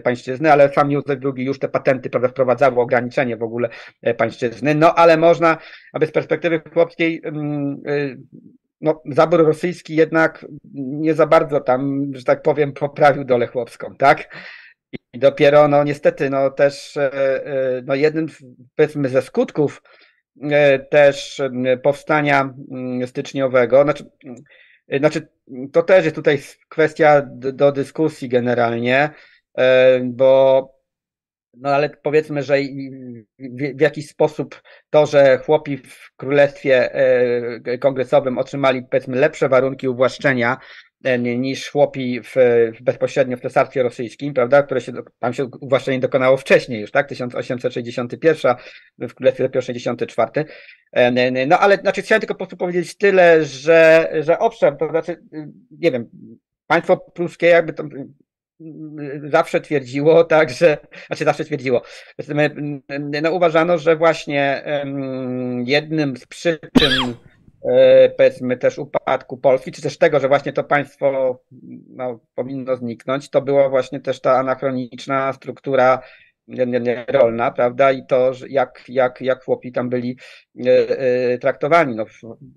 pańszczyzny, 0.03 0.51
ale 0.51 0.73
sam 0.73 0.91
Józef 0.91 1.19
II 1.35 1.45
już 1.45 1.59
te 1.59 1.69
patenty 1.69 2.09
prawda, 2.09 2.29
wprowadzały 2.29 2.79
ograniczenie 2.79 3.37
w 3.37 3.43
ogóle 3.43 3.69
e, 4.01 4.13
pańszczyzny. 4.13 4.75
No 4.75 4.95
ale 4.95 5.17
można, 5.17 5.57
aby 5.93 6.07
z 6.07 6.11
perspektywy 6.11 6.61
chłopskiej 6.73 7.21
y, 7.87 8.17
no, 8.81 9.01
zabór 9.05 9.45
rosyjski 9.45 9.95
jednak 9.95 10.45
nie 10.73 11.13
za 11.13 11.27
bardzo 11.27 11.59
tam, 11.59 12.11
że 12.13 12.23
tak 12.23 12.41
powiem, 12.41 12.73
poprawił 12.73 13.23
dolę 13.23 13.47
chłopską, 13.47 13.95
tak? 13.95 14.35
I 15.13 15.19
dopiero, 15.19 15.67
no 15.67 15.83
niestety, 15.83 16.29
no 16.29 16.51
też 16.51 16.97
e, 16.97 17.13
e, 17.45 17.81
no, 17.85 17.95
jednym 17.95 18.27
powiedzmy 18.75 19.09
ze 19.09 19.21
skutków 19.21 19.81
e, 20.41 20.79
też 20.79 21.41
powstania 21.83 22.53
mm, 22.71 23.07
styczniowego, 23.07 23.83
znaczy, 23.83 24.05
znaczy 24.99 25.27
to 25.71 25.83
też 25.83 26.05
jest 26.05 26.15
tutaj 26.15 26.39
kwestia 26.69 27.21
do 27.31 27.71
dyskusji 27.71 28.29
generalnie, 28.29 29.09
bo 30.03 30.77
no 31.53 31.69
ale 31.69 31.89
powiedzmy, 31.89 32.43
że 32.43 32.57
w, 33.75 33.81
jakiś 33.81 34.09
sposób 34.09 34.61
to, 34.89 35.05
że 35.05 35.37
chłopi 35.37 35.77
w 35.77 36.11
królestwie 36.17 36.91
kongresowym 37.79 38.37
otrzymali 38.37 38.83
powiedzmy 38.83 39.17
lepsze 39.17 39.49
warunki 39.49 39.87
uwłaszczenia 39.87 40.57
niż 41.37 41.69
chłopi 41.69 42.21
w, 42.21 42.35
bezpośrednio 42.81 43.37
w 43.37 43.41
cesarstwie 43.41 43.83
rosyjskim, 43.83 44.33
prawda, 44.33 44.63
które 44.63 44.81
się, 44.81 44.91
tam 45.19 45.33
się 45.33 45.45
uwłaszczenie 45.61 45.99
dokonało 45.99 46.37
wcześniej 46.37 46.81
już, 46.81 46.91
tak, 46.91 47.09
1861, 47.09 48.55
w 48.99 49.13
królestwie 49.13 49.43
dopiero 49.43 49.61
64. 49.61 50.45
E, 50.91 51.31
no 51.47 51.59
ale 51.59 51.77
znaczy 51.77 52.01
chciałem 52.01 52.19
tylko 52.21 52.33
po 52.33 52.37
prostu 52.37 52.57
powiedzieć 52.57 52.97
tyle, 52.97 53.45
że, 53.45 54.11
że 54.21 54.39
owszem, 54.39 54.77
to 54.77 54.89
znaczy, 54.89 55.23
nie 55.71 55.91
wiem, 55.91 56.09
państwo 56.67 56.97
pruskie 56.97 57.47
jakby 57.47 57.73
to 57.73 57.83
zawsze 59.23 59.61
twierdziło, 59.61 60.23
tak, 60.23 60.49
że, 60.49 60.77
znaczy 61.07 61.25
zawsze 61.25 61.45
twierdziło, 61.45 61.81
no 63.21 63.31
uważano, 63.31 63.77
że 63.77 63.95
właśnie 63.95 64.63
jednym 65.65 66.17
z 66.17 66.25
przyczyn 66.27 66.91
e, 67.01 67.26
powiedzmy 68.17 68.57
też 68.57 68.77
upadku 68.77 69.37
Polski, 69.37 69.71
czy 69.71 69.81
też 69.81 69.97
tego, 69.97 70.19
że 70.19 70.27
właśnie 70.27 70.53
to 70.53 70.63
państwo 70.63 71.39
no, 71.89 72.19
powinno 72.35 72.75
zniknąć, 72.75 73.29
to 73.29 73.41
była 73.41 73.69
właśnie 73.69 73.99
też 73.99 74.21
ta 74.21 74.37
anachroniczna 74.37 75.33
struktura 75.33 76.01
rolna, 77.07 77.51
prawda, 77.51 77.91
i 77.91 78.05
to, 78.05 78.31
jak, 78.49 78.83
jak, 78.87 79.21
jak 79.21 79.43
chłopi 79.43 79.71
tam 79.71 79.89
byli 79.89 80.17
e, 80.65 80.99
e, 80.99 81.37
traktowani. 81.37 81.95
No, 81.95 82.05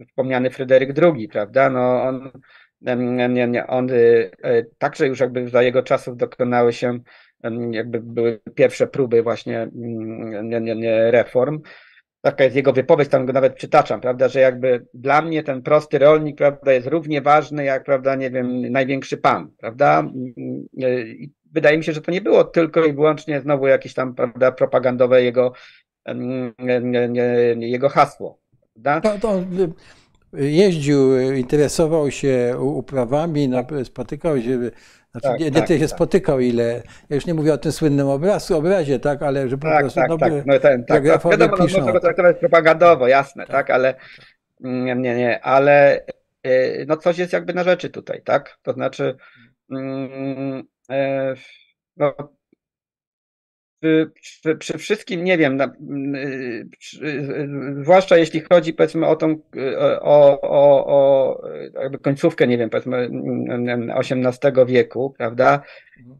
wspomniany 0.09 0.51
Fryderyk 0.51 0.99
II, 0.99 1.29
prawda, 1.29 1.71
no 1.71 2.03
on 2.03 2.31
on 3.67 3.89
także 4.79 5.07
już 5.07 5.21
jakby 5.21 5.49
za 5.49 5.63
jego 5.63 5.83
czasów 5.83 6.17
dokonały 6.17 6.73
się 6.73 6.99
jakby 7.71 8.01
były 8.01 8.41
pierwsze 8.55 8.87
próby 8.87 9.23
właśnie 9.23 9.63
mm, 9.63 10.53
reform. 11.11 11.61
Taka 12.23 12.45
jest 12.45 12.57
jego 12.57 12.73
wypowiedź, 12.73 13.09
tam 13.09 13.27
go 13.27 13.33
nawet 13.33 13.55
przytaczam, 13.55 14.01
prawda, 14.01 14.29
że 14.29 14.41
jakby 14.41 14.87
dla 14.95 15.23
mnie 15.23 15.43
ten 15.43 15.63
prosty 15.63 15.99
rolnik, 15.99 16.37
prawda, 16.37 16.73
jest 16.73 16.87
równie 16.87 17.23
ważny 17.23 17.65
jak, 17.65 17.85
prawda, 17.85 18.15
nie 18.15 18.31
wiem, 18.31 18.73
największy 18.73 19.17
pan, 19.17 19.51
prawda. 19.59 20.05
I 20.77 21.31
wydaje 21.53 21.79
mi 21.79 21.85
się, 21.85 21.93
że 21.93 22.01
to 22.01 22.13
nie 22.13 22.21
było 22.21 22.45
tylko 22.45 22.85
i 22.85 22.93
wyłącznie 22.93 23.41
znowu 23.41 23.67
jakieś 23.67 23.95
tam, 23.95 24.15
prawda, 24.15 24.53
propagandowe 24.53 25.23
jego, 25.23 25.53
jego 27.59 27.89
hasło. 27.89 28.39
Prawda? 28.73 29.01
To, 29.01 29.19
to 29.19 29.43
jeździł, 30.33 31.21
interesował 31.21 32.11
się 32.11 32.57
uprawami, 32.59 33.51
spotykał 33.85 34.41
się, 34.41 34.71
znaczy 35.13 35.29
tak, 35.29 35.41
nie, 35.41 35.47
nie 35.47 35.53
tak, 35.53 35.67
tyle 35.67 35.79
się 35.79 35.87
tak. 35.87 35.97
spotykał, 35.97 36.41
ile, 36.41 36.83
ja 37.11 37.15
już 37.15 37.27
nie 37.27 37.35
mówię 37.35 37.53
o 37.53 37.59
tym 37.59 37.73
słynnym 37.73 38.09
obrazu, 38.09 38.57
obrazie, 38.57 38.99
tak, 38.99 39.23
ale 39.23 39.49
że 39.49 39.59
po 39.59 39.69
tak, 39.69 39.81
prostu 39.81 40.01
tak, 40.01 40.09
no, 40.09 40.19
tak. 40.19 40.33
No, 40.47 40.59
ten, 40.59 40.85
tak. 40.85 41.05
No, 41.05 41.11
wiadomo, 41.31 41.57
no, 41.57 41.57
można 41.81 42.01
traktować 42.01 42.37
propagandowo, 42.39 43.09
jasne, 43.09 43.47
tak, 43.47 43.53
tak 43.53 43.71
ale 43.71 43.95
nie, 44.61 44.95
nie, 44.95 45.15
nie, 45.15 45.45
ale 45.45 46.01
y, 46.47 46.85
no 46.89 46.97
coś 46.97 47.19
jest 47.19 47.33
jakby 47.33 47.55
na 47.55 47.65
rzeczy 47.65 47.91
tutaj, 47.91 48.23
tak, 48.23 48.59
to 48.63 48.73
znaczy 48.73 49.17
mm, 49.71 50.63
e, 50.91 51.35
no, 51.97 52.15
przy, 54.59 54.79
wszystkim, 54.79 55.25
nie 55.25 55.39
wiem, 55.39 55.57
na, 55.57 55.73
przy, 56.79 57.29
zwłaszcza 57.83 58.17
jeśli 58.17 58.41
chodzi 58.41 58.73
powiedzmy 58.73 59.07
o 59.07 59.17
tą, 59.17 59.39
o, 60.01 60.41
o, 60.41 60.87
o 60.87 61.43
jakby 61.83 61.99
końcówkę, 61.99 62.47
nie 62.47 62.59
wiem, 62.59 62.71
powiedzmy 62.71 63.11
XVIII 63.97 64.67
wieku, 64.67 65.15
prawda, 65.19 65.63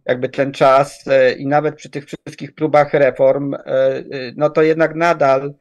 jakby 0.07 0.29
ten 0.29 0.53
czas 0.53 1.05
e, 1.07 1.33
i 1.33 1.47
nawet 1.47 1.75
przy 1.75 1.91
tych 1.91 2.05
wszystkich 2.05 2.55
próbach 2.55 2.95
reform, 2.95 3.55
e, 3.55 3.59
e, 3.67 4.03
no 4.37 4.51
to 4.51 4.63
jednak 4.63 4.95
nadal 4.95 5.55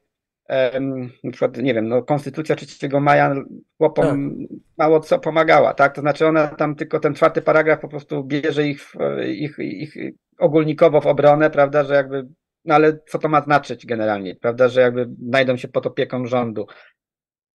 na 1.24 1.32
przykład, 1.32 1.58
nie 1.58 1.74
wiem, 1.74 1.88
no, 1.88 2.04
konstytucja 2.04 2.56
3 2.56 2.90
maja 3.02 3.36
chłopom 3.78 4.06
tak. 4.06 4.58
mało 4.78 5.00
co 5.00 5.20
pomagała, 5.20 5.74
tak? 5.74 5.96
To 5.96 6.02
znaczy 6.02 6.28
ona 6.28 6.48
tam 6.48 6.76
tylko 6.76 7.00
ten 7.00 7.14
czwarty 7.14 7.42
paragraf 7.42 7.80
po 7.80 7.88
prostu 7.88 8.24
bierze 8.24 8.68
ich, 8.68 8.94
ich, 9.28 9.60
ich 9.60 9.96
ogólnikowo 10.40 11.02
w 11.02 11.08
obronę, 11.08 11.50
prawda, 11.50 11.84
że 11.84 11.94
jakby, 11.94 12.28
no 12.66 12.76
ale 12.76 13.00
co 13.08 13.20
to 13.20 13.30
ma 13.30 13.42
znaczyć 13.42 13.86
generalnie, 13.86 14.36
prawda, 14.36 14.68
że 14.68 14.82
jakby 14.82 15.10
znajdą 15.28 15.58
się 15.58 15.68
pod 15.68 15.86
opieką 15.86 16.26
rządu. 16.26 16.68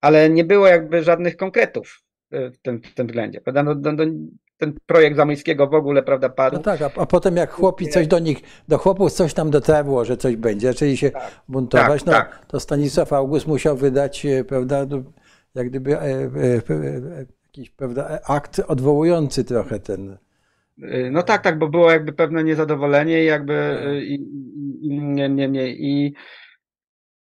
Ale 0.01 0.31
nie 0.31 0.45
było 0.45 0.67
jakby 0.67 1.03
żadnych 1.03 1.37
konkretów 1.37 2.01
w 2.31 2.59
tym, 2.63 2.83
w 2.83 2.95
tym 2.95 3.07
względzie, 3.07 3.41
prawda? 3.41 3.63
No, 3.63 3.75
no, 3.75 3.93
no, 3.93 4.05
ten 4.57 4.75
projekt 4.87 5.17
Zamojskiego 5.17 5.67
w 5.67 5.75
ogóle, 5.75 6.03
prawda, 6.03 6.29
padł. 6.29 6.57
No 6.57 6.63
tak, 6.63 6.83
a, 6.83 6.91
a, 6.97 7.07
potem 7.07 7.37
jak 7.37 7.51
chłopi 7.51 7.89
coś 7.89 8.07
do 8.07 8.19
nich, 8.19 8.39
do 8.69 8.79
chłopów 8.79 9.13
coś 9.13 9.35
tam 9.35 9.51
dotarło, 9.51 10.05
że 10.05 10.17
coś 10.17 10.37
będzie, 10.37 10.69
zaczęli 10.69 10.97
się 10.97 11.11
tak, 11.11 11.41
buntować, 11.49 12.03
tak, 12.03 12.07
no 12.07 12.13
tak. 12.13 12.47
to 12.47 12.61
Stanisław 12.61 13.13
August 13.13 13.47
musiał 13.47 13.77
wydać, 13.77 14.27
e, 14.27 14.45
prawda, 14.45 14.87
no, 14.87 15.03
jak 15.55 15.69
gdyby 15.69 15.99
e, 15.99 16.03
e, 16.03 16.27
e, 16.71 17.27
jakiś, 17.47 17.71
prawda, 17.71 18.21
akt 18.25 18.61
odwołujący 18.69 19.45
trochę 19.45 19.81
ten, 19.81 20.17
no 21.11 21.23
tak, 21.23 21.43
tak, 21.43 21.59
bo 21.59 21.69
było 21.69 21.91
jakby 21.91 22.13
pewne 22.13 22.45
niezadowolenie 22.45 23.23
i 23.23 23.27
jakby 23.27 23.55
y, 23.87 24.05
i, 24.05 24.15
i, 24.83 25.01
nie, 25.01 25.29
nie, 25.29 25.49
nie, 25.49 25.69
i 25.69 26.15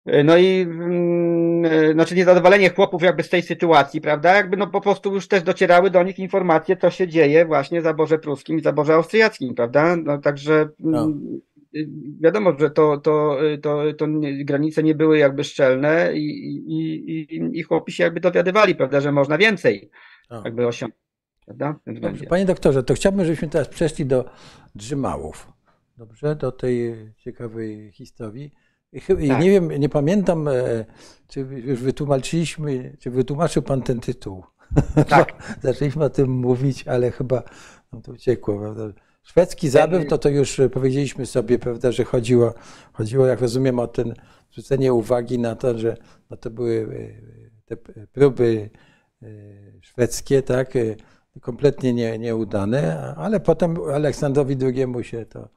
y, 0.10 0.24
no 0.24 0.38
i 0.38 0.62
mm, 0.62 1.94
znaczy 1.94 2.16
niezadowolenie 2.16 2.70
chłopów 2.70 3.02
jakby 3.02 3.24
z 3.24 3.30
tej 3.30 3.42
sytuacji, 3.42 4.02
prawda? 4.02 4.36
Jakby 4.36 4.58
no 4.58 4.68
po 4.68 4.82
prostu 4.82 5.14
już 5.14 5.28
też 5.28 5.44
docierały 5.44 5.90
do 5.90 6.04
nich 6.04 6.20
informacje, 6.20 6.78
co 6.78 6.90
się 6.90 7.08
dzieje 7.08 7.46
właśnie 7.46 7.82
za 7.82 7.94
Boże 7.94 8.20
Pruskim 8.20 8.60
i 8.60 8.62
za 8.62 8.74
Boże 8.74 8.94
Austriackim, 8.94 9.56
prawda? 9.56 9.96
No 9.96 10.18
także 10.18 10.70
no. 10.80 11.10
wiadomo, 12.22 12.54
że 12.60 12.70
to, 12.70 12.98
to, 12.98 13.38
to, 13.62 13.94
to 13.98 14.08
granice 14.46 14.84
nie 14.84 14.96
były 14.96 15.18
jakby 15.18 15.44
szczelne 15.44 16.14
i, 16.14 16.28
i, 16.68 17.12
i, 17.12 17.60
i 17.60 17.64
chłopi 17.64 17.92
się 17.92 18.04
jakby 18.04 18.20
dowiadywali, 18.20 18.76
prawda, 18.76 19.02
że 19.02 19.12
można 19.12 19.38
więcej 19.38 19.90
no. 20.30 20.42
jakby 20.46 20.68
osiągnąć. 20.68 21.03
Prawda? 21.46 21.76
Dobrze, 22.02 22.26
panie 22.26 22.46
doktorze, 22.46 22.84
to 22.84 22.94
chciałbym, 22.94 23.26
żebyśmy 23.26 23.48
teraz 23.48 23.68
przeszli 23.68 24.06
do 24.06 24.26
Drzymałów. 24.76 25.54
Dobrze, 25.98 26.36
do 26.36 26.52
tej 26.52 26.96
ciekawej 27.18 27.92
historii. 27.92 28.52
I 28.94 29.28
tak. 29.28 29.42
nie 29.42 29.52
wiem, 29.52 29.72
nie 29.72 29.90
pamiętam, 29.90 30.48
e, 30.48 30.86
czy 31.28 31.40
już 31.40 31.80
wytłumaczyliśmy, 31.82 32.98
czy 33.00 33.12
wytłumaczył 33.12 33.64
pan 33.64 33.82
ten 33.82 34.00
tytuł. 34.00 34.44
Tak. 35.10 35.58
Zaczęliśmy 35.62 36.04
o 36.04 36.10
tym 36.10 36.32
mówić, 36.32 36.88
ale 36.88 37.12
chyba 37.12 37.44
to 38.04 38.12
uciekło, 38.12 38.60
prawda? 38.60 38.84
Szwedzki 39.24 39.70
zabyw, 39.70 40.08
to 40.08 40.18
to 40.18 40.30
już 40.30 40.62
powiedzieliśmy 40.74 41.26
sobie, 41.26 41.60
prawda, 41.60 41.92
że 41.92 42.04
chodziło, 42.04 42.54
chodziło, 42.94 43.26
jak 43.26 43.42
rozumiem, 43.42 43.80
o 43.80 43.88
ten 43.88 44.14
zwrócenie 44.52 44.94
uwagi 44.94 45.40
na 45.40 45.56
to, 45.56 45.78
że 45.78 45.98
no 46.30 46.38
to 46.38 46.50
były 46.50 46.88
e, 47.70 47.76
te 47.76 47.78
próby 48.12 48.70
e, 49.22 49.28
szwedzkie, 49.82 50.42
tak, 50.42 50.74
kompletnie 51.42 51.94
nie, 51.94 52.20
nieudane, 52.20 53.14
ale 53.18 53.40
potem 53.40 53.78
Aleksandrowi 53.94 54.58
II 54.62 55.04
się 55.04 55.26
to 55.26 55.50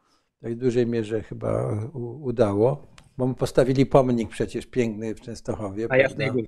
w 0.43 0.55
dużej 0.55 0.87
mierze 0.87 1.23
chyba 1.23 1.81
udało, 2.21 2.87
bo 3.19 3.27
mu 3.27 3.35
postawili 3.35 3.87
pomnik 3.87 4.29
przecież 4.29 4.67
piękny 4.67 5.15
w 5.15 5.21
Częstochowie. 5.21 5.87
A 5.91 5.97
Jasnej 5.97 6.31
Górze. 6.31 6.47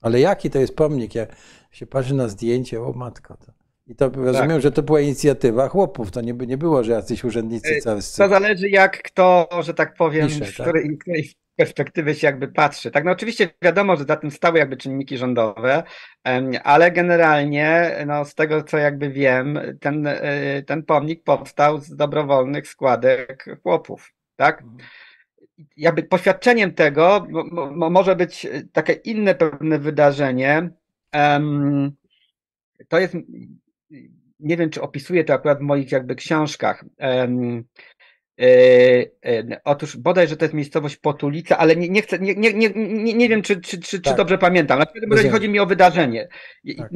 Ale 0.00 0.20
jaki 0.20 0.50
to 0.50 0.58
jest 0.58 0.76
pomnik? 0.76 1.14
Jak 1.14 1.36
się 1.70 1.86
patrzy 1.86 2.14
na 2.14 2.28
zdjęcie, 2.28 2.82
o 2.82 2.92
matko. 2.92 3.36
To. 3.36 3.52
I 3.86 3.94
to 3.94 4.08
rozumiem, 4.08 4.50
tak. 4.50 4.60
że 4.60 4.72
to 4.72 4.82
była 4.82 5.00
inicjatywa 5.00 5.68
chłopów, 5.68 6.10
to 6.10 6.20
nie, 6.20 6.32
nie 6.32 6.58
było, 6.58 6.84
że 6.84 6.92
jacyś 6.92 7.24
urzędnicy 7.24 7.74
e, 7.74 7.80
cały 7.80 8.00
To 8.00 8.28
zależy 8.28 8.68
jak 8.68 9.02
kto, 9.02 9.48
że 9.60 9.74
tak 9.74 9.94
powiem, 9.94 10.28
Pisze, 10.28 10.44
w, 10.44 10.52
której, 10.52 10.84
tak? 10.84 10.92
w 10.92 10.98
której 10.98 11.32
perspektywy 11.60 12.14
się 12.14 12.26
jakby 12.26 12.48
patrzy. 12.48 12.90
Tak, 12.90 13.04
no 13.04 13.10
oczywiście 13.10 13.48
wiadomo, 13.62 13.96
że 13.96 14.04
za 14.04 14.16
tym 14.16 14.30
stały 14.30 14.58
jakby 14.58 14.76
czynniki 14.76 15.18
rządowe, 15.18 15.82
ale 16.64 16.90
generalnie 16.90 17.96
no, 18.06 18.24
z 18.24 18.34
tego 18.34 18.62
co 18.62 18.78
jakby 18.78 19.10
wiem, 19.10 19.58
ten, 19.80 20.06
e, 20.06 20.62
ten 20.62 20.82
pomnik 20.82 21.24
powstał 21.24 21.78
z 21.78 21.96
dobrowolnych 21.96 22.68
składek 22.68 23.44
chłopów, 23.62 24.12
tak? 24.36 24.62
Mhm. 24.62 24.78
Jakby 25.76 26.02
poświadczeniem 26.02 26.74
tego 26.74 27.26
może 27.90 28.16
być 28.16 28.46
takie 28.72 28.92
inne 28.92 29.34
pewne 29.34 29.78
wydarzenie. 29.78 30.70
To 32.88 32.98
jest, 32.98 33.16
nie 34.40 34.56
wiem 34.56 34.70
czy 34.70 34.82
opisuję 34.82 35.24
to 35.24 35.34
akurat 35.34 35.58
w 35.58 35.62
moich 35.62 35.92
jakby 35.92 36.14
książkach. 36.14 36.84
E, 38.40 38.46
e, 39.26 39.60
otóż 39.64 39.96
bodajże 39.96 40.36
to 40.36 40.44
jest 40.44 40.54
miejscowość 40.54 40.96
Potulica, 40.96 41.58
ale 41.58 41.76
nie, 41.76 41.88
nie 41.88 42.02
chcę, 42.02 42.18
nie, 42.18 42.34
nie, 42.34 42.52
nie, 42.54 43.14
nie 43.14 43.28
wiem, 43.28 43.42
czy, 43.42 43.60
czy, 43.60 43.80
czy, 43.80 44.00
tak. 44.00 44.12
czy 44.12 44.16
dobrze 44.16 44.38
pamiętam. 44.38 44.78
Na 44.78 44.86
każdym 44.86 45.12
razie 45.12 45.30
chodzi 45.30 45.48
mi 45.48 45.60
o 45.60 45.66
wydarzenie. 45.66 46.28
Tak. 46.78 46.90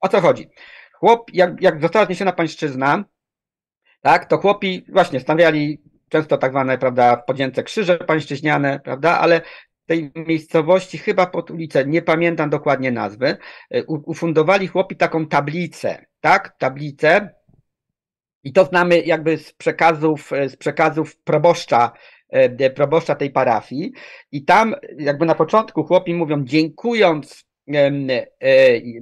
O 0.00 0.08
co 0.08 0.20
chodzi? 0.20 0.48
Chłop, 0.92 1.30
jak, 1.32 1.62
jak 1.62 1.82
została 1.82 2.06
zniesiona 2.06 2.32
pańszczyzna, 2.32 3.04
tak, 4.00 4.24
to 4.24 4.38
chłopi 4.38 4.86
właśnie 4.88 5.20
stawiali 5.20 5.82
często 6.08 6.38
tak 6.38 6.52
zwane, 6.52 6.78
prawda, 6.78 7.16
podzięce 7.16 7.62
krzyże 7.62 7.98
pańszczyźniane, 7.98 8.80
prawda, 8.84 9.18
ale 9.20 9.40
tej 9.86 10.12
miejscowości, 10.14 10.98
chyba 10.98 11.26
pod 11.26 11.50
ulicę, 11.50 11.86
nie 11.86 12.02
pamiętam 12.02 12.50
dokładnie 12.50 12.92
nazwy, 12.92 13.36
e, 13.70 13.84
ufundowali 13.84 14.68
chłopi 14.68 14.96
taką 14.96 15.26
tablicę, 15.26 16.06
tak, 16.20 16.56
tablicę, 16.58 17.34
I 18.44 18.52
to 18.52 18.64
znamy 18.64 19.00
jakby 19.00 19.38
z 19.38 19.52
przekazów, 19.52 20.30
z 20.48 20.56
przekazów 20.56 21.16
proboszcza, 21.16 21.92
proboszcza 22.74 23.14
tej 23.14 23.30
parafii. 23.30 23.92
I 24.32 24.44
tam 24.44 24.74
jakby 24.98 25.26
na 25.26 25.34
początku 25.34 25.84
chłopi 25.84 26.14
mówią, 26.14 26.44
dziękując 26.44 27.44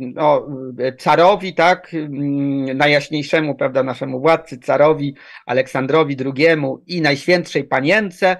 no, 0.01 0.49
carowi, 0.99 1.55
tak, 1.55 1.93
najjaśniejszemu, 2.75 3.55
prawda, 3.55 3.83
naszemu 3.83 4.21
władcy, 4.21 4.59
carowi 4.59 5.15
Aleksandrowi 5.47 6.17
II 6.37 6.57
i 6.87 7.01
Najświętszej 7.01 7.65
Panience. 7.65 8.37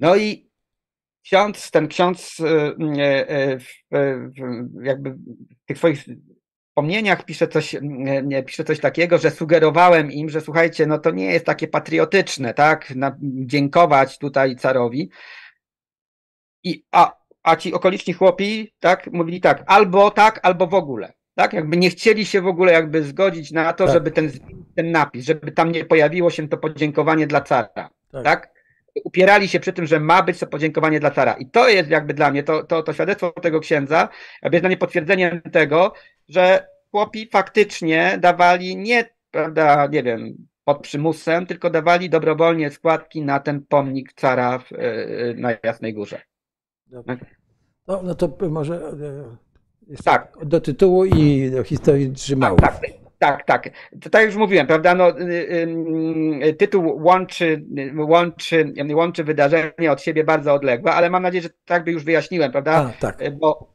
No 0.00 0.16
i 0.16 0.50
ksiądz, 1.24 1.70
ten 1.70 1.88
ksiądz 1.88 2.36
jakby 4.82 5.10
w 5.10 5.66
tych 5.66 5.78
swoich 5.78 6.04
wspomnieniach 6.74 7.24
pisze 7.24 7.48
coś, 7.48 7.76
nie, 8.22 8.42
pisze 8.42 8.64
coś 8.64 8.80
takiego, 8.80 9.18
że 9.18 9.30
sugerowałem 9.30 10.12
im, 10.12 10.28
że 10.30 10.40
słuchajcie, 10.40 10.86
no 10.86 10.98
to 10.98 11.10
nie 11.10 11.24
jest 11.24 11.46
takie 11.46 11.68
patriotyczne, 11.68 12.54
tak, 12.54 12.94
na, 12.94 13.16
dziękować 13.22 14.18
tutaj 14.18 14.56
carowi. 14.56 15.10
I, 16.64 16.84
a, 16.92 17.12
a 17.42 17.56
ci 17.56 17.74
okoliczni 17.74 18.14
chłopi, 18.14 18.72
tak, 18.80 19.12
mówili 19.12 19.40
tak, 19.40 19.62
albo 19.66 20.10
tak, 20.10 20.40
albo 20.42 20.66
w 20.66 20.74
ogóle. 20.74 21.12
Tak, 21.34 21.52
jakby 21.52 21.76
nie 21.76 21.90
chcieli 21.90 22.26
się 22.26 22.40
w 22.40 22.46
ogóle 22.46 22.72
jakby 22.72 23.02
zgodzić 23.02 23.52
na 23.52 23.72
to, 23.72 23.84
tak. 23.84 23.94
żeby 23.94 24.10
ten, 24.10 24.30
ten 24.76 24.90
napis, 24.90 25.24
żeby 25.24 25.52
tam 25.52 25.72
nie 25.72 25.84
pojawiło 25.84 26.30
się 26.30 26.48
to 26.48 26.58
podziękowanie 26.58 27.26
dla 27.26 27.40
cara. 27.40 27.68
Tak. 28.12 28.24
tak? 28.24 28.54
Upierali 29.04 29.48
się 29.48 29.60
przy 29.60 29.72
tym, 29.72 29.86
że 29.86 30.00
ma 30.00 30.22
być 30.22 30.38
to 30.38 30.46
podziękowanie 30.46 31.00
dla 31.00 31.10
cara. 31.10 31.32
I 31.32 31.50
to 31.50 31.68
jest 31.68 31.90
jakby 31.90 32.14
dla 32.14 32.30
mnie, 32.30 32.42
to, 32.42 32.64
to, 32.64 32.82
to 32.82 32.92
świadectwo 32.92 33.30
tego 33.30 33.60
księdza, 33.60 34.08
jakby 34.42 34.56
jest 34.56 34.62
dla 34.62 34.68
mnie 34.68 34.76
potwierdzeniem 34.76 35.40
tego, 35.52 35.92
że 36.28 36.66
chłopi 36.90 37.28
faktycznie 37.32 38.18
dawali 38.20 38.76
nie, 38.76 39.04
prawda, 39.30 39.86
nie 39.86 40.02
wiem, 40.02 40.46
pod 40.64 40.82
przymusem, 40.82 41.46
tylko 41.46 41.70
dawali 41.70 42.10
dobrowolnie 42.10 42.70
składki 42.70 43.22
na 43.22 43.40
ten 43.40 43.66
pomnik 43.68 44.12
cara 44.12 44.58
w, 44.58 44.72
e, 44.72 45.34
na 45.34 45.50
Jasnej 45.62 45.94
Górze. 45.94 46.20
Tak? 47.06 47.18
No, 47.86 48.02
no 48.02 48.14
to 48.14 48.36
może 48.50 48.74
e, 49.90 49.96
tak. 50.04 50.32
do 50.42 50.60
tytułu 50.60 51.04
i 51.04 51.50
do 51.50 51.64
historii 51.64 52.08
Drzymałów. 52.08 52.60
Tak, 52.60 52.80
tak. 52.80 52.90
Tak, 53.18 53.44
tak. 53.46 53.70
To 54.02 54.10
tak 54.10 54.24
już 54.24 54.36
mówiłem, 54.36 54.66
prawda? 54.66 54.94
No, 54.94 55.20
y, 55.20 55.22
y, 55.22 55.68
y, 56.44 56.54
tytuł 56.54 57.04
łączy, 57.04 57.64
łączy, 57.96 58.74
łączy 58.94 59.24
wydarzenia 59.24 59.92
od 59.92 60.00
siebie 60.00 60.24
bardzo 60.24 60.54
odległe, 60.54 60.92
ale 60.92 61.10
mam 61.10 61.22
nadzieję, 61.22 61.42
że 61.42 61.48
tak 61.64 61.84
by 61.84 61.92
już 61.92 62.04
wyjaśniłem, 62.04 62.52
prawda? 62.52 62.72
A, 62.72 63.00
tak. 63.00 63.38
Bo 63.38 63.73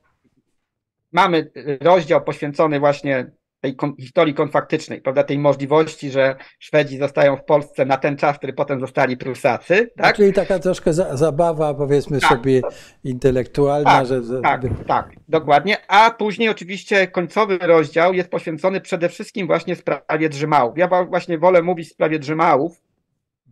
mamy 1.11 1.51
rozdział 1.81 2.23
poświęcony 2.23 2.79
właśnie 2.79 3.31
tej 3.61 3.75
historii 3.99 4.33
konfaktycznej, 4.33 5.01
prawda, 5.01 5.23
tej 5.23 5.39
możliwości, 5.39 6.11
że 6.11 6.35
Szwedzi 6.59 6.97
zostają 6.97 7.37
w 7.37 7.43
Polsce 7.43 7.85
na 7.85 7.97
ten 7.97 8.17
czas, 8.17 8.37
który 8.37 8.53
potem 8.53 8.79
zostali 8.79 9.17
Prusacy, 9.17 9.91
tak? 9.97 10.15
Czyli 10.15 10.33
taka 10.33 10.59
troszkę 10.59 10.93
za, 10.93 11.17
zabawa, 11.17 11.73
powiedzmy 11.73 12.19
tak. 12.19 12.29
sobie, 12.29 12.61
intelektualna, 13.03 13.89
tak, 13.89 14.07
że... 14.07 14.21
Tak, 14.43 14.61
tak, 14.87 15.09
dokładnie, 15.27 15.77
a 15.87 16.11
później 16.11 16.49
oczywiście 16.49 17.07
końcowy 17.07 17.57
rozdział 17.57 18.13
jest 18.13 18.29
poświęcony 18.29 18.81
przede 18.81 19.09
wszystkim 19.09 19.47
właśnie 19.47 19.75
sprawie 19.75 20.29
Drzymałów. 20.29 20.77
Ja 20.77 21.05
właśnie 21.05 21.37
wolę 21.37 21.61
mówić 21.61 21.89
w 21.89 21.93
sprawie 21.93 22.19
Drzymałów, 22.19 22.81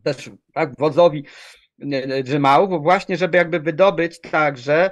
też 0.03 0.29
tak, 0.53 0.71
wodzowi 0.77 1.25
Drzymałów, 2.23 2.83
właśnie 2.83 3.17
żeby 3.17 3.37
jakby 3.37 3.59
wydobyć 3.59 4.21
także 4.21 4.91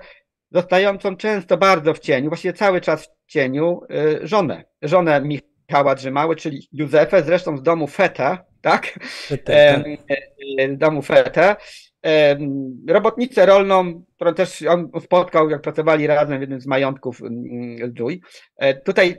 zostającą 0.55 1.17
często 1.17 1.57
bardzo 1.57 1.93
w 1.93 1.99
cieniu, 1.99 2.29
właściwie 2.29 2.53
cały 2.53 2.81
czas 2.81 3.09
w 3.25 3.31
cieniu, 3.31 3.81
y, 4.23 4.27
żonę. 4.27 4.63
Żonę 4.81 5.21
Michała 5.21 5.95
Drzymały, 5.95 6.35
czyli 6.35 6.67
Józefę, 6.71 7.23
zresztą 7.23 7.57
z 7.57 7.63
domu 7.63 7.87
Feta, 7.87 8.45
tak? 8.61 8.99
Feta. 9.27 9.53
Z 10.75 10.77
domu 10.77 11.01
Feta. 11.01 11.55
Robotnicę 12.87 13.45
rolną, 13.45 14.03
którą 14.15 14.33
też 14.33 14.61
on 14.61 14.91
spotkał, 15.01 15.49
jak 15.49 15.61
pracowali 15.61 16.07
razem 16.07 16.37
w 16.37 16.41
jednym 16.41 16.61
z 16.61 16.67
majątków 16.67 17.21
Dżuj. 17.93 18.21
E, 18.57 18.73
tutaj 18.73 19.17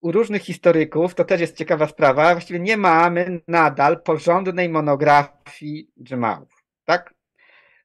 u 0.00 0.12
różnych 0.12 0.42
historyków, 0.42 1.14
to 1.14 1.24
też 1.24 1.40
jest 1.40 1.56
ciekawa 1.56 1.86
sprawa, 1.86 2.32
właściwie 2.32 2.60
nie 2.60 2.76
mamy 2.76 3.40
nadal 3.48 4.02
porządnej 4.02 4.68
monografii 4.68 5.90
Drzymałów, 5.96 6.64
tak? 6.84 7.14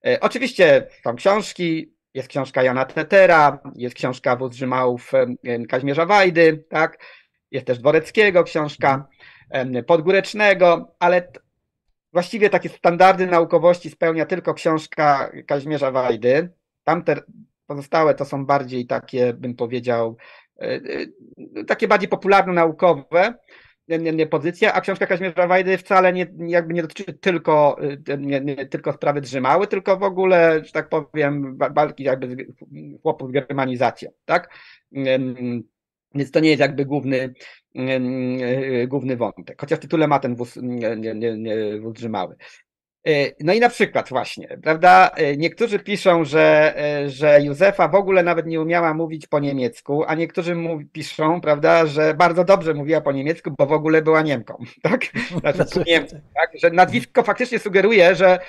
E, 0.06 0.20
oczywiście 0.20 0.88
są 1.04 1.16
książki, 1.16 1.93
jest 2.14 2.28
książka 2.28 2.64
Jana 2.64 2.86
Tetera, 2.86 3.60
jest 3.76 3.96
książka 3.96 4.36
Wóz 4.36 4.56
Rzymałów 4.56 5.12
Kaźmierza 5.70 6.06
Wajdy, 6.06 6.64
tak? 6.70 6.98
Jest 7.52 7.68
też 7.68 7.80
Dworeckiego 7.80 8.44
książka, 8.44 9.08
Podgórecznego, 9.88 10.96
ale 11.00 11.32
właściwie 12.14 12.50
takie 12.50 12.70
standardy 12.70 13.28
naukowości 13.28 13.90
spełnia 13.90 14.26
tylko 14.26 14.54
książka 14.54 15.32
Kaźmierza 15.48 15.92
Wajdy. 15.92 16.50
Tamte 16.84 17.22
pozostałe 17.68 18.14
to 18.16 18.26
są 18.26 18.46
bardziej 18.46 18.86
takie, 18.88 19.34
bym 19.34 19.56
powiedział, 19.56 20.18
e, 20.62 20.66
e, 20.66 21.64
takie 21.68 21.88
bardziej 21.88 22.10
popularno-naukowe 22.10 23.34
pozycja, 24.30 24.74
a 24.74 24.82
książka 24.82 25.08
Kaźmierza 25.08 25.48
Wajdy 25.48 25.78
wcale 25.78 26.14
nie, 26.14 26.28
jakby 26.48 26.74
nie 26.74 26.82
dotyczy 26.82 27.14
tylko, 27.14 27.78
y, 28.10 28.18
nie, 28.18 28.42
nie, 28.42 28.66
tylko 28.66 28.94
sprawy 28.94 29.22
Drzymały, 29.22 29.68
tylko 29.68 29.98
w 29.98 30.04
ogóle, 30.04 30.62
że 30.66 30.72
tak 30.72 30.90
powiem, 30.90 31.58
walki 31.58 32.04
jakby 32.04 32.48
chłopów 33.02 33.30
z 33.30 33.32
germanizacją, 33.32 34.12
tak? 34.26 34.50
Więc 36.16 36.32
to 36.32 36.40
nie 36.40 36.50
jest 36.50 36.62
jakby 36.62 36.86
główny, 36.86 37.34
y, 37.76 38.88
główny 38.88 39.18
wątek, 39.18 39.62
chociaż 39.62 39.80
w 39.80 39.82
tytule 39.82 40.08
ma 40.08 40.20
ten 40.20 40.36
wóz, 40.36 40.56
nie, 40.62 40.96
nie, 40.96 41.38
nie, 41.38 41.80
wóz 41.80 41.94
Drzymały. 41.94 42.36
E, 43.08 43.32
no 43.40 43.54
i 43.54 43.60
na 43.60 43.70
przykład 43.70 44.10
właśnie, 44.10 44.58
prawda, 44.64 45.12
e, 45.16 45.38
niektórzy 45.38 45.80
piszą, 45.80 46.26
że, 46.26 46.74
e, 46.78 47.10
że 47.10 47.42
Józefa 47.42 47.88
w 47.88 47.96
ogóle 47.96 48.24
nawet 48.24 48.46
nie 48.46 48.62
umiała 48.62 48.94
mówić 48.94 49.28
po 49.28 49.40
niemiecku, 49.40 50.04
a 50.08 50.16
niektórzy 50.16 50.56
mu 50.56 50.80
piszą, 50.92 51.42
prawda, 51.42 51.86
że 51.86 52.14
bardzo 52.14 52.44
dobrze 52.44 52.74
mówiła 52.74 53.02
po 53.02 53.12
niemiecku, 53.12 53.52
bo 53.58 53.66
w 53.66 53.72
ogóle 53.72 54.02
była 54.02 54.22
Niemką, 54.22 54.58
tak? 54.82 55.02
Znaczy, 55.56 55.84
Niemcy, 55.92 56.22
tak? 56.36 56.52
Że 56.62 56.70
nazwisko 56.70 57.24
faktycznie 57.24 57.60
sugeruje, 57.60 58.16
że, 58.16 58.40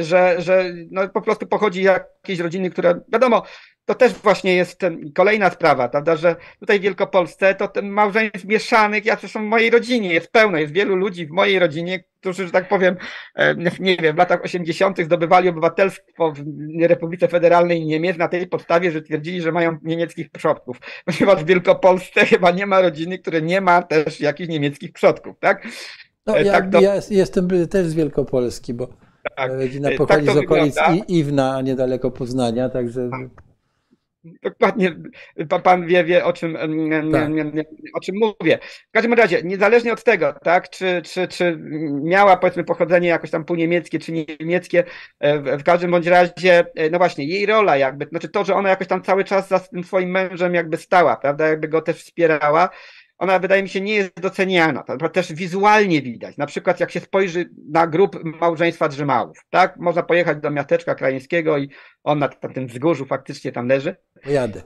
że, 0.00 0.40
że 0.40 0.64
no 0.90 1.08
po 1.08 1.22
prostu 1.22 1.46
pochodzi 1.46 1.82
z 1.82 1.84
jakiejś 1.84 2.38
rodziny, 2.38 2.70
która, 2.70 2.94
wiadomo, 3.12 3.42
to 3.84 3.94
też 3.94 4.12
właśnie 4.12 4.54
jest 4.54 4.80
kolejna 5.14 5.50
sprawa, 5.50 5.88
prawda, 5.88 6.16
że 6.16 6.36
tutaj 6.60 6.78
w 6.78 6.82
Wielkopolsce 6.82 7.54
to 7.54 7.68
ten 7.68 7.88
małżeństw 7.88 8.44
mieszanych, 8.44 9.04
ja 9.04 9.16
zresztą 9.16 9.40
w 9.40 9.48
mojej 9.48 9.70
rodzinie 9.70 10.14
jest 10.14 10.32
pełno, 10.32 10.58
jest 10.58 10.72
wielu 10.72 10.96
ludzi 10.96 11.26
w 11.26 11.30
mojej 11.30 11.58
rodzinie, 11.58 12.04
którzy, 12.20 12.46
że 12.46 12.52
tak 12.52 12.68
powiem, 12.68 12.96
e, 13.34 13.54
nie 13.80 13.96
wiem, 13.96 14.14
w 14.14 14.18
latach 14.18 14.44
80. 14.44 15.04
zdobywali 15.04 15.48
obywatelstwo 15.48 16.32
w 16.32 16.42
Republice 16.80 17.28
Federalnej 17.28 17.86
Niemiec 17.86 18.18
na 18.18 18.28
tej 18.28 18.46
podstawie, 18.46 18.90
że 18.90 19.02
twierdzili, 19.02 19.40
że 19.40 19.52
mają 19.52 19.78
niemieckich 19.82 20.30
przodków, 20.30 20.80
ponieważ 21.06 21.44
w 21.44 21.46
Wielkopolsce 21.46 22.26
chyba 22.26 22.50
nie 22.50 22.66
ma 22.66 22.80
rodziny, 22.80 23.18
które 23.18 23.42
nie 23.42 23.60
ma 23.60 23.82
też 23.82 24.20
jakichś 24.20 24.48
niemieckich 24.48 24.92
przodków, 24.92 25.38
tak? 25.40 25.66
No, 26.26 26.38
e, 26.38 26.44
ja, 26.44 26.52
tak 26.52 26.72
to... 26.72 26.80
ja 26.80 26.94
jestem 27.10 27.48
też 27.70 27.86
z 27.86 27.94
Wielkopolski, 27.94 28.74
bo 28.74 28.88
tak, 29.36 29.52
rodzina 29.52 29.90
e, 29.90 29.96
pochodzi 29.96 30.26
tak 30.26 30.34
z 30.34 30.38
okolic 30.38 30.74
wygląda. 30.74 31.04
Iwna, 31.08 31.60
niedaleko 31.60 32.10
Poznania, 32.10 32.68
także... 32.68 33.10
Tak. 33.10 33.51
Dokładnie 34.24 34.96
pan 35.62 35.86
wie, 35.86 36.04
wie 36.04 36.24
o, 36.24 36.32
czym, 36.32 36.56
tak. 37.12 37.30
o 37.94 38.00
czym 38.00 38.14
mówię. 38.20 38.58
W 38.88 38.92
każdym 38.92 39.12
razie, 39.12 39.42
niezależnie 39.42 39.92
od 39.92 40.04
tego, 40.04 40.34
tak, 40.44 40.70
czy, 40.70 41.02
czy, 41.04 41.28
czy 41.28 41.58
miała 42.02 42.36
powiedzmy 42.36 42.64
pochodzenie 42.64 43.08
jakoś 43.08 43.30
tam 43.30 43.44
półniemieckie, 43.44 43.98
czy 43.98 44.12
niemieckie, 44.12 44.84
e, 45.20 45.58
w 45.58 45.62
każdym 45.62 45.90
bądź 45.90 46.06
razie, 46.06 46.64
e, 46.74 46.90
no 46.90 46.98
właśnie, 46.98 47.24
jej 47.24 47.46
rola 47.46 47.76
jakby, 47.76 48.06
znaczy 48.06 48.28
to, 48.28 48.44
że 48.44 48.54
ona 48.54 48.68
jakoś 48.68 48.86
tam 48.86 49.02
cały 49.02 49.24
czas 49.24 49.48
za 49.48 49.60
tym 49.60 49.84
swoim 49.84 50.10
mężem 50.10 50.54
jakby 50.54 50.76
stała, 50.76 51.16
prawda, 51.16 51.48
jakby 51.48 51.68
go 51.68 51.82
też 51.82 51.96
wspierała, 51.96 52.68
ona 53.22 53.38
wydaje 53.38 53.62
mi 53.62 53.68
się 53.68 53.80
nie 53.80 53.94
jest 53.94 54.20
doceniana. 54.20 54.82
To 54.82 55.08
też 55.08 55.32
wizualnie 55.32 56.02
widać. 56.02 56.36
Na 56.36 56.46
przykład 56.46 56.80
jak 56.80 56.90
się 56.90 57.00
spojrzy 57.00 57.50
na 57.70 57.86
grup 57.86 58.24
małżeństwa 58.24 58.88
Drzymałów, 58.88 59.38
tak? 59.50 59.76
Można 59.76 60.02
pojechać 60.02 60.38
do 60.38 60.50
miasteczka 60.50 60.94
krajeńskiego 60.94 61.58
i 61.58 61.70
on 62.04 62.18
na 62.18 62.28
tym 62.28 62.66
wzgórzu 62.66 63.06
faktycznie 63.06 63.52
tam 63.52 63.68
leży. 63.68 63.96
Jadę. 64.26 64.62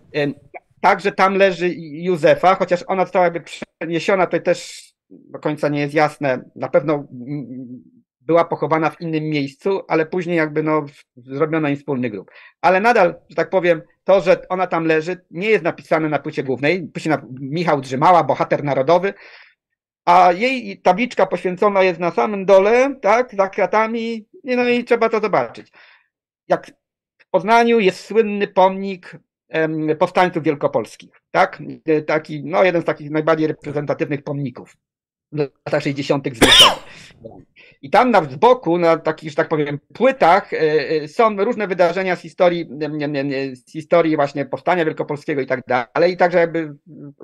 Także 0.81 1.13
tam 1.13 1.35
leży 1.35 1.75
Józefa, 1.79 2.55
chociaż 2.55 2.85
ona 2.87 3.03
została 3.03 3.25
jakby 3.25 3.41
przeniesiona, 3.81 4.27
to 4.27 4.41
też 4.41 4.91
do 5.11 5.39
końca 5.39 5.69
nie 5.69 5.81
jest 5.81 5.95
jasne. 5.95 6.51
Na 6.57 6.69
pewno 6.69 7.09
była 8.27 8.45
pochowana 8.45 8.91
w 8.91 9.01
innym 9.01 9.25
miejscu, 9.25 9.83
ale 9.89 10.07
później 10.07 10.37
jakby 10.37 10.63
no 10.63 10.87
zrobiono 11.17 11.69
im 11.69 11.77
wspólny 11.77 12.11
grób. 12.11 12.31
Ale 12.61 12.81
nadal, 12.81 13.15
że 13.29 13.37
tak 13.37 13.51
powiem, 13.51 13.83
to, 14.05 14.21
że 14.21 14.49
ona 14.49 14.67
tam 14.67 14.85
leży, 14.87 15.25
nie 15.31 15.49
jest 15.49 15.65
napisane 15.65 16.09
na 16.09 16.19
płycie 16.19 16.43
głównej. 16.43 16.89
Pisze 16.89 17.11
na 17.11 17.23
Michał 17.41 17.81
Drzymała, 17.81 18.25
bohater 18.25 18.65
narodowy, 18.65 19.15
a 20.05 20.33
jej 20.33 20.81
tabliczka 20.81 21.27
poświęcona 21.27 21.83
jest 21.83 22.01
na 22.01 22.11
samym 22.11 22.47
dole, 22.47 22.95
tak, 23.03 23.35
za 23.35 23.49
kratami, 23.49 24.27
no 24.45 24.69
i 24.69 24.85
trzeba 24.85 25.09
to 25.09 25.21
zobaczyć. 25.21 25.73
Jak 26.49 26.67
w 27.19 27.31
Poznaniu 27.31 27.81
jest 27.81 28.05
słynny 28.05 28.49
pomnik 28.49 29.17
powstańców 29.99 30.43
wielkopolskich, 30.43 31.11
tak, 31.31 31.63
taki, 32.07 32.45
no 32.45 32.65
jeden 32.65 32.83
z 32.83 32.85
takich 32.85 33.11
najbardziej 33.11 33.47
reprezentatywnych 33.47 34.23
pomników. 34.23 34.77
w 35.33 35.39
latach 35.67 35.83
60. 35.83 36.25
zniszczony. 36.25 36.77
I 37.83 37.91
tam 37.91 38.11
na 38.11 38.21
boku, 38.21 38.79
na 38.79 38.97
takich, 38.97 39.31
że 39.31 39.37
tak 39.37 39.49
powiem, 39.49 39.79
płytach 39.95 40.53
e, 40.53 40.59
e, 40.91 41.09
są 41.09 41.37
różne 41.37 41.69
wydarzenia 41.69 42.17
z 42.17 42.21
historii, 42.21 42.69
z 43.55 43.73
historii 43.73 44.17
właśnie 44.17 44.45
powstania 44.45 44.85
wielkopolskiego 44.85 45.41
i 45.41 45.47
tak 45.47 45.61
dalej, 45.67 46.13
i 46.13 46.17
także 46.17 46.39
jakby 46.39 46.75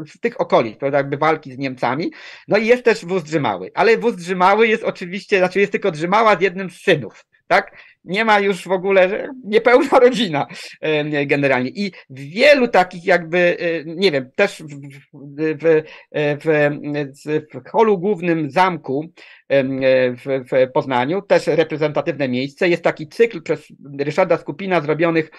z 0.07 0.21
tych 0.21 0.41
okolic, 0.41 0.79
to 0.79 0.87
jakby 0.87 1.17
walki 1.17 1.53
z 1.53 1.59
Niemcami. 1.59 2.13
No 2.49 2.57
i 2.57 2.67
jest 2.67 2.85
też 2.85 3.05
wóz 3.05 3.23
Drzymały, 3.23 3.71
ale 3.75 3.99
wóz 3.99 4.17
Drzymały 4.17 4.69
jest 4.69 4.85
oczywiście, 4.85 5.39
znaczy 5.39 5.61
jest 5.61 5.73
tylko 5.73 5.91
Drzymała 5.91 6.37
z 6.37 6.41
jednym 6.41 6.71
z 6.71 6.81
synów, 6.81 7.25
tak? 7.47 7.77
Nie 8.05 8.25
ma 8.25 8.41
już 8.41 8.69
w 8.69 8.73
ogóle 8.73 9.29
niepełna 9.45 9.99
rodzina 10.01 10.47
generalnie. 11.27 11.71
I 11.71 11.93
wielu 12.11 12.69
takich 12.69 13.07
jakby, 13.07 13.57
e, 13.61 13.85
nie 13.85 14.11
wiem, 14.13 14.31
też 14.37 14.63
w, 14.63 14.77
w, 15.63 15.83
w, 16.43 16.45
w 17.55 17.71
holu 17.71 17.99
głównym 17.99 18.51
zamku 18.51 19.05
w, 19.51 20.43
w 20.51 20.73
Poznaniu, 20.73 21.23
też 21.23 21.47
reprezentatywne 21.47 22.29
miejsce, 22.29 22.69
jest 22.69 22.85
taki 22.85 23.09
cykl 23.09 23.43
przez 23.43 23.67
Ryszarda 23.99 24.37
Skupina 24.37 24.81
zrobionych, 24.81 25.31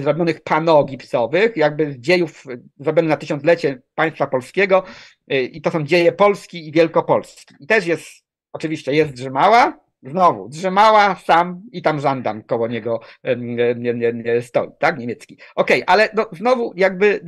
zrobionych 0.00 0.40
pano 0.40 0.84
gipsowych, 0.84 1.56
jakby 1.56 1.92
z 1.92 1.98
dziejów 1.98 2.44
zrobione 2.78 3.08
na 3.08 3.16
tysiąclecie 3.16 3.82
państwa 3.94 4.26
polskiego 4.26 4.84
e, 5.28 5.42
i 5.42 5.60
to 5.60 5.70
są 5.70 5.84
dzieje 5.84 6.12
Polski 6.12 6.68
i 6.68 6.72
Wielkopolski. 6.72 7.54
I 7.60 7.66
też 7.66 7.86
jest, 7.86 8.08
oczywiście 8.52 8.92
jest 8.92 9.12
Drzymała, 9.12 9.85
Znowu, 10.02 10.48
drzemała 10.48 11.14
sam 11.14 11.62
i 11.72 11.82
tam 11.82 12.00
żandam 12.00 12.42
koło 12.42 12.68
niego 12.68 13.00
nie, 13.36 13.74
nie, 13.74 14.12
nie 14.12 14.42
stoi, 14.42 14.68
tak? 14.78 14.98
Niemiecki. 14.98 15.38
Okej, 15.54 15.82
okay, 15.84 15.94
ale 15.94 16.08
no, 16.14 16.26
znowu 16.32 16.72
jakby 16.76 17.20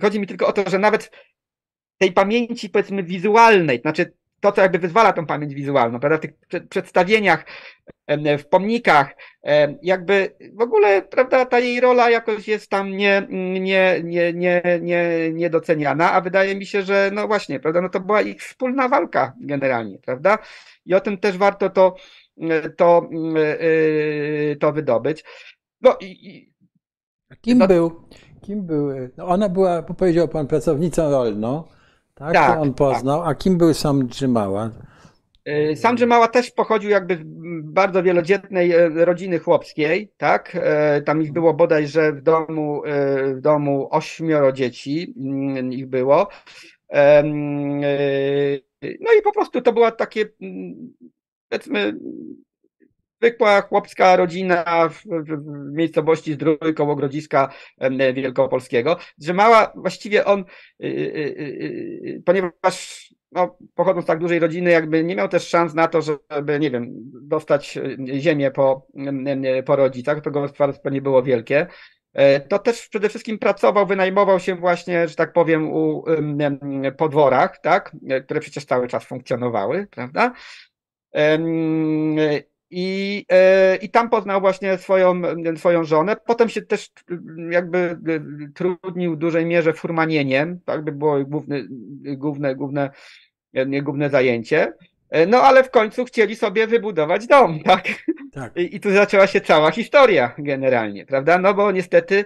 chodzi 0.00 0.20
mi 0.20 0.26
tylko 0.26 0.46
o 0.46 0.52
to, 0.52 0.70
że 0.70 0.78
nawet 0.78 1.10
tej 1.98 2.12
pamięci 2.12 2.70
powiedzmy 2.70 3.02
wizualnej, 3.02 3.80
znaczy 3.80 4.12
to, 4.44 4.52
co 4.52 4.60
jakby 4.60 4.78
wyzwala 4.78 5.12
tą 5.12 5.26
pamięć 5.26 5.54
wizualną, 5.54 6.00
prawda, 6.00 6.18
w 6.18 6.20
tych 6.20 6.68
przedstawieniach, 6.68 7.44
w 8.38 8.44
pomnikach, 8.44 9.14
jakby 9.82 10.36
w 10.52 10.60
ogóle, 10.60 11.02
prawda, 11.02 11.46
ta 11.46 11.58
jej 11.58 11.80
rola 11.80 12.10
jakoś 12.10 12.48
jest 12.48 12.70
tam 12.70 12.90
nie, 12.90 13.26
nie, 13.30 14.00
nie, 14.04 14.32
nie, 14.32 14.62
nie, 14.80 15.30
niedoceniana, 15.32 16.12
a 16.12 16.20
wydaje 16.20 16.56
mi 16.56 16.66
się, 16.66 16.82
że 16.82 17.10
no 17.12 17.26
właśnie, 17.26 17.60
prawda, 17.60 17.80
no 17.80 17.88
to 17.88 18.00
była 18.00 18.22
ich 18.22 18.42
wspólna 18.42 18.88
walka 18.88 19.32
generalnie, 19.40 19.98
prawda, 19.98 20.38
i 20.86 20.94
o 20.94 21.00
tym 21.00 21.18
też 21.18 21.38
warto 21.38 21.70
to, 21.70 21.96
to, 22.76 23.10
e, 23.36 24.56
to 24.56 24.72
wydobyć. 24.72 25.24
No 25.80 25.96
i, 26.00 26.52
kim 27.40 27.58
no, 27.58 27.68
był, 27.68 28.08
kim 28.42 28.66
był, 28.66 28.90
no 29.16 29.26
ona 29.26 29.48
była, 29.48 29.82
powiedział 29.82 30.28
pan, 30.28 30.46
pracownicą 30.46 31.10
rolną, 31.10 31.64
tak, 32.14 32.32
tak 32.32 32.54
to 32.54 32.62
on 32.62 32.74
poznał, 32.74 33.20
tak. 33.20 33.28
a 33.28 33.34
kim 33.34 33.58
był 33.58 33.74
sam 33.74 34.06
Drzymała? 34.06 34.70
E, 35.44 35.76
sam 35.76 35.96
Drzymała 35.96 36.28
też 36.28 36.50
pochodził 36.50 36.90
jakby 36.90 37.16
z 37.16 37.20
bardzo 37.64 38.02
wielodzietnej 38.02 38.72
e, 38.72 38.88
rodziny 38.88 39.38
chłopskiej, 39.38 40.12
tak? 40.16 40.58
Tam 41.06 41.22
ich 41.22 41.32
było 41.32 41.54
bodajże 41.54 42.12
w 42.12 42.22
domu, 42.22 42.82
w 43.34 43.40
domu 43.40 43.88
ośmioro 43.90 44.52
dzieci 44.52 45.14
mm, 45.16 45.72
ich 45.72 45.86
było. 45.86 46.28
No 49.00 49.12
i 49.18 49.22
po 49.24 49.32
prostu 49.32 49.60
to 49.60 49.72
była 49.72 49.90
takie, 49.90 50.24
mm, 50.42 50.92
powiedzmy, 51.48 51.98
zwykła 53.24 53.60
chłopska 53.60 54.16
rodzina 54.16 54.88
w, 54.88 55.02
w, 55.02 55.44
w 55.70 55.72
miejscowości 55.72 56.32
Zdrój 56.32 56.74
koło 56.76 56.96
Grodziska 56.96 57.48
Wielkopolskiego, 58.14 58.96
że 59.18 59.34
mała, 59.34 59.72
właściwie 59.76 60.24
on, 60.24 60.40
y, 60.40 60.86
y, 60.86 60.88
y, 62.06 62.22
ponieważ 62.26 63.08
no, 63.32 63.56
z 64.02 64.06
tak 64.06 64.18
dużej 64.18 64.38
rodziny, 64.38 64.70
jakby 64.70 65.04
nie 65.04 65.16
miał 65.16 65.28
też 65.28 65.48
szans 65.48 65.74
na 65.74 65.88
to, 65.88 66.02
żeby, 66.02 66.60
nie 66.60 66.70
wiem, 66.70 66.86
dostać 67.22 67.78
ziemię 68.18 68.50
po, 68.50 68.86
po 69.66 69.76
rodzicach, 69.76 70.20
to 70.20 70.30
gospodarstwo 70.30 70.90
nie 70.90 71.02
było 71.02 71.22
wielkie. 71.22 71.66
E, 72.12 72.40
to 72.40 72.58
też 72.58 72.88
przede 72.88 73.08
wszystkim 73.08 73.38
pracował, 73.38 73.86
wynajmował 73.86 74.40
się 74.40 74.54
właśnie, 74.54 75.08
że 75.08 75.14
tak 75.14 75.32
powiem, 75.32 75.72
u 75.72 76.04
podworach, 76.96 77.60
tak, 77.60 77.96
e, 78.08 78.20
które 78.20 78.40
przecież 78.40 78.64
cały 78.64 78.88
czas 78.88 79.04
funkcjonowały, 79.04 79.86
prawda? 79.90 80.32
I, 82.76 83.26
e, 83.32 83.76
I 83.76 83.90
tam 83.90 84.10
poznał 84.10 84.40
właśnie 84.40 84.78
swoją, 84.78 85.22
swoją 85.56 85.84
żonę. 85.84 86.16
Potem 86.26 86.48
się 86.48 86.62
też 86.62 86.90
jakby 87.50 87.98
trudnił 88.54 89.14
w 89.14 89.18
dużej 89.18 89.46
mierze 89.46 89.72
furmanieniem, 89.72 90.60
tak 90.64 90.84
by 90.84 90.92
było 90.92 91.24
główne, 91.24 91.62
główne, 92.16 92.54
główne, 92.54 92.90
główne 93.82 94.10
zajęcie. 94.10 94.72
No 95.28 95.38
ale 95.38 95.64
w 95.64 95.70
końcu 95.70 96.04
chcieli 96.04 96.36
sobie 96.36 96.66
wybudować 96.66 97.26
dom, 97.26 97.60
tak? 97.64 97.84
tak. 98.32 98.56
I, 98.56 98.76
I 98.76 98.80
tu 98.80 98.90
zaczęła 98.90 99.26
się 99.26 99.40
cała 99.40 99.70
historia 99.70 100.34
generalnie, 100.38 101.06
prawda? 101.06 101.38
No 101.38 101.54
bo 101.54 101.72
niestety 101.72 102.18
e, 102.18 102.24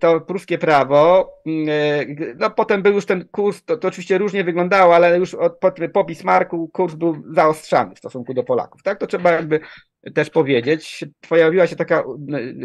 to 0.00 0.20
pruskie 0.20 0.58
prawo, 0.58 1.32
mm, 1.46 1.68
e, 1.68 2.34
no 2.38 2.50
potem 2.50 2.82
był 2.82 2.92
już 2.92 3.06
ten 3.06 3.28
kurs, 3.28 3.64
to, 3.64 3.76
to 3.76 3.88
oczywiście 3.88 4.18
różnie 4.18 4.44
wyglądało, 4.44 4.94
ale 4.94 5.18
już 5.18 5.34
od, 5.34 5.58
po, 5.58 5.72
po 5.92 6.04
Bismarcku 6.04 6.68
kurs 6.68 6.94
był 6.94 7.22
zaostrzany 7.30 7.94
w 7.94 7.98
stosunku 7.98 8.34
do 8.34 8.42
Polaków, 8.44 8.82
tak? 8.82 8.98
To 8.98 9.06
trzeba 9.06 9.32
jakby 9.32 9.60
też 10.14 10.30
powiedzieć. 10.30 11.04
Pojawiła 11.28 11.66
się 11.66 11.76
taka 11.76 12.04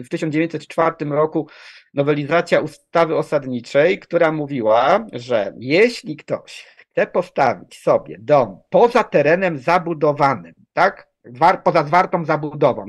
w 0.03 0.09
1904 0.09 0.95
roku 1.05 1.47
nowelizacja 1.93 2.59
ustawy 2.59 3.15
osadniczej, 3.15 3.99
która 3.99 4.31
mówiła, 4.31 5.05
że 5.13 5.53
jeśli 5.59 6.17
ktoś 6.17 6.65
chce 6.77 7.07
postawić 7.07 7.79
sobie 7.79 8.17
dom 8.19 8.59
poza 8.69 9.03
terenem 9.03 9.57
zabudowanym, 9.57 10.53
tak? 10.73 11.07
Poza 11.63 11.83
zwartą 11.83 12.25
zabudową, 12.25 12.85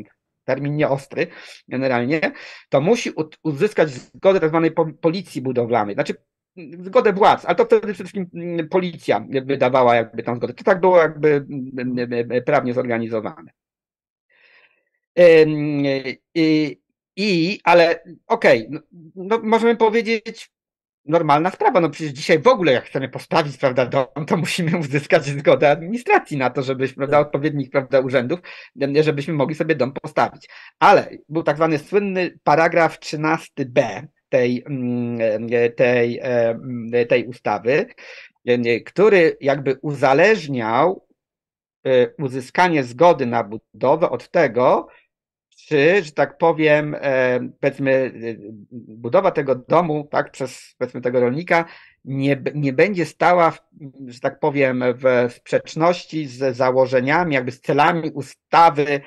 termin 0.49 0.77
nieostry 0.77 1.27
generalnie, 1.69 2.21
to 2.69 2.81
musi 2.81 3.11
uzyskać 3.43 3.91
zgodę 3.91 4.41
tzw. 4.41 4.71
Tak 4.77 4.87
policji 5.01 5.43
budowlanej. 5.43 5.95
Znaczy 5.95 6.15
zgodę 6.81 7.13
władz, 7.13 7.45
ale 7.45 7.55
to 7.57 7.65
wtedy 7.65 7.81
przede 7.81 7.95
wszystkim 7.95 8.31
mm, 8.35 8.69
policja 8.69 9.27
wydawała 9.45 9.95
jakby 9.95 10.23
tą 10.23 10.37
zgodę. 10.37 10.55
To 10.55 10.65
tak 10.65 10.81
było 10.81 10.99
jakby 10.99 11.29
mm, 11.29 11.99
mm, 11.99 12.45
prawnie 12.45 12.75
zorganizowane. 12.75 13.51
I, 16.35 16.81
i 17.17 17.61
ale 17.65 18.03
okej, 18.27 18.69
okay, 18.69 18.69
no, 18.71 18.81
no, 19.15 19.41
możemy 19.43 19.77
powiedzieć, 19.77 20.51
normalna 21.09 21.51
sprawa. 21.51 21.81
No 21.81 21.91
przecież 21.91 22.13
dzisiaj 22.13 22.39
w 22.39 22.47
ogóle 22.47 22.73
jak 22.73 22.85
chcemy 22.85 23.09
postawić, 23.09 23.57
prawda, 23.57 23.87
dom, 23.87 24.27
to 24.27 24.37
musimy 24.37 24.79
uzyskać 24.79 25.25
zgodę 25.25 25.71
administracji 25.71 26.37
na 26.37 26.51
to, 26.51 26.63
żebyśmy, 26.63 26.97
prawda, 26.97 27.19
tak. 27.19 27.27
odpowiednich, 27.27 27.71
prawda, 27.71 28.01
urzędów, 28.01 28.41
żebyśmy 29.01 29.35
mogli 29.35 29.55
sobie 29.55 29.75
dom 29.75 29.93
postawić. 29.93 30.49
Ale 30.79 31.11
był 31.29 31.43
tak 31.43 31.57
zwany 31.57 31.79
słynny 31.79 32.39
paragraf 32.45 32.99
13b 32.99 34.07
tej, 34.29 34.65
mm, 34.67 35.19
tej, 35.77 36.21
tej 37.09 37.27
ustawy, 37.27 37.87
który 38.87 39.37
jakby 39.41 39.79
uzależniał 39.83 41.07
e, 41.85 42.09
uzyskanie 42.19 42.85
zgody 42.85 43.27
na 43.27 43.45
budowę 43.45 44.11
od 44.11 44.31
tego, 44.31 44.89
czy, 45.69 46.05
że 46.05 46.13
tak 46.13 46.39
powiem, 46.39 46.97
e, 47.01 47.41
powiedzmy, 47.61 47.93
e, 47.93 48.11
budowa 48.73 49.31
tego 49.31 49.55
domu, 49.55 50.09
tak, 50.11 50.31
przez 50.31 50.75
powiedzmy 50.79 51.01
tego 51.01 51.21
rolnika 51.21 51.65
nie, 52.05 52.43
nie 52.55 52.73
będzie 52.73 53.07
stała, 53.07 53.53
że 54.07 54.21
tak 54.21 54.41
powiem, 54.41 54.85
w 54.97 55.33
sprzeczności 55.33 56.27
z 56.27 56.57
założeniami, 56.57 57.35
jakby 57.35 57.53
z 57.53 57.61
celami 57.61 58.11
ustawy 58.11 59.01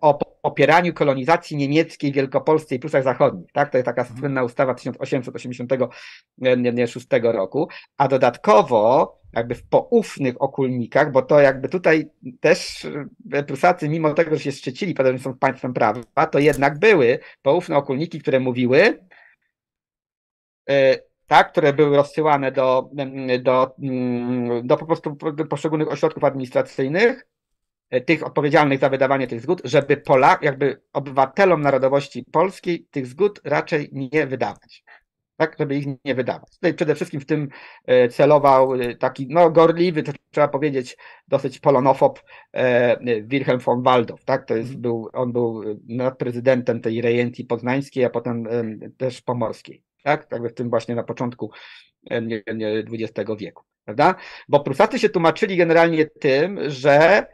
o 0.00 0.18
popieraniu 0.42 0.94
kolonizacji 0.94 1.56
niemieckiej 1.56 2.12
w 2.12 2.14
Wielkopolsce 2.14 2.74
i 2.74 2.78
Prusach 2.78 3.04
Zachodnich. 3.04 3.52
Tak? 3.52 3.70
To 3.70 3.78
jest 3.78 3.86
taka 3.86 4.02
mhm. 4.02 4.20
słynna 4.20 4.42
ustawa 4.42 4.74
1886 4.74 7.06
roku. 7.22 7.68
A 7.98 8.08
dodatkowo 8.08 9.23
jakby 9.36 9.54
w 9.54 9.62
poufnych 9.62 10.42
okulnikach, 10.42 11.12
bo 11.12 11.22
to 11.22 11.40
jakby 11.40 11.68
tutaj 11.68 12.10
też 12.40 12.88
e, 13.32 13.42
Prusacy, 13.42 13.88
mimo 13.88 14.14
tego, 14.14 14.36
że 14.36 14.42
się 14.42 14.52
szczycili, 14.52 14.94
że 14.98 15.18
są 15.18 15.38
państwem 15.38 15.74
prawa, 15.74 16.26
to 16.26 16.38
jednak 16.38 16.78
były 16.78 17.18
poufne 17.42 17.76
okulniki, 17.76 18.20
które 18.20 18.40
mówiły, 18.40 18.98
e, 20.70 20.98
tak, 21.26 21.52
które 21.52 21.72
były 21.72 21.96
rozsyłane 21.96 22.52
do, 22.52 22.90
do, 23.42 23.74
do 24.62 24.76
po 24.76 24.86
prostu 24.86 25.16
poszczególnych 25.50 25.88
ośrodków 25.88 26.24
administracyjnych, 26.24 27.26
e, 27.90 28.00
tych 28.00 28.26
odpowiedzialnych 28.26 28.80
za 28.80 28.88
wydawanie 28.88 29.26
tych 29.26 29.40
zgód, 29.40 29.60
żeby 29.64 29.96
Polak, 29.96 30.42
jakby 30.42 30.82
obywatelom 30.92 31.62
narodowości 31.62 32.24
polskiej 32.32 32.86
tych 32.90 33.06
zgód 33.06 33.40
raczej 33.44 33.88
nie 33.92 34.26
wydawać. 34.26 34.83
Tak, 35.36 35.56
żeby 35.58 35.76
ich 35.76 35.86
nie 36.04 36.14
wydawać. 36.14 36.50
Tutaj 36.54 36.74
przede 36.74 36.94
wszystkim 36.94 37.20
w 37.20 37.26
tym 37.26 37.48
e, 37.86 38.08
celował 38.08 38.74
e, 38.74 38.96
taki, 38.96 39.26
no 39.30 39.50
gorliwy, 39.50 40.02
to 40.02 40.12
trzeba 40.30 40.48
powiedzieć, 40.48 40.96
dosyć 41.28 41.58
polonofob 41.60 42.20
Wilhelm 43.22 43.60
von 43.60 43.82
Waldow, 43.82 44.24
tak, 44.24 44.46
to 44.46 44.56
jest, 44.56 44.76
był, 44.76 45.08
on 45.12 45.32
był 45.32 45.62
prezydentem 46.18 46.80
tej 46.80 47.00
rejencji 47.00 47.44
poznańskiej, 47.44 48.04
a 48.04 48.10
potem 48.10 48.48
też 48.96 49.22
pomorskiej 49.22 49.84
tak? 50.04 50.26
Jakby 50.32 50.48
w 50.48 50.54
tym 50.54 50.70
właśnie 50.70 50.94
na 50.94 51.02
początku 51.02 51.50
XX 52.10 53.30
wieku. 53.38 53.64
prawda? 53.84 54.14
Bo 54.48 54.60
Prusacy 54.60 54.98
się 54.98 55.08
tłumaczyli 55.08 55.56
generalnie 55.56 56.06
tym, 56.06 56.58
że 56.70 57.26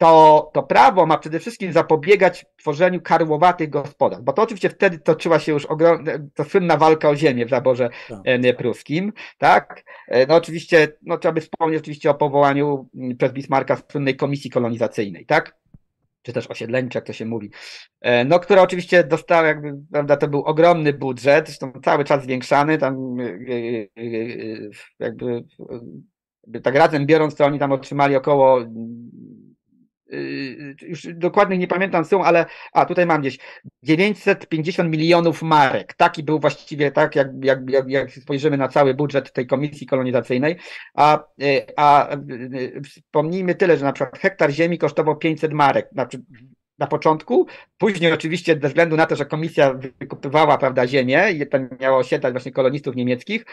to, 0.00 0.50
to 0.54 0.62
prawo 0.62 1.06
ma 1.06 1.18
przede 1.18 1.40
wszystkim 1.40 1.72
zapobiegać 1.72 2.46
tworzeniu 2.58 3.00
karłowatych 3.00 3.70
gospodarstw, 3.70 4.24
bo 4.24 4.32
to 4.32 4.42
oczywiście 4.42 4.70
wtedy 4.70 4.98
toczyła 4.98 5.38
się 5.38 5.52
już 5.52 5.66
ogromna, 5.66 6.12
to 6.34 6.44
słynna 6.44 6.76
walka 6.76 7.08
o 7.08 7.16
ziemię 7.16 7.46
w 7.46 7.50
zaborze 7.50 7.90
tak. 8.08 8.56
pruskim, 8.56 9.12
tak? 9.38 9.84
No 10.28 10.34
oczywiście, 10.34 10.88
no 11.02 11.18
trzeba 11.18 11.32
by 11.32 11.40
wspomnieć 11.40 11.80
oczywiście 11.80 12.10
o 12.10 12.14
powołaniu 12.14 12.88
przez 13.18 13.32
Bismarcka 13.32 13.76
słynnej 13.92 14.16
komisji 14.16 14.50
kolonizacyjnej, 14.50 15.26
tak? 15.26 15.56
czy 16.22 16.32
też 16.32 16.46
osiedleńcze, 16.46 16.98
jak 16.98 17.06
to 17.06 17.12
się 17.12 17.26
mówi, 17.26 17.50
e, 18.00 18.24
no, 18.24 18.40
która 18.40 18.62
oczywiście 18.62 19.04
dostała, 19.04 19.46
jakby, 19.46 19.72
prawda, 19.92 20.16
to 20.16 20.28
był 20.28 20.42
ogromny 20.42 20.92
budżet, 20.92 21.46
zresztą 21.46 21.72
cały 21.84 22.04
czas 22.04 22.22
zwiększany, 22.22 22.78
tam 22.78 23.20
e, 23.20 23.24
e, 23.24 24.08
jakby, 24.98 25.44
tak 26.62 26.74
razem 26.74 27.06
biorąc, 27.06 27.34
to 27.34 27.44
oni 27.44 27.58
tam 27.58 27.72
otrzymali 27.72 28.16
około 28.16 28.60
już 30.82 31.06
dokładnie 31.14 31.58
nie 31.58 31.68
pamiętam 31.68 32.04
sumą, 32.04 32.24
ale 32.24 32.46
a 32.72 32.84
tutaj 32.84 33.06
mam 33.06 33.20
gdzieś 33.20 33.38
950 33.82 34.90
milionów 34.90 35.42
marek. 35.42 35.94
Taki 35.94 36.22
był 36.22 36.38
właściwie 36.38 36.90
tak, 36.90 37.16
jak, 37.16 37.28
jak, 37.42 37.70
jak, 37.70 37.88
jak 37.88 38.10
spojrzymy 38.12 38.56
na 38.56 38.68
cały 38.68 38.94
budżet 38.94 39.32
tej 39.32 39.46
komisji 39.46 39.86
kolonizacyjnej. 39.86 40.56
A, 40.94 41.24
y, 41.42 41.66
a 41.76 42.14
y, 42.14 42.80
wspomnijmy 42.84 43.54
tyle, 43.54 43.76
że 43.76 43.84
na 43.84 43.92
przykład 43.92 44.18
hektar 44.18 44.50
ziemi 44.50 44.78
kosztował 44.78 45.16
500 45.16 45.52
marek. 45.52 45.88
Znaczy, 45.92 46.22
na 46.78 46.86
początku, 46.86 47.46
później 47.78 48.12
oczywiście 48.12 48.58
ze 48.62 48.68
względu 48.68 48.96
na 48.96 49.06
to, 49.06 49.16
że 49.16 49.26
komisja 49.26 49.74
wykupywała 50.00 50.58
prawda, 50.58 50.86
ziemię 50.86 51.30
i 51.32 51.46
to 51.46 51.58
miało 51.80 51.98
osiedlać 51.98 52.32
właśnie 52.32 52.52
kolonistów 52.52 52.96
niemieckich, 52.96 53.44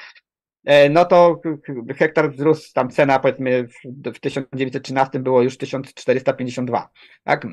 no 0.89 1.05
to 1.05 1.41
hektar 1.97 2.31
wzrósł, 2.31 2.73
tam 2.73 2.89
cena 2.89 3.19
powiedzmy 3.19 3.67
w 3.85 4.19
1913 4.19 5.19
było 5.19 5.41
już 5.41 5.57
1452, 5.57 6.89
tak, 7.23 7.47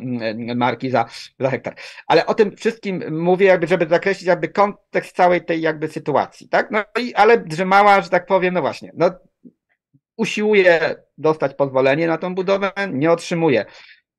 marki 0.56 0.90
za, 0.90 1.04
za 1.40 1.50
hektar. 1.50 1.74
Ale 2.06 2.26
o 2.26 2.34
tym 2.34 2.56
wszystkim 2.56 3.20
mówię 3.22 3.46
jakby, 3.46 3.66
żeby 3.66 3.86
zakreślić 3.86 4.26
jakby 4.26 4.48
kontekst 4.48 5.16
całej 5.16 5.44
tej 5.44 5.60
jakby 5.60 5.88
sytuacji, 5.88 6.48
tak, 6.48 6.70
no 6.70 6.84
i, 6.98 7.14
ale 7.14 7.38
drzymała, 7.38 8.00
że 8.02 8.10
tak 8.10 8.26
powiem, 8.26 8.54
no 8.54 8.60
właśnie, 8.60 8.92
no 8.94 9.10
usiłuje 10.16 10.94
dostać 11.18 11.54
pozwolenie 11.54 12.06
na 12.06 12.18
tą 12.18 12.34
budowę, 12.34 12.72
nie 12.92 13.12
otrzymuje, 13.12 13.64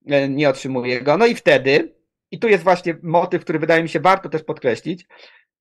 e, 0.08 0.30
nie 0.30 0.50
otrzymuje 0.50 1.02
go, 1.02 1.18
no 1.18 1.26
i 1.26 1.36
wtedy, 1.36 1.96
i 2.32 2.40
tu 2.40 2.48
jest 2.48 2.64
właśnie 2.64 2.98
motyw, 3.04 3.44
który 3.44 3.60
wydaje 3.60 3.84
mi 3.84 3.90
się 3.90 4.00
warto 4.00 4.30
też 4.30 4.44
podkreślić, 4.44 5.06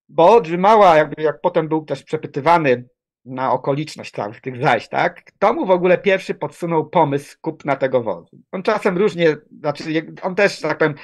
bo 0.08 0.40
Drzymała, 0.40 0.96
jakby 0.96 1.22
jak 1.22 1.40
potem 1.40 1.68
był 1.68 1.84
też 1.84 2.02
przepytywany 2.02 2.88
na 3.24 3.52
okoliczność 3.52 4.10
całych 4.10 4.40
tych 4.40 4.62
zajść, 4.62 4.88
tak? 4.88 5.24
Kto 5.24 5.52
mu 5.52 5.66
w 5.66 5.70
ogóle 5.70 5.98
pierwszy 5.98 6.34
podsunął 6.34 6.90
pomysł 6.90 7.36
kupna 7.40 7.76
tego 7.76 8.02
wozu? 8.02 8.38
On 8.52 8.62
czasem 8.62 8.98
różnie, 8.98 9.36
znaczy 9.58 9.84
on 10.22 10.34
też, 10.34 10.60
tak 10.60 10.78
powiem, 10.78 10.94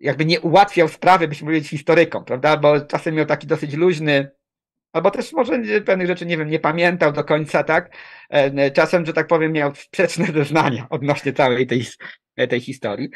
jakby 0.00 0.24
nie 0.24 0.40
ułatwiał 0.40 0.88
sprawy, 0.88 1.28
byśmy 1.28 1.46
powiedzieć, 1.46 1.70
historykom, 1.70 2.24
prawda? 2.24 2.56
Bo 2.56 2.80
czasem 2.80 3.14
miał 3.14 3.26
taki 3.26 3.46
dosyć 3.46 3.74
luźny, 3.74 4.30
albo 4.92 5.10
też 5.10 5.32
może 5.32 5.60
pewnych 5.86 6.06
rzeczy, 6.06 6.26
nie 6.26 6.36
wiem, 6.36 6.50
nie 6.50 6.60
pamiętał 6.60 7.12
do 7.12 7.24
końca, 7.24 7.64
tak? 7.64 7.96
E, 8.30 8.70
czasem, 8.70 9.06
że 9.06 9.12
tak 9.12 9.26
powiem, 9.26 9.52
miał 9.52 9.74
sprzeczne 9.74 10.26
zeznania 10.34 10.86
odnośnie 10.90 11.32
całej 11.32 11.66
tej, 11.66 11.86
tej 12.48 12.60
historii. 12.60 13.08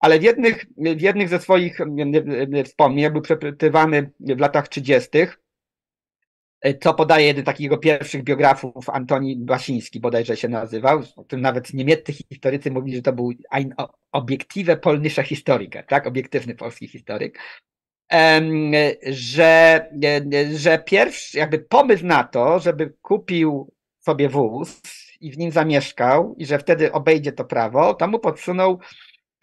Ale 0.00 0.18
w 0.18 0.22
jednych, 0.22 0.64
w 0.76 1.00
jednych 1.00 1.28
ze 1.28 1.38
swoich 1.38 1.78
wspomnień, 2.64 3.10
był 3.10 3.22
przepytywany 3.22 4.10
w 4.20 4.40
latach 4.40 4.68
30., 4.68 5.08
co 6.80 6.94
podaje 6.94 7.26
jeden 7.26 7.44
takich 7.44 7.64
jego 7.64 7.78
pierwszych 7.78 8.22
biografów, 8.22 8.90
Antoni 8.90 9.36
Basiński 9.36 10.00
bodajże 10.00 10.36
się 10.36 10.48
nazywał, 10.48 11.02
o 11.16 11.24
tym 11.24 11.40
nawet 11.40 11.74
niemieccy 11.74 12.12
historycy 12.12 12.70
mówili, 12.70 12.96
że 12.96 13.02
to 13.02 13.12
był 13.12 13.32
ein 13.50 13.74
obiektive 14.12 14.80
polnische 14.80 15.22
Historiker, 15.22 15.86
tak, 15.86 16.06
obiektywny 16.06 16.54
polski 16.54 16.88
historyk, 16.88 17.38
że, 19.06 19.86
że 20.54 20.78
pierwszy 20.78 21.38
jakby 21.38 21.58
pomysł 21.58 22.06
na 22.06 22.24
to, 22.24 22.58
żeby 22.58 22.94
kupił 23.02 23.72
sobie 24.00 24.28
wóz 24.28 24.80
i 25.20 25.32
w 25.32 25.38
nim 25.38 25.50
zamieszkał 25.50 26.34
i 26.38 26.46
że 26.46 26.58
wtedy 26.58 26.92
obejdzie 26.92 27.32
to 27.32 27.44
prawo, 27.44 27.94
to 27.94 28.08
mu 28.08 28.18
podsunął 28.18 28.78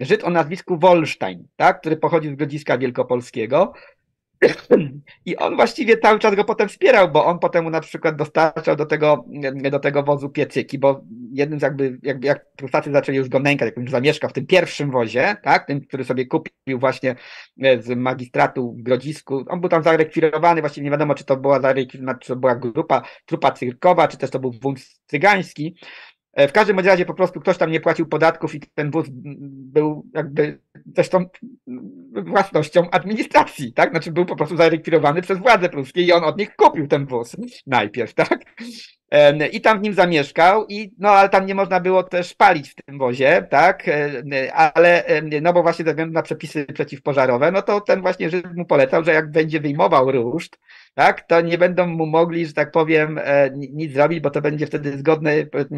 Żyd 0.01 0.23
o 0.23 0.29
nazwisku 0.29 0.77
Wolstein, 0.77 1.47
tak, 1.55 1.79
który 1.79 1.97
pochodził 1.97 2.31
z 2.31 2.35
Grodziska 2.35 2.77
Wielkopolskiego, 2.77 3.73
i 5.25 5.37
on 5.37 5.55
właściwie 5.55 5.97
cały 5.97 6.19
czas 6.19 6.35
go 6.35 6.43
potem 6.43 6.69
wspierał, 6.69 7.11
bo 7.11 7.25
on 7.25 7.39
potem 7.39 7.63
mu 7.63 7.69
na 7.69 7.81
przykład 7.81 8.15
dostarczał 8.15 8.75
do 8.75 8.85
tego, 8.85 9.25
do 9.71 9.79
tego 9.79 10.03
wozu 10.03 10.29
piecyki, 10.29 10.79
bo 10.79 11.03
jednym 11.33 11.59
z 11.59 11.61
jakby, 11.61 11.99
jakby 12.03 12.27
jak 12.27 12.51
Prusacy 12.51 12.91
zaczęli 12.91 13.17
już 13.17 13.29
go 13.29 13.39
nękać, 13.39 13.65
jak 13.65 13.77
już 13.77 13.91
zamieszkał 13.91 14.29
w 14.29 14.33
tym 14.33 14.47
pierwszym 14.47 14.91
wozie, 14.91 15.35
tak, 15.43 15.67
tym, 15.67 15.81
który 15.81 16.03
sobie 16.03 16.25
kupił 16.25 16.79
właśnie 16.79 17.15
e, 17.61 17.81
z 17.81 17.97
magistratu 17.97 18.73
w 18.73 18.83
Grodzisku, 18.83 19.45
on 19.47 19.61
był 19.61 19.69
tam 19.69 19.83
zarekwirowany, 19.83 20.61
właściwie 20.61 20.85
nie 20.85 20.91
wiadomo, 20.91 21.15
czy 21.15 21.25
to 21.25 21.37
była 21.37 21.59
czy 22.19 22.27
to 22.27 22.35
była 22.35 22.55
grupa, 22.55 23.01
trupa 23.25 23.51
cyrkowa, 23.51 24.07
czy 24.07 24.17
też 24.17 24.29
to 24.29 24.39
był 24.39 24.51
wóz 24.61 25.01
cygański, 25.05 25.75
w 26.37 26.51
każdym 26.51 26.79
razie 26.79 27.05
po 27.05 27.13
prostu 27.13 27.39
ktoś 27.39 27.57
tam 27.57 27.71
nie 27.71 27.79
płacił 27.79 28.05
podatków 28.05 28.55
i 28.55 28.59
ten 28.59 28.91
wóz 28.91 29.07
był 29.09 30.05
jakby 30.13 30.59
zresztą 30.95 31.25
własnością 32.11 32.89
administracji, 32.89 33.73
tak? 33.73 33.91
Znaczy 33.91 34.11
był 34.11 34.25
po 34.25 34.35
prostu 34.35 34.57
zarekwirowany 34.57 35.21
przez 35.21 35.39
władze 35.39 35.69
pruskie 35.69 36.01
i 36.01 36.11
on 36.11 36.23
od 36.23 36.37
nich 36.37 36.55
kupił 36.55 36.87
ten 36.87 37.05
wóz 37.05 37.35
najpierw, 37.67 38.13
tak? 38.13 38.39
I 39.51 39.61
tam 39.61 39.79
w 39.79 39.81
nim 39.81 39.93
zamieszkał 39.93 40.65
i 40.69 40.93
no 40.99 41.09
ale 41.09 41.29
tam 41.29 41.45
nie 41.45 41.55
można 41.55 41.79
było 41.79 42.03
też 42.03 42.33
palić 42.33 42.69
w 42.69 42.75
tym 42.75 42.97
wozie, 42.97 43.47
tak? 43.49 43.89
Ale 44.53 45.03
no 45.41 45.53
bo 45.53 45.63
właśnie 45.63 45.85
ze 45.85 45.91
względu 45.91 46.13
na 46.13 46.21
przepisy 46.21 46.65
przeciwpożarowe, 46.65 47.51
no 47.51 47.61
to 47.61 47.81
ten 47.81 48.01
właśnie 48.01 48.29
Żyd 48.29 48.55
mu 48.55 48.65
polecał, 48.65 49.03
że 49.03 49.13
jak 49.13 49.31
będzie 49.31 49.59
wyjmował 49.59 50.11
ruszt, 50.11 50.59
tak, 50.93 51.27
to 51.27 51.41
nie 51.41 51.57
będą 51.57 51.87
mu 51.87 52.05
mogli, 52.05 52.45
że 52.45 52.53
tak 52.53 52.71
powiem, 52.71 53.19
e, 53.23 53.49
nic 53.53 53.93
zrobić, 53.93 54.19
bo 54.19 54.29
to 54.29 54.41
będzie 54.41 54.67
wtedy 54.67 54.97
zgodne 54.97 55.31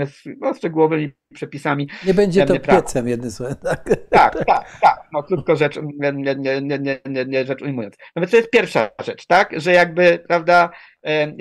z 0.05 0.23
no, 0.41 0.53
szczegółowymi 0.53 1.11
przepisami. 1.33 1.89
Nie 2.05 2.13
będzie 2.13 2.45
to 2.45 2.59
prawa. 2.59 2.81
piecem, 2.81 3.07
jednym 3.07 3.31
słowem. 3.31 3.55
Tak, 3.63 3.89
tak, 4.09 4.45
tak, 4.45 4.79
tak. 4.81 4.99
No 5.13 5.23
krótko 5.23 5.55
rzecz, 5.55 5.79
nie, 5.99 6.11
nie, 6.11 6.35
nie, 6.61 6.99
nie, 7.05 7.25
nie, 7.25 7.45
rzecz 7.45 7.61
ujmując. 7.61 7.95
No 8.15 8.19
więc 8.19 8.31
to 8.31 8.37
jest 8.37 8.49
pierwsza 8.49 8.89
rzecz, 9.05 9.25
tak, 9.25 9.61
że 9.61 9.71
jakby, 9.71 10.23
prawda, 10.27 10.69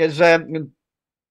że 0.08 0.46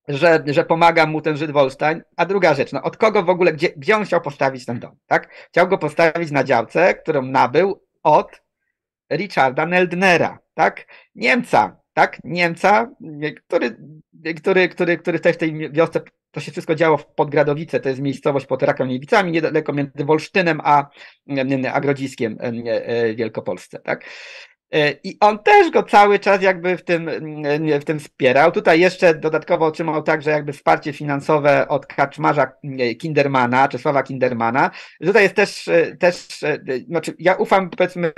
że, 0.08 0.44
że 0.46 0.64
pomaga 0.64 1.06
mu 1.06 1.20
ten 1.20 1.36
Żyd 1.36 1.50
Wolstein. 1.50 2.02
A 2.16 2.26
druga 2.26 2.54
rzecz, 2.54 2.72
no 2.72 2.82
od 2.82 2.96
kogo 2.96 3.22
w 3.22 3.30
ogóle, 3.30 3.52
gdzie, 3.52 3.68
gdzie 3.76 3.96
on 3.96 4.04
chciał 4.04 4.20
postawić 4.20 4.66
ten 4.66 4.80
dom, 4.80 4.96
tak? 5.06 5.30
Chciał 5.48 5.68
go 5.68 5.78
postawić 5.78 6.30
na 6.30 6.44
działce, 6.44 6.94
którą 6.94 7.22
nabył 7.22 7.82
od 8.02 8.42
Richarda 9.12 9.66
Neldnera, 9.66 10.38
tak? 10.54 10.86
Niemca, 11.14 11.76
tak? 11.94 12.18
Niemca, 12.24 12.90
który, 13.46 13.76
który, 14.36 14.68
który, 14.68 14.98
który 14.98 15.20
też 15.20 15.36
w 15.36 15.38
tej 15.38 15.70
wiosce, 15.72 16.00
to 16.30 16.40
się 16.40 16.52
wszystko 16.52 16.74
działo 16.74 16.96
w 16.96 17.06
Podgradowice, 17.06 17.80
to 17.80 17.88
jest 17.88 18.00
miejscowość 18.00 18.46
pod 18.46 18.62
Rakomiewicami, 18.62 19.32
niedaleko 19.32 19.72
między 19.72 20.04
Wolsztynem 20.04 20.60
a, 20.64 20.90
a 21.72 21.80
Grodziskiem 21.80 22.38
e, 22.40 23.14
Wielkopolsce, 23.14 23.78
tak? 23.78 24.04
E, 24.72 24.92
I 25.04 25.16
on 25.20 25.38
też 25.38 25.70
go 25.70 25.82
cały 25.82 26.18
czas 26.18 26.42
jakby 26.42 26.76
w 26.76 26.84
tym, 26.84 27.10
w 27.80 27.84
tym 27.84 28.00
wspierał. 28.00 28.52
Tutaj 28.52 28.80
jeszcze 28.80 29.14
dodatkowo 29.14 29.66
otrzymał 29.66 30.02
także 30.02 30.30
jakby 30.30 30.52
wsparcie 30.52 30.92
finansowe 30.92 31.68
od 31.68 31.86
kaczmarza 31.86 32.52
Kindermana, 32.98 33.68
Czesława 33.68 34.02
Kindermana. 34.02 34.70
Tutaj 35.04 35.22
jest 35.22 35.34
też, 35.34 35.68
e, 35.68 35.96
też 35.96 36.26
znaczy 36.88 37.14
ja 37.18 37.34
ufam 37.34 37.70
powiedzmy 37.70 38.12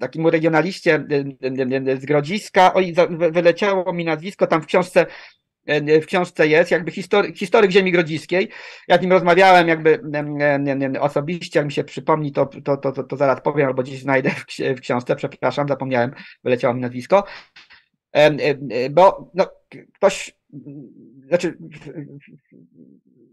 takiemu 0.00 0.30
regionaliście 0.30 1.04
z 2.00 2.04
Grodziska, 2.04 2.74
oj, 2.74 2.94
wyleciało 3.30 3.92
mi 3.92 4.04
nazwisko 4.04 4.46
tam 4.46 4.62
w 4.62 4.66
książce 4.66 5.06
E, 5.06 5.06
w 6.02 6.06
książce 6.06 6.48
jest, 6.48 6.70
jakby 6.70 6.90
historyk, 6.90 7.36
historyk 7.36 7.70
ziemi 7.70 7.92
grodziskiej. 7.92 8.48
Ja 8.88 8.98
z 8.98 9.00
nim 9.00 9.12
rozmawiałem 9.12 9.68
jakby 9.68 10.00
osobiście, 11.00 11.58
jak 11.58 11.66
mi 11.66 11.72
się 11.72 11.84
przypomni, 11.84 12.32
to, 12.32 12.46
to, 12.46 12.76
to, 12.76 13.04
to, 13.04 13.16
zaraz 13.16 13.40
powiem, 13.40 13.66
albo 13.66 13.82
gdzieś 13.82 14.00
znajdę 14.00 14.30
w 14.76 14.80
książce, 14.80 15.16
przepraszam, 15.16 15.68
zapomniałem, 15.68 16.12
wyleciało 16.44 16.74
mi 16.74 16.80
nazwisko. 16.80 17.24
Bo 18.90 19.30
no, 19.34 19.46
ktoś, 19.94 20.34
znaczy 21.28 21.58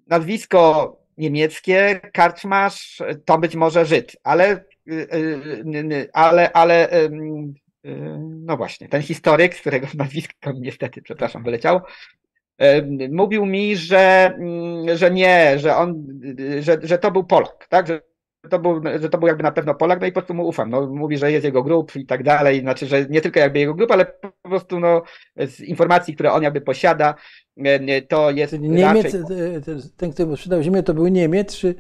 nazwisko 0.08 0.94
niemieckie, 1.18 2.00
karczmasz, 2.14 3.02
to 3.26 3.38
być 3.38 3.56
może 3.56 3.86
Żyd, 3.86 4.16
ale 4.24 4.66
y, 4.92 4.94
y, 4.94 5.64
y, 5.94 6.10
ale, 6.14 6.52
ale 6.54 6.90
no 8.46 8.58
właśnie, 8.58 8.90
ten 8.90 9.02
historyk, 9.02 9.56
z 9.56 9.62
którego 9.62 9.88
nazwisko 9.98 10.52
niestety, 10.56 11.02
przepraszam, 11.02 11.44
wyleciało, 11.44 11.82
mówił 13.12 13.46
mi, 13.46 13.76
że, 13.76 14.34
mm, 14.40 14.98
że 14.98 15.12
nie, 15.12 15.60
że 15.60 15.76
on, 15.76 16.08
że, 16.60 16.78
że 16.84 16.98
to 16.98 17.12
był 17.12 17.24
Polak, 17.24 17.68
tak? 17.70 17.88
Że 17.88 18.02
to, 18.50 18.60
był, 18.60 18.82
że 19.00 19.10
to 19.10 19.18
był 19.18 19.28
jakby 19.28 19.44
na 19.44 19.52
pewno 19.52 19.76
Polak, 19.76 20.02
no 20.02 20.08
i 20.08 20.12
po 20.12 20.14
prostu 20.14 20.34
mu 20.34 20.48
ufam. 20.48 20.70
No, 20.70 20.88
mówi, 20.88 21.18
że 21.18 21.32
jest 21.32 21.46
jego 21.46 21.64
grup 21.64 21.96
i 21.96 22.06
tak 22.06 22.24
dalej, 22.24 22.62
znaczy, 22.62 22.88
że 22.88 23.06
nie 23.06 23.22
tylko 23.22 23.40
jakby 23.40 23.60
jego 23.60 23.74
grup, 23.74 23.92
ale 23.92 24.06
po 24.06 24.50
prostu 24.50 24.80
no, 24.80 25.04
z 25.38 25.60
informacji, 25.60 26.14
które 26.14 26.32
on 26.32 26.44
jakby 26.44 26.62
posiada, 26.62 27.16
to 28.10 28.32
jest 28.32 28.60
Niemiec, 28.60 29.04
raczej... 29.04 29.22
ten, 29.98 30.12
kto 30.12 30.36
sprzedał 30.36 30.64
ziemię, 30.64 30.84
to 30.84 30.94
był 30.94 31.08
Niemiec, 31.08 31.58
czy, 31.58 31.76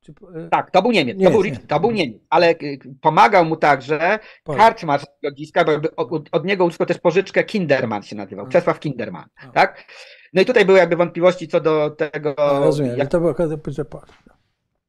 czy 0.00 0.14
czy, 0.14 0.48
tak, 0.50 0.70
to 0.70 0.82
był 0.82 0.92
Niemiec, 0.92 1.18
to, 1.24 1.30
był, 1.30 1.42
to 1.68 1.80
był 1.80 1.90
Niemiec, 1.90 2.22
ale 2.30 2.54
pomagał 3.00 3.44
mu 3.44 3.56
także 3.56 4.18
karczmarz 4.56 5.02
Grodziska, 5.22 5.64
bo 5.64 5.72
od, 5.96 6.28
od, 6.32 6.44
niego 6.44 6.64
uzyskał 6.64 6.86
też 6.86 6.98
pożyczkę 6.98 7.44
Kinderman 7.44 8.02
się 8.02 8.16
nazywał, 8.16 8.48
Czesław 8.48 8.80
Kinderman, 8.80 9.28
tak? 9.54 9.84
No 10.32 10.42
i 10.42 10.44
tutaj 10.44 10.64
były 10.64 10.78
jakby 10.78 10.96
wątpliwości 10.96 11.48
co 11.48 11.60
do 11.60 11.90
tego... 11.90 12.34
No, 12.38 12.60
rozumiem, 12.60 12.98
jak... 12.98 13.08
to 13.08 13.20
było, 13.20 13.34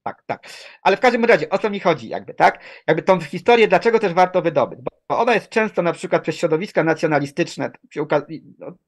tak, 0.03 0.23
tak. 0.25 0.47
Ale 0.81 0.97
w 0.97 0.99
każdym 0.99 1.25
razie, 1.25 1.49
o 1.49 1.57
co 1.57 1.69
mi 1.69 1.79
chodzi, 1.79 2.09
jakby, 2.09 2.33
tak? 2.33 2.59
Jakby 2.87 3.03
tą 3.03 3.19
historię, 3.19 3.67
dlaczego 3.67 3.99
też 3.99 4.13
warto 4.13 4.41
wydobyć? 4.41 4.79
Bo 5.09 5.19
ona 5.19 5.33
jest 5.33 5.49
często 5.49 5.81
na 5.81 5.93
przykład 5.93 6.23
przez 6.23 6.35
środowiska 6.35 6.83
nacjonalistyczne, 6.83 7.71
od 7.99 8.09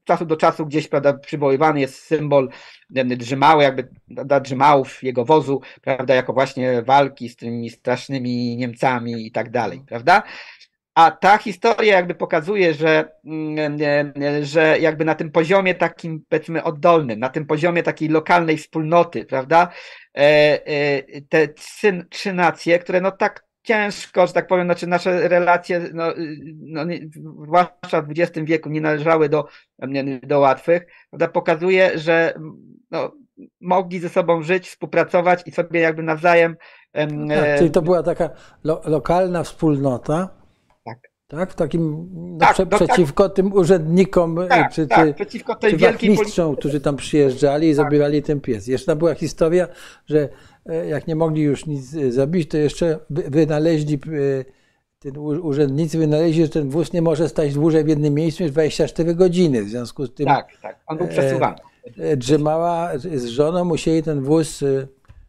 czasu 0.04 0.26
do 0.26 0.36
czasu 0.36 0.66
gdzieś, 0.66 0.88
prawda, 0.88 1.12
przywoływany 1.12 1.80
jest 1.80 2.00
symbol 2.00 2.48
Drzymały, 2.90 3.62
jakby 3.62 3.88
Drzymałów, 4.40 5.02
jego 5.02 5.24
wozu, 5.24 5.60
prawda, 5.82 6.14
jako 6.14 6.32
właśnie 6.32 6.82
walki 6.82 7.28
z 7.28 7.36
tymi 7.36 7.70
strasznymi 7.70 8.56
Niemcami 8.56 9.26
i 9.26 9.32
tak 9.32 9.50
dalej, 9.50 9.84
prawda? 9.86 10.22
A 10.94 11.10
ta 11.10 11.38
historia 11.38 11.96
jakby 11.96 12.14
pokazuje, 12.14 12.74
że, 12.74 13.12
mm, 13.24 13.78
że 14.42 14.78
jakby 14.78 15.04
na 15.04 15.14
tym 15.14 15.30
poziomie 15.30 15.74
takim, 15.74 16.24
powiedzmy, 16.28 16.62
oddolnym, 16.64 17.20
na 17.20 17.28
tym 17.28 17.46
poziomie 17.46 17.82
takiej 17.82 18.08
lokalnej 18.08 18.56
wspólnoty, 18.56 19.24
prawda, 19.24 19.68
e, 20.16 20.20
e, 20.66 21.02
te 21.28 21.48
trzy, 21.48 22.06
trzy 22.10 22.32
nacje, 22.32 22.78
które 22.78 23.00
no 23.00 23.10
tak 23.10 23.44
ciężko, 23.62 24.26
że 24.26 24.32
tak 24.32 24.46
powiem, 24.46 24.66
znaczy 24.66 24.86
nasze 24.86 25.28
relacje, 25.28 25.90
no, 25.94 26.04
no, 26.60 26.82
zwłaszcza 27.42 28.02
w 28.02 28.10
XX 28.10 28.46
wieku, 28.46 28.68
nie 28.68 28.80
należały 28.80 29.28
do, 29.28 29.48
do 30.22 30.40
łatwych, 30.40 30.86
prawda, 31.10 31.28
pokazuje, 31.28 31.98
że 31.98 32.34
no, 32.90 33.12
mogli 33.60 34.00
ze 34.00 34.08
sobą 34.08 34.42
żyć, 34.42 34.68
współpracować 34.68 35.42
i 35.46 35.52
sobie 35.52 35.80
jakby 35.80 36.02
nawzajem. 36.02 36.56
Tak, 36.92 37.58
czyli 37.58 37.70
to 37.70 37.82
była 37.82 38.02
taka 38.02 38.30
lo, 38.64 38.80
lokalna 38.84 39.42
wspólnota, 39.42 40.43
tak? 41.28 41.52
W 41.52 41.54
takim, 41.54 42.08
no, 42.12 42.38
tak, 42.38 42.54
prze, 42.54 42.64
no, 42.64 42.78
tak. 42.78 42.88
przeciwko 42.88 43.28
tym 43.28 43.52
urzędnikom, 43.52 44.38
e, 44.38 44.46
tak, 44.46 44.72
czy, 44.72 44.86
tak, 44.86 45.14
przeciwko 45.14 45.54
tej 45.54 45.70
czy 45.70 45.78
wachmistrzom, 45.78 46.56
którzy 46.56 46.80
tam 46.80 46.96
przyjeżdżali 46.96 47.68
i 47.68 47.76
tak. 47.76 47.84
zabierali 47.84 48.22
ten 48.22 48.40
pies. 48.40 48.66
Jeszcze 48.66 48.96
była 48.96 49.14
historia, 49.14 49.68
że 50.06 50.28
e, 50.66 50.86
jak 50.86 51.06
nie 51.06 51.16
mogli 51.16 51.42
już 51.42 51.66
nic 51.66 51.94
e, 51.94 52.12
zabić, 52.12 52.50
to 52.50 52.56
jeszcze 52.56 52.98
wynaleźli, 53.10 53.98
ten 54.98 55.18
urzędnicy 55.18 55.98
wynaleźli, 55.98 56.42
że 56.42 56.48
ten 56.48 56.70
wóz 56.70 56.92
nie 56.92 57.02
może 57.02 57.28
stać 57.28 57.54
dłużej 57.54 57.84
w 57.84 57.88
jednym 57.88 58.14
miejscu 58.14 58.42
niż 58.42 58.52
24 58.52 59.14
godziny. 59.14 59.64
W 59.64 59.68
związku 59.68 60.06
z 60.06 60.14
tym. 60.14 60.26
Tak, 60.26 60.48
tak, 60.62 60.80
on 60.86 60.98
był 60.98 61.08
przesuwany. 61.08 61.56
Drzymała 62.16 62.98
z 62.98 63.24
żoną, 63.24 63.64
musieli 63.64 64.02
ten 64.02 64.22
wóz 64.22 64.64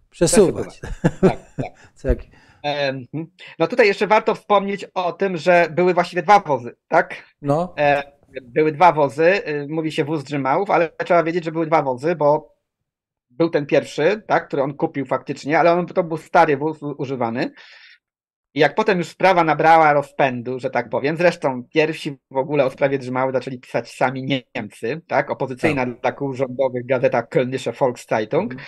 przesuwać. 0.10 0.80
przesuwać. 0.80 0.82
Tak, 1.22 1.40
tak. 2.02 2.18
No 3.60 3.68
tutaj 3.68 3.88
jeszcze 3.88 4.08
warto 4.08 4.36
wspomnieć 4.36 4.86
o 4.94 5.14
tym, 5.14 5.38
że 5.38 5.68
były 5.72 5.94
właściwie 5.94 6.24
dwa 6.24 6.40
wozy, 6.40 6.76
tak? 6.88 7.16
No. 7.42 7.74
E, 7.78 8.04
były 8.42 8.72
dwa 8.72 8.92
wozy, 8.92 9.48
y, 9.48 9.68
mówi 9.70 9.92
się 9.92 10.06
wóz 10.06 10.24
Drzymałów, 10.24 10.70
ale 10.70 10.90
trzeba 11.06 11.24
wiedzieć, 11.24 11.44
że 11.44 11.52
były 11.52 11.68
dwa 11.68 11.82
wozy, 11.82 12.16
bo 12.16 12.56
był 13.30 13.50
ten 13.50 13.66
pierwszy, 13.66 14.24
tak, 14.28 14.48
który 14.48 14.64
on 14.64 14.74
kupił 14.74 15.06
faktycznie, 15.06 15.60
ale 15.60 15.72
on, 15.72 15.86
to 15.86 16.04
był 16.04 16.18
stary 16.18 16.58
wóz 16.58 16.80
używany. 16.98 17.52
I 18.54 18.60
jak 18.60 18.76
potem 18.76 18.98
już 18.98 19.08
sprawa 19.08 19.44
nabrała 19.44 19.94
rozpędu, 19.94 20.60
że 20.60 20.70
tak 20.70 20.90
powiem, 20.90 21.18
zresztą 21.18 21.64
pierwsi 21.74 22.18
w 22.32 22.38
ogóle 22.38 22.66
o 22.66 22.70
sprawie 22.70 22.98
Drzymały 22.98 23.32
zaczęli 23.32 23.60
pisać 23.60 23.92
sami 23.92 24.44
Niemcy, 24.56 25.02
tak, 25.08 25.32
opozycyjna 25.32 25.86
tak. 25.86 26.02
dla 26.02 26.12
kół 26.12 26.34
rządowych 26.34 26.86
gazeta 26.86 27.22
Kölnische 27.22 27.80
Volkszeitung, 27.80 28.54
mm. 28.54 28.66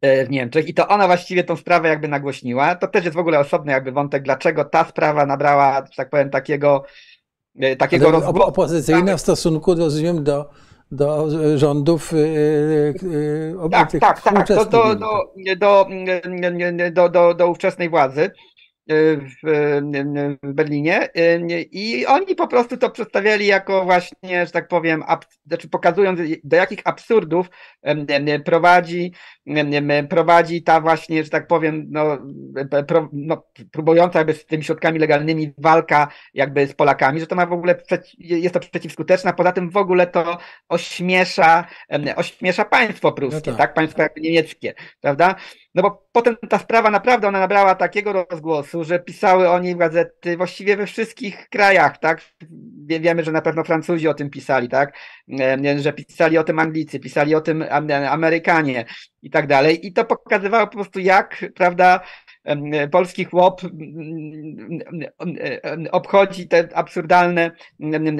E, 0.00 0.24
w 0.24 0.30
Niemczech 0.30 0.68
i 0.68 0.74
to 0.74 0.88
ona 0.88 1.06
właściwie 1.06 1.44
tą 1.44 1.56
sprawę 1.56 1.88
jakby 1.88 2.08
nagłośniła. 2.08 2.74
To 2.74 2.86
też 2.86 3.04
jest 3.04 3.16
w 3.16 3.20
ogóle 3.20 3.38
osobny 3.38 3.72
jakby 3.72 3.92
wątek, 3.92 4.22
dlaczego 4.22 4.64
ta 4.64 4.84
sprawa 4.84 5.26
nabrała, 5.26 5.76
że 5.76 5.96
tak 5.96 6.10
powiem, 6.10 6.30
takiego 6.30 6.84
e, 7.60 7.76
takiego 7.76 8.10
rozgłosu. 8.10 8.48
Opozycyjna 8.48 9.16
w 9.16 9.20
stosunku, 9.20 9.74
rozumiem, 9.74 10.24
do, 10.24 10.50
do 10.90 11.28
rządów 11.58 12.12
yy, 12.12 12.94
tak, 13.70 13.92
tak, 14.00 14.22
tak, 14.22 14.48
do, 14.48 14.64
do, 14.64 14.94
do, 14.94 15.88
do, 16.92 17.08
do, 17.08 17.34
do 17.34 17.48
ówczesnej 17.50 17.88
władzy 17.88 18.30
w 19.44 19.80
Berlinie 20.42 21.08
i 21.70 22.06
oni 22.06 22.34
po 22.34 22.48
prostu 22.48 22.76
to 22.76 22.90
przedstawiali 22.90 23.46
jako 23.46 23.84
właśnie, 23.84 24.46
że 24.46 24.52
tak 24.52 24.68
powiem, 24.68 25.04
znaczy 25.46 25.68
pokazując 25.68 26.20
do 26.44 26.56
jakich 26.56 26.80
absurdów 26.84 27.50
prowadzi, 28.44 29.12
prowadzi 30.10 30.62
ta 30.62 30.80
właśnie, 30.80 31.24
że 31.24 31.30
tak 31.30 31.46
powiem, 31.46 31.86
no, 31.90 32.18
pro, 32.86 33.08
no, 33.12 33.46
próbująca 33.72 34.18
jakby 34.18 34.34
z 34.34 34.46
tymi 34.46 34.64
środkami 34.64 34.98
legalnymi 34.98 35.52
walka 35.58 36.08
jakby 36.34 36.66
z 36.66 36.74
Polakami, 36.74 37.20
że 37.20 37.26
to 37.26 37.36
ma 37.36 37.46
w 37.46 37.52
ogóle, 37.52 37.82
jest 38.18 38.54
to 38.54 38.60
przeciwskuteczna, 38.60 39.32
poza 39.32 39.52
tym 39.52 39.70
w 39.70 39.76
ogóle 39.76 40.06
to 40.06 40.38
ośmiesza, 40.68 41.64
ośmiesza 42.16 42.64
państwo 42.64 43.12
pruskie, 43.12 43.50
no 43.50 43.56
tak. 43.56 43.56
tak, 43.56 43.74
państwo 43.74 44.02
niemieckie, 44.16 44.74
prawda? 45.00 45.34
No 45.74 45.82
bo 45.82 46.05
potem 46.16 46.36
ta 46.48 46.58
sprawa 46.58 46.90
naprawdę 46.90 47.28
ona 47.28 47.40
nabrała 47.40 47.74
takiego 47.74 48.26
rozgłosu, 48.30 48.84
że 48.84 48.98
pisały 48.98 49.50
o 49.50 49.58
niej 49.58 49.76
gazety 49.76 50.36
właściwie 50.36 50.76
we 50.76 50.86
wszystkich 50.86 51.48
krajach, 51.48 51.98
tak? 51.98 52.20
Wiemy, 52.86 53.24
że 53.24 53.32
na 53.32 53.42
pewno 53.42 53.64
Francuzi 53.64 54.08
o 54.08 54.14
tym 54.14 54.30
pisali, 54.30 54.68
tak? 54.68 54.98
Że 55.76 55.92
pisali 55.92 56.38
o 56.38 56.44
tym 56.44 56.58
Anglicy, 56.58 57.00
pisali 57.00 57.34
o 57.34 57.40
tym 57.40 57.64
Amerykanie 58.10 58.84
i 59.22 59.30
tak 59.30 59.46
dalej. 59.46 59.86
I 59.86 59.92
to 59.92 60.04
pokazywało 60.04 60.66
po 60.66 60.72
prostu 60.72 61.00
jak, 61.00 61.44
prawda, 61.54 62.00
polski 62.90 63.24
chłop 63.24 63.60
obchodzi 65.92 66.48
te 66.48 66.68
absurdalne, 66.74 67.50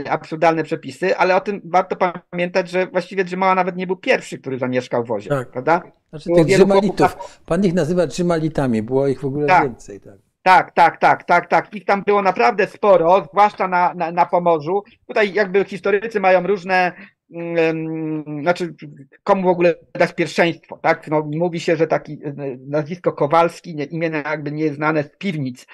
absurdalne 0.09 0.63
przepisy, 0.63 1.17
ale 1.17 1.37
o 1.37 1.41
tym 1.41 1.61
warto 1.65 1.97
pamiętać, 2.31 2.71
że 2.71 2.87
właściwie 2.87 3.25
Drzymała 3.25 3.55
nawet 3.55 3.77
nie 3.77 3.87
był 3.87 3.97
pierwszy, 3.97 4.39
który 4.39 4.59
zamieszkał 4.59 5.05
w 5.05 5.09
wozie, 5.09 5.31
tak. 5.31 5.51
prawda? 5.51 5.83
Znaczy 6.11 6.31
tych 6.35 6.47
Drzymalitów, 6.47 7.41
pan 7.47 7.65
ich 7.65 7.75
nazywa 7.75 8.07
Drzymalitami, 8.07 8.83
było 8.83 9.09
ich 9.09 9.21
w 9.21 9.25
ogóle 9.25 9.47
tak. 9.47 9.63
więcej. 9.63 10.01
Tak. 10.01 10.27
Tak, 10.43 10.75
tak, 10.75 11.01
tak, 11.01 11.25
tak, 11.25 11.49
tak. 11.49 11.75
Ich 11.75 11.85
tam 11.85 12.03
było 12.03 12.23
naprawdę 12.23 12.67
sporo, 12.67 13.27
zwłaszcza 13.33 13.69
na, 13.69 13.95
na, 13.95 14.13
na 14.13 14.27
Pomorzu. 14.27 14.83
Tutaj 15.07 15.33
jakby 15.33 15.65
historycy 15.65 16.21
mają 16.21 16.47
różne 16.47 16.93
znaczy, 18.41 18.75
komu 19.23 19.43
w 19.43 19.47
ogóle 19.47 19.75
dać 19.95 20.15
pierwszeństwo, 20.15 20.79
tak? 20.83 21.09
No, 21.09 21.29
mówi 21.35 21.61
się, 21.61 21.77
że 21.77 21.87
taki 21.87 22.13
e, 22.13 22.35
nazwisko 22.69 23.13
Kowalski, 23.13 23.75
nie, 23.75 23.85
imię 23.85 24.11
jakby 24.25 24.53
nieznane 24.53 25.03
z 25.03 25.17
piwnic 25.19 25.67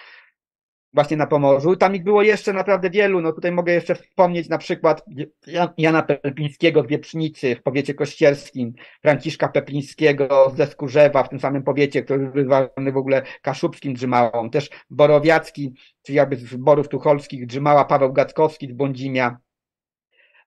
właśnie 0.94 1.16
na 1.16 1.26
Pomorzu. 1.26 1.76
Tam 1.76 1.96
ich 1.96 2.04
było 2.04 2.22
jeszcze 2.22 2.52
naprawdę 2.52 2.90
wielu. 2.90 3.20
No 3.20 3.32
tutaj 3.32 3.52
mogę 3.52 3.72
jeszcze 3.72 3.94
wspomnieć 3.94 4.48
na 4.48 4.58
przykład 4.58 5.04
Jana 5.78 6.02
Peplińskiego 6.02 6.82
z 6.82 6.86
Wieprznicy 6.86 7.56
w 7.56 7.62
powiecie 7.62 7.94
kościerskim, 7.94 8.72
Franciszka 9.02 9.48
Peplińskiego 9.48 10.52
ze 10.56 10.66
Skórzewa 10.66 11.22
w 11.22 11.28
tym 11.28 11.40
samym 11.40 11.62
powiecie, 11.62 12.02
który 12.02 12.26
był 12.26 12.44
zwany 12.44 12.92
w 12.92 12.96
ogóle 12.96 13.22
kaszubskim 13.42 13.94
Drzymałą. 13.94 14.50
Też 14.50 14.70
Borowiacki, 14.90 15.74
czyli 16.02 16.16
jakby 16.16 16.36
z 16.36 16.56
Borów 16.56 16.88
Tucholskich 16.88 17.46
Drzymała 17.46 17.84
Paweł 17.84 18.12
Gackowski 18.12 18.68
z 18.68 18.72
Bądzimia. 18.72 19.38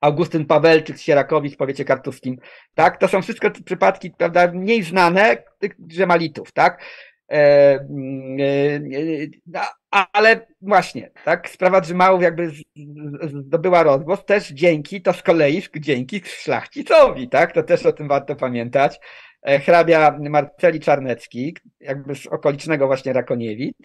Augustyn 0.06 0.45
Pawelczyk 0.45 0.98
z 0.98 1.02
Sierakowic 1.02 1.53
w 1.53 1.57
powiecie 1.57 1.86
kartuskim, 1.86 2.38
tak? 2.76 2.98
To 2.98 3.07
są 3.07 3.22
wszystko 3.22 3.52
przypadki, 3.65 4.11
prawda, 4.11 4.52
mniej 4.52 4.84
znane 4.84 5.38
tych 5.60 5.72
drzemalitów, 5.80 6.52
tak? 6.52 6.84
E, 7.32 7.36
e, 7.36 7.80
no, 9.48 9.60
ale 10.14 10.48
właśnie, 10.61 11.11
tak, 11.23 11.49
sprawa 11.49 11.82
Drzymałów 11.82 12.22
jakby 12.22 12.52
zdobyła 13.45 13.84
rozgłos 13.84 14.26
też 14.26 14.49
dzięki, 14.49 15.02
to 15.02 15.14
z 15.14 15.23
kolei 15.23 15.64
dzięki 15.80 16.22
szlachcicowi, 16.26 17.30
tak, 17.30 17.52
to 17.52 17.64
też 17.64 17.86
o 17.86 17.94
tym 17.94 18.07
warto 18.07 18.36
pamiętać. 18.36 18.99
E, 19.41 19.60
hrabia 19.60 20.18
Marceli 20.19 20.80
Czarnecki, 20.80 21.56
jakby 21.80 22.15
z 22.15 22.27
okolicznego 22.27 22.88
właśnie 22.88 23.14
Rakoniewic, 23.14 23.77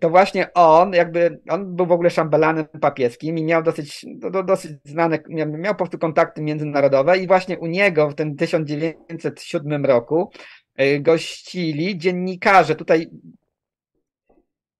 to 0.00 0.10
właśnie 0.10 0.52
on, 0.52 0.92
jakby, 0.92 1.40
on 1.48 1.76
był 1.76 1.86
w 1.86 1.92
ogóle 1.92 2.10
szambelanem 2.10 2.64
papieskim 2.80 3.38
i 3.38 3.44
miał 3.44 3.62
dosyć, 3.62 4.06
do, 4.06 4.42
dosyć 4.42 4.72
znane, 4.84 5.18
miał 5.28 5.74
po 5.74 5.78
prostu 5.78 5.98
kontakty 5.98 6.42
międzynarodowe 6.42 7.18
i 7.18 7.26
właśnie 7.26 7.58
u 7.58 7.66
niego 7.66 8.10
w 8.10 8.14
tym 8.14 8.36
1907 8.36 9.86
roku 9.86 10.30
e, 10.76 11.00
gościli 11.00 11.98
dziennikarze, 11.98 12.74
tutaj 12.74 13.10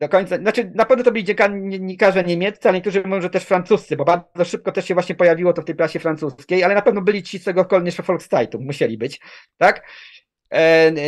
do 0.02 0.08
końca, 0.08 0.36
znaczy 0.36 0.72
na 0.74 0.84
pewno 0.84 1.04
to 1.04 1.12
byli 1.12 1.24
dziennikarze 1.24 2.24
niemieccy, 2.24 2.68
ale 2.68 2.78
niektórzy 2.78 3.02
mówią, 3.04 3.20
że 3.20 3.30
też 3.30 3.44
francuscy, 3.44 3.96
bo 3.96 4.04
bardzo 4.04 4.44
szybko 4.44 4.72
też 4.72 4.84
się 4.84 4.94
właśnie 4.94 5.14
pojawiło 5.14 5.52
to 5.52 5.62
w 5.62 5.64
tej 5.64 5.74
prasie 5.74 5.98
francuskiej, 6.00 6.64
ale 6.64 6.74
na 6.74 6.82
pewno 6.82 7.02
byli 7.02 7.22
ci 7.22 7.38
z 7.38 7.44
tego 7.44 7.64
Kolnische 7.64 8.02
Volkszeitung, 8.02 8.64
musieli 8.64 8.98
być, 8.98 9.20
tak? 9.58 9.82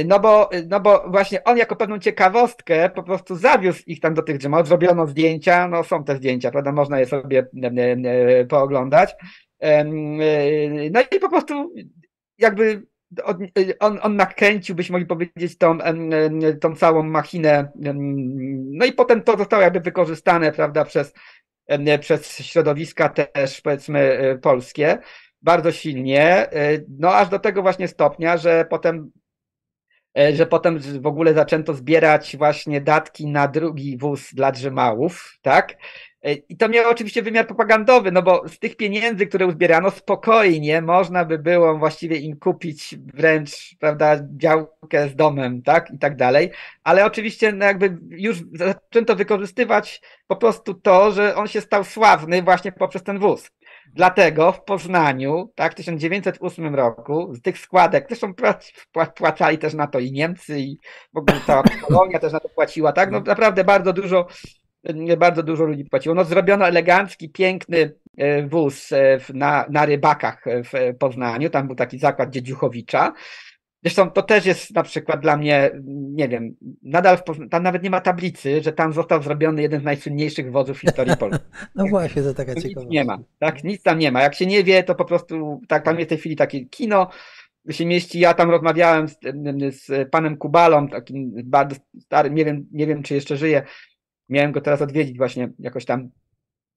No 0.04 0.20
bo, 0.20 0.50
no 0.68 0.80
bo 0.80 1.04
właśnie 1.10 1.44
on 1.44 1.58
jako 1.58 1.76
pewną 1.76 1.98
ciekawostkę 1.98 2.90
po 2.90 3.02
prostu 3.02 3.36
zawiózł 3.36 3.82
ich 3.86 4.00
tam 4.00 4.14
do 4.14 4.22
tych 4.22 4.38
drzemot, 4.38 4.68
zrobiono 4.68 5.06
zdjęcia, 5.06 5.68
no 5.68 5.84
są 5.84 6.04
te 6.04 6.16
zdjęcia, 6.16 6.50
prawda, 6.50 6.72
można 6.72 7.00
je 7.00 7.06
sobie 7.06 7.46
pooglądać. 8.48 9.14
No 10.90 11.00
i 11.16 11.20
po 11.20 11.28
prostu 11.28 11.74
jakby 12.38 12.82
on, 13.80 13.98
on 14.02 14.16
nakręcił, 14.16 14.74
byśmy 14.74 14.92
mogli 14.92 15.06
powiedzieć, 15.06 15.58
tą, 15.58 15.78
tą 16.60 16.76
całą 16.76 17.02
machinę. 17.02 17.72
No 18.70 18.86
i 18.86 18.92
potem 18.92 19.22
to 19.22 19.36
zostało 19.38 19.62
jakby 19.62 19.80
wykorzystane, 19.80 20.52
prawda, 20.52 20.84
przez, 20.84 21.12
przez 22.00 22.38
środowiska 22.38 23.08
też, 23.08 23.60
powiedzmy, 23.60 23.98
e, 23.98 24.38
polskie 24.38 24.98
bardzo 25.42 25.72
silnie, 25.72 26.52
e, 26.52 26.78
no 26.98 27.14
aż 27.14 27.28
do 27.28 27.38
tego 27.38 27.62
właśnie 27.62 27.88
stopnia, 27.88 28.36
że 28.36 28.66
potem 28.70 29.10
że 30.34 30.46
potem 30.46 30.78
w 30.78 31.06
ogóle 31.06 31.34
zaczęto 31.34 31.74
zbierać 31.74 32.36
właśnie 32.36 32.80
datki 32.80 33.26
na 33.26 33.48
drugi 33.48 33.98
wóz 33.98 34.34
dla 34.34 34.52
drzymałów, 34.52 35.38
tak? 35.42 35.76
E, 36.24 36.32
I 36.32 36.56
to 36.56 36.68
miało 36.68 36.90
oczywiście 36.90 37.22
wymiar 37.22 37.46
propagandowy, 37.46 38.12
no 38.12 38.22
bo 38.22 38.48
z 38.48 38.58
tych 38.58 38.76
pieniędzy, 38.76 39.26
które 39.26 39.46
uzbierano, 39.46 39.90
spokojnie 39.90 40.82
można 40.82 41.24
by 41.24 41.38
było 41.38 41.78
właściwie 41.78 42.16
im 42.16 42.38
kupić 42.38 42.94
wręcz, 43.14 43.76
prawda, 43.80 44.16
działkę 44.36 45.08
z 45.08 45.16
domem, 45.16 45.62
tak, 45.62 45.90
i 45.90 45.98
tak 45.98 46.16
dalej. 46.16 46.50
Ale 46.84 47.04
oczywiście, 47.04 47.52
no 47.52 47.64
jakby 47.64 47.98
już 48.10 48.42
zaczęto 48.52 49.16
wykorzystywać 49.16 50.00
po 50.26 50.36
prostu 50.36 50.74
to, 50.74 51.12
że 51.12 51.36
on 51.36 51.48
się 51.48 51.60
stał 51.60 51.84
sławny 51.84 52.42
właśnie 52.42 52.72
poprzez 52.72 53.02
ten 53.02 53.18
wóz. 53.18 53.50
Dlatego 53.92 54.52
w 54.52 54.64
Poznaniu, 54.64 55.52
tak, 55.54 55.72
w 55.72 55.74
1908 55.74 56.74
roku, 56.74 57.34
z 57.34 57.42
tych 57.42 57.58
składek, 57.58 58.06
zresztą 58.08 58.34
płacali 59.16 59.58
też 59.58 59.74
na 59.74 59.86
to 59.86 59.98
i 59.98 60.12
Niemcy, 60.12 60.60
i 60.60 60.78
w 61.14 61.18
ogóle 61.18 61.40
ta 61.46 61.62
Polonia 61.88 62.18
też 62.18 62.32
na 62.32 62.40
to 62.40 62.48
płaciła, 62.48 62.92
tak, 62.92 63.10
no 63.10 63.20
naprawdę 63.20 63.64
bardzo 63.64 63.92
dużo 63.92 64.26
bardzo 65.18 65.42
dużo 65.42 65.64
ludzi 65.64 65.84
płaciło. 65.84 66.14
No, 66.14 66.24
zrobiono 66.24 66.68
elegancki, 66.68 67.30
piękny 67.30 67.94
e, 68.16 68.46
wóz 68.46 68.92
e, 68.92 69.18
na, 69.34 69.66
na 69.70 69.86
rybakach 69.86 70.44
w 70.46 70.96
Poznaniu. 70.98 71.50
Tam 71.50 71.66
był 71.66 71.76
taki 71.76 71.98
zakład 71.98 72.30
Dziedziuchowicza. 72.30 73.12
Zresztą 73.84 74.10
to 74.10 74.22
też 74.22 74.46
jest 74.46 74.74
na 74.74 74.82
przykład 74.82 75.20
dla 75.20 75.36
mnie, 75.36 75.70
nie 76.12 76.28
wiem, 76.28 76.56
nadal 76.82 77.16
w, 77.16 77.48
tam 77.50 77.62
nawet 77.62 77.82
nie 77.82 77.90
ma 77.90 78.00
tablicy, 78.00 78.62
że 78.62 78.72
tam 78.72 78.92
został 78.92 79.22
zrobiony 79.22 79.62
jeden 79.62 79.80
z 79.80 79.84
najsłynniejszych 79.84 80.52
wozów 80.52 80.78
w 80.78 80.80
historii 80.80 81.16
Polski. 81.16 81.44
No 81.74 81.86
właśnie, 81.86 82.22
to 82.22 82.34
taka 82.34 82.54
ciekawa. 82.54 82.80
Nic 82.80 82.90
nie 82.90 83.04
ma, 83.04 83.18
tak? 83.38 83.64
Nic 83.64 83.82
tam 83.82 83.98
nie 83.98 84.12
ma. 84.12 84.22
Jak 84.22 84.34
się 84.34 84.46
nie 84.46 84.64
wie, 84.64 84.82
to 84.82 84.94
po 84.94 85.04
prostu, 85.04 85.60
tak, 85.68 85.84
tam 85.84 85.98
jest 85.98 86.08
w 86.08 86.08
tej 86.08 86.18
chwili 86.18 86.36
takie 86.36 86.64
kino, 86.66 87.10
się 87.70 87.86
mieści. 87.86 88.18
Ja 88.18 88.34
tam 88.34 88.50
rozmawiałem 88.50 89.08
z, 89.08 89.16
z 89.70 90.10
panem 90.10 90.36
Kubalą, 90.36 90.88
takim 90.88 91.32
bardzo 91.44 91.76
starym, 92.00 92.34
nie 92.34 92.44
wiem, 92.44 92.66
nie 92.72 92.86
wiem, 92.86 93.02
czy 93.02 93.14
jeszcze 93.14 93.36
żyje, 93.36 93.62
miałem 94.28 94.52
go 94.52 94.60
teraz 94.60 94.82
odwiedzić 94.82 95.16
właśnie 95.18 95.48
jakoś 95.58 95.84
tam 95.84 96.10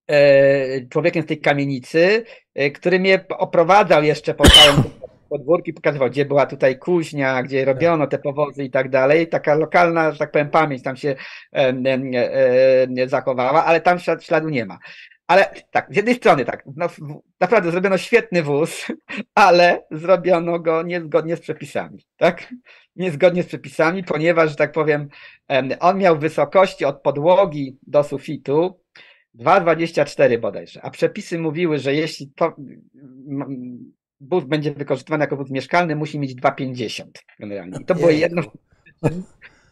e, 0.08 0.88
człowiekiem 0.88 1.24
z 1.24 1.26
tej 1.26 1.42
kamienicy, 1.42 2.24
e, 2.56 2.72
który 2.72 3.00
mnie 3.00 3.26
oprowadzał 3.30 4.04
jeszcze 4.04 4.34
po 4.34 4.44
całym 4.50 4.84
podwórki, 5.28 5.74
pokazywał, 5.74 6.10
gdzie 6.10 6.26
była 6.26 6.46
tutaj 6.46 6.80
kuźnia, 6.80 7.44
gdzie 7.44 7.66
robiono 7.66 8.08
te 8.08 8.20
powozy 8.20 8.64
i 8.64 8.70
tak 8.70 8.90
dalej. 8.90 9.28
Taka 9.28 9.56
lokalna, 9.56 10.12
że 10.12 10.18
tak 10.18 10.32
powiem, 10.32 10.50
pamięć 10.50 10.84
tam 10.84 10.96
się 10.96 11.16
e, 11.54 13.08
zachowała, 13.08 13.66
ale 13.66 13.82
tam 13.82 14.00
śladu 14.00 14.50
nie 14.50 14.66
ma. 14.66 14.80
Ale 15.28 15.54
tak, 15.72 15.88
z 15.90 15.96
jednej 15.96 16.16
strony 16.16 16.46
tak, 16.46 16.64
no, 16.76 16.88
naprawdę 17.40 17.72
zrobiono 17.72 17.98
świetny 17.98 18.44
wóz, 18.44 18.88
ale 19.36 19.84
zrobiono 19.92 20.60
go 20.60 20.84
niezgodnie 20.84 21.36
z 21.36 21.40
przepisami, 21.40 22.06
tak? 22.18 22.54
Niezgodnie 22.96 23.44
z 23.44 23.48
przepisami, 23.48 24.04
ponieważ, 24.04 24.50
że 24.50 24.56
tak 24.56 24.72
powiem, 24.72 25.08
on 25.80 25.98
miał 25.98 26.20
wysokości 26.20 26.86
od 26.86 27.02
podłogi 27.02 27.78
do 27.88 28.04
sufitu 28.04 28.80
2,24 29.40 30.40
bodajże, 30.40 30.82
a 30.84 30.90
przepisy 30.90 31.40
mówiły, 31.40 31.80
że 31.80 31.96
jeśli 31.96 32.32
to, 32.36 32.56
wóz 34.22 34.44
będzie 34.44 34.72
wykorzystywany 34.72 35.24
jako 35.24 35.38
wóz 35.38 35.50
mieszkalny, 35.50 35.96
musi 35.96 36.20
mieć 36.20 36.36
2,50 36.36 37.04
generalnie. 37.40 37.80
I 37.82 37.86
to 37.86 37.96
było 37.96 38.10
jedno 38.10 38.42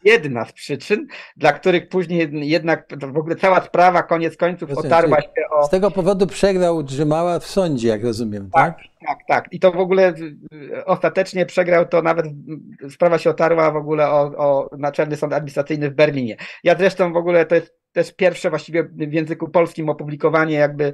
jedna 0.06 0.46
z 0.46 0.52
przyczyn, 0.52 1.08
dla 1.38 1.54
których 1.54 1.90
później 1.90 2.30
jednak 2.50 2.88
w 3.12 3.18
ogóle 3.18 3.36
cała 3.36 3.62
sprawa 3.62 4.04
koniec 4.04 4.38
końców 4.38 4.70
Rozumiem, 4.70 4.92
otarła 4.92 5.22
się 5.22 5.50
o... 5.52 5.64
Z 5.64 5.70
tego 5.70 5.92
powodu 5.92 6.28
przegrał 6.28 6.84
Drzymała 6.84 7.40
w 7.40 7.46
sądzie, 7.46 7.88
jak 7.88 8.04
rozumiem, 8.04 8.50
tak? 8.54 8.78
Tak, 8.78 8.88
tak, 9.08 9.18
tak. 9.28 9.54
I 9.54 9.60
to 9.60 9.72
w 9.72 9.80
ogóle 9.80 10.14
ostatecznie 10.86 11.46
przegrał 11.46 11.86
to 11.86 12.02
nawet, 12.02 12.26
sprawa 12.90 13.18
się 13.18 13.30
otarła 13.30 13.72
w 13.72 13.76
ogóle 13.76 14.10
o, 14.10 14.22
o 14.38 14.70
Naczelny 14.78 15.16
Sąd 15.16 15.34
Administracyjny 15.34 15.90
w 15.90 15.96
Berlinie. 15.96 16.38
Ja 16.64 16.76
zresztą 16.78 17.14
w 17.14 17.18
ogóle 17.18 17.46
to 17.46 17.56
jest 17.56 17.85
też 17.96 18.14
pierwsze 18.14 18.50
właściwie 18.50 18.84
w 18.84 19.14
języku 19.14 19.50
polskim 19.50 19.90
opublikowanie 19.90 20.56
jakby 20.56 20.94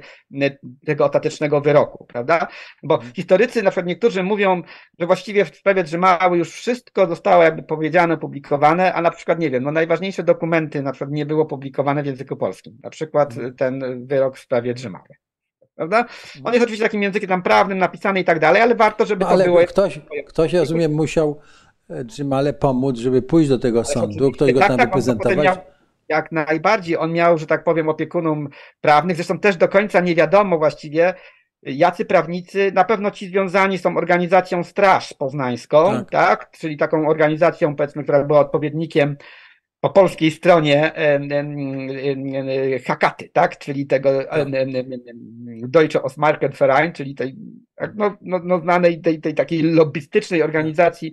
tego 0.86 1.04
ostatecznego 1.04 1.60
wyroku, 1.60 2.06
prawda? 2.08 2.48
Bo 2.82 2.94
mhm. 2.94 3.12
historycy, 3.12 3.62
na 3.62 3.70
przykład 3.70 3.86
niektórzy 3.86 4.22
mówią, 4.22 4.62
że 4.98 5.06
właściwie 5.06 5.44
w 5.44 5.56
sprawie 5.56 5.84
Drzymały 5.84 6.38
już 6.38 6.50
wszystko 6.50 7.06
zostało 7.06 7.42
jakby 7.42 7.62
powiedziane, 7.62 8.14
opublikowane, 8.14 8.94
a 8.94 9.02
na 9.02 9.10
przykład, 9.10 9.38
nie 9.38 9.50
wiem, 9.50 9.62
no 9.62 9.72
najważniejsze 9.72 10.22
dokumenty 10.22 10.82
na 10.82 10.92
przykład 10.92 11.10
nie 11.10 11.26
było 11.26 11.46
publikowane 11.46 12.02
w 12.02 12.06
języku 12.06 12.36
polskim. 12.36 12.78
Na 12.82 12.90
przykład 12.90 13.32
mhm. 13.32 13.54
ten 13.54 14.06
wyrok 14.06 14.36
w 14.36 14.40
sprawie 14.40 14.74
Drzymały. 14.74 15.08
Prawda? 15.74 15.98
Mhm. 15.98 16.46
On 16.46 16.52
jest 16.52 16.64
oczywiście 16.64 16.84
takim 16.84 17.02
językiem 17.02 17.28
tam 17.28 17.42
prawnym, 17.42 17.78
napisany 17.78 18.20
i 18.20 18.24
tak 18.24 18.38
dalej, 18.38 18.62
ale 18.62 18.74
warto, 18.74 19.06
żeby 19.06 19.24
no, 19.24 19.30
ale 19.30 19.44
to 19.44 19.50
było... 19.50 19.64
Ktoś, 19.66 20.00
ktoś, 20.26 20.52
rozumiem, 20.52 20.92
musiał 20.92 21.38
e, 21.90 22.04
Drzymale 22.04 22.52
pomóc, 22.52 22.98
żeby 22.98 23.22
pójść 23.22 23.48
do 23.48 23.58
tego 23.58 23.84
sądu, 23.84 24.32
ktoś 24.32 24.52
go 24.52 24.60
tak, 24.60 24.68
tam 24.68 24.78
tak, 24.78 24.86
reprezentować 24.86 25.71
jak 26.12 26.32
najbardziej 26.32 26.96
on 26.96 27.12
miał, 27.12 27.38
że 27.38 27.46
tak 27.46 27.64
powiem, 27.64 27.88
opiekunów 27.88 28.38
prawnych. 28.80 29.16
Zresztą 29.16 29.38
też 29.38 29.56
do 29.56 29.68
końca 29.68 30.00
nie 30.00 30.14
wiadomo 30.14 30.58
właściwie, 30.58 31.14
jacy 31.62 32.04
prawnicy, 32.04 32.72
na 32.74 32.84
pewno 32.84 33.10
ci 33.10 33.28
związani 33.28 33.78
tą 33.78 33.96
organizacją 33.96 34.64
Straż 34.64 35.14
Poznańską, 35.14 35.92
tak, 35.92 36.10
tak? 36.10 36.50
czyli 36.50 36.76
taką 36.76 37.08
organizacją, 37.08 37.76
powiedzmy, 37.76 38.02
która 38.02 38.24
była 38.24 38.40
odpowiednikiem 38.40 39.16
po 39.80 39.90
polskiej 39.90 40.30
stronie 40.30 40.92
Hakaty, 42.86 43.30
tak? 43.32 43.58
czyli 43.58 43.86
tego 43.86 44.10
Deutsche 45.68 46.02
Ostmarkenverein, 46.02 46.92
czyli 46.92 47.14
tej 47.14 47.36
no, 47.94 48.16
no, 48.20 48.40
no 48.44 48.60
znanej 48.60 49.00
tej, 49.00 49.20
tej 49.20 49.34
takiej 49.34 49.62
lobbystycznej 49.62 50.42
organizacji 50.42 51.12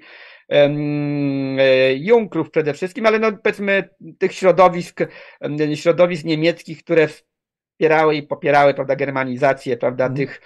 E, 0.49 1.93
Junkrów 1.95 2.51
przede 2.51 2.73
wszystkim, 2.73 3.05
ale 3.05 3.19
no 3.19 3.31
powiedzmy 3.43 3.89
tych 4.17 4.33
środowisk, 4.33 4.99
środowisk 5.75 6.25
niemieckich, 6.25 6.83
które 6.83 7.07
wspierały 7.79 8.15
i 8.15 8.23
popierały 8.23 8.73
prawda, 8.73 8.95
germanizację 8.95 9.77
prawda, 9.77 10.05
mm. 10.05 10.17
tych, 10.17 10.41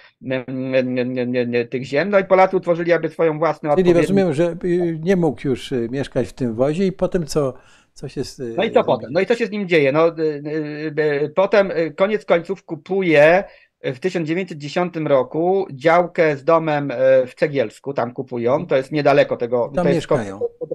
tych 1.70 1.84
ziem. 1.84 2.10
No 2.10 2.18
i 2.18 2.24
Polacy 2.24 2.56
utworzyli 2.56 2.92
aby 2.92 3.08
swoją 3.08 3.38
własną 3.38 3.74
Czyli 3.76 3.92
rozumiem, 3.92 4.34
że 4.34 4.56
y, 4.64 4.98
nie 5.02 5.16
mógł 5.16 5.48
już 5.48 5.72
y, 5.72 5.88
mieszkać 5.90 6.28
w 6.28 6.32
tym 6.32 6.54
wozie 6.54 6.86
i 6.86 6.92
potem 6.92 7.26
co, 7.26 7.54
co 7.92 8.08
się 8.08 8.24
z... 8.24 8.56
No 8.56 8.64
i 8.64 8.72
co 8.72 8.84
potem? 8.84 9.12
No 9.12 9.20
i 9.20 9.26
co 9.26 9.34
się 9.34 9.46
z 9.46 9.50
nim 9.50 9.68
dzieje? 9.68 9.92
No, 9.92 10.18
y, 10.18 11.32
potem 11.34 11.72
koniec 11.96 12.24
końców 12.24 12.64
kupuje 12.64 13.44
w 13.92 14.00
1910 14.00 14.94
roku 14.96 15.66
działkę 15.72 16.36
z 16.36 16.44
domem 16.44 16.90
e, 16.90 17.26
w 17.26 17.34
Cegielsku, 17.34 17.94
tam 17.94 18.12
kupują, 18.12 18.66
to 18.66 18.76
jest 18.76 18.92
niedaleko 18.92 19.36
tego. 19.36 19.72
Tam 19.74 19.86
mieszkają. 19.86 20.40
Pod 20.58 20.70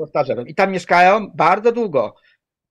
I 0.47 0.55
tam 0.55 0.71
mieszkają 0.71 1.27
bardzo 1.35 1.71
długo. 1.71 2.15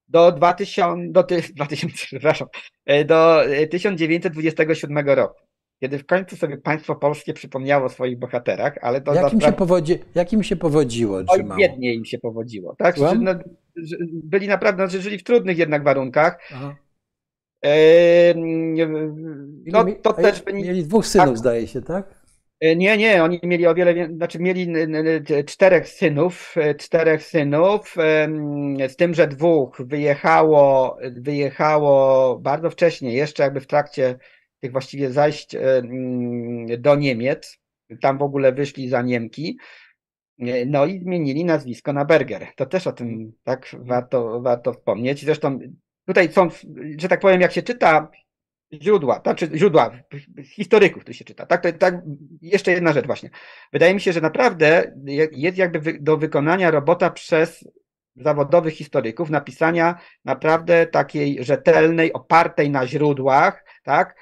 Do 0.09 0.33
2000, 0.33 1.13
do, 1.13 1.23
2000, 1.55 1.89
przepraszam, 2.07 2.49
e, 2.87 3.05
do 3.05 3.43
1927 3.71 5.09
roku. 5.09 5.41
Kiedy 5.81 5.99
w 5.99 6.07
końcu 6.07 6.37
sobie 6.37 6.59
państwo 6.59 6.97
polskie 6.97 7.35
przypomniało 7.35 7.87
o 7.87 7.89
swoich 7.89 8.19
bohaterach, 8.19 8.79
ale 8.83 9.01
to. 9.01 9.15
Jak, 9.15 9.33
im, 9.33 9.41
się 9.41 9.53
powodzi, 9.53 9.99
jak 10.15 10.33
im 10.33 10.43
się 10.43 10.57
powodziło? 10.57 11.23
Oj, 11.29 11.45
biednie 11.59 11.95
im 11.95 12.05
się 12.05 12.19
powodziło. 12.19 12.77
Tak? 12.79 12.97
No, 13.21 13.31
byli 14.25 14.49
naprawdę, 14.49 14.89
znaczy 14.89 15.03
żyli 15.03 15.19
w 15.19 15.25
trudnych 15.25 15.59
jednak 15.59 15.85
warunkach. 15.85 16.39
Aha. 16.55 16.77
No, 19.67 19.85
to 20.03 20.13
też 20.13 20.43
mieli 20.53 20.85
dwóch 20.85 21.07
synów, 21.07 21.29
tak, 21.29 21.39
zdaje 21.39 21.67
się, 21.67 21.83
tak? 21.83 22.19
E, 22.61 22.77
nie, 22.77 22.97
nie, 22.97 23.25
oni 23.25 23.41
mieli 23.43 23.67
o 23.67 23.75
wiele, 23.75 24.09
znaczy 24.17 24.39
mieli 24.39 24.73
czterech 25.47 25.89
synów, 25.89 26.55
e, 26.57 26.75
czterech 26.75 27.23
synów, 27.23 27.95
z 28.89 28.97
tym, 28.97 29.15
że 29.15 29.29
dwóch 29.29 29.83
wyjechało, 29.85 30.97
wyjechało 31.13 32.39
bardzo 32.39 32.71
wcześnie, 32.71 33.15
jeszcze 33.15 33.43
jakby 33.43 33.61
w 33.61 33.67
trakcie 33.67 34.19
tych 34.61 34.73
właściwie 34.73 35.11
zajść 35.11 35.57
do 36.79 36.97
Niemiec, 36.97 37.59
tam 38.01 38.19
w 38.19 38.23
ogóle 38.23 38.53
wyszli 38.53 38.89
za 38.89 39.03
Niemki, 39.03 39.59
e, 40.39 40.67
no 40.67 40.87
i 40.87 41.01
zmienili 41.01 41.45
nazwisko 41.45 41.93
na 41.93 42.05
Berger. 42.05 42.47
To 42.57 42.67
też 42.67 42.87
o 42.87 42.93
tym 42.93 43.33
tak 43.45 43.67
warto, 43.79 44.41
warto 44.41 44.73
wspomnieć. 44.73 45.25
Zresztą 45.25 45.59
tutaj 46.09 46.33
są, 46.33 46.49
że 46.99 47.09
tak 47.09 47.21
powiem, 47.21 47.41
jak 47.41 47.53
się 47.53 47.63
czyta 47.63 48.11
źródła, 48.83 49.21
znaczy 49.23 49.51
źródła 49.55 49.91
historyków 50.45 51.05
tu 51.05 51.13
się 51.13 51.25
czyta, 51.25 51.47
tak, 51.47 51.63
to, 51.63 51.73
tak, 51.73 51.95
jeszcze 52.43 52.71
jedna 52.71 52.93
rzecz 52.93 53.07
właśnie. 53.07 53.31
Wydaje 53.73 53.95
mi 53.95 54.01
się, 54.01 54.13
że 54.13 54.21
naprawdę 54.21 54.93
jest 55.33 55.59
jakby 55.59 55.99
do 56.01 56.17
wykonania 56.17 56.71
robota 56.71 57.11
przez 57.11 57.69
zawodowych 58.17 58.75
historyków, 58.75 59.31
napisania 59.31 59.99
naprawdę 60.25 60.87
takiej 60.87 61.45
rzetelnej, 61.45 62.13
opartej 62.13 62.71
na 62.71 62.87
źródłach, 62.87 63.65
tak, 63.83 64.17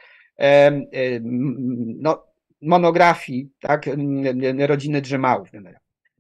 no, 1.99 2.27
monografii 2.63 3.51
tak, 3.61 3.87
rodziny 4.67 5.01
Drzymałów. 5.01 5.49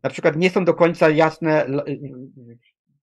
Na 0.02 0.10
przykład 0.10 0.36
nie 0.36 0.51
są 0.51 0.64
do 0.64 0.74
końca 0.74 1.10
jasne 1.10 1.66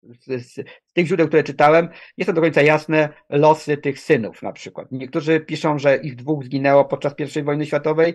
z, 0.04 0.46
z, 0.46 0.64
tych 0.94 1.08
źródeł, 1.08 1.28
które 1.28 1.44
czytałem, 1.44 1.90
nie 2.18 2.26
są 2.26 2.34
do 2.34 2.42
końca 2.42 2.62
jasne 2.62 3.10
losy 3.30 3.78
tych 3.78 4.00
synów 4.00 4.42
na 4.42 4.52
przykład. 4.52 4.88
Niektórzy 4.92 5.40
piszą, 5.40 5.80
że 5.80 5.98
ich 5.98 6.16
dwóch 6.16 6.44
zginęło 6.44 6.86
podczas 6.86 7.14
I 7.40 7.44
wojny 7.44 7.66
światowej, 7.66 8.14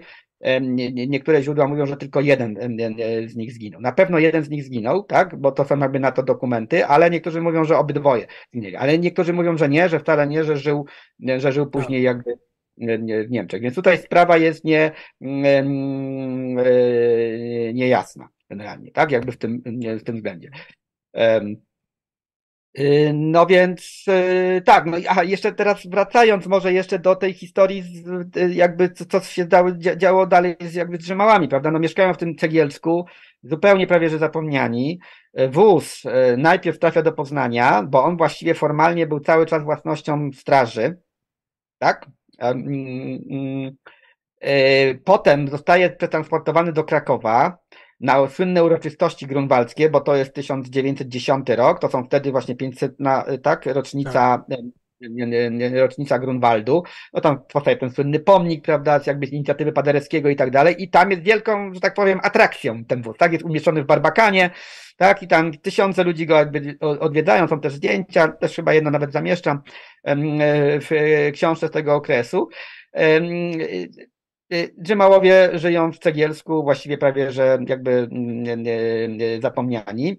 nie, 0.61 0.93
nie, 0.93 1.07
niektóre 1.07 1.43
źródła 1.43 1.69
mówią, 1.69 1.87
że 1.87 1.97
tylko 1.97 2.21
jeden 2.21 2.59
z 3.27 3.37
nich 3.37 3.53
zginął. 3.53 3.81
Na 3.81 3.93
pewno 3.93 4.19
jeden 4.19 4.45
z 4.45 4.51
nich 4.51 4.65
zginął, 4.65 5.03
tak, 5.03 5.37
bo 5.37 5.53
to 5.53 5.65
są 5.65 5.79
jakby 5.79 6.01
na 6.01 6.13
to 6.13 6.23
dokumenty, 6.23 6.87
ale 6.87 7.11
niektórzy 7.11 7.41
mówią, 7.41 7.65
że 7.65 7.79
obydwoje 7.79 8.27
zginęli. 8.53 8.77
Ale 8.77 8.99
niektórzy 8.99 9.33
mówią, 9.33 9.57
że 9.57 9.69
nie, 9.69 9.89
że 9.89 10.01
wcale 10.01 10.27
nie, 10.27 10.45
że 10.45 10.57
żył, 10.57 10.87
że 11.39 11.53
żył 11.53 11.71
później 11.71 12.03
jakby 12.03 12.39
w 13.27 13.31
Niemczech. 13.31 13.63
Więc 13.63 13.75
tutaj 13.75 13.99
sprawa 13.99 14.37
jest 14.37 14.65
nie, 14.65 14.93
niejasna 17.75 18.29
generalnie, 18.51 18.93
tak, 18.93 19.11
jakby 19.11 19.33
w 19.33 19.37
tym, 19.37 19.63
w 20.01 20.03
tym 20.03 20.17
względzie. 20.17 20.51
Y, 22.79 23.13
no 23.15 23.47
więc 23.47 24.05
y, 24.09 24.63
tak, 24.65 24.87
no 24.87 24.97
a 25.09 25.25
jeszcze 25.25 25.53
teraz 25.53 25.87
wracając 25.87 26.47
może 26.47 26.73
jeszcze 26.73 26.99
do 26.99 27.17
tej 27.17 27.33
historii, 27.33 27.85
y, 28.37 28.55
jakby 28.55 28.91
co, 28.91 29.05
co 29.05 29.21
się 29.21 29.47
dało, 29.47 29.71
działo 29.73 30.27
dalej 30.27 30.57
z 30.61 30.75
jakby 30.75 30.99
Drzymałami, 30.99 31.49
prawda? 31.49 31.71
No 31.71 31.79
mieszkają 31.79 32.15
w 32.15 32.19
tym 32.19 32.37
Cegielsku, 32.37 33.07
zupełnie 33.43 33.87
prawie 33.87 34.09
że 34.09 34.19
zapomniani. 34.19 35.01
Wóz 35.51 36.03
najpierw 36.37 36.79
trafia 36.79 37.03
do 37.03 37.13
Poznania, 37.13 37.83
bo 37.83 38.05
on 38.05 38.17
właściwie 38.17 38.55
formalnie 38.55 39.07
był 39.07 39.21
cały 39.21 39.47
czas 39.47 39.65
własnością 39.65 40.31
straży, 40.33 40.99
tak? 41.79 42.07
Mm, 42.39 43.19
mm, 43.31 44.99
potem 45.05 45.49
zostaje 45.49 45.91
przetransportowany 45.91 46.73
do 46.73 46.85
Krakowa, 46.85 47.59
na 48.01 48.29
słynne 48.29 48.65
uroczystości 48.65 49.27
grunwaldzkie, 49.27 49.91
bo 49.91 50.01
to 50.01 50.17
jest 50.17 50.35
1910 50.35 51.49
rok, 51.49 51.81
to 51.81 51.89
są 51.89 52.05
wtedy 52.05 52.31
właśnie 52.31 52.57
500, 52.57 53.01
na, 53.01 53.25
tak, 53.43 53.67
rocznica, 53.67 54.45
tak. 54.51 54.59
rocznica 55.75 56.19
Grunwaldu, 56.19 56.83
no 57.13 57.21
tam 57.21 57.43
powstaje 57.53 57.77
ten 57.77 57.91
słynny 57.91 58.21
pomnik, 58.21 58.65
prawda, 58.65 59.01
jakby 59.07 59.27
z 59.27 59.33
inicjatywy 59.33 59.73
Paderewskiego 59.73 60.29
i 60.29 60.37
tak 60.37 60.51
dalej. 60.51 60.83
I 60.83 60.91
tam 60.91 61.11
jest 61.11 61.23
wielką, 61.23 61.75
że 61.75 61.81
tak 61.81 61.95
powiem, 61.95 62.21
atrakcją 62.23 62.85
ten 62.85 63.03
wóz, 63.03 63.17
tak, 63.17 63.33
jest 63.33 63.45
umieszczony 63.45 63.83
w 63.83 63.87
Barbakanie, 63.87 64.51
tak, 64.97 65.23
i 65.23 65.29
tam 65.29 65.53
tysiące 65.53 66.05
ludzi 66.05 66.27
go 66.27 66.35
jakby 66.35 66.77
odwiedzają, 66.81 67.49
są 67.49 67.61
też 67.61 67.73
zdjęcia, 67.73 68.29
też 68.29 68.57
chyba 68.57 68.75
jedno 68.75 68.91
nawet 68.91 69.13
zamieszczam 69.13 69.63
w 70.81 70.91
książce 71.33 71.69
z 71.69 71.71
tego 71.71 71.95
okresu. 71.95 72.49
Y, 74.53 74.75
Dżymałowie 74.83 75.59
żyją 75.59 75.93
w 75.93 75.99
Cegielsku, 75.99 76.63
właściwie 76.63 76.99
prawie, 76.99 77.33
że 77.33 77.59
jakby 77.69 77.91
mm, 77.91 79.41
zapomniani. 79.43 80.17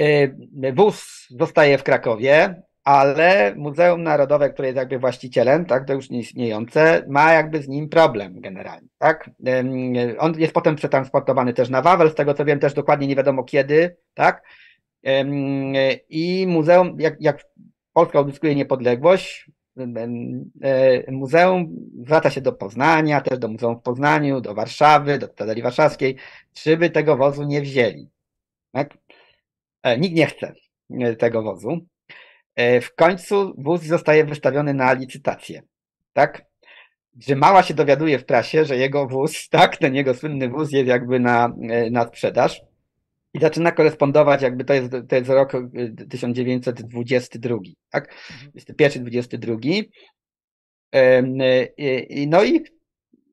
Y, 0.00 0.36
wóz 0.74 1.26
zostaje 1.30 1.78
w 1.78 1.82
Krakowie, 1.82 2.62
ale 2.84 3.54
Muzeum 3.56 4.02
Narodowe, 4.02 4.50
które 4.50 4.68
jest 4.68 4.76
jakby 4.76 4.98
właścicielem, 4.98 5.64
tak, 5.64 5.86
to 5.86 5.94
już 5.94 6.10
nieistniejące, 6.10 7.04
ma 7.08 7.32
jakby 7.32 7.62
z 7.62 7.68
nim 7.68 7.88
problem 7.88 8.40
generalnie, 8.40 8.88
tak. 8.98 9.30
On 10.18 10.40
jest 10.40 10.52
potem 10.52 10.76
przetransportowany 10.76 11.54
też 11.54 11.68
na 11.68 11.82
Wawel, 11.82 12.10
z 12.10 12.14
tego 12.14 12.34
co 12.34 12.44
wiem 12.44 12.58
też 12.58 12.74
dokładnie 12.74 13.06
nie 13.06 13.16
wiadomo 13.16 13.44
kiedy, 13.44 13.96
tak. 14.14 14.42
I 16.08 16.46
muzeum, 16.48 16.96
jak, 17.00 17.16
jak 17.20 17.44
Polska 17.92 18.20
odzyskuje 18.20 18.54
niepodległość, 18.54 19.50
muzeum 21.08 21.76
zwraca 22.00 22.30
się 22.30 22.40
do 22.40 22.52
Poznania, 22.52 23.20
też 23.20 23.38
do 23.38 23.48
Muzeum 23.48 23.76
w 23.76 23.82
Poznaniu, 23.82 24.40
do 24.40 24.54
Warszawy, 24.54 25.18
do 25.18 25.28
Katedry 25.28 25.62
Warszawskiej, 25.62 26.16
czy 26.52 26.76
by 26.76 26.90
tego 26.90 27.16
wozu 27.16 27.44
nie 27.44 27.60
wzięli. 27.60 28.08
Tak? 28.72 28.98
E, 29.82 29.98
nikt 29.98 30.16
nie 30.16 30.26
chce 30.26 30.52
e, 30.90 31.16
tego 31.16 31.42
wozu. 31.42 31.78
W 32.82 32.94
końcu 32.94 33.54
wóz 33.58 33.82
zostaje 33.82 34.24
wystawiony 34.24 34.74
na 34.74 34.92
licytację. 34.92 35.62
Tak? 36.12 36.44
Że 37.18 37.36
mała 37.36 37.62
się 37.62 37.74
dowiaduje 37.74 38.18
w 38.18 38.24
prasie, 38.24 38.64
że 38.64 38.76
jego 38.76 39.06
wóz, 39.06 39.44
tak, 39.50 39.76
ten 39.76 39.94
jego 39.94 40.14
słynny 40.14 40.48
wóz 40.48 40.72
jest 40.72 40.88
jakby 40.88 41.20
na, 41.20 41.52
na 41.90 42.06
sprzedaż 42.06 42.60
i 43.34 43.40
zaczyna 43.40 43.72
korespondować, 43.72 44.42
jakby 44.42 44.64
to 44.64 44.74
jest, 44.74 44.92
to 45.08 45.16
jest 45.16 45.30
rok 45.30 45.52
1922, 46.10 47.54
y, 47.54 47.58
tak? 47.90 48.14
21, 48.40 49.02
22. 49.02 49.56
No 52.26 52.44
i 52.44 52.62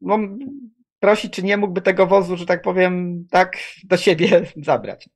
no, 0.02 0.20
prosi, 1.00 1.30
czy 1.30 1.44
nie 1.44 1.58
mógłby 1.58 1.82
tego 1.82 2.08
wozu, 2.08 2.38
że 2.38 2.46
tak 2.46 2.62
powiem, 2.62 3.26
tak 3.32 3.58
do 3.84 3.98
siebie 3.98 4.42
zabrać. 4.56 5.10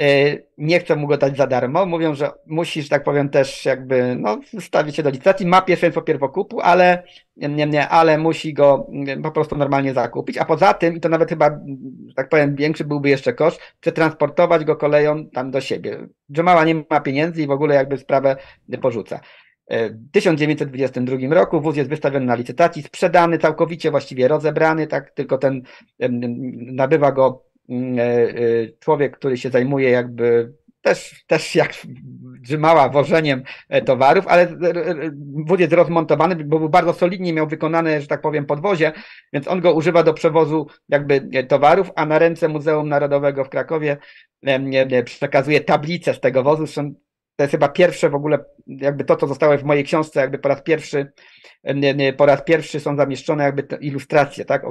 E, 0.00 0.38
nie 0.58 0.80
chcą 0.80 0.96
mu 0.96 1.06
go 1.06 1.16
dać 1.16 1.36
za 1.36 1.46
darmo. 1.46 1.86
Mówią, 1.86 2.14
że 2.14 2.30
musisz, 2.46 2.88
tak 2.88 3.04
powiem, 3.04 3.28
też 3.28 3.64
jakby 3.64 4.16
no, 4.16 4.40
stawić 4.60 4.96
się 4.96 5.02
do 5.02 5.10
licytacji. 5.10 5.46
Ma 5.46 5.62
pierwszeństwo 5.62 6.02
pierwokupu, 6.02 6.60
ale, 6.60 7.02
nie, 7.36 7.66
nie, 7.66 7.88
ale 7.88 8.18
musi 8.18 8.54
go 8.54 8.86
mm, 8.92 9.22
po 9.22 9.30
prostu 9.30 9.56
normalnie 9.56 9.94
zakupić. 9.94 10.38
A 10.38 10.44
poza 10.44 10.74
tym, 10.74 10.96
i 10.96 11.00
to 11.00 11.08
nawet 11.08 11.28
chyba, 11.28 11.60
tak 12.16 12.28
powiem, 12.28 12.56
większy 12.56 12.84
byłby 12.84 13.08
jeszcze 13.08 13.32
koszt, 13.32 13.60
przetransportować 13.80 14.64
go 14.64 14.76
koleją 14.76 15.26
tam 15.26 15.50
do 15.50 15.60
siebie. 15.60 15.98
Dżemała 16.32 16.64
nie 16.64 16.84
ma 16.90 17.00
pieniędzy 17.00 17.42
i 17.42 17.46
w 17.46 17.50
ogóle 17.50 17.74
jakby 17.74 17.98
sprawę 17.98 18.36
porzuca. 18.82 19.20
E, 19.66 19.90
w 19.90 20.10
1922 20.12 21.34
roku 21.34 21.60
wóz 21.60 21.76
jest 21.76 21.90
wystawiony 21.90 22.26
na 22.26 22.34
licytacji, 22.34 22.82
sprzedany 22.82 23.38
całkowicie, 23.38 23.90
właściwie 23.90 24.28
rozebrany, 24.28 24.86
tak, 24.86 25.10
tylko 25.10 25.38
ten 25.38 25.62
nabywa 26.72 27.12
go 27.12 27.49
człowiek, 28.80 29.16
który 29.16 29.36
się 29.36 29.50
zajmuje 29.50 29.90
jakby 29.90 30.52
też, 30.82 31.24
też 31.26 31.54
jak 31.54 31.72
drzymała 32.44 32.88
wożeniem 32.88 33.42
e, 33.68 33.82
towarów, 33.82 34.26
ale 34.28 34.56
wóz 35.46 35.60
jest 35.60 35.72
rozmontowany, 35.72 36.44
bo 36.44 36.58
był 36.58 36.68
bardzo 36.68 36.92
solidnie, 36.92 37.32
miał 37.32 37.46
wykonane, 37.46 38.00
że 38.00 38.06
tak 38.06 38.20
powiem, 38.20 38.46
podwozie, 38.46 38.92
więc 39.32 39.48
on 39.48 39.60
go 39.60 39.74
używa 39.74 40.02
do 40.02 40.14
przewozu 40.14 40.66
jakby 40.88 41.44
towarów, 41.48 41.90
a 41.96 42.06
na 42.06 42.18
ręce 42.18 42.48
Muzeum 42.48 42.88
Narodowego 42.88 43.44
w 43.44 43.48
Krakowie 43.48 43.96
przekazuje 45.04 45.60
tablicę 45.60 46.14
z 46.14 46.20
tego 46.20 46.42
wozu. 46.42 46.66
To 47.40 47.44
jest 47.44 47.50
chyba 47.50 47.68
pierwsze 47.68 48.10
w 48.10 48.14
ogóle, 48.14 48.38
jakby 48.66 49.04
to, 49.04 49.16
co 49.16 49.26
zostało 49.26 49.58
w 49.58 49.64
mojej 49.64 49.84
książce, 49.84 50.20
jakby 50.20 50.38
po 50.38 50.48
raz 50.48 50.62
pierwszy, 50.62 51.12
po 52.16 52.26
raz 52.26 52.42
pierwszy 52.42 52.80
są 52.80 52.96
zamieszczone 52.96 53.44
jakby 53.44 53.76
ilustracje, 53.80 54.44
tak, 54.44 54.62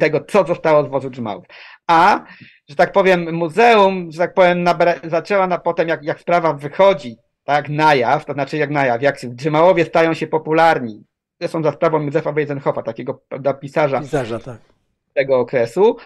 tego, 0.00 0.20
co 0.20 0.46
zostało 0.46 0.84
z 0.84 0.88
wozu 0.88 1.10
Drzymałów. 1.10 1.44
A, 1.86 2.24
że 2.68 2.76
tak 2.76 2.92
powiem, 2.92 3.34
muzeum, 3.34 4.12
że 4.12 4.18
tak 4.18 4.34
powiem, 4.34 4.64
zaczęła 5.04 5.46
na 5.46 5.58
potem, 5.58 5.88
jak, 5.88 6.04
jak 6.04 6.20
sprawa 6.20 6.52
wychodzi, 6.52 7.16
tak, 7.44 7.68
na 7.68 7.94
jaw, 7.94 8.24
to 8.24 8.32
znaczy 8.32 8.56
jak 8.56 8.70
na 8.70 8.86
jaw, 8.86 9.02
jak 9.02 9.16
Drzymałowie 9.26 9.84
stają 9.84 10.14
się 10.14 10.26
popularni, 10.26 11.04
zresztą 11.40 11.62
za 11.62 11.72
sprawą 11.72 12.02
Józefa 12.02 12.32
Weizenhofa, 12.32 12.82
takiego 12.82 13.22
pisarza, 13.60 14.00
pisarza 14.00 14.38
tak. 14.38 14.58
Tego 15.14 15.38
okresu, 15.38 15.96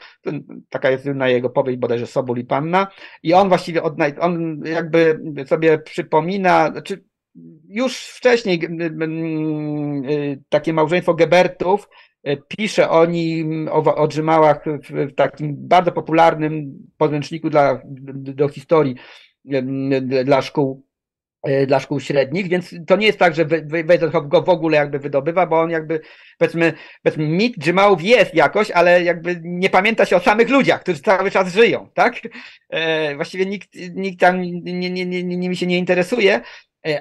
taka 0.68 0.90
jest 0.90 1.04
na 1.04 1.28
jego 1.28 1.50
powieść 1.50 1.78
bodajże 1.78 2.06
Sobór 2.06 2.38
i 2.38 2.44
Panna, 2.44 2.86
i 3.22 3.34
on 3.34 3.48
właściwie, 3.48 3.82
odnaj- 3.82 4.16
on 4.20 4.60
jakby 4.64 5.20
sobie 5.46 5.78
przypomina, 5.78 6.70
znaczy 6.72 7.04
już 7.68 7.98
wcześniej 7.98 8.60
y, 8.64 10.42
takie 10.48 10.72
małżeństwo 10.72 11.14
Gebertów 11.14 11.88
E, 12.24 12.36
pisze 12.36 12.90
o 12.90 13.06
nim, 13.06 13.68
o, 13.68 13.94
o 13.94 14.08
w, 14.08 15.14
takim 15.14 15.54
bardzo 15.58 15.92
popularnym 15.92 16.78
podręczniku 16.96 17.50
dla, 17.50 17.80
do 18.12 18.48
historii 18.48 18.94
dla 20.24 20.42
szkół 20.42 20.82
e, 20.82 20.93
dla 21.66 21.80
szkół 21.80 22.00
średnich, 22.00 22.48
więc 22.48 22.74
to 22.86 22.96
nie 22.96 23.06
jest 23.06 23.18
tak, 23.18 23.34
że 23.34 23.44
Weizenhoff 23.84 24.28
go 24.28 24.42
w 24.42 24.48
ogóle 24.48 24.76
jakby 24.76 24.98
wydobywa, 24.98 25.46
bo 25.46 25.60
on 25.60 25.70
jakby, 25.70 26.00
powiedzmy, 26.38 26.72
powiedzmy 27.02 27.28
mit 27.28 27.58
Drzymałów 27.58 28.02
jest 28.02 28.34
jakoś, 28.34 28.70
ale 28.70 29.02
jakby 29.02 29.40
nie 29.42 29.70
pamięta 29.70 30.04
się 30.04 30.16
o 30.16 30.20
samych 30.20 30.48
ludziach, 30.50 30.80
którzy 30.80 31.02
cały 31.02 31.30
czas 31.30 31.52
żyją, 31.52 31.88
tak? 31.94 32.14
E, 32.70 33.16
właściwie 33.16 33.46
nikt, 33.46 33.68
nikt 33.94 34.20
tam 34.20 34.42
nie, 34.42 34.90
nie, 34.90 35.06
nie, 35.06 35.22
nimi 35.22 35.56
się 35.56 35.66
nie 35.66 35.78
interesuje, 35.78 36.40
E, 36.40 36.40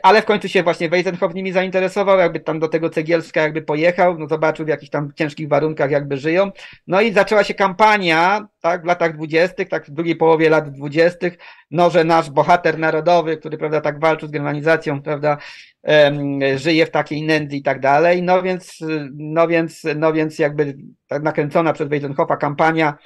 ale 0.01 0.21
w 0.21 0.25
końcu 0.25 0.49
się 0.49 0.63
właśnie 0.63 0.89
Weizenhoff 0.89 1.33
nimi 1.33 1.51
zainteresował, 1.51 2.19
jakby 2.19 2.39
tam 2.39 2.59
do 2.59 2.67
tego 2.67 2.89
Cegielska 2.89 3.41
jakby 3.41 3.61
pojechał, 3.61 4.19
no 4.19 4.27
zobaczył 4.27 4.65
w 4.65 4.69
jakichś 4.69 4.89
tam 4.89 5.11
ciężkich 5.15 5.47
warunkach 5.47 5.91
jakby 5.91 6.17
żyją. 6.17 6.51
No 6.87 7.01
i 7.01 7.13
zaczęła 7.13 7.43
się 7.43 7.53
kampania, 7.53 8.47
tak, 8.61 8.83
w 8.83 8.85
latach 8.85 9.13
dwudziestych, 9.13 9.69
tak 9.69 9.85
w 9.85 9.91
drugiej 9.91 10.15
połowie 10.15 10.49
lat 10.49 10.71
dwudziestych, 10.71 11.37
no, 11.71 11.89
że 11.89 12.03
nasz 12.03 12.29
bohater 12.29 12.79
narodowy, 12.79 13.37
który, 13.37 13.57
prawda, 13.57 13.81
tak 13.81 13.99
walczył 13.99 14.27
z 14.27 14.31
germanizacją, 14.31 15.01
prawda, 15.01 15.37
um, 15.83 16.39
żyje 16.55 16.85
w 16.85 16.91
takiej 16.91 17.23
nędzy 17.23 17.55
i 17.55 17.63
tak 17.63 17.79
dalej, 17.79 18.23
no 18.23 18.41
więc, 18.41 18.77
no 19.13 19.47
więc, 19.47 19.83
no 19.95 20.13
więc 20.13 20.39
jakby 20.39 20.77
tak 21.07 21.23
nakręcona 21.23 21.73
przez 21.73 21.89
Weizenhoffa 21.89 22.37
kampania 22.37 22.93
E, 22.93 22.97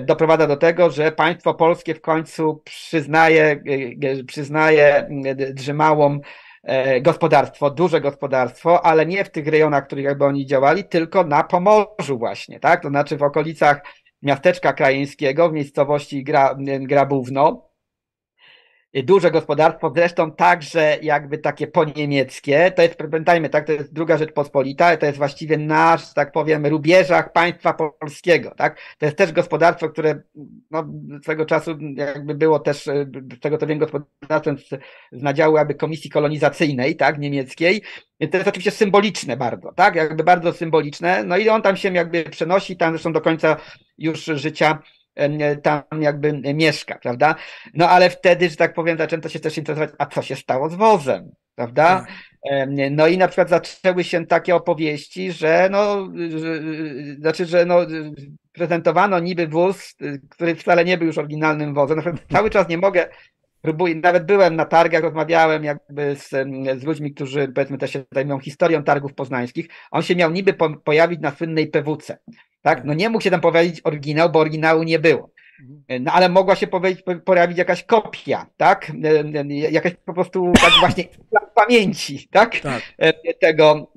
doprowadza 0.00 0.46
do 0.46 0.56
tego, 0.56 0.90
że 0.90 1.12
państwo 1.12 1.54
polskie 1.54 1.94
w 1.94 2.00
końcu 2.00 2.62
przyznaje, 2.64 3.62
e, 4.02 4.24
przyznaje 4.24 5.08
Drzymałom 5.52 6.20
gospodarstwo, 7.00 7.70
duże 7.70 8.00
gospodarstwo, 8.00 8.86
ale 8.86 9.06
nie 9.06 9.24
w 9.24 9.30
tych 9.30 9.46
rejonach, 9.46 9.84
w 9.84 9.86
których 9.86 10.04
jakby 10.04 10.24
oni 10.24 10.46
działali, 10.46 10.84
tylko 10.84 11.24
na 11.24 11.44
Pomorzu 11.44 12.18
właśnie, 12.18 12.60
tak? 12.60 12.82
To 12.82 12.88
znaczy 12.88 13.16
w 13.16 13.22
okolicach 13.22 13.82
miasteczka 14.22 14.72
krajeńskiego, 14.72 15.48
w 15.48 15.52
miejscowości 15.52 16.24
Gra, 16.24 16.56
Grabówno, 16.80 17.73
duże 19.02 19.30
gospodarstwo, 19.30 19.92
zresztą 19.94 20.32
także 20.32 20.98
jakby 21.02 21.38
takie 21.38 21.66
poniemieckie, 21.66 22.72
to 22.76 22.82
jest, 22.82 22.96
pamiętajmy, 22.96 23.48
tak, 23.48 23.66
to 23.66 23.72
jest 23.72 23.92
druga 23.92 24.18
Rzeczpospolita, 24.18 24.96
to 24.96 25.06
jest 25.06 25.18
właściwie 25.18 25.58
nasz, 25.58 26.14
tak 26.14 26.32
powiem, 26.32 26.66
rubieżach 26.66 27.32
państwa 27.32 27.72
polskiego, 27.72 28.54
tak, 28.56 28.78
to 28.98 29.06
jest 29.06 29.18
też 29.18 29.32
gospodarstwo, 29.32 29.88
które 29.88 30.20
no, 30.70 30.86
swego 31.22 31.46
czasu 31.46 31.78
jakby 31.96 32.34
było 32.34 32.58
też, 32.58 32.84
z 33.36 33.40
tego 33.40 33.58
co 33.58 33.66
wiem, 33.66 33.78
gospodarstwem 33.78 34.58
z, 34.58 34.68
z 35.12 35.22
nadziału 35.22 35.56
jakby 35.56 35.74
komisji 35.74 36.10
kolonizacyjnej, 36.10 36.96
tak, 36.96 37.18
niemieckiej, 37.18 37.82
to 38.30 38.36
jest 38.36 38.48
oczywiście 38.48 38.70
symboliczne 38.70 39.36
bardzo, 39.36 39.72
tak, 39.72 39.94
jakby 39.94 40.24
bardzo 40.24 40.52
symboliczne, 40.52 41.24
no 41.24 41.36
i 41.36 41.48
on 41.48 41.62
tam 41.62 41.76
się 41.76 41.94
jakby 41.94 42.24
przenosi, 42.24 42.76
tam 42.76 42.92
zresztą 42.92 43.12
do 43.12 43.20
końca 43.20 43.56
już 43.98 44.24
życia 44.24 44.78
tam 45.62 46.02
jakby 46.02 46.32
mieszka, 46.54 46.98
prawda? 46.98 47.34
No 47.74 47.88
ale 47.88 48.10
wtedy, 48.10 48.50
że 48.50 48.56
tak 48.56 48.74
powiem, 48.74 48.98
zaczęto 48.98 49.28
się 49.28 49.40
też 49.40 49.58
interesować, 49.58 49.90
a 49.98 50.06
co 50.06 50.22
się 50.22 50.36
stało 50.36 50.68
z 50.68 50.74
wozem, 50.74 51.32
prawda? 51.54 52.00
Tak. 52.00 52.08
No 52.90 53.06
i 53.06 53.18
na 53.18 53.28
przykład 53.28 53.48
zaczęły 53.48 54.04
się 54.04 54.26
takie 54.26 54.54
opowieści, 54.54 55.32
że 55.32 55.68
no, 55.70 56.08
że, 56.38 56.60
znaczy, 57.18 57.46
że 57.46 57.64
no, 57.64 57.78
prezentowano 58.52 59.18
niby 59.18 59.46
wóz, 59.46 59.94
który 60.28 60.54
wcale 60.54 60.84
nie 60.84 60.98
był 60.98 61.06
już 61.06 61.18
oryginalnym 61.18 61.74
wozem. 61.74 61.98
Na 61.98 62.12
cały 62.38 62.50
czas 62.50 62.68
nie 62.68 62.78
mogę 62.78 63.08
próbuję, 63.64 63.94
nawet 63.94 64.26
byłem 64.26 64.56
na 64.56 64.64
targach, 64.64 65.02
rozmawiałem 65.02 65.64
jakby 65.64 66.16
z, 66.16 66.28
z 66.80 66.84
ludźmi, 66.84 67.14
którzy 67.14 67.48
powiedzmy 67.48 67.78
też 67.78 67.92
się 67.92 68.04
zajmują 68.12 68.38
historią 68.38 68.82
targów 68.82 69.14
poznańskich. 69.14 69.68
On 69.90 70.02
się 70.02 70.16
miał 70.16 70.30
niby 70.30 70.52
po, 70.52 70.76
pojawić 70.76 71.20
na 71.20 71.30
słynnej 71.30 71.66
PWC. 71.66 72.18
Tak? 72.64 72.84
No 72.84 72.94
nie 72.94 73.08
mógł 73.08 73.24
się 73.24 73.30
tam 73.30 73.40
pojawić 73.40 73.80
oryginał, 73.84 74.30
bo 74.30 74.38
oryginału 74.38 74.82
nie 74.82 74.98
było. 74.98 75.30
No 76.00 76.12
ale 76.12 76.28
mogła 76.28 76.56
się 76.56 76.66
pojawić 77.24 77.58
jakaś 77.58 77.84
kopia, 77.84 78.46
tak? 78.56 78.92
Jakaś 79.70 79.92
po 80.04 80.14
prostu 80.14 80.52
tak 80.60 80.72
właśnie 80.80 81.04
pamięci, 81.54 82.28
tak? 82.30 82.60
tak? 82.60 82.82
Tego, 83.40 83.92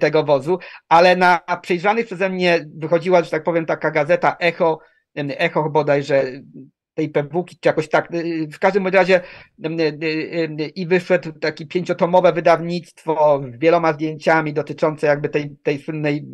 tego 0.00 0.24
wozu, 0.24 0.58
ale 0.88 1.16
na 1.16 1.40
przejrzanych 1.62 2.06
przeze 2.06 2.30
mnie 2.30 2.66
wychodziła, 2.76 3.22
że 3.22 3.30
tak 3.30 3.42
powiem, 3.42 3.66
taka 3.66 3.90
gazeta 3.90 4.36
Echo, 4.40 4.78
Echo 5.14 5.70
bodajże 5.70 6.24
tej 6.94 7.08
pewuki, 7.08 7.56
czy 7.60 7.68
jakoś 7.68 7.88
tak. 7.88 8.08
W 8.52 8.58
każdym 8.58 8.86
razie 8.86 9.20
i 10.74 10.86
wyszedł 10.86 11.32
taki 11.32 11.66
pięciotomowe 11.66 12.32
wydawnictwo 12.32 13.42
z 13.54 13.58
wieloma 13.58 13.92
zdjęciami 13.92 14.52
dotyczące 14.52 15.06
jakby 15.06 15.28
tej, 15.28 15.56
tej 15.62 15.78
słynnej 15.78 16.26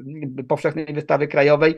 powszechnej 0.48 0.86
wystawy 0.86 1.28
krajowej. 1.28 1.74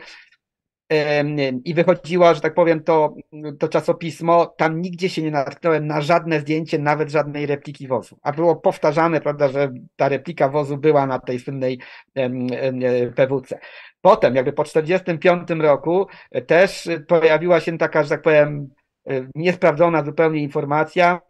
I 1.65 1.75
wychodziło, 1.75 2.35
że 2.35 2.41
tak 2.41 2.55
powiem, 2.55 2.83
to, 2.83 3.15
to 3.59 3.69
czasopismo, 3.69 4.47
tam 4.47 4.81
nigdzie 4.81 5.09
się 5.09 5.23
nie 5.23 5.31
natknąłem 5.31 5.87
na 5.87 6.01
żadne 6.01 6.41
zdjęcie, 6.41 6.79
nawet 6.79 7.11
żadnej 7.11 7.47
repliki 7.47 7.89
wozu. 7.89 8.19
A 8.23 8.33
było 8.33 8.57
powtarzane, 8.57 9.21
prawda, 9.21 9.49
że 9.49 9.73
ta 9.97 10.09
replika 10.09 10.49
wozu 10.49 10.77
była 10.77 11.07
na 11.07 11.19
tej 11.19 11.39
słynnej 11.39 11.81
PWC. 13.17 13.59
Potem, 14.01 14.35
jakby 14.35 14.53
po 14.53 14.65
1945 14.65 15.62
roku, 15.62 16.07
też 16.47 16.89
pojawiła 17.09 17.61
się 17.61 17.79
taka, 17.79 18.03
że 18.03 18.09
tak 18.09 18.23
powiem, 18.23 18.69
e, 19.09 19.27
niesprawdzona 19.35 20.05
zupełnie 20.05 20.43
informacja, 20.43 21.21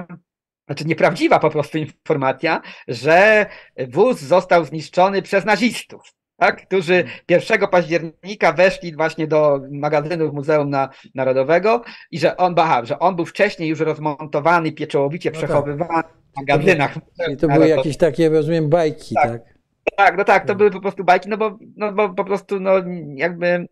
znaczy 0.67 0.85
nieprawdziwa 0.85 1.39
po 1.39 1.51
prostu 1.51 1.79
informacja, 1.79 2.61
że 2.89 3.47
wóz 3.89 4.21
został 4.21 4.65
zniszczony 4.65 5.23
przez 5.23 5.45
nazistów. 5.45 6.20
Tak, 6.41 6.67
którzy 6.67 7.05
1 7.29 7.69
października 7.71 8.53
weszli 8.53 8.97
właśnie 8.97 9.27
do 9.27 9.61
magazynów 9.71 10.35
Muzeum 10.35 10.71
Narodowego 11.15 11.83
i 12.11 12.19
że 12.19 12.37
on, 12.37 12.55
aha, 12.59 12.85
że 12.85 12.99
on 12.99 13.17
był 13.17 13.27
wcześniej 13.27 13.69
już 13.69 13.81
rozmontowany, 13.81 14.73
pieczołowicie 14.73 15.31
no 15.31 15.41
tak. 15.41 15.45
przechowywany 15.45 16.03
w 16.03 16.41
magazynach. 16.41 16.99
I 17.33 17.37
to 17.37 17.49
były 17.49 17.69
jakieś 17.69 17.97
takie, 17.97 18.29
rozumiem, 18.29 18.69
bajki, 18.69 19.15
tak? 19.15 19.31
tak? 19.31 19.61
Tak, 19.97 20.17
no 20.17 20.25
tak, 20.25 20.47
to 20.47 20.55
były 20.55 20.71
po 20.71 20.81
prostu 20.81 21.05
bajki, 21.05 21.29
no 21.29 21.37
bo, 21.37 21.59
no 21.77 21.93
bo 21.93 22.15
po 22.15 22.25
prostu 22.25 22.61
no 22.61 22.73
jakby 23.15 23.69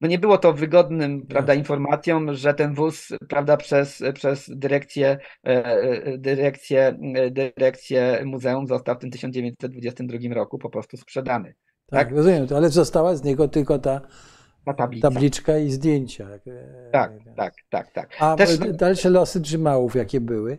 no 0.00 0.08
nie 0.08 0.18
było 0.18 0.38
to 0.38 0.52
wygodnym, 0.52 1.26
prawda, 1.26 1.54
informacją, 1.54 2.26
że 2.34 2.54
ten 2.54 2.74
wóz, 2.74 3.08
prawda, 3.28 3.56
przez, 3.56 4.02
przez 4.14 4.50
dyrekcję, 4.54 5.18
e, 5.46 5.64
e, 5.64 6.18
dyrekcję, 6.18 6.98
e, 7.14 7.30
dyrekcję 7.30 8.22
muzeum 8.24 8.66
został 8.66 8.94
w 8.94 8.98
tym 8.98 9.10
1922 9.10 10.34
roku 10.34 10.58
po 10.58 10.70
prostu 10.70 10.96
sprzedany. 10.96 11.54
Tak, 11.90 12.08
tak? 12.08 12.16
rozumiem, 12.16 12.46
ale 12.56 12.68
została 12.68 13.16
z 13.16 13.24
niego 13.24 13.48
tylko 13.48 13.78
ta, 13.78 14.00
ta 14.64 14.88
tabliczka 15.02 15.58
i 15.58 15.70
zdjęcia. 15.70 16.26
Tak, 16.92 17.12
tak, 17.36 17.54
tak, 17.70 17.92
tak. 17.92 18.16
A 18.20 18.36
Też, 18.36 18.58
dalsze 18.58 19.10
losy 19.10 19.40
Drzymałów 19.40 19.94
jakie 19.94 20.20
były? 20.20 20.58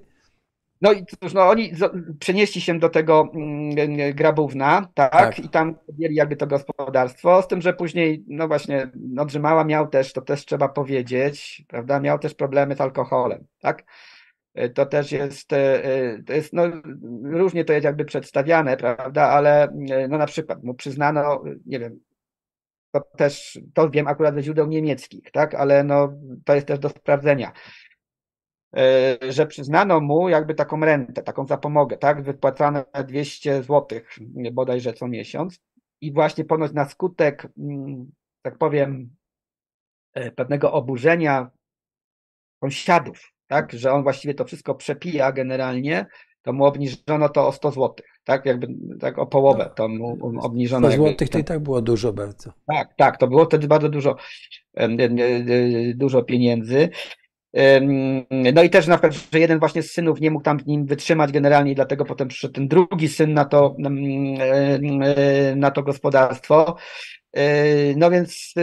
No 0.81 0.91
i 0.91 1.05
cóż, 1.05 1.33
no 1.33 1.49
oni 1.49 1.71
przenieśli 2.19 2.61
się 2.61 2.79
do 2.79 2.89
tego 2.89 3.29
mm, 3.33 4.15
Grabówna, 4.15 4.87
tak, 4.93 5.11
tak, 5.11 5.39
i 5.39 5.49
tam 5.49 5.75
mieli 5.97 6.15
jakby 6.15 6.35
to 6.35 6.47
gospodarstwo, 6.47 7.41
z 7.41 7.47
tym, 7.47 7.61
że 7.61 7.73
później, 7.73 8.23
no 8.27 8.47
właśnie, 8.47 8.91
no 8.95 9.25
Drzymała 9.25 9.63
miał 9.63 9.87
też, 9.87 10.13
to 10.13 10.21
też 10.21 10.45
trzeba 10.45 10.69
powiedzieć, 10.69 11.65
prawda, 11.67 11.99
miał 11.99 12.19
też 12.19 12.33
problemy 12.33 12.75
z 12.75 12.81
alkoholem, 12.81 13.47
tak, 13.61 13.81
e, 13.81 13.83
to 14.75 14.85
też 14.85 15.11
jest, 15.11 15.53
e, 15.53 15.83
e, 15.83 16.23
to 16.23 16.33
jest, 16.33 16.53
no 16.53 16.63
różnie 17.23 17.65
to 17.65 17.73
jest 17.73 17.83
jakby 17.83 18.05
przedstawiane, 18.05 18.77
prawda, 18.77 19.29
ale 19.29 19.67
no 20.09 20.17
na 20.17 20.25
przykład 20.25 20.63
mu 20.63 20.73
przyznano, 20.73 21.43
nie 21.65 21.79
wiem, 21.79 21.99
to 22.91 23.01
też, 23.17 23.59
to 23.73 23.89
wiem 23.89 24.07
akurat 24.07 24.35
ze 24.35 24.43
źródeł 24.43 24.67
niemieckich, 24.67 25.31
tak, 25.31 25.55
ale 25.55 25.83
no 25.83 26.13
to 26.45 26.55
jest 26.55 26.67
też 26.67 26.79
do 26.79 26.89
sprawdzenia. 26.89 27.51
E, 28.77 29.17
że 29.31 29.47
przyznano 29.47 30.01
mu 30.01 30.29
jakby 30.29 30.55
taką 30.55 30.79
rentę, 30.79 31.23
taką 31.23 31.47
zapomogę, 31.47 31.97
tak, 31.97 32.23
wypłacane 32.23 32.85
200 33.07 33.63
zł 33.63 33.99
bodajże 34.51 34.93
co 34.93 35.07
miesiąc 35.07 35.59
i 36.01 36.13
właśnie 36.13 36.45
ponoć 36.45 36.73
na 36.73 36.89
skutek, 36.89 37.47
mm, 37.57 38.11
tak 38.41 38.57
powiem, 38.57 39.15
e, 40.13 40.31
pewnego 40.31 40.71
oburzenia 40.71 41.51
sąsiadów, 42.63 43.33
tak, 43.49 43.73
że 43.73 43.91
on 43.91 44.03
właściwie 44.03 44.33
to 44.33 44.45
wszystko 44.45 44.75
przepija 44.75 45.31
generalnie, 45.31 46.05
to 46.41 46.53
mu 46.53 46.65
obniżono 46.65 47.29
to 47.29 47.47
o 47.47 47.51
100 47.51 47.71
zł, 47.71 47.95
tak, 48.23 48.45
jakby 48.45 48.67
tak 48.99 49.19
o 49.19 49.27
połowę 49.27 49.69
to 49.75 49.87
mu 49.87 50.17
obniżono. 50.41 50.91
100 50.91 50.97
zł 50.97 51.27
to 51.27 51.39
i 51.39 51.43
tak 51.43 51.59
było 51.59 51.81
dużo 51.81 52.13
bardzo. 52.13 52.53
Tak, 52.67 52.93
tak, 52.97 53.17
to 53.17 53.27
było 53.27 53.45
wtedy 53.45 53.67
bardzo 53.67 53.89
dużo, 53.89 54.15
dużo 55.95 56.23
pieniędzy. 56.23 56.89
No 58.53 58.63
i 58.63 58.69
też 58.69 58.87
na 58.87 58.97
pewno, 58.97 59.19
że 59.33 59.39
jeden 59.39 59.59
właśnie 59.59 59.83
z 59.83 59.91
synów 59.91 60.21
nie 60.21 60.31
mógł 60.31 60.43
tam 60.43 60.59
z 60.59 60.65
nim 60.65 60.85
wytrzymać 60.85 61.31
generalnie, 61.31 61.71
i 61.71 61.75
dlatego 61.75 62.05
potem 62.05 62.27
przyszedł 62.27 62.53
ten 62.53 62.67
drugi 62.67 63.09
syn 63.09 63.33
na 63.33 63.45
to, 63.45 63.75
na 65.55 65.71
to 65.71 65.83
gospodarstwo. 65.83 66.75
No 67.95 68.11
więc 68.11 68.53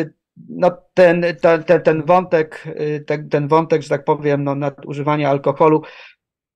no 0.48 0.70
ten, 0.94 1.24
ten, 1.40 1.82
ten 1.82 2.02
wątek, 2.02 2.64
ten, 3.06 3.28
ten 3.28 3.48
wątek, 3.48 3.82
że 3.82 3.88
tak 3.88 4.04
powiem, 4.04 4.44
no, 4.44 4.54
nadużywania 4.54 5.30
alkoholu, 5.30 5.82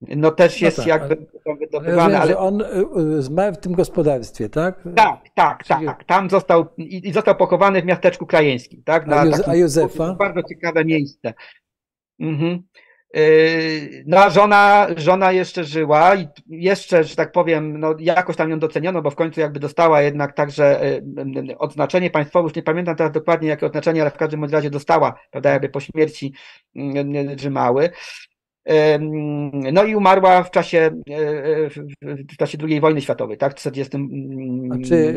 no 0.00 0.30
też 0.30 0.60
no 0.60 0.66
jest 0.66 0.78
no 0.78 0.84
tak, 0.84 0.88
jakby 0.88 1.26
wydobywany. 1.60 2.18
Ale, 2.18 2.38
on 2.38 2.60
y, 2.60 2.64
y, 3.18 3.22
zmarł 3.22 3.54
w 3.54 3.58
tym 3.58 3.72
gospodarstwie, 3.72 4.48
tak? 4.48 4.84
Tak, 4.96 5.20
tak, 5.34 5.64
Czyli... 5.64 5.86
tak. 5.86 6.04
Tam 6.04 6.30
został 6.30 6.66
i 6.78 7.12
został 7.12 7.36
pochowany 7.36 7.82
w 7.82 7.84
miasteczku 7.84 8.26
krajeńskim, 8.26 8.82
tak? 8.84 9.06
Na 9.06 9.16
a, 9.16 9.24
a 9.46 9.54
Józefa? 9.54 10.14
Bardzo 10.14 10.42
ciekawe 10.42 10.84
miejsce. 10.84 11.34
Mhm. 12.20 12.62
Yy, 13.14 14.04
no 14.06 14.30
żona, 14.30 14.86
żona 14.96 15.32
jeszcze 15.32 15.64
żyła 15.64 16.16
i 16.16 16.28
jeszcze, 16.48 17.04
że 17.04 17.16
tak 17.16 17.32
powiem, 17.32 17.80
no 17.80 17.94
jakoś 17.98 18.36
tam 18.36 18.50
ją 18.50 18.58
doceniono, 18.58 19.02
bo 19.02 19.10
w 19.10 19.16
końcu 19.16 19.40
jakby 19.40 19.60
dostała 19.60 20.02
jednak 20.02 20.34
także 20.34 20.80
yy, 21.36 21.58
odznaczenie 21.58 22.10
państwowe, 22.10 22.44
już 22.44 22.54
nie 22.54 22.62
pamiętam 22.62 22.96
teraz 22.96 23.12
dokładnie 23.12 23.48
jakie 23.48 23.66
odznaczenie, 23.66 24.00
ale 24.00 24.10
w 24.10 24.16
każdym 24.16 24.44
razie 24.44 24.70
dostała, 24.70 25.20
prawda, 25.30 25.50
jakby 25.50 25.68
po 25.68 25.80
śmierci 25.80 26.34
yy, 26.74 27.36
Drzymały. 27.36 27.90
No 29.72 29.84
i 29.84 29.94
umarła 29.94 30.42
w 30.42 30.50
czasie, 30.50 30.90
e, 31.10 31.16
e, 31.44 31.68
w 32.02 32.36
czasie 32.36 32.58
II 32.62 32.80
wojny 32.80 33.00
światowej, 33.00 33.38
tak? 33.38 33.52
W 33.52 33.54
40. 33.54 33.96
A 34.70 34.88
czy 34.88 35.14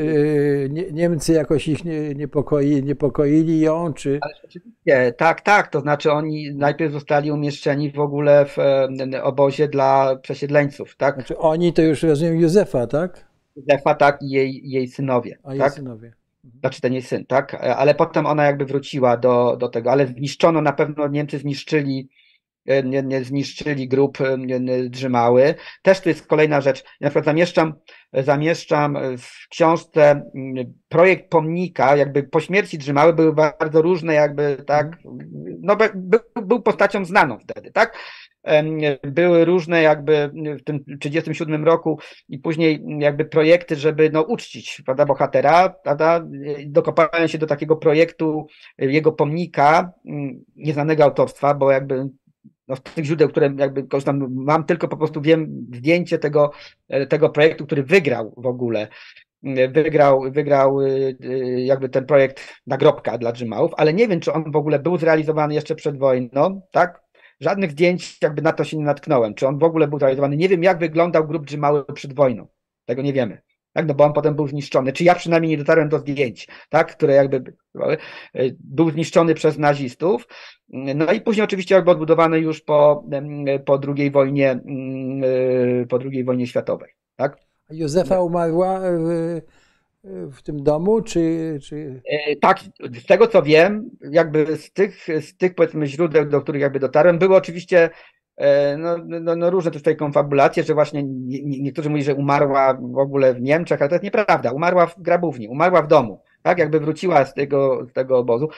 e, 0.80 0.94
Niemcy 0.94 1.34
jakoś 1.34 1.68
ich 1.68 1.80
niepokoi, 2.16 2.84
niepokoili 2.84 3.60
ją, 3.60 3.94
czy? 3.94 4.20
oczywiście, 4.46 5.14
tak, 5.18 5.42
tak. 5.42 5.68
To 5.68 5.80
znaczy 5.80 6.12
oni 6.12 6.56
najpierw 6.56 6.94
zostali 6.94 7.32
umieszczeni 7.32 7.92
w 7.92 8.00
ogóle 8.00 8.46
w 8.46 8.58
obozie 9.24 9.68
dla 9.68 10.16
przesiedleńców, 10.16 10.96
tak? 10.96 11.16
Znaczy 11.16 11.38
oni 11.38 11.74
to 11.74 11.82
już 11.82 12.04
rozumiem 12.04 12.40
Józefa, 12.40 12.88
tak? 12.88 13.26
Józefa, 13.56 13.96
tak, 13.96 14.22
i 14.22 14.30
jej, 14.30 14.62
jej 14.66 14.88
synowie. 14.88 15.38
A 15.44 15.52
jej 15.52 15.60
tak? 15.60 15.74
synowie. 15.74 16.14
Mhm. 16.46 16.60
Znaczy 16.60 16.82
ten 16.82 16.94
jej 16.94 17.02
syn, 17.02 17.26
tak? 17.26 17.56
Ale 17.56 17.96
potem 17.96 18.26
ona 18.26 18.46
jakby 18.46 18.66
wróciła 18.66 19.18
do, 19.18 19.58
do 19.60 19.68
tego, 19.68 19.92
ale 19.92 20.08
zniszczono, 20.08 20.62
na 20.62 20.74
pewno 20.74 21.08
Niemcy 21.08 21.40
zniszczyli 21.40 22.10
nie, 22.84 23.04
nie 23.04 23.24
zniszczyli 23.24 23.88
grup 23.88 24.18
Drzymały. 24.90 25.56
Też 25.82 26.00
to 26.00 26.10
jest 26.10 26.28
kolejna 26.28 26.62
rzecz. 26.62 26.84
Ja 26.84 26.90
na 27.02 27.10
przykład 27.10 27.26
zamieszczam, 27.26 27.74
zamieszczam 28.14 28.98
w 29.18 29.50
książce 29.50 30.32
projekt 30.90 31.30
pomnika, 31.30 31.96
jakby 31.96 32.24
po 32.24 32.40
śmierci 32.40 32.78
Drzymały 32.78 33.14
były 33.14 33.34
bardzo 33.34 33.82
różne, 33.82 34.14
jakby 34.14 34.58
tak, 34.68 34.98
no 35.62 35.76
był, 35.96 36.20
był 36.44 36.62
postacią 36.62 37.06
znaną 37.06 37.40
wtedy, 37.40 37.72
tak? 37.72 37.98
były 39.04 39.46
różne 39.46 39.82
jakby 39.82 40.32
w 40.60 40.64
tym 40.64 40.86
37 41.00 41.66
roku 41.66 42.00
i 42.30 42.40
później 42.40 42.84
jakby 43.00 43.26
projekty, 43.26 43.76
żeby 43.76 44.10
no 44.10 44.22
uczcić 44.22 44.82
prawda, 44.86 45.06
bohatera, 45.06 45.70
prawda, 45.70 46.26
dokopałem 46.66 47.28
się 47.28 47.38
do 47.38 47.48
takiego 47.48 47.76
projektu 47.76 48.48
jego 48.78 49.12
pomnika 49.12 49.92
mm, 50.06 50.44
nieznanego 50.56 51.04
autorstwa, 51.04 51.54
bo 51.54 51.72
jakby 51.72 52.10
no, 52.68 52.76
z 52.76 52.82
tych 52.82 53.06
źródeł, 53.06 53.30
które 53.30 53.54
jakby 53.58 53.84
korzystam, 53.84 54.28
mam 54.30 54.64
tylko 54.64 54.88
po 54.88 54.98
prostu 54.98 55.22
wiem 55.22 55.68
zdjęcie 55.76 56.20
tego, 56.20 56.52
tego 57.10 57.30
projektu, 57.30 57.66
który 57.66 57.84
wygrał 57.84 58.34
w 58.38 58.46
ogóle 58.46 58.88
wygrał, 59.70 60.32
wygrał 60.32 60.82
y, 60.82 61.18
y, 61.24 61.62
jakby 61.62 61.90
ten 61.90 62.06
projekt 62.06 62.54
nagrobka 62.68 63.18
dla 63.18 63.32
Drzymałów, 63.32 63.72
ale 63.78 63.94
nie 63.94 64.08
wiem, 64.08 64.20
czy 64.20 64.34
on 64.34 64.52
w 64.52 64.56
ogóle 64.56 64.80
był 64.80 64.98
zrealizowany 64.98 65.54
jeszcze 65.54 65.76
przed 65.76 65.98
wojną, 65.98 66.62
tak? 66.72 67.04
Żadnych 67.40 67.72
zdjęć 67.72 68.18
jakby 68.22 68.42
na 68.42 68.54
to 68.54 68.64
się 68.64 68.78
nie 68.78 68.84
natknąłem. 68.84 69.34
Czy 69.34 69.48
on 69.48 69.60
w 69.60 69.64
ogóle 69.64 69.88
był 69.88 70.00
zrealizowany? 70.00 70.38
Nie 70.38 70.50
wiem, 70.50 70.64
jak 70.64 70.80
wyglądał 70.80 71.28
grup 71.28 71.58
Mały 71.58 71.86
przed 71.94 72.14
wojną. 72.14 72.48
Tego 72.86 73.02
nie 73.02 73.14
wiemy. 73.14 73.42
Tak, 73.74 73.88
no 73.88 73.94
bo 73.94 74.04
on 74.04 74.14
potem 74.14 74.36
był 74.36 74.48
zniszczony. 74.48 74.94
Czy 74.94 75.04
ja 75.04 75.16
przynajmniej 75.16 75.52
nie 75.52 75.58
dotarłem 75.58 75.90
do 75.90 76.00
zdjęć, 76.00 76.48
tak, 76.70 76.96
które 76.96 77.14
jakby 77.14 77.54
był 78.60 78.92
zniszczony 78.92 79.34
przez 79.34 79.58
nazistów. 79.58 80.28
No 80.70 81.14
i 81.14 81.22
później 81.22 81.44
oczywiście 81.44 81.76
jakby 81.76 81.92
odbudowany 81.92 82.40
już 82.40 82.62
po, 82.62 83.06
po 83.66 83.80
II 83.88 84.12
wojnie, 84.12 84.60
po 85.90 86.00
II 86.00 86.24
wojnie 86.24 86.48
światowej, 86.48 86.92
tak. 87.16 87.38
Józefa 87.70 88.22
umarła 88.22 88.80
w, 88.80 89.42
w 90.32 90.42
tym 90.42 90.64
domu, 90.64 91.02
czy, 91.02 91.60
czy... 91.64 92.02
E, 92.06 92.36
tak, 92.36 92.60
z 93.02 93.06
tego 93.06 93.28
co 93.28 93.44
wiem, 93.44 93.90
jakby 94.12 94.58
z 94.58 94.72
tych, 94.72 95.08
z 95.22 95.38
tych 95.38 95.56
powiedzmy 95.56 95.88
źródeł, 95.88 96.26
do 96.26 96.42
których 96.42 96.62
jakby 96.62 96.80
dotarłem, 96.80 97.20
były 97.20 97.36
oczywiście 97.36 97.84
e, 97.84 97.90
no, 98.78 98.98
no, 99.22 99.36
no 99.36 99.50
różne 99.50 99.72
tutaj 99.72 99.96
konfabulacje, 99.96 100.64
że 100.64 100.74
właśnie 100.74 101.04
niektórzy 101.44 101.90
mówili, 101.90 102.06
że 102.06 102.16
umarła 102.16 102.74
w 102.74 102.98
ogóle 102.98 103.34
w 103.34 103.42
Niemczech, 103.42 103.82
ale 103.82 103.90
to 103.90 103.96
jest 103.96 104.04
nieprawda. 104.04 104.52
Umarła 104.52 104.86
w 104.86 105.02
grabówni, 105.02 105.48
umarła 105.48 105.82
w 105.82 105.88
domu, 105.88 106.22
tak, 106.42 106.58
jakby 106.58 106.80
wróciła 106.80 107.26
z 107.26 107.34
tego, 107.34 107.86
z 107.90 107.94
tego 107.94 108.18
obozu. 108.18 108.50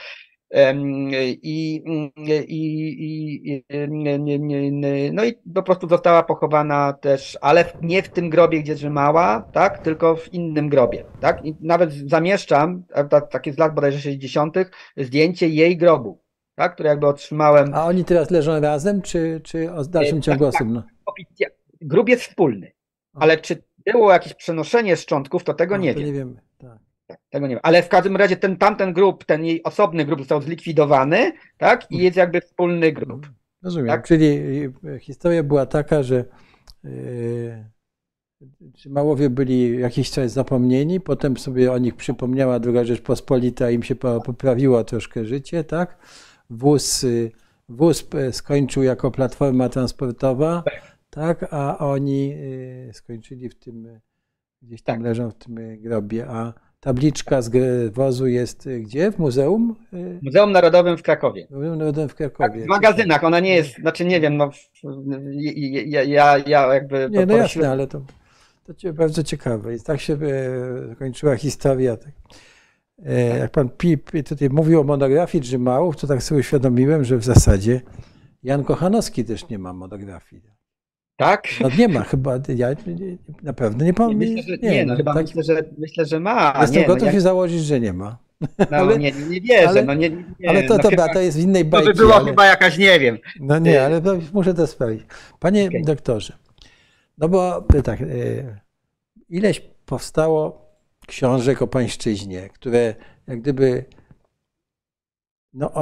I, 1.42 1.42
i, 1.42 1.82
i, 2.48 3.62
no 5.12 5.24
i 5.24 5.34
po 5.54 5.62
prostu 5.62 5.88
została 5.88 6.22
pochowana 6.22 6.92
też, 6.92 7.38
ale 7.40 7.64
nie 7.82 8.02
w 8.02 8.08
tym 8.08 8.30
grobie, 8.30 8.62
gdzie 8.62 8.74
drzemała, 8.74 9.48
tak, 9.52 9.78
tylko 9.78 10.16
w 10.16 10.34
innym 10.34 10.68
grobie, 10.68 11.04
tak. 11.20 11.44
I 11.44 11.54
nawet 11.60 11.92
zamieszczam, 11.92 12.82
takie 13.30 13.52
z 13.52 13.58
lat 13.58 13.74
bodajże 13.74 13.98
60., 13.98 14.56
zdjęcie 14.96 15.48
jej 15.48 15.76
grobu, 15.76 16.25
tak, 16.56 16.74
które 16.74 16.88
jakby 16.88 17.06
otrzymałem. 17.06 17.74
A 17.74 17.84
oni 17.84 18.04
teraz 18.04 18.30
leżą 18.30 18.60
razem, 18.60 19.02
czy, 19.02 19.40
czy 19.44 19.72
o 19.72 19.84
dalszym 19.84 20.22
ciągu 20.22 20.44
tak, 20.44 20.54
osobno? 20.54 20.82
Tak. 21.38 21.52
Grób 21.80 22.08
jest 22.08 22.22
wspólny, 22.22 22.72
ale 23.14 23.38
czy 23.38 23.62
było 23.92 24.12
jakieś 24.12 24.34
przenoszenie 24.34 24.96
szczątków, 24.96 25.44
to 25.44 25.54
tego 25.54 25.76
nie 25.76 25.94
to 25.94 26.00
wiem. 26.00 26.08
Nie 26.08 26.14
wiemy. 26.14 26.40
Tak. 26.58 26.78
Tak, 27.06 27.18
tego 27.30 27.46
nie 27.46 27.54
ma. 27.54 27.60
Ale 27.62 27.82
w 27.82 27.88
każdym 27.88 28.16
razie 28.16 28.36
ten 28.36 28.56
tamten 28.56 28.92
grup, 28.92 29.24
ten 29.24 29.44
jej 29.44 29.62
osobny 29.62 30.04
grup 30.04 30.18
został 30.18 30.42
zlikwidowany, 30.42 31.32
tak? 31.58 31.90
I 31.90 31.98
jest 31.98 32.16
jakby 32.16 32.40
wspólny 32.40 32.92
grup. 32.92 33.26
Rozumiem. 33.62 33.88
Tak? 33.88 34.06
Czyli 34.06 34.26
e, 34.94 34.98
historia 34.98 35.42
była 35.42 35.66
taka, 35.66 36.02
że 36.02 36.24
yy, 36.84 37.64
Małowie 38.86 39.30
byli 39.30 39.80
jakiś 39.80 40.10
czas 40.10 40.32
zapomnieni, 40.32 41.00
potem 41.00 41.36
sobie 41.36 41.72
o 41.72 41.78
nich 41.78 41.94
przypomniała 41.94 42.58
druga 42.58 42.84
Rzeczpospolita, 42.84 43.70
im 43.70 43.82
się 43.82 43.94
poprawiło 43.94 44.84
troszkę 44.84 45.24
życie, 45.24 45.64
tak? 45.64 45.98
Wóz, 46.50 47.04
e, 47.04 47.08
wóz 47.68 48.08
skończył 48.32 48.82
jako 48.82 49.10
platforma 49.10 49.68
transportowa, 49.68 50.64
tak, 51.10 51.46
a 51.50 51.78
oni 51.78 52.36
skończyli 52.92 53.48
w 53.48 53.54
tym, 53.54 54.00
gdzieś 54.62 54.82
tam 54.82 54.96
tak. 54.96 55.04
leżą 55.04 55.30
w 55.30 55.34
tym 55.34 55.82
grobie, 55.82 56.26
a 56.28 56.52
Tabliczka 56.86 57.42
z 57.42 57.50
wozu 57.94 58.26
jest 58.26 58.66
y, 58.66 58.80
gdzie? 58.80 59.12
W 59.12 59.18
muzeum? 59.18 59.76
Muzeum 60.22 60.52
Narodowym 60.52 60.96
w 60.96 61.02
Krakowie. 61.02 61.46
Muzeum 61.50 61.78
Narodowym 61.78 62.08
w 62.08 62.14
Krakowie. 62.14 62.58
Tak, 62.58 62.64
w 62.64 62.66
magazynach, 62.66 63.24
ona 63.24 63.40
nie 63.40 63.54
jest, 63.54 63.74
znaczy 63.74 64.04
nie 64.04 64.20
wiem, 64.20 64.36
no, 64.36 64.50
ja, 65.86 66.02
ja, 66.02 66.38
ja 66.38 66.74
jakby... 66.74 67.08
Nie, 67.10 67.26
no 67.26 67.36
jasne, 67.36 67.70
ale 67.70 67.86
to, 67.86 68.00
to 68.66 68.92
bardzo 68.92 69.22
ciekawe. 69.22 69.74
I 69.74 69.80
tak 69.80 70.00
się 70.00 70.14
e, 70.14 70.88
zakończyła 70.88 71.36
historia. 71.36 71.96
Tak. 71.96 72.12
E, 73.04 73.38
jak 73.38 73.50
pan 73.50 73.68
Pip 73.68 74.10
tutaj 74.28 74.50
mówił 74.50 74.80
o 74.80 74.84
monografii 74.84 75.42
Drzymałów, 75.42 75.96
to 75.96 76.06
tak 76.06 76.22
sobie 76.22 76.40
uświadomiłem, 76.40 77.04
że 77.04 77.16
w 77.16 77.24
zasadzie 77.24 77.80
Jan 78.42 78.64
Kochanowski 78.64 79.24
też 79.24 79.48
nie 79.48 79.58
ma 79.58 79.72
monografii. 79.72 80.42
Tak? 81.16 81.48
No 81.60 81.68
nie 81.78 81.88
ma 81.88 82.04
chyba, 82.04 82.38
ja 82.56 82.68
na 83.42 83.52
pewno 83.52 83.84
nie 83.84 83.94
pamiętam. 83.94 84.28
Myślę, 84.28 84.42
że 84.42 84.56
nie, 84.62 84.70
nie 84.70 84.86
no, 84.86 84.96
chyba 84.96 85.14
tak, 85.14 85.26
myślę, 85.26 85.42
że, 85.42 85.64
myślę, 85.78 86.04
że 86.04 86.20
ma. 86.20 86.58
Jestem 86.60 86.82
nie, 86.82 86.86
gotów 86.86 87.06
no, 87.06 87.12
się 87.12 87.20
założyć, 87.20 87.64
że 87.64 87.80
nie 87.80 87.92
ma. 87.92 88.18
No 88.40 88.76
ale, 88.76 88.98
nie, 88.98 89.12
nie 89.12 89.40
wierzę, 89.40 89.68
ale, 89.68 89.84
no 89.84 89.94
nie, 89.94 90.10
nie, 90.10 90.48
ale 90.48 90.62
to, 90.62 90.76
no 90.76 90.82
to, 90.82 90.90
chyba, 90.90 91.08
to 91.08 91.20
jest 91.20 91.36
w 91.38 91.40
innej 91.40 91.64
bajce. 91.64 91.86
To 91.86 91.92
by 91.94 91.98
było 91.98 92.14
ale, 92.14 92.24
chyba 92.24 92.46
jakaś, 92.46 92.78
nie 92.78 93.00
wiem. 93.00 93.18
No 93.40 93.58
nie, 93.58 93.84
ale 93.84 94.02
muszę 94.32 94.54
to 94.54 94.66
sprawdzić. 94.66 95.02
Panie 95.38 95.68
okay. 95.68 95.82
doktorze, 95.82 96.32
no 97.18 97.28
bo 97.28 97.64
tak, 97.84 98.00
e, 98.00 98.06
ileś 99.28 99.62
powstało 99.86 100.65
książek 101.06 101.62
o 101.62 101.66
pańszczyźnie, 101.66 102.48
które 102.48 102.94
jak 103.26 103.40
gdyby 103.40 103.84
no, 105.52 105.72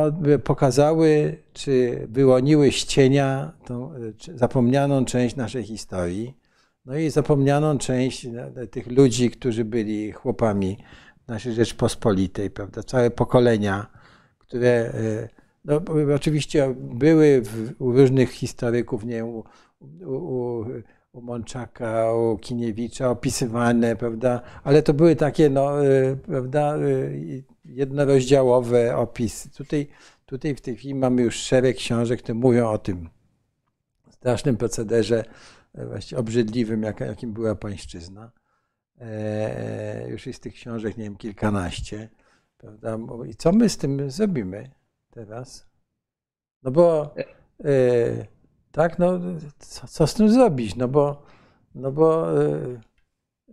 pokazały, 0.44 1.36
czy 1.52 2.06
wyłoniły 2.10 2.72
z 2.72 2.84
cienia 2.84 3.52
tą 3.64 3.92
zapomnianą 4.34 5.04
część 5.04 5.36
naszej 5.36 5.64
historii, 5.64 6.36
no 6.84 6.96
i 6.96 7.10
zapomnianą 7.10 7.78
część 7.78 8.24
no, 8.24 8.66
tych 8.66 8.86
ludzi, 8.86 9.30
którzy 9.30 9.64
byli 9.64 10.12
chłopami 10.12 10.78
naszej 11.28 11.52
Rzeczpospolitej, 11.52 12.50
prawda, 12.50 12.82
całe 12.82 13.10
pokolenia, 13.10 13.86
które 14.38 14.68
e, 14.68 15.28
no, 15.64 15.80
oczywiście 16.14 16.74
były 16.78 17.42
w, 17.42 17.72
u 17.78 17.92
różnych 17.92 18.30
historyków, 18.30 19.04
nie 19.04 19.24
u, 19.24 19.44
u, 19.80 20.14
u 20.14 20.64
Mączaka, 21.22 22.14
u 22.14 22.38
Kiniewicza 22.38 23.10
opisywane, 23.10 23.96
prawda, 23.96 24.40
ale 24.64 24.82
to 24.82 24.94
były 24.94 25.16
takie, 25.16 25.50
no, 25.50 25.86
e, 25.86 26.16
prawda, 26.16 26.76
e, 26.76 26.80
jednorozdziałowe 27.64 28.96
opisy. 28.96 29.50
Tutaj, 29.50 29.88
tutaj 30.26 30.54
w 30.54 30.60
tej 30.60 30.76
chwili 30.76 30.94
mamy 30.94 31.22
już 31.22 31.36
szereg 31.36 31.76
książek, 31.76 32.22
które 32.22 32.34
mówią 32.34 32.70
o 32.70 32.78
tym 32.78 33.08
strasznym 34.10 34.56
procederze, 34.56 35.24
e, 35.74 35.86
właściwie 35.86 36.20
obrzydliwym, 36.20 36.82
jakim 36.82 37.32
była 37.32 37.54
pańszczyzna. 37.54 38.32
E, 39.00 40.08
już 40.08 40.26
jest 40.26 40.42
tych 40.42 40.54
książek, 40.54 40.96
nie 40.96 41.04
wiem, 41.04 41.16
kilkanaście. 41.16 42.08
Prawda? 42.58 42.98
I 43.26 43.34
co 43.34 43.52
my 43.52 43.68
z 43.68 43.76
tym 43.76 44.10
zrobimy 44.10 44.70
teraz? 45.10 45.66
No 46.62 46.70
bo 46.70 47.14
e, 47.64 48.26
tak, 48.74 48.98
no 48.98 49.20
co, 49.58 49.86
co, 49.86 50.06
z 50.06 50.14
tym 50.14 50.30
zrobić? 50.30 50.76
No 50.76 50.88
bo, 50.88 51.22
no 51.74 51.92
bo 51.92 52.40
e, 52.42 52.46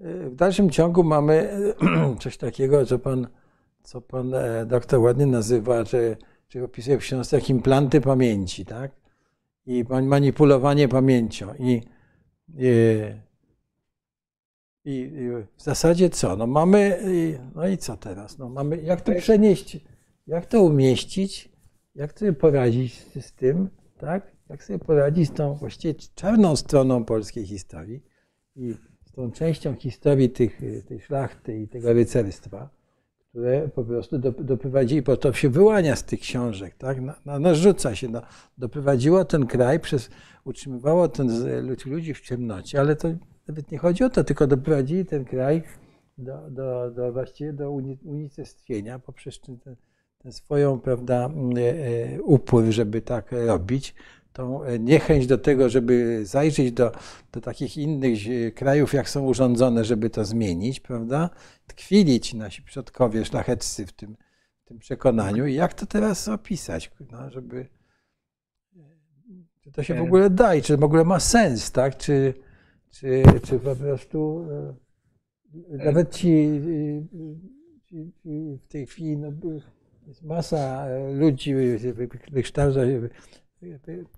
e 0.02 0.30
w 0.30 0.35
dalszym 0.35 0.69
ciągu 0.69 1.03
mamy 1.03 1.49
coś 2.22 2.38
takiego, 2.38 2.85
co 2.85 2.99
pan 2.99 3.27
co 3.84 4.02
pan 4.02 4.34
e, 4.34 4.65
doktor 4.65 4.99
ładnie 4.99 5.26
nazywa, 5.26 5.84
czy, 5.85 6.18
czy 6.48 6.64
opisuje 6.64 6.98
w 6.98 7.02
książce, 7.02 7.35
jak 7.35 7.49
implanty 7.49 8.02
pamięci, 8.02 8.65
tak? 8.65 8.91
I 9.65 9.85
manipulowanie 10.03 10.88
pamięcią. 10.88 11.53
I, 11.60 11.81
i, 12.57 12.68
i, 14.85 15.10
w 15.57 15.64
zasadzie 15.64 16.10
co? 16.10 16.35
No 16.35 16.48
mamy, 16.48 16.99
no 17.56 17.68
i 17.68 17.77
co 17.77 17.98
teraz? 17.98 18.38
No 18.38 18.49
mamy, 18.49 18.77
jak 18.77 19.02
to 19.02 19.15
przenieść, 19.15 19.80
jak 20.27 20.45
to 20.45 20.61
umieścić, 20.61 21.49
jak 21.95 22.19
sobie 22.19 22.34
poradzić 22.34 22.93
z 23.22 23.34
tym, 23.34 23.69
tak? 23.98 24.31
Jak 24.52 24.64
sobie 24.64 24.80
poradzić 24.80 25.30
z 25.30 25.32
tą 25.32 25.53
właściwie 25.53 25.94
czarną 26.15 26.56
stroną 26.56 27.06
polskiej 27.06 27.45
historii 27.45 28.03
i 28.56 28.73
z 29.06 29.11
tą 29.11 29.32
częścią 29.32 29.76
historii 29.76 30.30
tych, 30.30 30.61
tej 30.88 30.99
szlachty 30.99 31.61
i 31.61 31.68
tego 31.68 31.94
rycerstwa, 31.94 32.69
które 33.30 33.69
po 33.69 33.84
prostu 33.84 34.18
doprowadzi, 34.19 35.02
bo 35.02 35.18
to 35.18 35.34
się 35.34 35.49
wyłania 35.49 35.95
z 35.95 36.03
tych 36.03 36.19
książek, 36.19 36.76
tak? 36.78 36.98
narzuca 37.26 37.95
się, 37.95 38.07
no, 38.10 38.22
doprowadziło 38.57 39.26
ten 39.26 39.48
kraj, 39.48 39.80
przez, 39.80 40.10
utrzymywało 40.44 41.07
ten, 41.07 41.28
ludzi 41.86 42.14
w 42.14 42.22
ciemnocie, 42.22 42.80
ale 42.80 42.95
to 42.95 43.07
nawet 43.48 43.72
nie 43.72 43.78
chodzi 43.78 44.03
o 44.03 44.10
to, 44.10 44.23
tylko 44.23 44.48
doprowadzili 44.48 45.06
ten 45.06 45.26
kraj 45.26 45.64
do, 46.18 46.49
do, 46.49 46.91
do 46.91 47.14
właściwie 47.14 47.53
do 47.53 47.72
unicestwienia 48.03 48.99
poprzez 48.99 49.41
ten, 49.41 49.57
ten 50.18 50.32
swoją, 50.32 50.80
prawda, 50.80 51.30
e, 51.57 51.61
e, 51.61 52.22
upływ, 52.22 52.76
żeby 52.76 53.02
tak 53.02 53.32
robić, 53.32 53.95
tą 54.34 54.62
niechęć 54.80 55.28
do 55.28 55.38
tego, 55.38 55.70
żeby 55.70 56.26
zajrzeć 56.26 56.72
do, 56.72 56.91
do 57.32 57.41
takich 57.41 57.78
innych 57.78 58.20
krajów, 58.56 58.94
jak 58.94 59.10
są 59.10 59.26
urządzone, 59.26 59.86
żeby 59.86 60.10
to 60.10 60.26
zmienić, 60.26 60.80
prawda? 60.80 61.30
Tkwili 61.68 62.20
ci 62.20 62.38
nasi 62.38 62.62
przodkowie 62.62 63.26
szlacheccy 63.26 63.86
w 63.86 63.91
tym, 63.91 64.18
w 64.64 64.68
tym 64.68 64.80
przekonaniu. 64.80 65.45
I 65.45 65.53
jak 65.53 65.74
to 65.74 65.86
teraz 65.86 66.28
opisać, 66.28 66.91
no, 67.12 67.30
żeby 67.30 67.68
czy 69.62 69.72
to 69.72 69.84
się 69.84 69.95
w 69.95 70.02
ogóle 70.02 70.30
da 70.30 70.56
i 70.56 70.62
czy 70.62 70.78
w 70.78 70.84
ogóle 70.84 71.03
ma 71.03 71.20
sens, 71.20 71.72
tak? 71.72 71.98
Czy, 71.98 72.34
czy, 72.90 73.24
czy 73.44 73.60
po 73.60 73.76
prostu 73.76 74.48
nawet 75.70 76.16
ci, 76.16 76.62
ci, 77.86 78.12
ci 78.24 78.60
w 78.64 78.68
tej 78.68 78.88
chwili 78.88 79.18
no, 79.18 79.32
jest 80.08 80.24
masa 80.24 80.86
ludzi 81.14 81.53
wykształca 82.32 82.80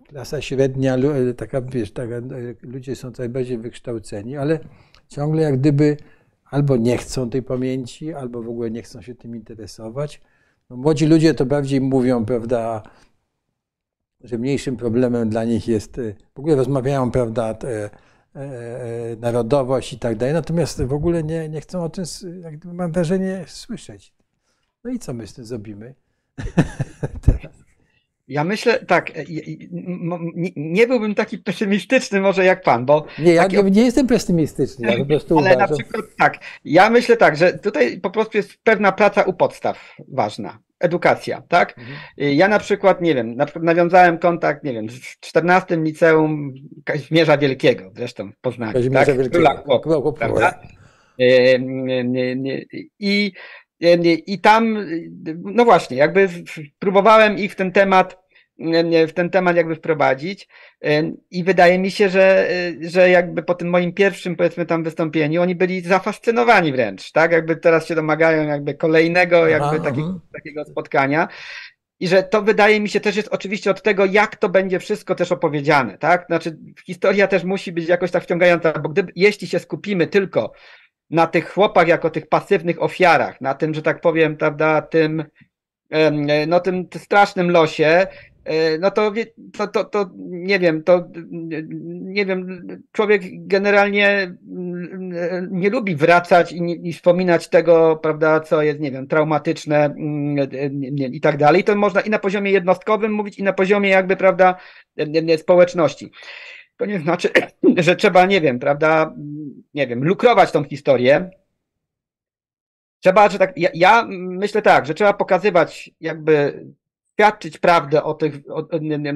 klasa 0.07 0.41
średnia, 0.41 0.97
taka, 1.37 1.61
wiesz, 1.61 1.91
taka, 1.91 2.15
ludzie 2.61 2.95
są 2.95 3.11
coraz 3.11 3.31
bardziej 3.31 3.57
wykształceni, 3.57 4.37
ale 4.37 4.59
ciągle 5.07 5.41
jak 5.41 5.59
gdyby 5.59 5.97
albo 6.45 6.77
nie 6.77 6.97
chcą 6.97 7.29
tej 7.29 7.43
pamięci, 7.43 8.13
albo 8.13 8.43
w 8.43 8.49
ogóle 8.49 8.71
nie 8.71 8.81
chcą 8.81 9.01
się 9.01 9.15
tym 9.15 9.35
interesować. 9.35 10.21
No, 10.69 10.75
młodzi 10.75 11.05
ludzie 11.05 11.33
to 11.33 11.45
bardziej 11.45 11.81
mówią, 11.81 12.25
prawda, 12.25 12.83
że 14.21 14.37
mniejszym 14.37 14.77
problemem 14.77 15.29
dla 15.29 15.43
nich 15.43 15.67
jest, 15.67 16.01
w 16.35 16.39
ogóle 16.39 16.55
rozmawiają, 16.55 17.11
prawda, 17.11 17.53
te, 17.53 17.83
e, 17.85 17.89
e, 18.35 19.15
narodowość 19.15 19.93
i 19.93 19.99
tak 19.99 20.17
dalej, 20.17 20.33
natomiast 20.33 20.83
w 20.83 20.93
ogóle 20.93 21.23
nie, 21.23 21.49
nie 21.49 21.61
chcą 21.61 21.83
o 21.83 21.89
tym, 21.89 22.05
jak 22.41 22.57
gdyby 22.57 22.73
mam 22.73 22.91
wrażenie, 22.91 23.45
słyszeć. 23.47 24.13
No 24.83 24.91
i 24.91 24.99
co 24.99 25.13
my 25.13 25.27
z 25.27 25.33
tym 25.33 25.45
zrobimy 25.45 25.95
teraz? 27.25 27.62
Ja 28.27 28.43
myślę, 28.43 28.79
tak, 28.79 29.09
e, 29.09 29.23
nie 30.55 30.87
byłbym 30.87 31.15
taki 31.15 31.37
pesymistyczny 31.37 32.21
może 32.21 32.45
jak 32.45 32.63
pan, 32.63 32.85
bo... 32.85 33.05
Nie, 33.19 33.33
ja 33.33 33.49
taki... 33.49 33.71
nie 33.71 33.85
jestem 33.85 34.07
pesymistyczny, 34.07 34.91
ja 34.91 34.97
po 34.97 35.05
prostu 35.05 35.37
Ale 35.39 35.55
uważam... 35.55 35.69
na 35.69 35.77
przykład 35.77 36.05
tak, 36.17 36.37
ja 36.65 36.89
myślę 36.89 37.17
tak, 37.17 37.37
że 37.37 37.53
tutaj 37.53 37.99
po 37.99 38.09
prostu 38.09 38.37
jest 38.37 38.57
pewna 38.63 38.91
praca 38.91 39.23
u 39.23 39.33
podstaw 39.33 39.95
ważna, 40.07 40.59
edukacja, 40.79 41.41
tak? 41.47 41.77
Mhm. 41.77 41.97
Ja 42.37 42.47
na 42.47 42.59
przykład, 42.59 43.01
nie 43.01 43.15
wiem, 43.15 43.35
na 43.35 43.45
przykład 43.45 43.65
nawiązałem 43.65 44.17
kontakt, 44.17 44.63
nie 44.63 44.73
wiem, 44.73 44.89
z 44.89 44.99
14 45.19 45.77
liceum 45.77 46.53
Kazimierza 46.85 47.37
Wielkiego, 47.37 47.91
zresztą 47.95 48.31
w 48.31 48.37
Poznaniu, 48.37 48.73
Kazimierza 48.73 49.05
tak? 49.05 49.17
Wielkiego. 49.17 50.13
prawda? 50.13 50.59
I 52.99 53.31
i 54.27 54.39
tam, 54.41 54.87
no 55.43 55.65
właśnie, 55.65 55.97
jakby 55.97 56.29
próbowałem 56.79 57.37
ich 57.37 57.51
w 57.51 57.55
ten 57.55 57.71
temat, 57.71 58.23
w 59.07 59.11
ten 59.13 59.29
temat 59.29 59.55
jakby 59.55 59.75
wprowadzić 59.75 60.47
i 61.31 61.43
wydaje 61.43 61.79
mi 61.79 61.91
się, 61.91 62.09
że, 62.09 62.49
że 62.81 63.09
jakby 63.09 63.43
po 63.43 63.55
tym 63.55 63.69
moim 63.69 63.93
pierwszym 63.93 64.35
powiedzmy 64.35 64.65
tam 64.65 64.83
wystąpieniu 64.83 65.41
oni 65.41 65.55
byli 65.55 65.81
zafascynowani 65.81 66.71
wręcz, 66.71 67.11
tak? 67.11 67.31
Jakby 67.31 67.55
teraz 67.55 67.87
się 67.87 67.95
domagają 67.95 68.47
jakby 68.47 68.73
kolejnego 68.73 69.47
jakby 69.47 69.79
takiego, 69.79 70.19
takiego 70.33 70.65
spotkania. 70.65 71.27
I 71.99 72.07
że 72.07 72.23
to 72.23 72.41
wydaje 72.41 72.79
mi 72.79 72.89
się 72.89 72.99
też 72.99 73.15
jest 73.15 73.29
oczywiście 73.31 73.71
od 73.71 73.81
tego, 73.81 74.05
jak 74.05 74.35
to 74.35 74.49
będzie 74.49 74.79
wszystko 74.79 75.15
też 75.15 75.31
opowiedziane, 75.31 75.97
tak? 75.97 76.25
Znaczy, 76.25 76.57
historia 76.85 77.27
też 77.27 77.43
musi 77.43 77.71
być 77.71 77.87
jakoś 77.87 78.11
tak 78.11 78.23
wciągająca, 78.23 78.71
bo 78.71 78.89
gdyby, 78.89 79.11
jeśli 79.15 79.47
się 79.47 79.59
skupimy 79.59 80.07
tylko 80.07 80.53
na 81.09 81.27
tych 81.27 81.49
chłopach 81.49 81.87
jako 81.87 82.09
tych 82.09 82.27
pasywnych 82.27 82.83
ofiarach, 82.83 83.41
na 83.41 83.53
tym, 83.53 83.73
że 83.73 83.81
tak 83.81 84.01
powiem, 84.01 84.37
prawda, 84.37 84.81
tym, 84.81 85.23
no 86.47 86.59
tym 86.59 86.87
strasznym 86.97 87.51
losie, 87.51 88.07
e, 88.45 88.77
no 88.77 88.91
to, 88.91 89.13
to, 89.53 89.67
to, 89.67 89.83
to 89.83 90.09
nie 90.17 90.59
wiem, 90.59 90.83
to 90.83 91.07
nie 92.01 92.25
wiem, 92.25 92.67
człowiek 92.91 93.21
generalnie 93.33 94.35
mm, 94.51 95.49
nie 95.51 95.69
lubi 95.69 95.95
wracać 95.95 96.51
i, 96.51 96.89
i 96.89 96.93
wspominać 96.93 97.49
tego, 97.49 97.99
prawda, 98.03 98.39
co 98.39 98.61
jest, 98.61 98.79
nie 98.79 98.91
wiem, 98.91 99.07
traumatyczne 99.07 99.85
mm, 99.85 100.49
i 101.13 101.21
tak 101.21 101.37
dalej. 101.37 101.63
To 101.63 101.75
można 101.75 102.01
i 102.01 102.09
na 102.09 102.19
poziomie 102.19 102.51
jednostkowym 102.51 103.13
mówić, 103.13 103.39
i 103.39 103.43
na 103.43 103.53
poziomie 103.53 103.89
jakby, 103.89 104.15
prawda, 104.15 104.55
społeczności. 105.37 106.11
To 106.77 106.85
nie 106.85 106.99
znaczy, 106.99 107.29
że 107.77 107.95
trzeba, 107.95 108.25
nie 108.25 108.41
wiem, 108.41 108.59
prawda, 108.59 109.13
nie 109.73 109.87
wiem, 109.87 110.03
lukrować 110.03 110.51
tą 110.51 110.63
historię. 110.63 111.31
Trzeba, 112.99 113.29
że 113.29 113.39
tak, 113.39 113.57
ja, 113.57 113.69
ja 113.73 114.05
myślę 114.09 114.61
tak, 114.61 114.85
że 114.85 114.93
trzeba 114.93 115.13
pokazywać, 115.13 115.91
jakby 115.99 116.65
świadczyć 117.13 117.57
prawdę 117.57 118.03
o, 118.03 118.13
tych, 118.13 118.35
o, 118.49 118.67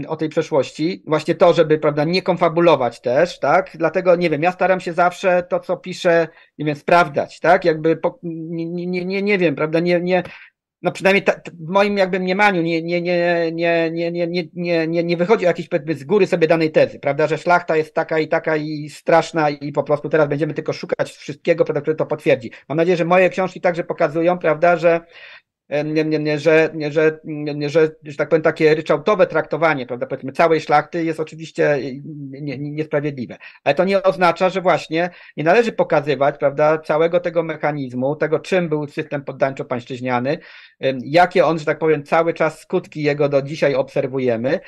o, 0.08 0.16
tej 0.16 0.30
przeszłości, 0.30 1.04
właśnie 1.08 1.36
to, 1.36 1.54
żeby, 1.54 1.78
prawda, 1.78 2.04
nie 2.04 2.22
konfabulować 2.22 3.02
też, 3.02 3.40
tak, 3.40 3.72
dlatego, 3.76 4.16
nie 4.16 4.30
wiem, 4.30 4.44
ja 4.44 4.52
staram 4.52 4.80
się 4.80 4.94
zawsze 4.94 5.44
to, 5.50 5.60
co 5.60 5.78
piszę, 5.78 6.28
nie 6.58 6.66
wiem, 6.66 6.76
sprawdzać, 6.76 7.40
tak, 7.40 7.66
jakby, 7.66 7.98
po, 7.98 8.20
nie, 8.24 8.66
nie, 8.66 9.06
nie, 9.06 9.22
nie 9.22 9.38
wiem, 9.38 9.56
prawda, 9.56 9.80
nie, 9.80 10.02
nie, 10.02 10.24
no 10.82 10.92
przynajmniej 10.92 11.26
w 11.54 11.70
moim 11.70 11.98
jakby 11.98 12.20
mniemaniu 12.20 12.62
nie, 12.62 12.84
nie, 12.84 13.02
nie, 13.02 13.52
nie, 13.52 13.92
nie, 13.92 14.12
nie, 14.12 14.28
nie, 14.28 14.88
nie, 14.88 15.04
nie, 15.04 15.18
wychodzi 15.18 15.46
o 15.46 15.48
jakieś 15.48 15.70
z 15.96 16.04
góry 16.04 16.28
sobie 16.28 16.48
danej 16.48 16.72
tezy, 16.72 17.00
prawda, 17.00 17.28
że 17.28 17.38
szlachta 17.38 17.78
jest 17.78 17.94
taka 17.94 18.20
i 18.20 18.28
taka 18.28 18.56
i 18.56 18.90
straszna 18.90 19.50
i 19.50 19.72
po 19.72 19.84
prostu 19.84 20.10
teraz 20.10 20.28
będziemy 20.28 20.54
tylko 20.54 20.74
szukać 20.74 21.12
wszystkiego, 21.12 21.66
prawda, 21.66 21.82
które 21.82 21.96
to 21.96 22.06
potwierdzi. 22.06 22.52
Mam 22.70 22.78
nadzieję, 22.78 22.98
że 22.98 23.06
moje 23.06 23.30
książki 23.30 23.62
także 23.62 23.84
pokazują, 23.84 24.38
prawda, 24.38 24.78
że 24.78 25.02
że, 25.70 25.94
nie, 25.94 26.92
że, 26.92 27.20
nie, 27.24 27.70
że, 27.70 27.90
że 28.04 28.16
tak 28.18 28.30
powiem, 28.30 28.44
takie 28.44 28.76
ryczałtowe 28.76 29.28
traktowanie, 29.28 29.86
prawda, 29.86 30.06
powiedzmy, 30.06 30.32
całej 30.32 30.62
szlachty 30.62 31.04
jest 31.04 31.20
oczywiście 31.20 31.80
nie, 32.42 32.58
niesprawiedliwe. 32.58 33.38
Ale 33.64 33.76
to 33.76 33.84
nie 33.84 34.04
oznacza, 34.04 34.50
że 34.50 34.62
właśnie 34.62 35.10
nie 35.38 35.44
należy 35.44 35.72
pokazywać, 35.72 36.38
prawda, 36.38 36.78
całego 36.78 37.20
tego 37.20 37.44
mechanizmu, 37.44 38.16
tego, 38.16 38.40
czym 38.40 38.70
był 38.70 38.88
system 38.88 39.22
poddańczo-pańszczyźniany, 39.24 40.38
jakie 41.04 41.46
on, 41.46 41.60
że 41.60 41.66
tak 41.66 41.80
powiem, 41.80 42.04
cały 42.04 42.34
czas 42.34 42.60
skutki 42.60 43.04
jego 43.04 43.30
do 43.30 43.42
dzisiaj 43.42 43.76
obserwujemy. 43.76 44.60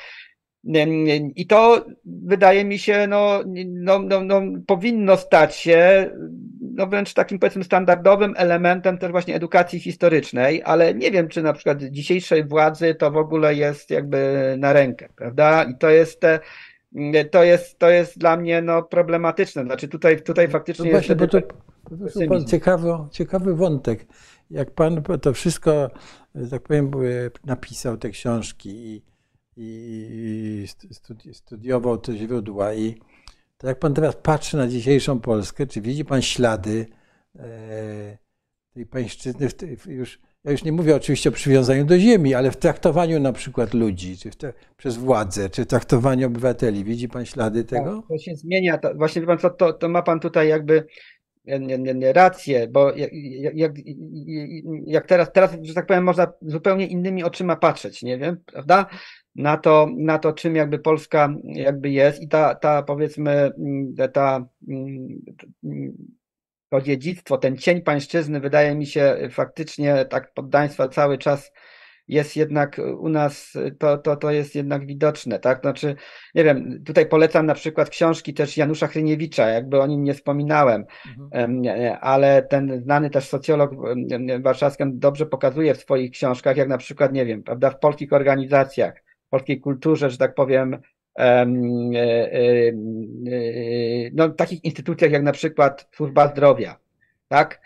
I 1.36 1.48
to 1.48 1.86
wydaje 2.06 2.66
mi 2.66 2.80
się, 2.80 3.08
no, 3.08 3.44
no, 3.68 4.00
no, 4.00 4.22
no 4.22 4.42
powinno 4.68 5.18
stać 5.18 5.56
się 5.56 6.10
no 6.80 6.88
wręcz 6.88 7.14
takim 7.14 7.40
powiedzmy 7.40 7.64
standardowym 7.64 8.34
elementem 8.38 8.98
też 8.98 9.12
właśnie 9.12 9.36
edukacji 9.36 9.80
historycznej, 9.80 10.62
ale 10.66 10.94
nie 10.94 11.12
wiem, 11.12 11.28
czy 11.28 11.42
na 11.42 11.54
przykład 11.54 11.84
dzisiejszej 11.84 12.46
władzy 12.46 12.96
to 12.96 13.12
w 13.12 13.18
ogóle 13.18 13.56
jest 13.56 13.90
jakby 13.90 14.56
na 14.60 14.74
rękę, 14.74 15.10
prawda? 15.16 15.64
I 15.64 15.78
to 15.78 15.90
jest 15.90 16.20
te, 16.20 16.40
to 17.32 17.44
jest, 17.44 17.80
to 17.80 17.90
jest 17.90 18.18
dla 18.18 18.38
mnie 18.38 18.62
no, 18.62 18.84
problematyczne. 18.84 19.64
Znaczy 19.64 19.88
tutaj, 19.88 20.22
tutaj 20.22 20.48
faktycznie 20.48 20.86
no 20.86 20.92
właśnie, 20.92 21.16
jest. 21.16 21.34
Bo 21.34 21.42
to, 21.42 21.48
to 22.20 22.28
pan 22.30 22.46
ciekawy, 22.46 22.90
ciekawy 23.12 23.56
wątek. 23.56 24.08
Jak 24.52 24.72
pan 24.72 25.04
to 25.22 25.34
wszystko, 25.34 25.90
tak 26.52 26.62
powiem, 26.62 26.92
napisał 27.46 27.98
te 27.98 28.10
książki 28.10 28.70
i, 28.70 29.02
i 29.62 30.66
studiował 31.34 31.98
te 31.98 32.18
źródła 32.18 32.74
i 32.74 32.96
to 33.58 33.68
jak 33.68 33.80
pan 33.80 33.94
teraz 33.94 34.16
patrzy 34.16 34.58
na 34.58 34.68
dzisiejszą 34.68 35.20
Polskę, 35.20 35.68
czy 35.68 35.82
widzi 35.82 36.06
pan 36.06 36.22
ślady 36.22 36.86
e, 37.40 38.18
tej 38.74 38.86
pańszczyzny, 38.86 39.48
już, 39.88 40.20
ja 40.44 40.52
już 40.52 40.64
nie 40.64 40.72
mówię 40.72 40.96
oczywiście 40.96 41.30
o 41.30 41.34
przywiązaniu 41.34 41.86
do 41.86 42.00
ziemi, 42.00 42.34
ale 42.34 42.52
w 42.52 42.58
traktowaniu 42.58 43.20
na 43.20 43.34
przykład 43.34 43.74
ludzi, 43.74 44.18
czy 44.18 44.30
te, 44.30 44.54
przez 44.78 44.98
władzę, 44.98 45.50
czy 45.50 45.66
traktowaniu 45.66 46.28
obywateli. 46.28 46.84
Widzi 46.84 47.10
pan 47.10 47.26
ślady 47.26 47.64
tak, 47.64 47.80
tego? 47.80 47.96
Tak, 47.96 48.08
to 48.08 48.18
się 48.18 48.36
zmienia. 48.36 48.78
To, 48.78 48.96
właśnie 48.96 49.22
pan, 49.22 49.38
to, 49.38 49.50
to, 49.50 49.74
to 49.74 49.90
ma 49.90 50.02
pan 50.02 50.20
tutaj 50.20 50.48
jakby 50.48 50.86
rację, 52.14 52.68
bo 52.68 52.96
jak, 52.96 53.12
jak, 53.54 53.72
jak, 54.86 55.08
teraz, 55.08 55.32
teraz, 55.32 55.58
że 55.62 55.74
tak 55.74 55.86
powiem, 55.86 56.04
można 56.04 56.34
zupełnie 56.42 56.88
innymi 56.88 57.24
oczyma 57.24 57.56
patrzeć, 57.56 58.04
nie 58.04 58.18
wiem, 58.18 58.38
prawda? 58.46 58.86
Na 59.40 59.58
to, 59.58 59.88
na 59.98 60.20
to 60.20 60.34
czym 60.34 60.56
jakby 60.56 60.80
Polska 60.80 61.34
jakby 61.44 61.90
jest 61.90 62.22
i 62.22 62.28
ta, 62.28 62.56
ta 62.56 62.84
powiedzmy, 62.84 63.32
mm, 63.32 63.96
ta, 64.14 64.46
mm, 64.68 65.22
to 66.70 66.82
dziedzictwo, 66.82 67.38
ten 67.38 67.58
cień 67.58 67.82
pańszczyzny 67.82 68.40
wydaje 68.40 68.76
mi 68.76 68.86
się 68.86 69.18
faktycznie 69.32 70.06
tak 70.06 70.34
poddaństwa 70.34 70.88
cały 70.88 71.18
czas 71.18 71.52
jest 72.08 72.36
jednak 72.36 72.82
u 73.00 73.10
nas, 73.10 73.54
to, 73.80 73.98
to, 73.98 74.16
to 74.16 74.32
jest 74.32 74.56
jednak 74.56 74.86
widoczne, 74.86 75.40
tak? 75.40 75.62
Znaczy, 75.62 75.96
nie 76.36 76.44
wiem, 76.44 76.84
tutaj 76.86 77.06
polecam 77.06 77.46
na 77.46 77.54
przykład 77.54 77.90
książki 77.90 78.34
też 78.34 78.58
Janusza 78.58 78.88
Hryniewicza, 78.88 79.48
jakby 79.48 79.82
o 79.82 79.88
nim 79.88 80.04
nie 80.04 80.14
wspominałem, 80.14 80.86
mhm. 81.08 81.98
ale 82.02 82.42
ten 82.42 82.82
znany 82.82 83.10
też 83.10 83.28
socjolog 83.28 83.72
warszawski 84.40 84.84
dobrze 84.88 85.26
pokazuje 85.26 85.74
w 85.74 85.82
swoich 85.82 86.12
książkach, 86.12 86.58
jak 86.58 86.68
na 86.68 86.78
przykład, 86.78 87.14
nie 87.14 87.26
wiem, 87.26 87.44
prawda, 87.44 87.70
w 87.70 87.80
polskich 87.80 88.14
organizacjach, 88.14 89.09
polskiej 89.30 89.60
kulturze, 89.60 90.10
że 90.10 90.18
tak 90.18 90.36
powiem, 90.36 90.74
e, 90.74 90.80
e, 91.20 91.46
e, 91.46 92.72
no, 94.14 94.30
takich 94.30 94.64
instytucjach 94.64 95.12
jak 95.12 95.24
na 95.24 95.32
przykład 95.32 95.88
służba 95.96 96.28
zdrowia, 96.28 96.80
tak? 97.28 97.62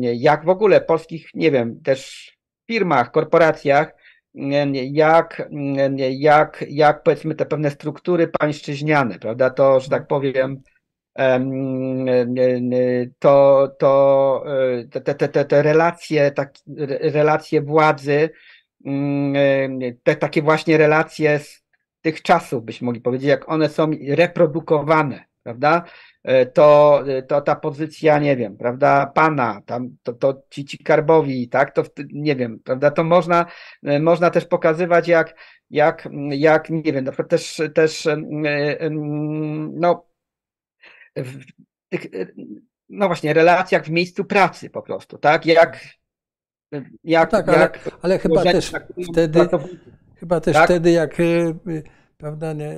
Jak 0.00 0.44
w 0.44 0.48
ogóle 0.48 0.80
polskich, 0.80 1.28
nie 1.34 1.50
wiem, 1.50 1.80
też 1.82 2.32
firmach, 2.66 3.10
korporacjach, 3.10 3.94
jak, 4.92 5.48
jak, 6.10 6.64
jak 6.68 7.02
powiedzmy 7.02 7.34
te 7.34 7.46
pewne 7.46 7.70
struktury 7.70 8.28
pańszczyźniane, 8.28 9.18
prawda, 9.18 9.50
to, 9.50 9.80
że 9.80 9.88
tak 9.88 10.06
powiem, 10.06 10.62
to, 13.18 13.68
to 13.78 14.44
te, 14.90 15.00
te, 15.00 15.28
te, 15.28 15.44
te 15.44 15.62
relacje, 15.62 16.30
tak, 16.30 16.54
relacje 17.00 17.62
władzy, 17.62 18.30
te 20.02 20.16
takie 20.16 20.42
właśnie 20.42 20.78
relacje 20.78 21.38
z 21.38 21.64
tych 22.00 22.22
czasów, 22.22 22.64
byśmy 22.64 22.84
mogli 22.84 23.00
powiedzieć, 23.00 23.28
jak 23.28 23.48
one 23.48 23.68
są 23.68 23.90
reprodukowane, 24.08 25.24
prawda? 25.42 25.84
E, 26.22 26.46
to, 26.46 27.02
to 27.28 27.40
ta 27.40 27.56
pozycja, 27.56 28.18
nie 28.18 28.36
wiem, 28.36 28.56
prawda, 28.56 29.06
pana, 29.06 29.62
tam, 29.66 29.96
to, 30.02 30.12
to 30.12 30.42
ci, 30.50 30.64
ci 30.64 30.78
karbowi, 30.78 31.48
tak, 31.48 31.74
to 31.74 31.84
nie 32.12 32.36
wiem, 32.36 32.60
prawda, 32.64 32.90
to 32.90 33.04
można, 33.04 33.46
e, 33.82 34.00
można 34.00 34.30
też 34.30 34.44
pokazywać 34.44 35.08
jak, 35.08 35.34
jak, 35.70 36.08
jak 36.30 36.70
nie 36.70 36.92
wiem, 36.92 37.04
też, 37.28 37.62
też 37.74 38.08
no, 39.72 40.06
w 41.16 41.44
tych, 41.88 42.06
no 42.88 43.06
właśnie, 43.06 43.34
relacjach 43.34 43.84
w 43.84 43.90
miejscu 43.90 44.24
pracy 44.24 44.70
po 44.70 44.82
prostu, 44.82 45.18
tak, 45.18 45.46
jak, 45.46 45.80
jak, 47.04 47.30
tak, 47.30 47.46
jak 47.46 47.56
ale, 47.56 47.96
ale 48.02 48.18
chyba 48.18 48.42
też 48.42 48.72
wtedy, 49.12 49.48
chyba 50.16 50.40
też 50.40 50.54
tak? 50.54 50.64
wtedy, 50.64 50.90
jak, 50.90 51.20
e, 51.20 51.24
prawda, 52.18 52.52
nie, 52.52 52.76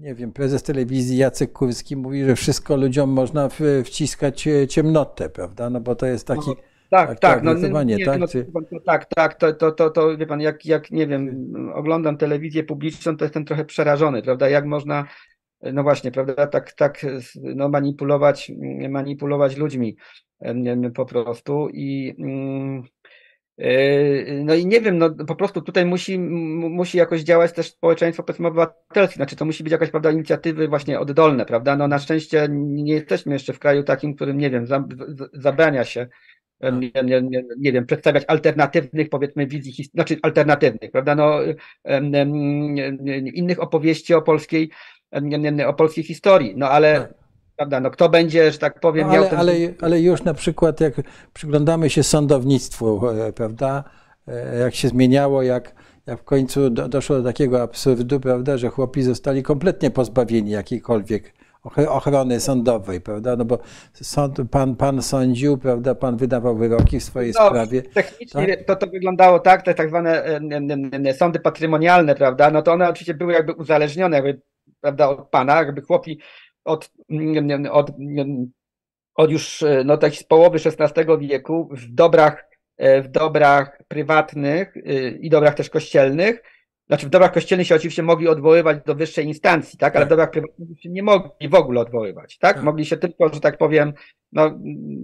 nie 0.00 0.14
wiem, 0.14 0.32
prezes 0.32 0.62
telewizji 0.62 1.16
Jacek 1.16 1.52
Kurski 1.52 1.96
mówi, 1.96 2.24
że 2.24 2.36
wszystko 2.36 2.76
ludziom 2.76 3.10
można 3.10 3.48
wciskać 3.84 4.48
ciemnotę, 4.68 5.28
prawda? 5.28 5.70
No 5.70 5.80
bo 5.80 5.94
to 5.94 6.06
jest 6.06 6.26
taki. 6.26 6.50
No, 6.50 6.56
tak, 6.90 7.08
tak, 7.08 7.20
tak, 7.20 7.42
no, 7.42 7.82
nie, 7.82 8.04
tak? 8.04 8.20
No, 8.20 8.26
no, 8.72 8.80
tak, 8.86 9.06
tak, 9.14 9.34
to, 9.34 9.52
to, 9.52 9.72
to, 9.72 9.90
to 9.90 10.16
wie 10.16 10.26
pan, 10.26 10.40
jak, 10.40 10.66
jak 10.66 10.90
nie 10.90 11.06
wiem, 11.06 11.52
oglądam 11.74 12.16
telewizję 12.16 12.64
publiczną, 12.64 13.16
to 13.16 13.24
jestem 13.24 13.44
trochę 13.44 13.64
przerażony, 13.64 14.22
prawda? 14.22 14.48
Jak 14.48 14.64
można, 14.64 15.06
no 15.62 15.82
właśnie, 15.82 16.10
prawda, 16.10 16.46
tak, 16.46 16.72
tak 16.72 17.06
no, 17.42 17.68
manipulować, 17.68 18.52
manipulować 18.88 19.56
ludźmi 19.56 19.96
po 20.94 21.06
prostu 21.06 21.68
i. 21.72 22.14
Mm, 22.18 22.82
Yy, 23.58 24.42
no 24.44 24.54
i 24.54 24.66
nie 24.66 24.80
wiem, 24.80 24.98
no 24.98 25.10
po 25.10 25.36
prostu 25.36 25.62
tutaj 25.62 25.86
musi, 25.86 26.18
musi 26.18 26.98
jakoś 26.98 27.22
działać 27.22 27.52
też 27.52 27.66
społeczeństwo 27.70 28.22
powiedzmy 28.22 28.48
obywatelskie, 28.48 29.16
znaczy 29.16 29.36
to 29.36 29.44
musi 29.44 29.62
być 29.62 29.72
jakaś 29.72 29.90
prawda, 29.90 30.10
inicjatywy 30.10 30.68
właśnie 30.68 31.00
oddolne, 31.00 31.46
prawda? 31.46 31.76
No 31.76 31.88
na 31.88 31.98
szczęście 31.98 32.48
nie 32.50 32.92
jesteśmy 32.92 33.32
jeszcze 33.32 33.52
w 33.52 33.58
kraju 33.58 33.82
takim, 33.82 34.14
którym 34.14 34.38
nie 34.38 34.50
wiem, 34.50 34.66
zabrania 35.32 35.84
się 35.84 36.08
nie, 36.62 37.02
nie, 37.04 37.22
nie, 37.22 37.44
nie, 37.58 37.72
wiem, 37.72 37.86
przedstawiać 37.86 38.24
alternatywnych, 38.28 39.08
powiedzmy, 39.08 39.46
wizji, 39.46 39.84
znaczy 39.84 40.16
alternatywnych, 40.22 40.90
prawda, 40.90 41.14
no, 41.14 41.38
innych 43.34 43.62
opowieści 43.62 44.14
o 44.14 44.22
polskiej, 44.22 44.70
o 45.66 45.74
polskiej 45.74 46.04
historii, 46.04 46.54
no 46.56 46.68
ale 46.68 47.00
tak. 47.00 47.22
Prawda? 47.56 47.80
No 47.80 47.90
kto 47.90 48.08
będzie, 48.08 48.52
że 48.52 48.58
tak 48.58 48.80
powiem, 48.80 49.08
no, 49.08 49.14
ale, 49.14 49.28
ten... 49.28 49.38
ale, 49.38 49.52
ale 49.80 50.00
już 50.00 50.24
na 50.24 50.34
przykład 50.34 50.80
jak 50.80 50.94
przyglądamy 51.32 51.90
się 51.90 52.02
sądownictwu, 52.02 53.08
e, 53.08 53.32
prawda, 53.32 53.84
e, 54.28 54.58
jak 54.58 54.74
się 54.74 54.88
zmieniało, 54.88 55.42
jak, 55.42 55.74
jak 56.06 56.20
w 56.20 56.24
końcu 56.24 56.70
do, 56.70 56.88
doszło 56.88 57.16
do 57.16 57.22
takiego 57.22 57.62
absurdu, 57.62 58.20
prawda, 58.20 58.58
że 58.58 58.68
chłopi 58.68 59.02
zostali 59.02 59.42
kompletnie 59.42 59.90
pozbawieni 59.90 60.50
jakiejkolwiek 60.50 61.32
ochrony 61.88 62.40
sądowej, 62.40 63.00
prawda? 63.00 63.36
No 63.36 63.44
bo 63.44 63.58
sąd, 63.92 64.38
pan, 64.50 64.76
pan 64.76 65.02
sądził, 65.02 65.58
prawda, 65.58 65.94
pan 65.94 66.16
wydawał 66.16 66.56
wyroki 66.56 67.00
w 67.00 67.04
swojej 67.04 67.32
no, 67.38 67.46
sprawie. 67.46 67.82
Technicznie 67.82 68.56
tak? 68.56 68.66
to, 68.66 68.76
to 68.76 68.86
wyglądało 68.86 69.38
tak, 69.38 69.62
te 69.62 69.74
tak 69.74 69.88
zwane 69.88 70.24
e, 71.04 71.14
sądy 71.14 71.40
patrymonialne, 71.40 72.14
prawda? 72.14 72.50
No 72.50 72.62
to 72.62 72.72
one 72.72 72.88
oczywiście 72.88 73.14
były 73.14 73.32
jakby 73.32 73.52
uzależnione 73.52 74.16
jakby, 74.16 74.40
prawda, 74.80 75.08
od 75.08 75.28
pana, 75.28 75.56
jakby 75.56 75.82
chłopi 75.82 76.20
od, 76.64 76.90
od, 77.70 77.90
od 79.14 79.30
już 79.30 79.64
no, 79.84 79.96
tak 79.96 80.14
z 80.14 80.24
połowy 80.24 80.58
XVI 80.64 81.04
wieku 81.18 81.68
w 81.72 81.94
dobrach, 81.94 82.44
w 82.78 83.08
dobrach 83.08 83.82
prywatnych 83.88 84.76
y, 84.76 85.18
i 85.20 85.30
dobrach 85.30 85.54
też 85.54 85.70
kościelnych, 85.70 86.42
znaczy 86.86 87.06
w 87.06 87.10
dobrach 87.10 87.32
kościelnych 87.32 87.66
się 87.66 87.74
oczywiście 87.74 88.02
mogli 88.02 88.28
odwoływać 88.28 88.78
do 88.86 88.94
wyższej 88.94 89.26
instancji, 89.26 89.78
tak, 89.78 89.96
ale 89.96 90.04
w 90.04 90.08
tak. 90.08 90.10
dobrach 90.10 90.30
prywatnych 90.30 90.80
się 90.80 90.90
nie 90.90 91.02
mogli 91.02 91.48
w 91.48 91.54
ogóle 91.54 91.80
odwoływać, 91.80 92.38
tak, 92.38 92.56
tak. 92.56 92.64
mogli 92.64 92.84
się 92.84 92.96
tylko, 92.96 93.34
że 93.34 93.40
tak 93.40 93.58
powiem, 93.58 93.92
no, 94.32 94.58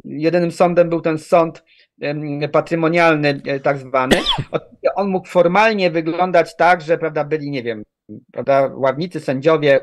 jedynym 0.05 0.53
sądem 0.53 0.89
był 0.89 1.01
ten 1.01 1.19
sąd 1.19 1.65
patrymonialny 2.53 3.41
e, 3.47 3.61
tak 3.61 3.79
zwany. 3.79 4.17
On 4.95 5.09
mógł 5.09 5.29
formalnie 5.29 5.91
wyglądać 5.91 6.57
tak, 6.57 6.81
że 6.81 6.99
prawda, 6.99 7.25
byli, 7.25 7.51
nie 7.51 7.63
wiem, 7.63 7.83
prawda, 8.33 8.71
ławnicy, 8.75 9.21
sędziowie 9.21 9.81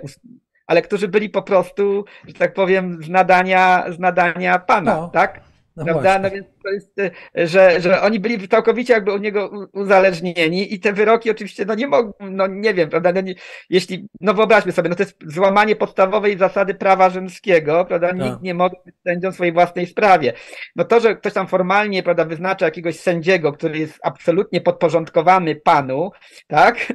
ale 0.67 0.81
którzy 0.81 1.07
byli 1.07 1.29
po 1.29 1.41
prostu, 1.41 2.05
że 2.27 2.33
tak 2.33 2.53
powiem, 2.53 3.03
z 3.03 3.09
nadania, 3.09 3.85
z 3.91 3.99
nadania 3.99 4.59
pana, 4.59 4.95
no. 4.95 5.09
tak? 5.09 5.41
No 5.75 5.83
prawda? 5.83 6.19
No 6.19 6.31
więc 6.31 6.47
to 6.65 6.71
jest, 6.71 7.15
że, 7.51 7.81
że 7.81 8.01
oni 8.01 8.19
byli 8.19 8.47
całkowicie 8.47 8.93
jakby 8.93 9.13
od 9.13 9.21
niego 9.21 9.69
uzależnieni 9.73 10.73
i 10.73 10.79
te 10.79 10.93
wyroki 10.93 11.31
oczywiście, 11.31 11.65
no 11.65 11.75
nie 11.75 11.87
mogą, 11.87 12.13
no 12.19 12.47
nie 12.47 12.73
wiem, 12.73 12.89
prawda? 12.89 13.11
No 13.11 13.21
nie, 13.21 13.35
jeśli, 13.69 14.07
no 14.21 14.33
wyobraźmy 14.33 14.71
sobie, 14.71 14.89
no 14.89 14.95
to 14.95 15.03
jest 15.03 15.17
złamanie 15.25 15.75
podstawowej 15.75 16.37
zasady 16.37 16.73
prawa 16.73 17.09
rzymskiego, 17.09 17.85
prawda? 17.85 18.11
Nikt 18.11 18.25
no. 18.25 18.39
nie 18.41 18.53
może 18.53 18.75
być 18.85 18.95
sędzią 19.03 19.31
w 19.31 19.33
swojej 19.33 19.53
własnej 19.53 19.87
sprawie. 19.87 20.33
No 20.75 20.85
to, 20.85 20.99
że 20.99 21.15
ktoś 21.15 21.33
tam 21.33 21.47
formalnie, 21.47 22.03
prawda, 22.03 22.25
wyznacza 22.25 22.65
jakiegoś 22.65 22.99
sędziego, 22.99 23.51
który 23.51 23.79
jest 23.79 23.99
absolutnie 24.03 24.61
podporządkowany 24.61 25.55
panu, 25.55 26.11
tak? 26.47 26.93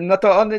No 0.00 0.16
to 0.16 0.38
on 0.38 0.50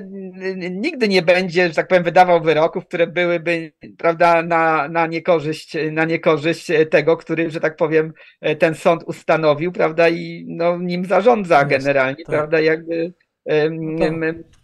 nigdy 0.71 1.07
nie 1.07 1.21
będzie, 1.21 1.67
że 1.67 1.73
tak 1.73 1.87
powiem, 1.87 2.03
wydawał 2.03 2.41
wyroków, 2.41 2.85
które 2.85 3.07
byłyby, 3.07 3.71
prawda, 3.97 4.41
na, 4.41 4.87
na 4.89 5.07
niekorzyść, 5.07 5.77
na 5.91 6.05
niekorzyść 6.05 6.71
tego, 6.89 7.17
który, 7.17 7.49
że 7.51 7.59
tak 7.59 7.76
powiem, 7.77 8.13
e, 8.41 8.55
ten 8.55 8.75
sąd 8.75 9.03
ustanowił, 9.03 9.71
prawda, 9.71 10.09
i 10.09 10.45
no, 10.47 10.77
nim 10.77 11.05
zarządza 11.05 11.65
generalnie, 11.65 12.23
tak. 12.23 12.25
prawda, 12.25 12.59
jakby 12.59 13.13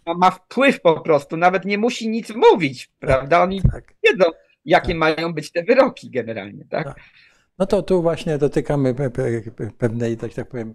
no 0.06 0.14
ma 0.14 0.30
wpływ 0.30 0.80
po 0.80 1.00
prostu, 1.00 1.36
nawet 1.36 1.64
nie 1.64 1.78
musi 1.78 2.08
nic 2.08 2.34
mówić, 2.34 2.90
prawda, 2.98 3.42
oni 3.42 3.62
tak. 3.62 3.94
wiedzą, 4.04 4.24
jakie 4.64 4.88
tak. 4.88 4.96
mają 4.96 5.34
być 5.34 5.52
te 5.52 5.62
wyroki 5.62 6.10
generalnie, 6.10 6.64
tak? 6.70 6.84
tak. 6.84 6.96
No 7.58 7.66
to 7.66 7.82
tu 7.82 8.02
właśnie 8.02 8.38
dotykamy 8.38 8.94
pewnej, 9.78 10.16
tak, 10.16 10.34
tak 10.34 10.48
powiem, 10.48 10.74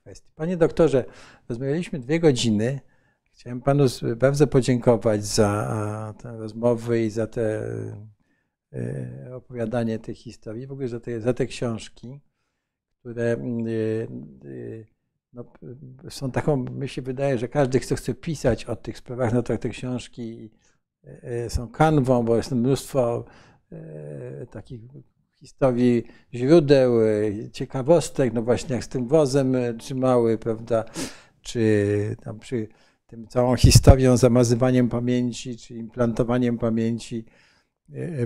kwestii. 0.00 0.30
Panie 0.34 0.56
doktorze, 0.56 1.04
rozmawialiśmy 1.48 1.98
dwie 1.98 2.20
godziny. 2.20 2.80
Chciałem 3.32 3.60
panu 3.60 3.84
bardzo 4.16 4.46
podziękować 4.46 5.24
za 5.24 6.14
te 6.22 6.38
rozmowy 6.38 7.04
i 7.04 7.10
za 7.10 7.26
te 7.26 7.62
E, 7.62 8.15
opowiadanie 9.34 9.98
tych 9.98 10.18
historii, 10.18 10.66
w 10.66 10.72
ogóle 10.72 10.88
za 10.88 11.00
te, 11.00 11.20
za 11.20 11.34
te 11.34 11.46
książki, 11.46 12.20
które 13.00 13.24
e, 13.24 13.36
e, 13.36 14.84
no, 15.32 15.44
są 16.08 16.30
taką, 16.30 16.56
mi 16.56 16.88
się 16.88 17.02
wydaje, 17.02 17.38
że 17.38 17.48
każdy, 17.48 17.80
kto 17.80 17.96
chce 17.96 18.14
pisać 18.14 18.64
o 18.64 18.76
tych 18.76 18.98
sprawach, 18.98 19.32
no 19.32 19.42
to 19.42 19.58
te 19.58 19.68
książki 19.68 20.50
są 21.48 21.68
kanwą, 21.68 22.24
bo 22.24 22.36
jest 22.36 22.52
mnóstwo 22.52 23.24
takich 24.50 24.80
historii, 25.34 26.04
źródeł, 26.34 26.92
ciekawostek, 27.52 28.32
no 28.32 28.42
właśnie 28.42 28.74
jak 28.74 28.84
z 28.84 28.88
tym 28.88 29.08
wozem 29.08 29.56
trzymały, 29.78 30.38
prawda, 30.38 30.84
czy 31.42 32.16
tam 32.24 32.38
przy 32.38 32.68
tym 33.06 33.26
całą 33.26 33.56
historią, 33.56 34.16
zamazywaniem 34.16 34.88
pamięci, 34.88 35.56
czy 35.56 35.74
implantowaniem 35.74 36.58
pamięci, 36.58 37.24
E, 37.24 37.28
e, 37.28 37.45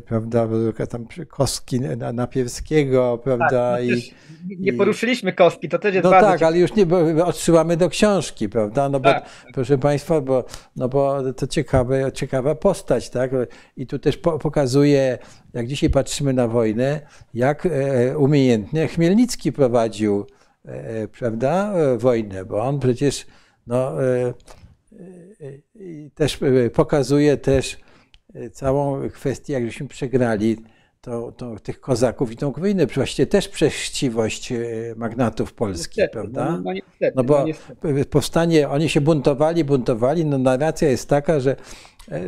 prawda, 0.07 0.49
tam 0.91 1.07
kostki 1.29 1.81
Napierskiego, 2.15 3.21
prawda, 3.25 3.49
tak, 3.49 3.85
no 3.87 3.95
i, 3.95 4.15
nie 4.59 4.73
poruszyliśmy 4.73 5.33
kostki, 5.33 5.69
to 5.69 5.79
też 5.79 5.95
jest 5.95 6.05
No 6.05 6.11
tak, 6.11 6.43
ale 6.43 6.59
już 6.59 6.75
nie, 6.75 6.87
bo 6.87 7.27
odsyłamy 7.27 7.77
do 7.77 7.89
książki, 7.89 8.49
prawda, 8.49 8.89
no 8.89 9.01
bo, 9.01 9.09
tak. 9.09 9.31
proszę 9.55 9.79
Państwa, 9.79 10.21
bo, 10.21 10.45
no 10.77 10.89
bo 10.89 11.33
to 11.33 11.47
ciekawe, 11.47 12.13
ciekawa 12.13 12.55
postać, 12.55 13.11
tak, 13.11 13.31
i 13.77 13.87
tu 13.87 13.99
też 13.99 14.17
po, 14.17 14.39
pokazuje, 14.39 15.19
jak 15.53 15.67
dzisiaj 15.67 15.91
patrzymy 15.91 16.33
na 16.33 16.49
wojnę, 16.49 17.01
jak 17.35 17.67
e, 17.67 18.19
umiejętnie 18.19 18.89
Chmielnicki 18.89 19.53
prowadził, 19.53 20.27
prawda, 21.19 21.73
wojnę, 21.99 22.45
bo 22.45 22.63
on 22.63 22.79
przecież, 22.79 23.27
no, 23.67 23.93
też 26.15 26.39
pokazuje 26.75 27.37
też, 27.37 27.77
całą 28.53 29.09
kwestię, 29.11 29.53
jak 29.53 29.65
żeśmy 29.65 29.89
przegrali, 29.89 30.57
to, 31.01 31.33
to, 31.33 31.57
tych 31.63 31.81
kozaków 31.81 32.33
i 32.33 32.37
tą 32.37 32.53
wojnę. 32.53 32.87
Właściwie 32.87 33.27
też 33.27 33.49
przez 33.49 33.75
chciwość 33.75 34.53
magnatów 34.97 35.53
polskich, 35.53 35.97
Niestety, 35.97 36.13
prawda? 36.13 36.51
No, 36.51 36.61
no 36.65 36.73
niestety, 36.73 37.13
No 37.17 37.25
bo 37.25 37.45
no 37.85 38.05
powstanie, 38.11 38.69
oni 38.69 38.89
się 38.89 39.01
buntowali, 39.01 39.65
buntowali, 39.65 40.25
no 40.25 40.39
narracja 40.39 40.89
jest 40.89 41.09
taka, 41.09 41.41
że, 41.41 41.57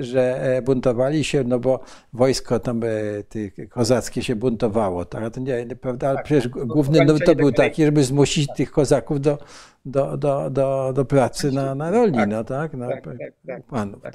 że 0.00 0.60
buntowali 0.64 1.24
się, 1.24 1.44
no 1.44 1.58
bo 1.58 1.80
wojsko 2.12 2.60
tam 2.60 2.80
e, 2.84 2.88
tych 3.28 3.54
kozackie 3.68 4.22
się 4.22 4.36
buntowało, 4.36 5.04
tak? 5.04 5.34
To 5.34 5.40
nie, 5.40 5.66
prawda? 5.80 6.08
Ale 6.08 6.16
Tak, 6.16 6.24
przecież 6.24 6.44
tak. 6.44 6.66
główny 6.66 7.04
nurt 7.04 7.24
to 7.26 7.34
był 7.34 7.52
taki, 7.52 7.84
żeby 7.84 8.04
zmusić 8.04 8.48
tych 8.56 8.70
kozaków 8.70 9.20
do, 9.20 9.38
do, 9.84 10.16
do, 10.16 10.50
do, 10.50 10.92
do 10.94 11.04
pracy 11.04 11.52
na, 11.52 11.74
na 11.74 11.90
roli, 11.90 12.14
Tak, 12.14 12.28
no 12.28 12.44
tak? 12.44 12.74
Na 12.74 12.88
tak, 12.88 13.04
tak, 13.04 13.16
tak, 13.46 13.62
panów, 13.62 14.02
tak, 14.02 14.14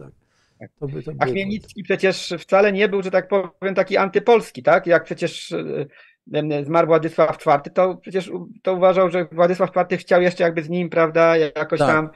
tak. 0.60 0.70
To 0.80 0.88
by, 0.88 1.04
to 1.04 1.12
A 1.20 1.26
by- 1.26 1.32
Chmielnicki 1.32 1.84
przecież 1.84 2.34
wcale 2.40 2.72
nie 2.72 2.90
był, 2.90 3.04
że 3.04 3.12
tak 3.12 3.28
powiem, 3.28 3.76
taki 3.76 3.98
antypolski, 3.98 4.64
tak? 4.64 4.88
Jak 4.88 5.04
przecież 5.04 5.52
e, 5.52 5.86
e, 6.34 6.66
zmarł 6.66 6.88
Władysław 6.88 7.38
IV, 7.46 7.74
to 7.74 7.96
przecież 7.96 8.32
to 8.64 8.74
uważał, 8.74 9.10
że 9.10 9.26
Władysław 9.32 9.70
IV 9.76 9.98
chciał 9.98 10.22
jeszcze 10.22 10.44
jakby 10.44 10.64
z 10.64 10.70
nim, 10.70 10.90
prawda, 10.90 11.38
jakoś 11.38 11.80
Tak. 11.80 11.88
tam 11.88 12.10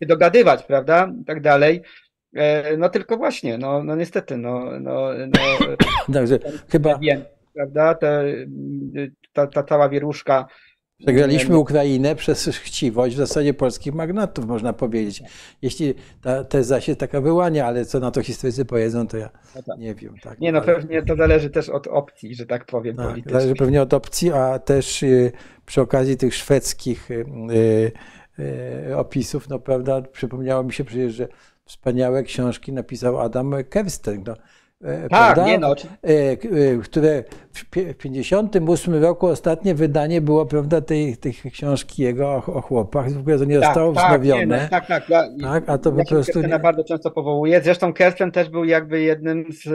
się 0.00 0.06
dogadywać, 0.06 0.62
prawda, 0.62 1.12
i 1.22 1.24
tak 1.24 1.40
dalej. 1.40 1.82
E, 2.34 2.76
No 2.76 2.88
tylko 2.88 3.16
właśnie, 3.16 3.58
no, 3.58 3.84
no 3.84 3.96
niestety, 3.96 4.36
no, 4.36 4.64
no, 4.80 5.08
no 5.26 5.38
Także 6.14 6.38
chyba 6.68 6.98
wiem, 6.98 7.24
prawda, 7.54 7.94
te, 7.94 8.24
ta, 9.32 9.46
ta 9.46 9.62
cała 9.62 9.88
wieruszka. 9.88 10.46
Przegraliśmy 11.00 11.58
Ukrainę 11.58 12.14
przez 12.16 12.46
chciwość 12.46 13.14
w 13.14 13.18
zasadzie 13.18 13.54
polskich 13.54 13.94
magnatów, 13.94 14.46
można 14.46 14.72
powiedzieć. 14.72 15.22
Jeśli 15.62 15.94
ta 16.22 16.44
teza 16.44 16.80
się 16.80 16.96
taka 16.96 17.20
wyłania, 17.20 17.66
ale 17.66 17.84
co 17.84 18.00
na 18.00 18.10
to 18.10 18.22
historycy 18.22 18.64
powiedzą, 18.64 19.06
to 19.06 19.16
ja 19.16 19.30
No 19.56 19.62
tak. 19.62 19.78
nie 19.78 19.94
wiem. 19.94 20.14
Tak, 20.22 20.40
Nie 20.40 20.52
no, 20.52 20.60
pewnie 20.62 21.02
to 21.02 21.16
zależy 21.16 21.50
też 21.50 21.68
od 21.68 21.86
opcji, 21.86 22.34
że 22.34 22.46
tak 22.46 22.66
powiem, 22.66 22.96
tak, 22.96 23.06
politycznej. 23.06 23.40
zależy 23.40 23.54
pewnie 23.54 23.82
od 23.82 23.94
opcji, 23.94 24.32
a 24.32 24.58
też 24.58 25.02
y, 25.02 25.32
przy 25.66 25.80
okazji 25.80 26.16
tych 26.16 26.34
szwedzkich 26.34 27.10
y, 27.10 27.24
y, 28.88 28.96
opisów, 28.96 29.48
no 29.48 29.58
prawda, 29.58 30.02
przypomniało 30.02 30.62
mi 30.62 30.72
się 30.72 30.84
przecież, 30.84 31.14
że 31.14 31.28
wspaniałe 31.64 32.22
książki 32.22 32.72
napisał 32.72 33.20
Adam 33.20 33.54
Kersten, 33.70 34.24
no, 34.26 34.34
Tak, 34.84 35.08
prawda? 35.08 35.46
nie 35.46 35.58
no. 35.58 35.74
E, 36.04 36.08
e, 36.08 36.36
które 36.82 37.24
w 37.52 37.70
pie- 37.70 37.92
w 37.92 37.96
58 37.96 38.94
roku 39.02 39.26
ostatnie 39.26 39.74
wydanie 39.74 40.20
było, 40.20 40.46
prawda, 40.46 40.80
tej, 40.80 41.16
tej 41.16 41.32
książki 41.32 42.02
jego 42.02 42.28
o, 42.30 42.40
chłopach, 42.60 43.12
w 43.12 43.18
ogóle 43.18 43.38
to 43.38 43.44
nie 43.44 43.60
zostało 43.60 43.92
tak, 43.92 44.10
nie, 44.12 44.18
wznowione. 44.18 44.62
no, 44.62 44.68
tak, 44.70 44.86
tak. 44.86 45.08
Ja, 45.08 45.24
Tak, 45.42 45.64
a 45.66 45.78
to 45.78 45.90
ja 45.90 46.04
po 46.04 46.10
prostu 46.10 46.40
nie- 46.42 46.58
bardzo 46.58 46.84
często 46.84 47.10
powołuję. 47.10 47.60
Zresztą 47.64 47.92
Kersten 47.92 48.30
też 48.32 48.48
był 48.48 48.64
jakby 48.64 49.00
jednym 49.00 49.44
z 49.52 49.68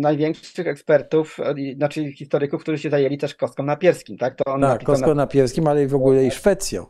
największych 0.00 0.66
ekspertów, 0.66 1.36
e, 1.40 1.74
znaczy 1.74 2.12
historyków, 2.12 2.62
którzy 2.62 2.78
się 2.78 2.90
zajęli 2.90 3.18
też 3.18 3.34
kostką 3.34 3.62
napierskim, 3.62 4.18
tak? 4.18 4.34
To 4.34 4.52
on 4.52 4.60
Tak, 4.60 4.84
Kostką 4.84 5.14
Napierskim, 5.14 5.66
ale 5.68 5.82
i 5.82 5.86
w 5.86 5.94
ogóle 5.94 6.24
i 6.24 6.30
Szwecją. 6.30 6.86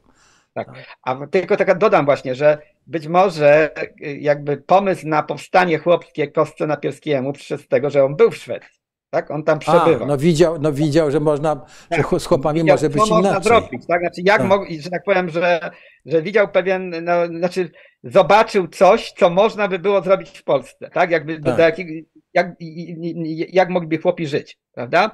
A 1.03 1.27
tylko 1.31 1.57
taka 1.57 1.75
dodam 1.75 2.05
właśnie, 2.05 2.35
że 2.35 2.59
być 2.87 3.07
może 3.09 3.71
y, 4.03 4.17
jakby 4.21 4.57
pomysł 4.57 5.09
na 5.09 5.23
powstanie 5.23 5.79
chłopskie 5.79 6.29
kostce 6.29 6.67
napierskiemu 6.67 7.33
przyszedł 7.33 7.63
z 7.63 7.69
tego, 7.69 7.91
że 7.91 8.05
on 8.05 8.17
był 8.17 8.31
w 8.31 8.37
Szwecji. 8.37 8.81
Tak? 9.11 9.31
On 9.31 9.45
tam 9.45 9.57
A, 9.57 9.61
przebywał. 9.61 10.09
no 10.09 10.19
widział, 10.19 10.59
no 10.61 10.73
widział, 10.73 11.11
że 11.11 11.21
można, 11.21 11.67
że 11.91 11.97
Tak. 11.97 12.07
ch- 12.07 12.21
z 12.23 12.27
chłopami 12.27 12.61
Widział, 12.61 12.75
może 12.75 12.89
być 12.89 12.99
można 12.99 13.19
inaczej. 13.21 13.43
zrobić, 13.43 13.87
tak? 13.87 14.01
Znaczy, 14.01 14.21
jak 14.25 14.39
Tak. 14.39 14.47
mog, 14.49 14.69
że 14.81 14.91
tak 14.91 15.03
powiem, 15.05 15.29
że, 15.31 15.71
że 16.07 16.23
widział 16.23 16.49
pewien, 16.49 16.95
no, 17.05 17.27
znaczy 17.27 17.71
zobaczył 18.05 18.69
coś, 18.69 19.13
co 19.13 19.31
można 19.31 19.69
by 19.69 19.79
było 19.79 20.03
zrobić 20.03 20.39
w 20.39 20.45
Polsce, 20.45 20.91
tak? 20.91 21.11
Jakby 21.11 21.39
do, 21.39 21.45
Tak. 21.51 21.57
do 21.57 21.63
jakiego, 21.63 21.91
jak, 22.35 22.53
jak 23.53 23.69
mogliby 23.69 23.99
chłopi 23.99 24.27
żyć, 24.27 24.59
prawda? 24.75 25.11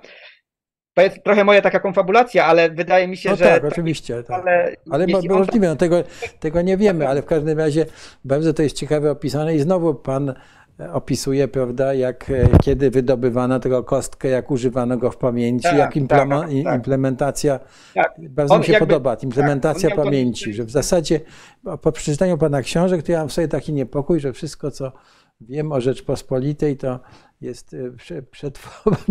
To 0.97 1.03
jest 1.03 1.25
trochę 1.25 1.45
moja 1.45 1.63
taka 1.63 1.81
konfabulacja, 1.81 2.45
ale 2.45 2.71
wydaje 2.71 3.09
mi 3.09 3.17
się, 3.17 3.31
No 3.31 3.37
że 3.37 3.45
tak, 3.45 3.65
oczywiście. 3.65 4.23
Tak. 4.23 4.41
ale, 4.41 4.77
Ale 4.91 5.07
możliwe, 5.07 5.69
no 5.69 5.77
tego, 5.77 5.97
tego 6.41 6.63
nie 6.63 6.77
wiemy, 6.77 7.09
ale 7.09 7.23
w 7.23 7.27
każdym 7.27 7.59
razie 7.59 7.87
bardzo 8.25 8.53
to 8.53 8.63
jest 8.63 8.77
ciekawe 8.77 9.11
opisane 9.11 9.55
i 9.55 9.61
znowu 9.61 9.95
pan 9.95 10.35
e, 10.81 10.93
opisuje, 10.93 11.49
prawda, 11.49 11.95
jak 11.95 12.31
e, 12.31 12.49
kiedy 12.63 12.91
wydobywano 12.91 13.61
tego 13.61 13.85
kostkę, 13.85 14.29
jak 14.29 14.51
używano 14.51 14.97
go 14.97 15.11
w 15.11 15.17
pamięci, 15.17 15.63
Tak, 15.63 15.79
jak 15.79 15.97
implema, 15.97 16.41
tak, 16.41 16.49
tak. 16.65 16.75
implementacja, 16.75 17.61
Tak. 17.95 18.15
bardzo 18.19 18.55
On 18.55 18.61
mi 18.61 18.67
się 18.67 18.73
jakby- 18.73 18.87
podoba, 18.87 19.15
implementacja 19.23 19.89
tak, 19.89 19.99
to- 19.99 20.05
pamięci, 20.05 20.55
że 20.55 20.65
w 20.65 20.71
zasadzie 20.71 21.21
po- 21.65 21.79
po 21.79 21.93
przeczytaniu 21.93 22.39
pana 22.39 22.63
książek, 22.63 23.03
to 23.03 23.13
ja 23.13 23.19
mam 23.19 23.31
sobie 23.31 23.49
taki 23.49 23.73
niepokój, 23.73 24.21
że 24.21 24.33
wszystko, 24.33 24.71
co 24.71 24.93
wiem 25.41 25.73
o 25.73 25.81
Rzeczpospolitej, 25.81 26.77
to 26.77 27.01
jest 27.41 27.75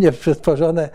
e, 0.04 0.12
przetworzone 0.22 0.90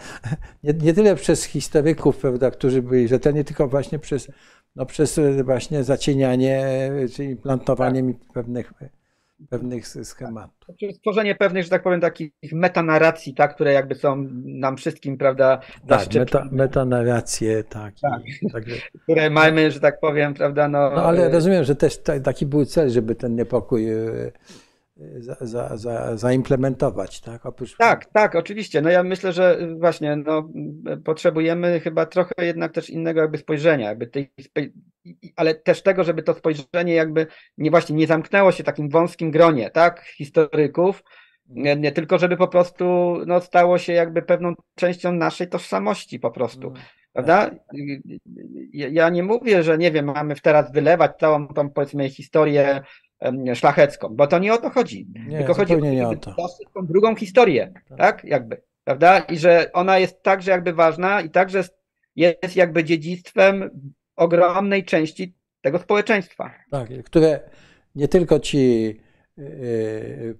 nie, 0.64 0.72
nie 0.72 0.94
tyle 0.94 1.16
przez 1.16 1.44
historyków, 1.44 2.16
prawda, 2.16 2.50
którzy 2.50 2.82
byli 2.82 3.08
rzetelni, 3.08 3.44
tylko 3.44 3.68
właśnie 3.68 3.98
przez, 3.98 4.30
no, 4.76 4.86
przez 4.86 5.18
e, 5.18 5.44
właśnie 5.44 5.84
zacienianie 5.84 6.64
e, 7.04 7.08
czy 7.08 7.24
implantowanie 7.24 8.02
mi 8.02 8.14
pewnych, 8.14 8.72
pewnych 9.50 9.88
schematów. 9.88 10.76
Czyli 10.80 10.94
stworzenie 10.94 11.34
pewnych, 11.34 11.64
że 11.64 11.70
tak 11.70 11.82
powiem, 11.82 12.00
takich 12.00 12.32
metanarracji, 12.52 13.34
tak, 13.34 13.54
które 13.54 13.72
jakby 13.72 13.94
są 13.94 14.26
nam 14.44 14.76
wszystkim, 14.76 15.18
prawda, 15.18 15.60
Tak, 15.86 16.14
meta, 16.14 16.48
metanarracje, 16.50 17.64
tak. 17.64 17.94
Tak. 18.00 18.22
Także, 18.52 18.76
które 19.02 19.30
mamy, 19.30 19.70
że 19.70 19.80
tak 19.80 20.00
powiem, 20.00 20.34
prawda, 20.34 20.68
no, 20.68 20.90
no 20.90 21.02
ale 21.02 21.28
rozumiem, 21.28 21.64
że 21.64 21.76
też 21.76 21.98
ta, 21.98 22.20
taki 22.20 22.46
był 22.46 22.64
cel, 22.64 22.90
żeby 22.90 23.14
ten 23.14 23.36
niepokój 23.36 23.86
za, 25.18 25.36
za, 25.40 25.76
za, 25.76 26.16
zaimplementować, 26.16 27.20
tak? 27.20 27.46
Oprócz, 27.46 27.76
Tak, 27.76 28.04
tak, 28.04 28.34
oczywiście. 28.34 28.82
No 28.82 28.90
ja 28.90 29.02
myślę, 29.02 29.32
że 29.32 29.58
właśnie 29.78 30.16
no, 30.16 30.48
potrzebujemy 31.04 31.80
chyba 31.80 32.06
trochę 32.06 32.32
jednak 32.38 32.72
też 32.72 32.90
innego 32.90 33.20
jakby 33.20 33.38
spojrzenia, 33.38 33.88
jakby 33.88 34.06
tej, 34.06 34.32
ale 35.36 35.54
też 35.54 35.82
tego, 35.82 36.04
żeby 36.04 36.22
to 36.22 36.34
spojrzenie 36.34 36.94
jakby 36.94 37.26
nie 37.58 37.70
właśnie 37.70 37.96
nie 37.96 38.06
zamknęło 38.06 38.52
się 38.52 38.62
w 38.62 38.66
takim 38.66 38.88
wąskim 38.88 39.30
gronie, 39.30 39.70
tak, 39.70 40.04
historyków, 40.04 41.02
nie, 41.50 41.76
nie 41.76 41.92
tylko 41.92 42.18
żeby 42.18 42.36
po 42.36 42.48
prostu 42.48 43.16
no, 43.26 43.40
stało 43.40 43.78
się 43.78 43.92
jakby 43.92 44.22
pewną 44.22 44.54
częścią 44.74 45.12
naszej 45.12 45.48
tożsamości 45.48 46.18
po 46.18 46.30
prostu. 46.30 46.72
Prawda? 47.12 47.50
Ja 48.72 48.88
ja 48.88 49.08
nie 49.08 49.22
mówię, 49.22 49.62
że 49.62 49.78
nie 49.78 49.92
wiem, 49.92 50.06
mamy 50.06 50.34
teraz 50.42 50.72
wylewać 50.72 51.12
całą 51.20 51.48
tą 51.48 51.70
powiedzmy 51.70 52.10
historię 52.10 52.82
szlachecką, 53.54 54.08
bo 54.08 54.26
to 54.26 54.38
nie 54.38 54.54
o 54.54 54.58
to 54.58 54.70
chodzi. 54.70 55.06
Nie, 55.28 55.38
Tylko 55.38 55.54
chodzi 55.54 55.74
zupełnie 55.74 55.96
nie 55.96 56.08
o 56.08 56.16
to. 56.16 56.34
tą 56.74 56.86
drugą 56.86 57.14
historię, 57.16 57.72
Tak. 57.88 57.98
tak? 57.98 58.24
Jakby, 58.24 58.62
prawda? 58.84 59.18
I 59.18 59.38
że 59.38 59.70
ona 59.72 59.98
jest 59.98 60.22
także 60.22 60.50
jakby 60.50 60.72
ważna 60.72 61.20
i 61.20 61.30
także 61.30 61.64
jest 62.16 62.56
jakby 62.56 62.84
dziedzictwem 62.84 63.70
ogromnej 64.16 64.84
części 64.84 65.34
tego 65.60 65.78
społeczeństwa. 65.78 66.50
Tak, 66.70 66.88
które 67.04 67.40
nie 67.94 68.08
tylko 68.08 68.40
ci, 68.40 68.96
e, 69.38 69.42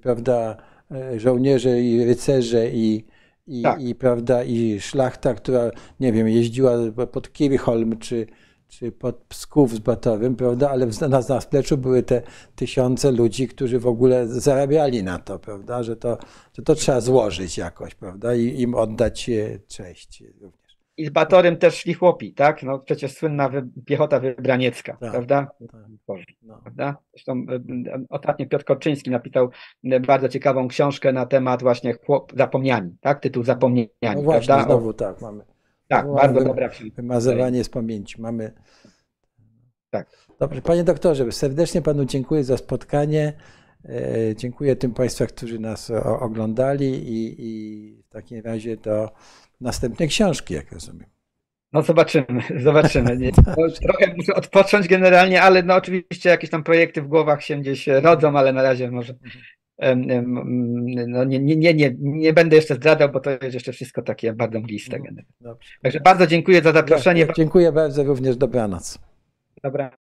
prawda, 0.03 0.57
e, 0.91 1.21
żołnierze 1.21 1.81
i 1.81 2.05
rycerze 2.05 2.71
i, 2.71 3.05
i, 3.47 3.63
Tak. 3.63 3.81
i, 3.83 3.95
prawda, 3.95 4.45
i 4.45 4.81
szlachta, 4.81 5.35
która, 5.35 5.71
nie 6.01 6.13
wiem, 6.13 6.29
jeździła 6.29 6.73
pod 7.13 7.33
Kirchholm 7.33 7.99
czy, 7.99 8.27
czy 8.71 8.93
pod 8.93 9.17
Psków 9.17 9.75
z 9.75 9.79
Batowym, 9.79 10.37
prawda, 10.37 10.71
ale 10.71 10.87
na, 11.01 11.09
na 11.09 11.23
zapleczu 11.23 11.79
były 11.79 12.03
te 12.03 12.23
tysiące 12.57 13.13
ludzi, 13.13 13.49
którzy 13.49 13.79
w 13.79 13.87
ogóle 13.87 14.29
zarabiali 14.29 15.03
na 15.03 15.19
to, 15.19 15.39
prawda, 15.39 15.83
że 15.83 15.97
to, 15.97 16.19
że 16.53 16.63
to 16.63 16.75
trzeba 16.75 17.01
złożyć 17.01 17.59
jakoś, 17.59 17.95
prawda, 17.95 18.35
i 18.35 18.61
im 18.61 18.75
oddać 18.75 19.31
e, 19.31 19.59
cześć 19.69 20.25
również. 20.41 20.61
I 20.97 21.07
z 21.07 21.11
Batorym 21.11 21.57
też 21.57 21.75
szli 21.75 21.95
chłopi, 21.95 22.35
tak? 22.35 22.63
No 22.63 22.79
przecież 22.79 23.13
słynna 23.13 23.49
wy, 23.49 23.69
piechota 23.87 24.21
wybraniecka, 24.21 24.97
Tak. 25.01 25.11
prawda? 25.11 25.51
Tak. 26.07 26.19
No. 26.43 26.59
prawda? 26.63 26.97
Zresztą 27.13 27.47
e, 27.49 27.55
e, 27.55 28.05
ostatnio 28.11 28.47
Piotr 28.47 28.65
Korczyński 28.65 29.11
napisał 29.11 29.51
bardzo 30.07 30.29
ciekawą 30.29 30.69
książkę 30.69 31.13
na 31.13 31.27
temat 31.27 31.63
właśnie 31.63 31.95
chłop, 32.07 32.33
zapomniani, 32.37 32.97
tak? 33.01 33.21
Tytuł 33.21 33.45
Zapomniani, 33.45 33.91
No 34.03 34.23
właśnie, 34.23 34.47
prawda? 34.47 34.65
Znowu 34.65 34.93
tak, 34.93 35.21
mamy. 35.21 35.50
Tak, 35.91 36.13
bardzo 36.13 36.45
dobra 36.45 36.69
książka. 36.69 36.97
Wymazywanie 36.97 37.65
z 37.65 37.69
pamięci. 37.69 38.21
Mamy. 38.21 38.53
Tak. 39.91 40.11
Dobrze, 40.39 40.63
panie 40.63 40.85
doktorze, 40.85 41.33
serdecznie 41.33 41.83
panu 41.83 42.05
dziękuję 42.05 42.45
za 42.45 42.57
spotkanie. 42.57 43.33
E, 43.85 44.37
Dziękuję 44.37 44.77
tym 44.77 44.95
państwa, 44.95 45.27
którzy 45.27 45.59
nas 45.59 45.91
oglądali 46.21 46.87
i, 46.87 47.35
i 47.39 48.03
w 48.03 48.09
takim 48.09 48.43
razie 48.45 48.77
do 48.77 49.11
następnej 49.61 50.09
książki, 50.09 50.55
jak 50.55 50.73
rozumiem. 50.73 51.07
No 51.73 51.83
zobaczymy, 51.83 52.43
zobaczymy. 52.67 53.17
Nie, 53.17 53.33
trochę 53.87 54.15
muszę 54.17 54.35
odpocząć 54.35 54.89
generalnie, 54.89 55.43
ale 55.43 55.63
no 55.63 55.75
oczywiście 55.75 56.31
jakieś 56.31 56.51
tam 56.51 56.65
projekty 56.65 57.03
w 57.03 57.09
głowach 57.09 57.43
się 57.43 57.57
gdzieś 57.57 57.87
rodzą, 57.87 58.39
ale 58.39 58.53
na 58.53 58.63
razie 58.63 58.91
może 58.91 59.15
no, 61.07 61.25
nie, 61.25 61.39
nie, 61.39 61.57
nie, 61.57 61.75
nie, 61.75 61.97
nie 61.99 62.33
będę 62.33 62.57
jeszcze 62.57 62.75
zdradzał, 62.75 63.09
bo 63.09 63.21
to 63.21 63.31
jest 63.31 63.55
jeszcze 63.55 63.73
wszystko 63.73 64.03
takie 64.03 64.33
bardzo 64.33 64.61
mgliste. 64.61 64.99
Dobrze. 65.41 65.69
Także 65.83 66.01
bardzo 66.01 66.27
dziękuję 66.27 66.63
za 66.63 66.73
zaproszenie. 66.73 67.27
Dziękuję 67.37 67.73
bardzo, 67.73 68.05
również 68.05 68.37
dobranoc. 68.37 68.99
Dobra. 69.63 70.00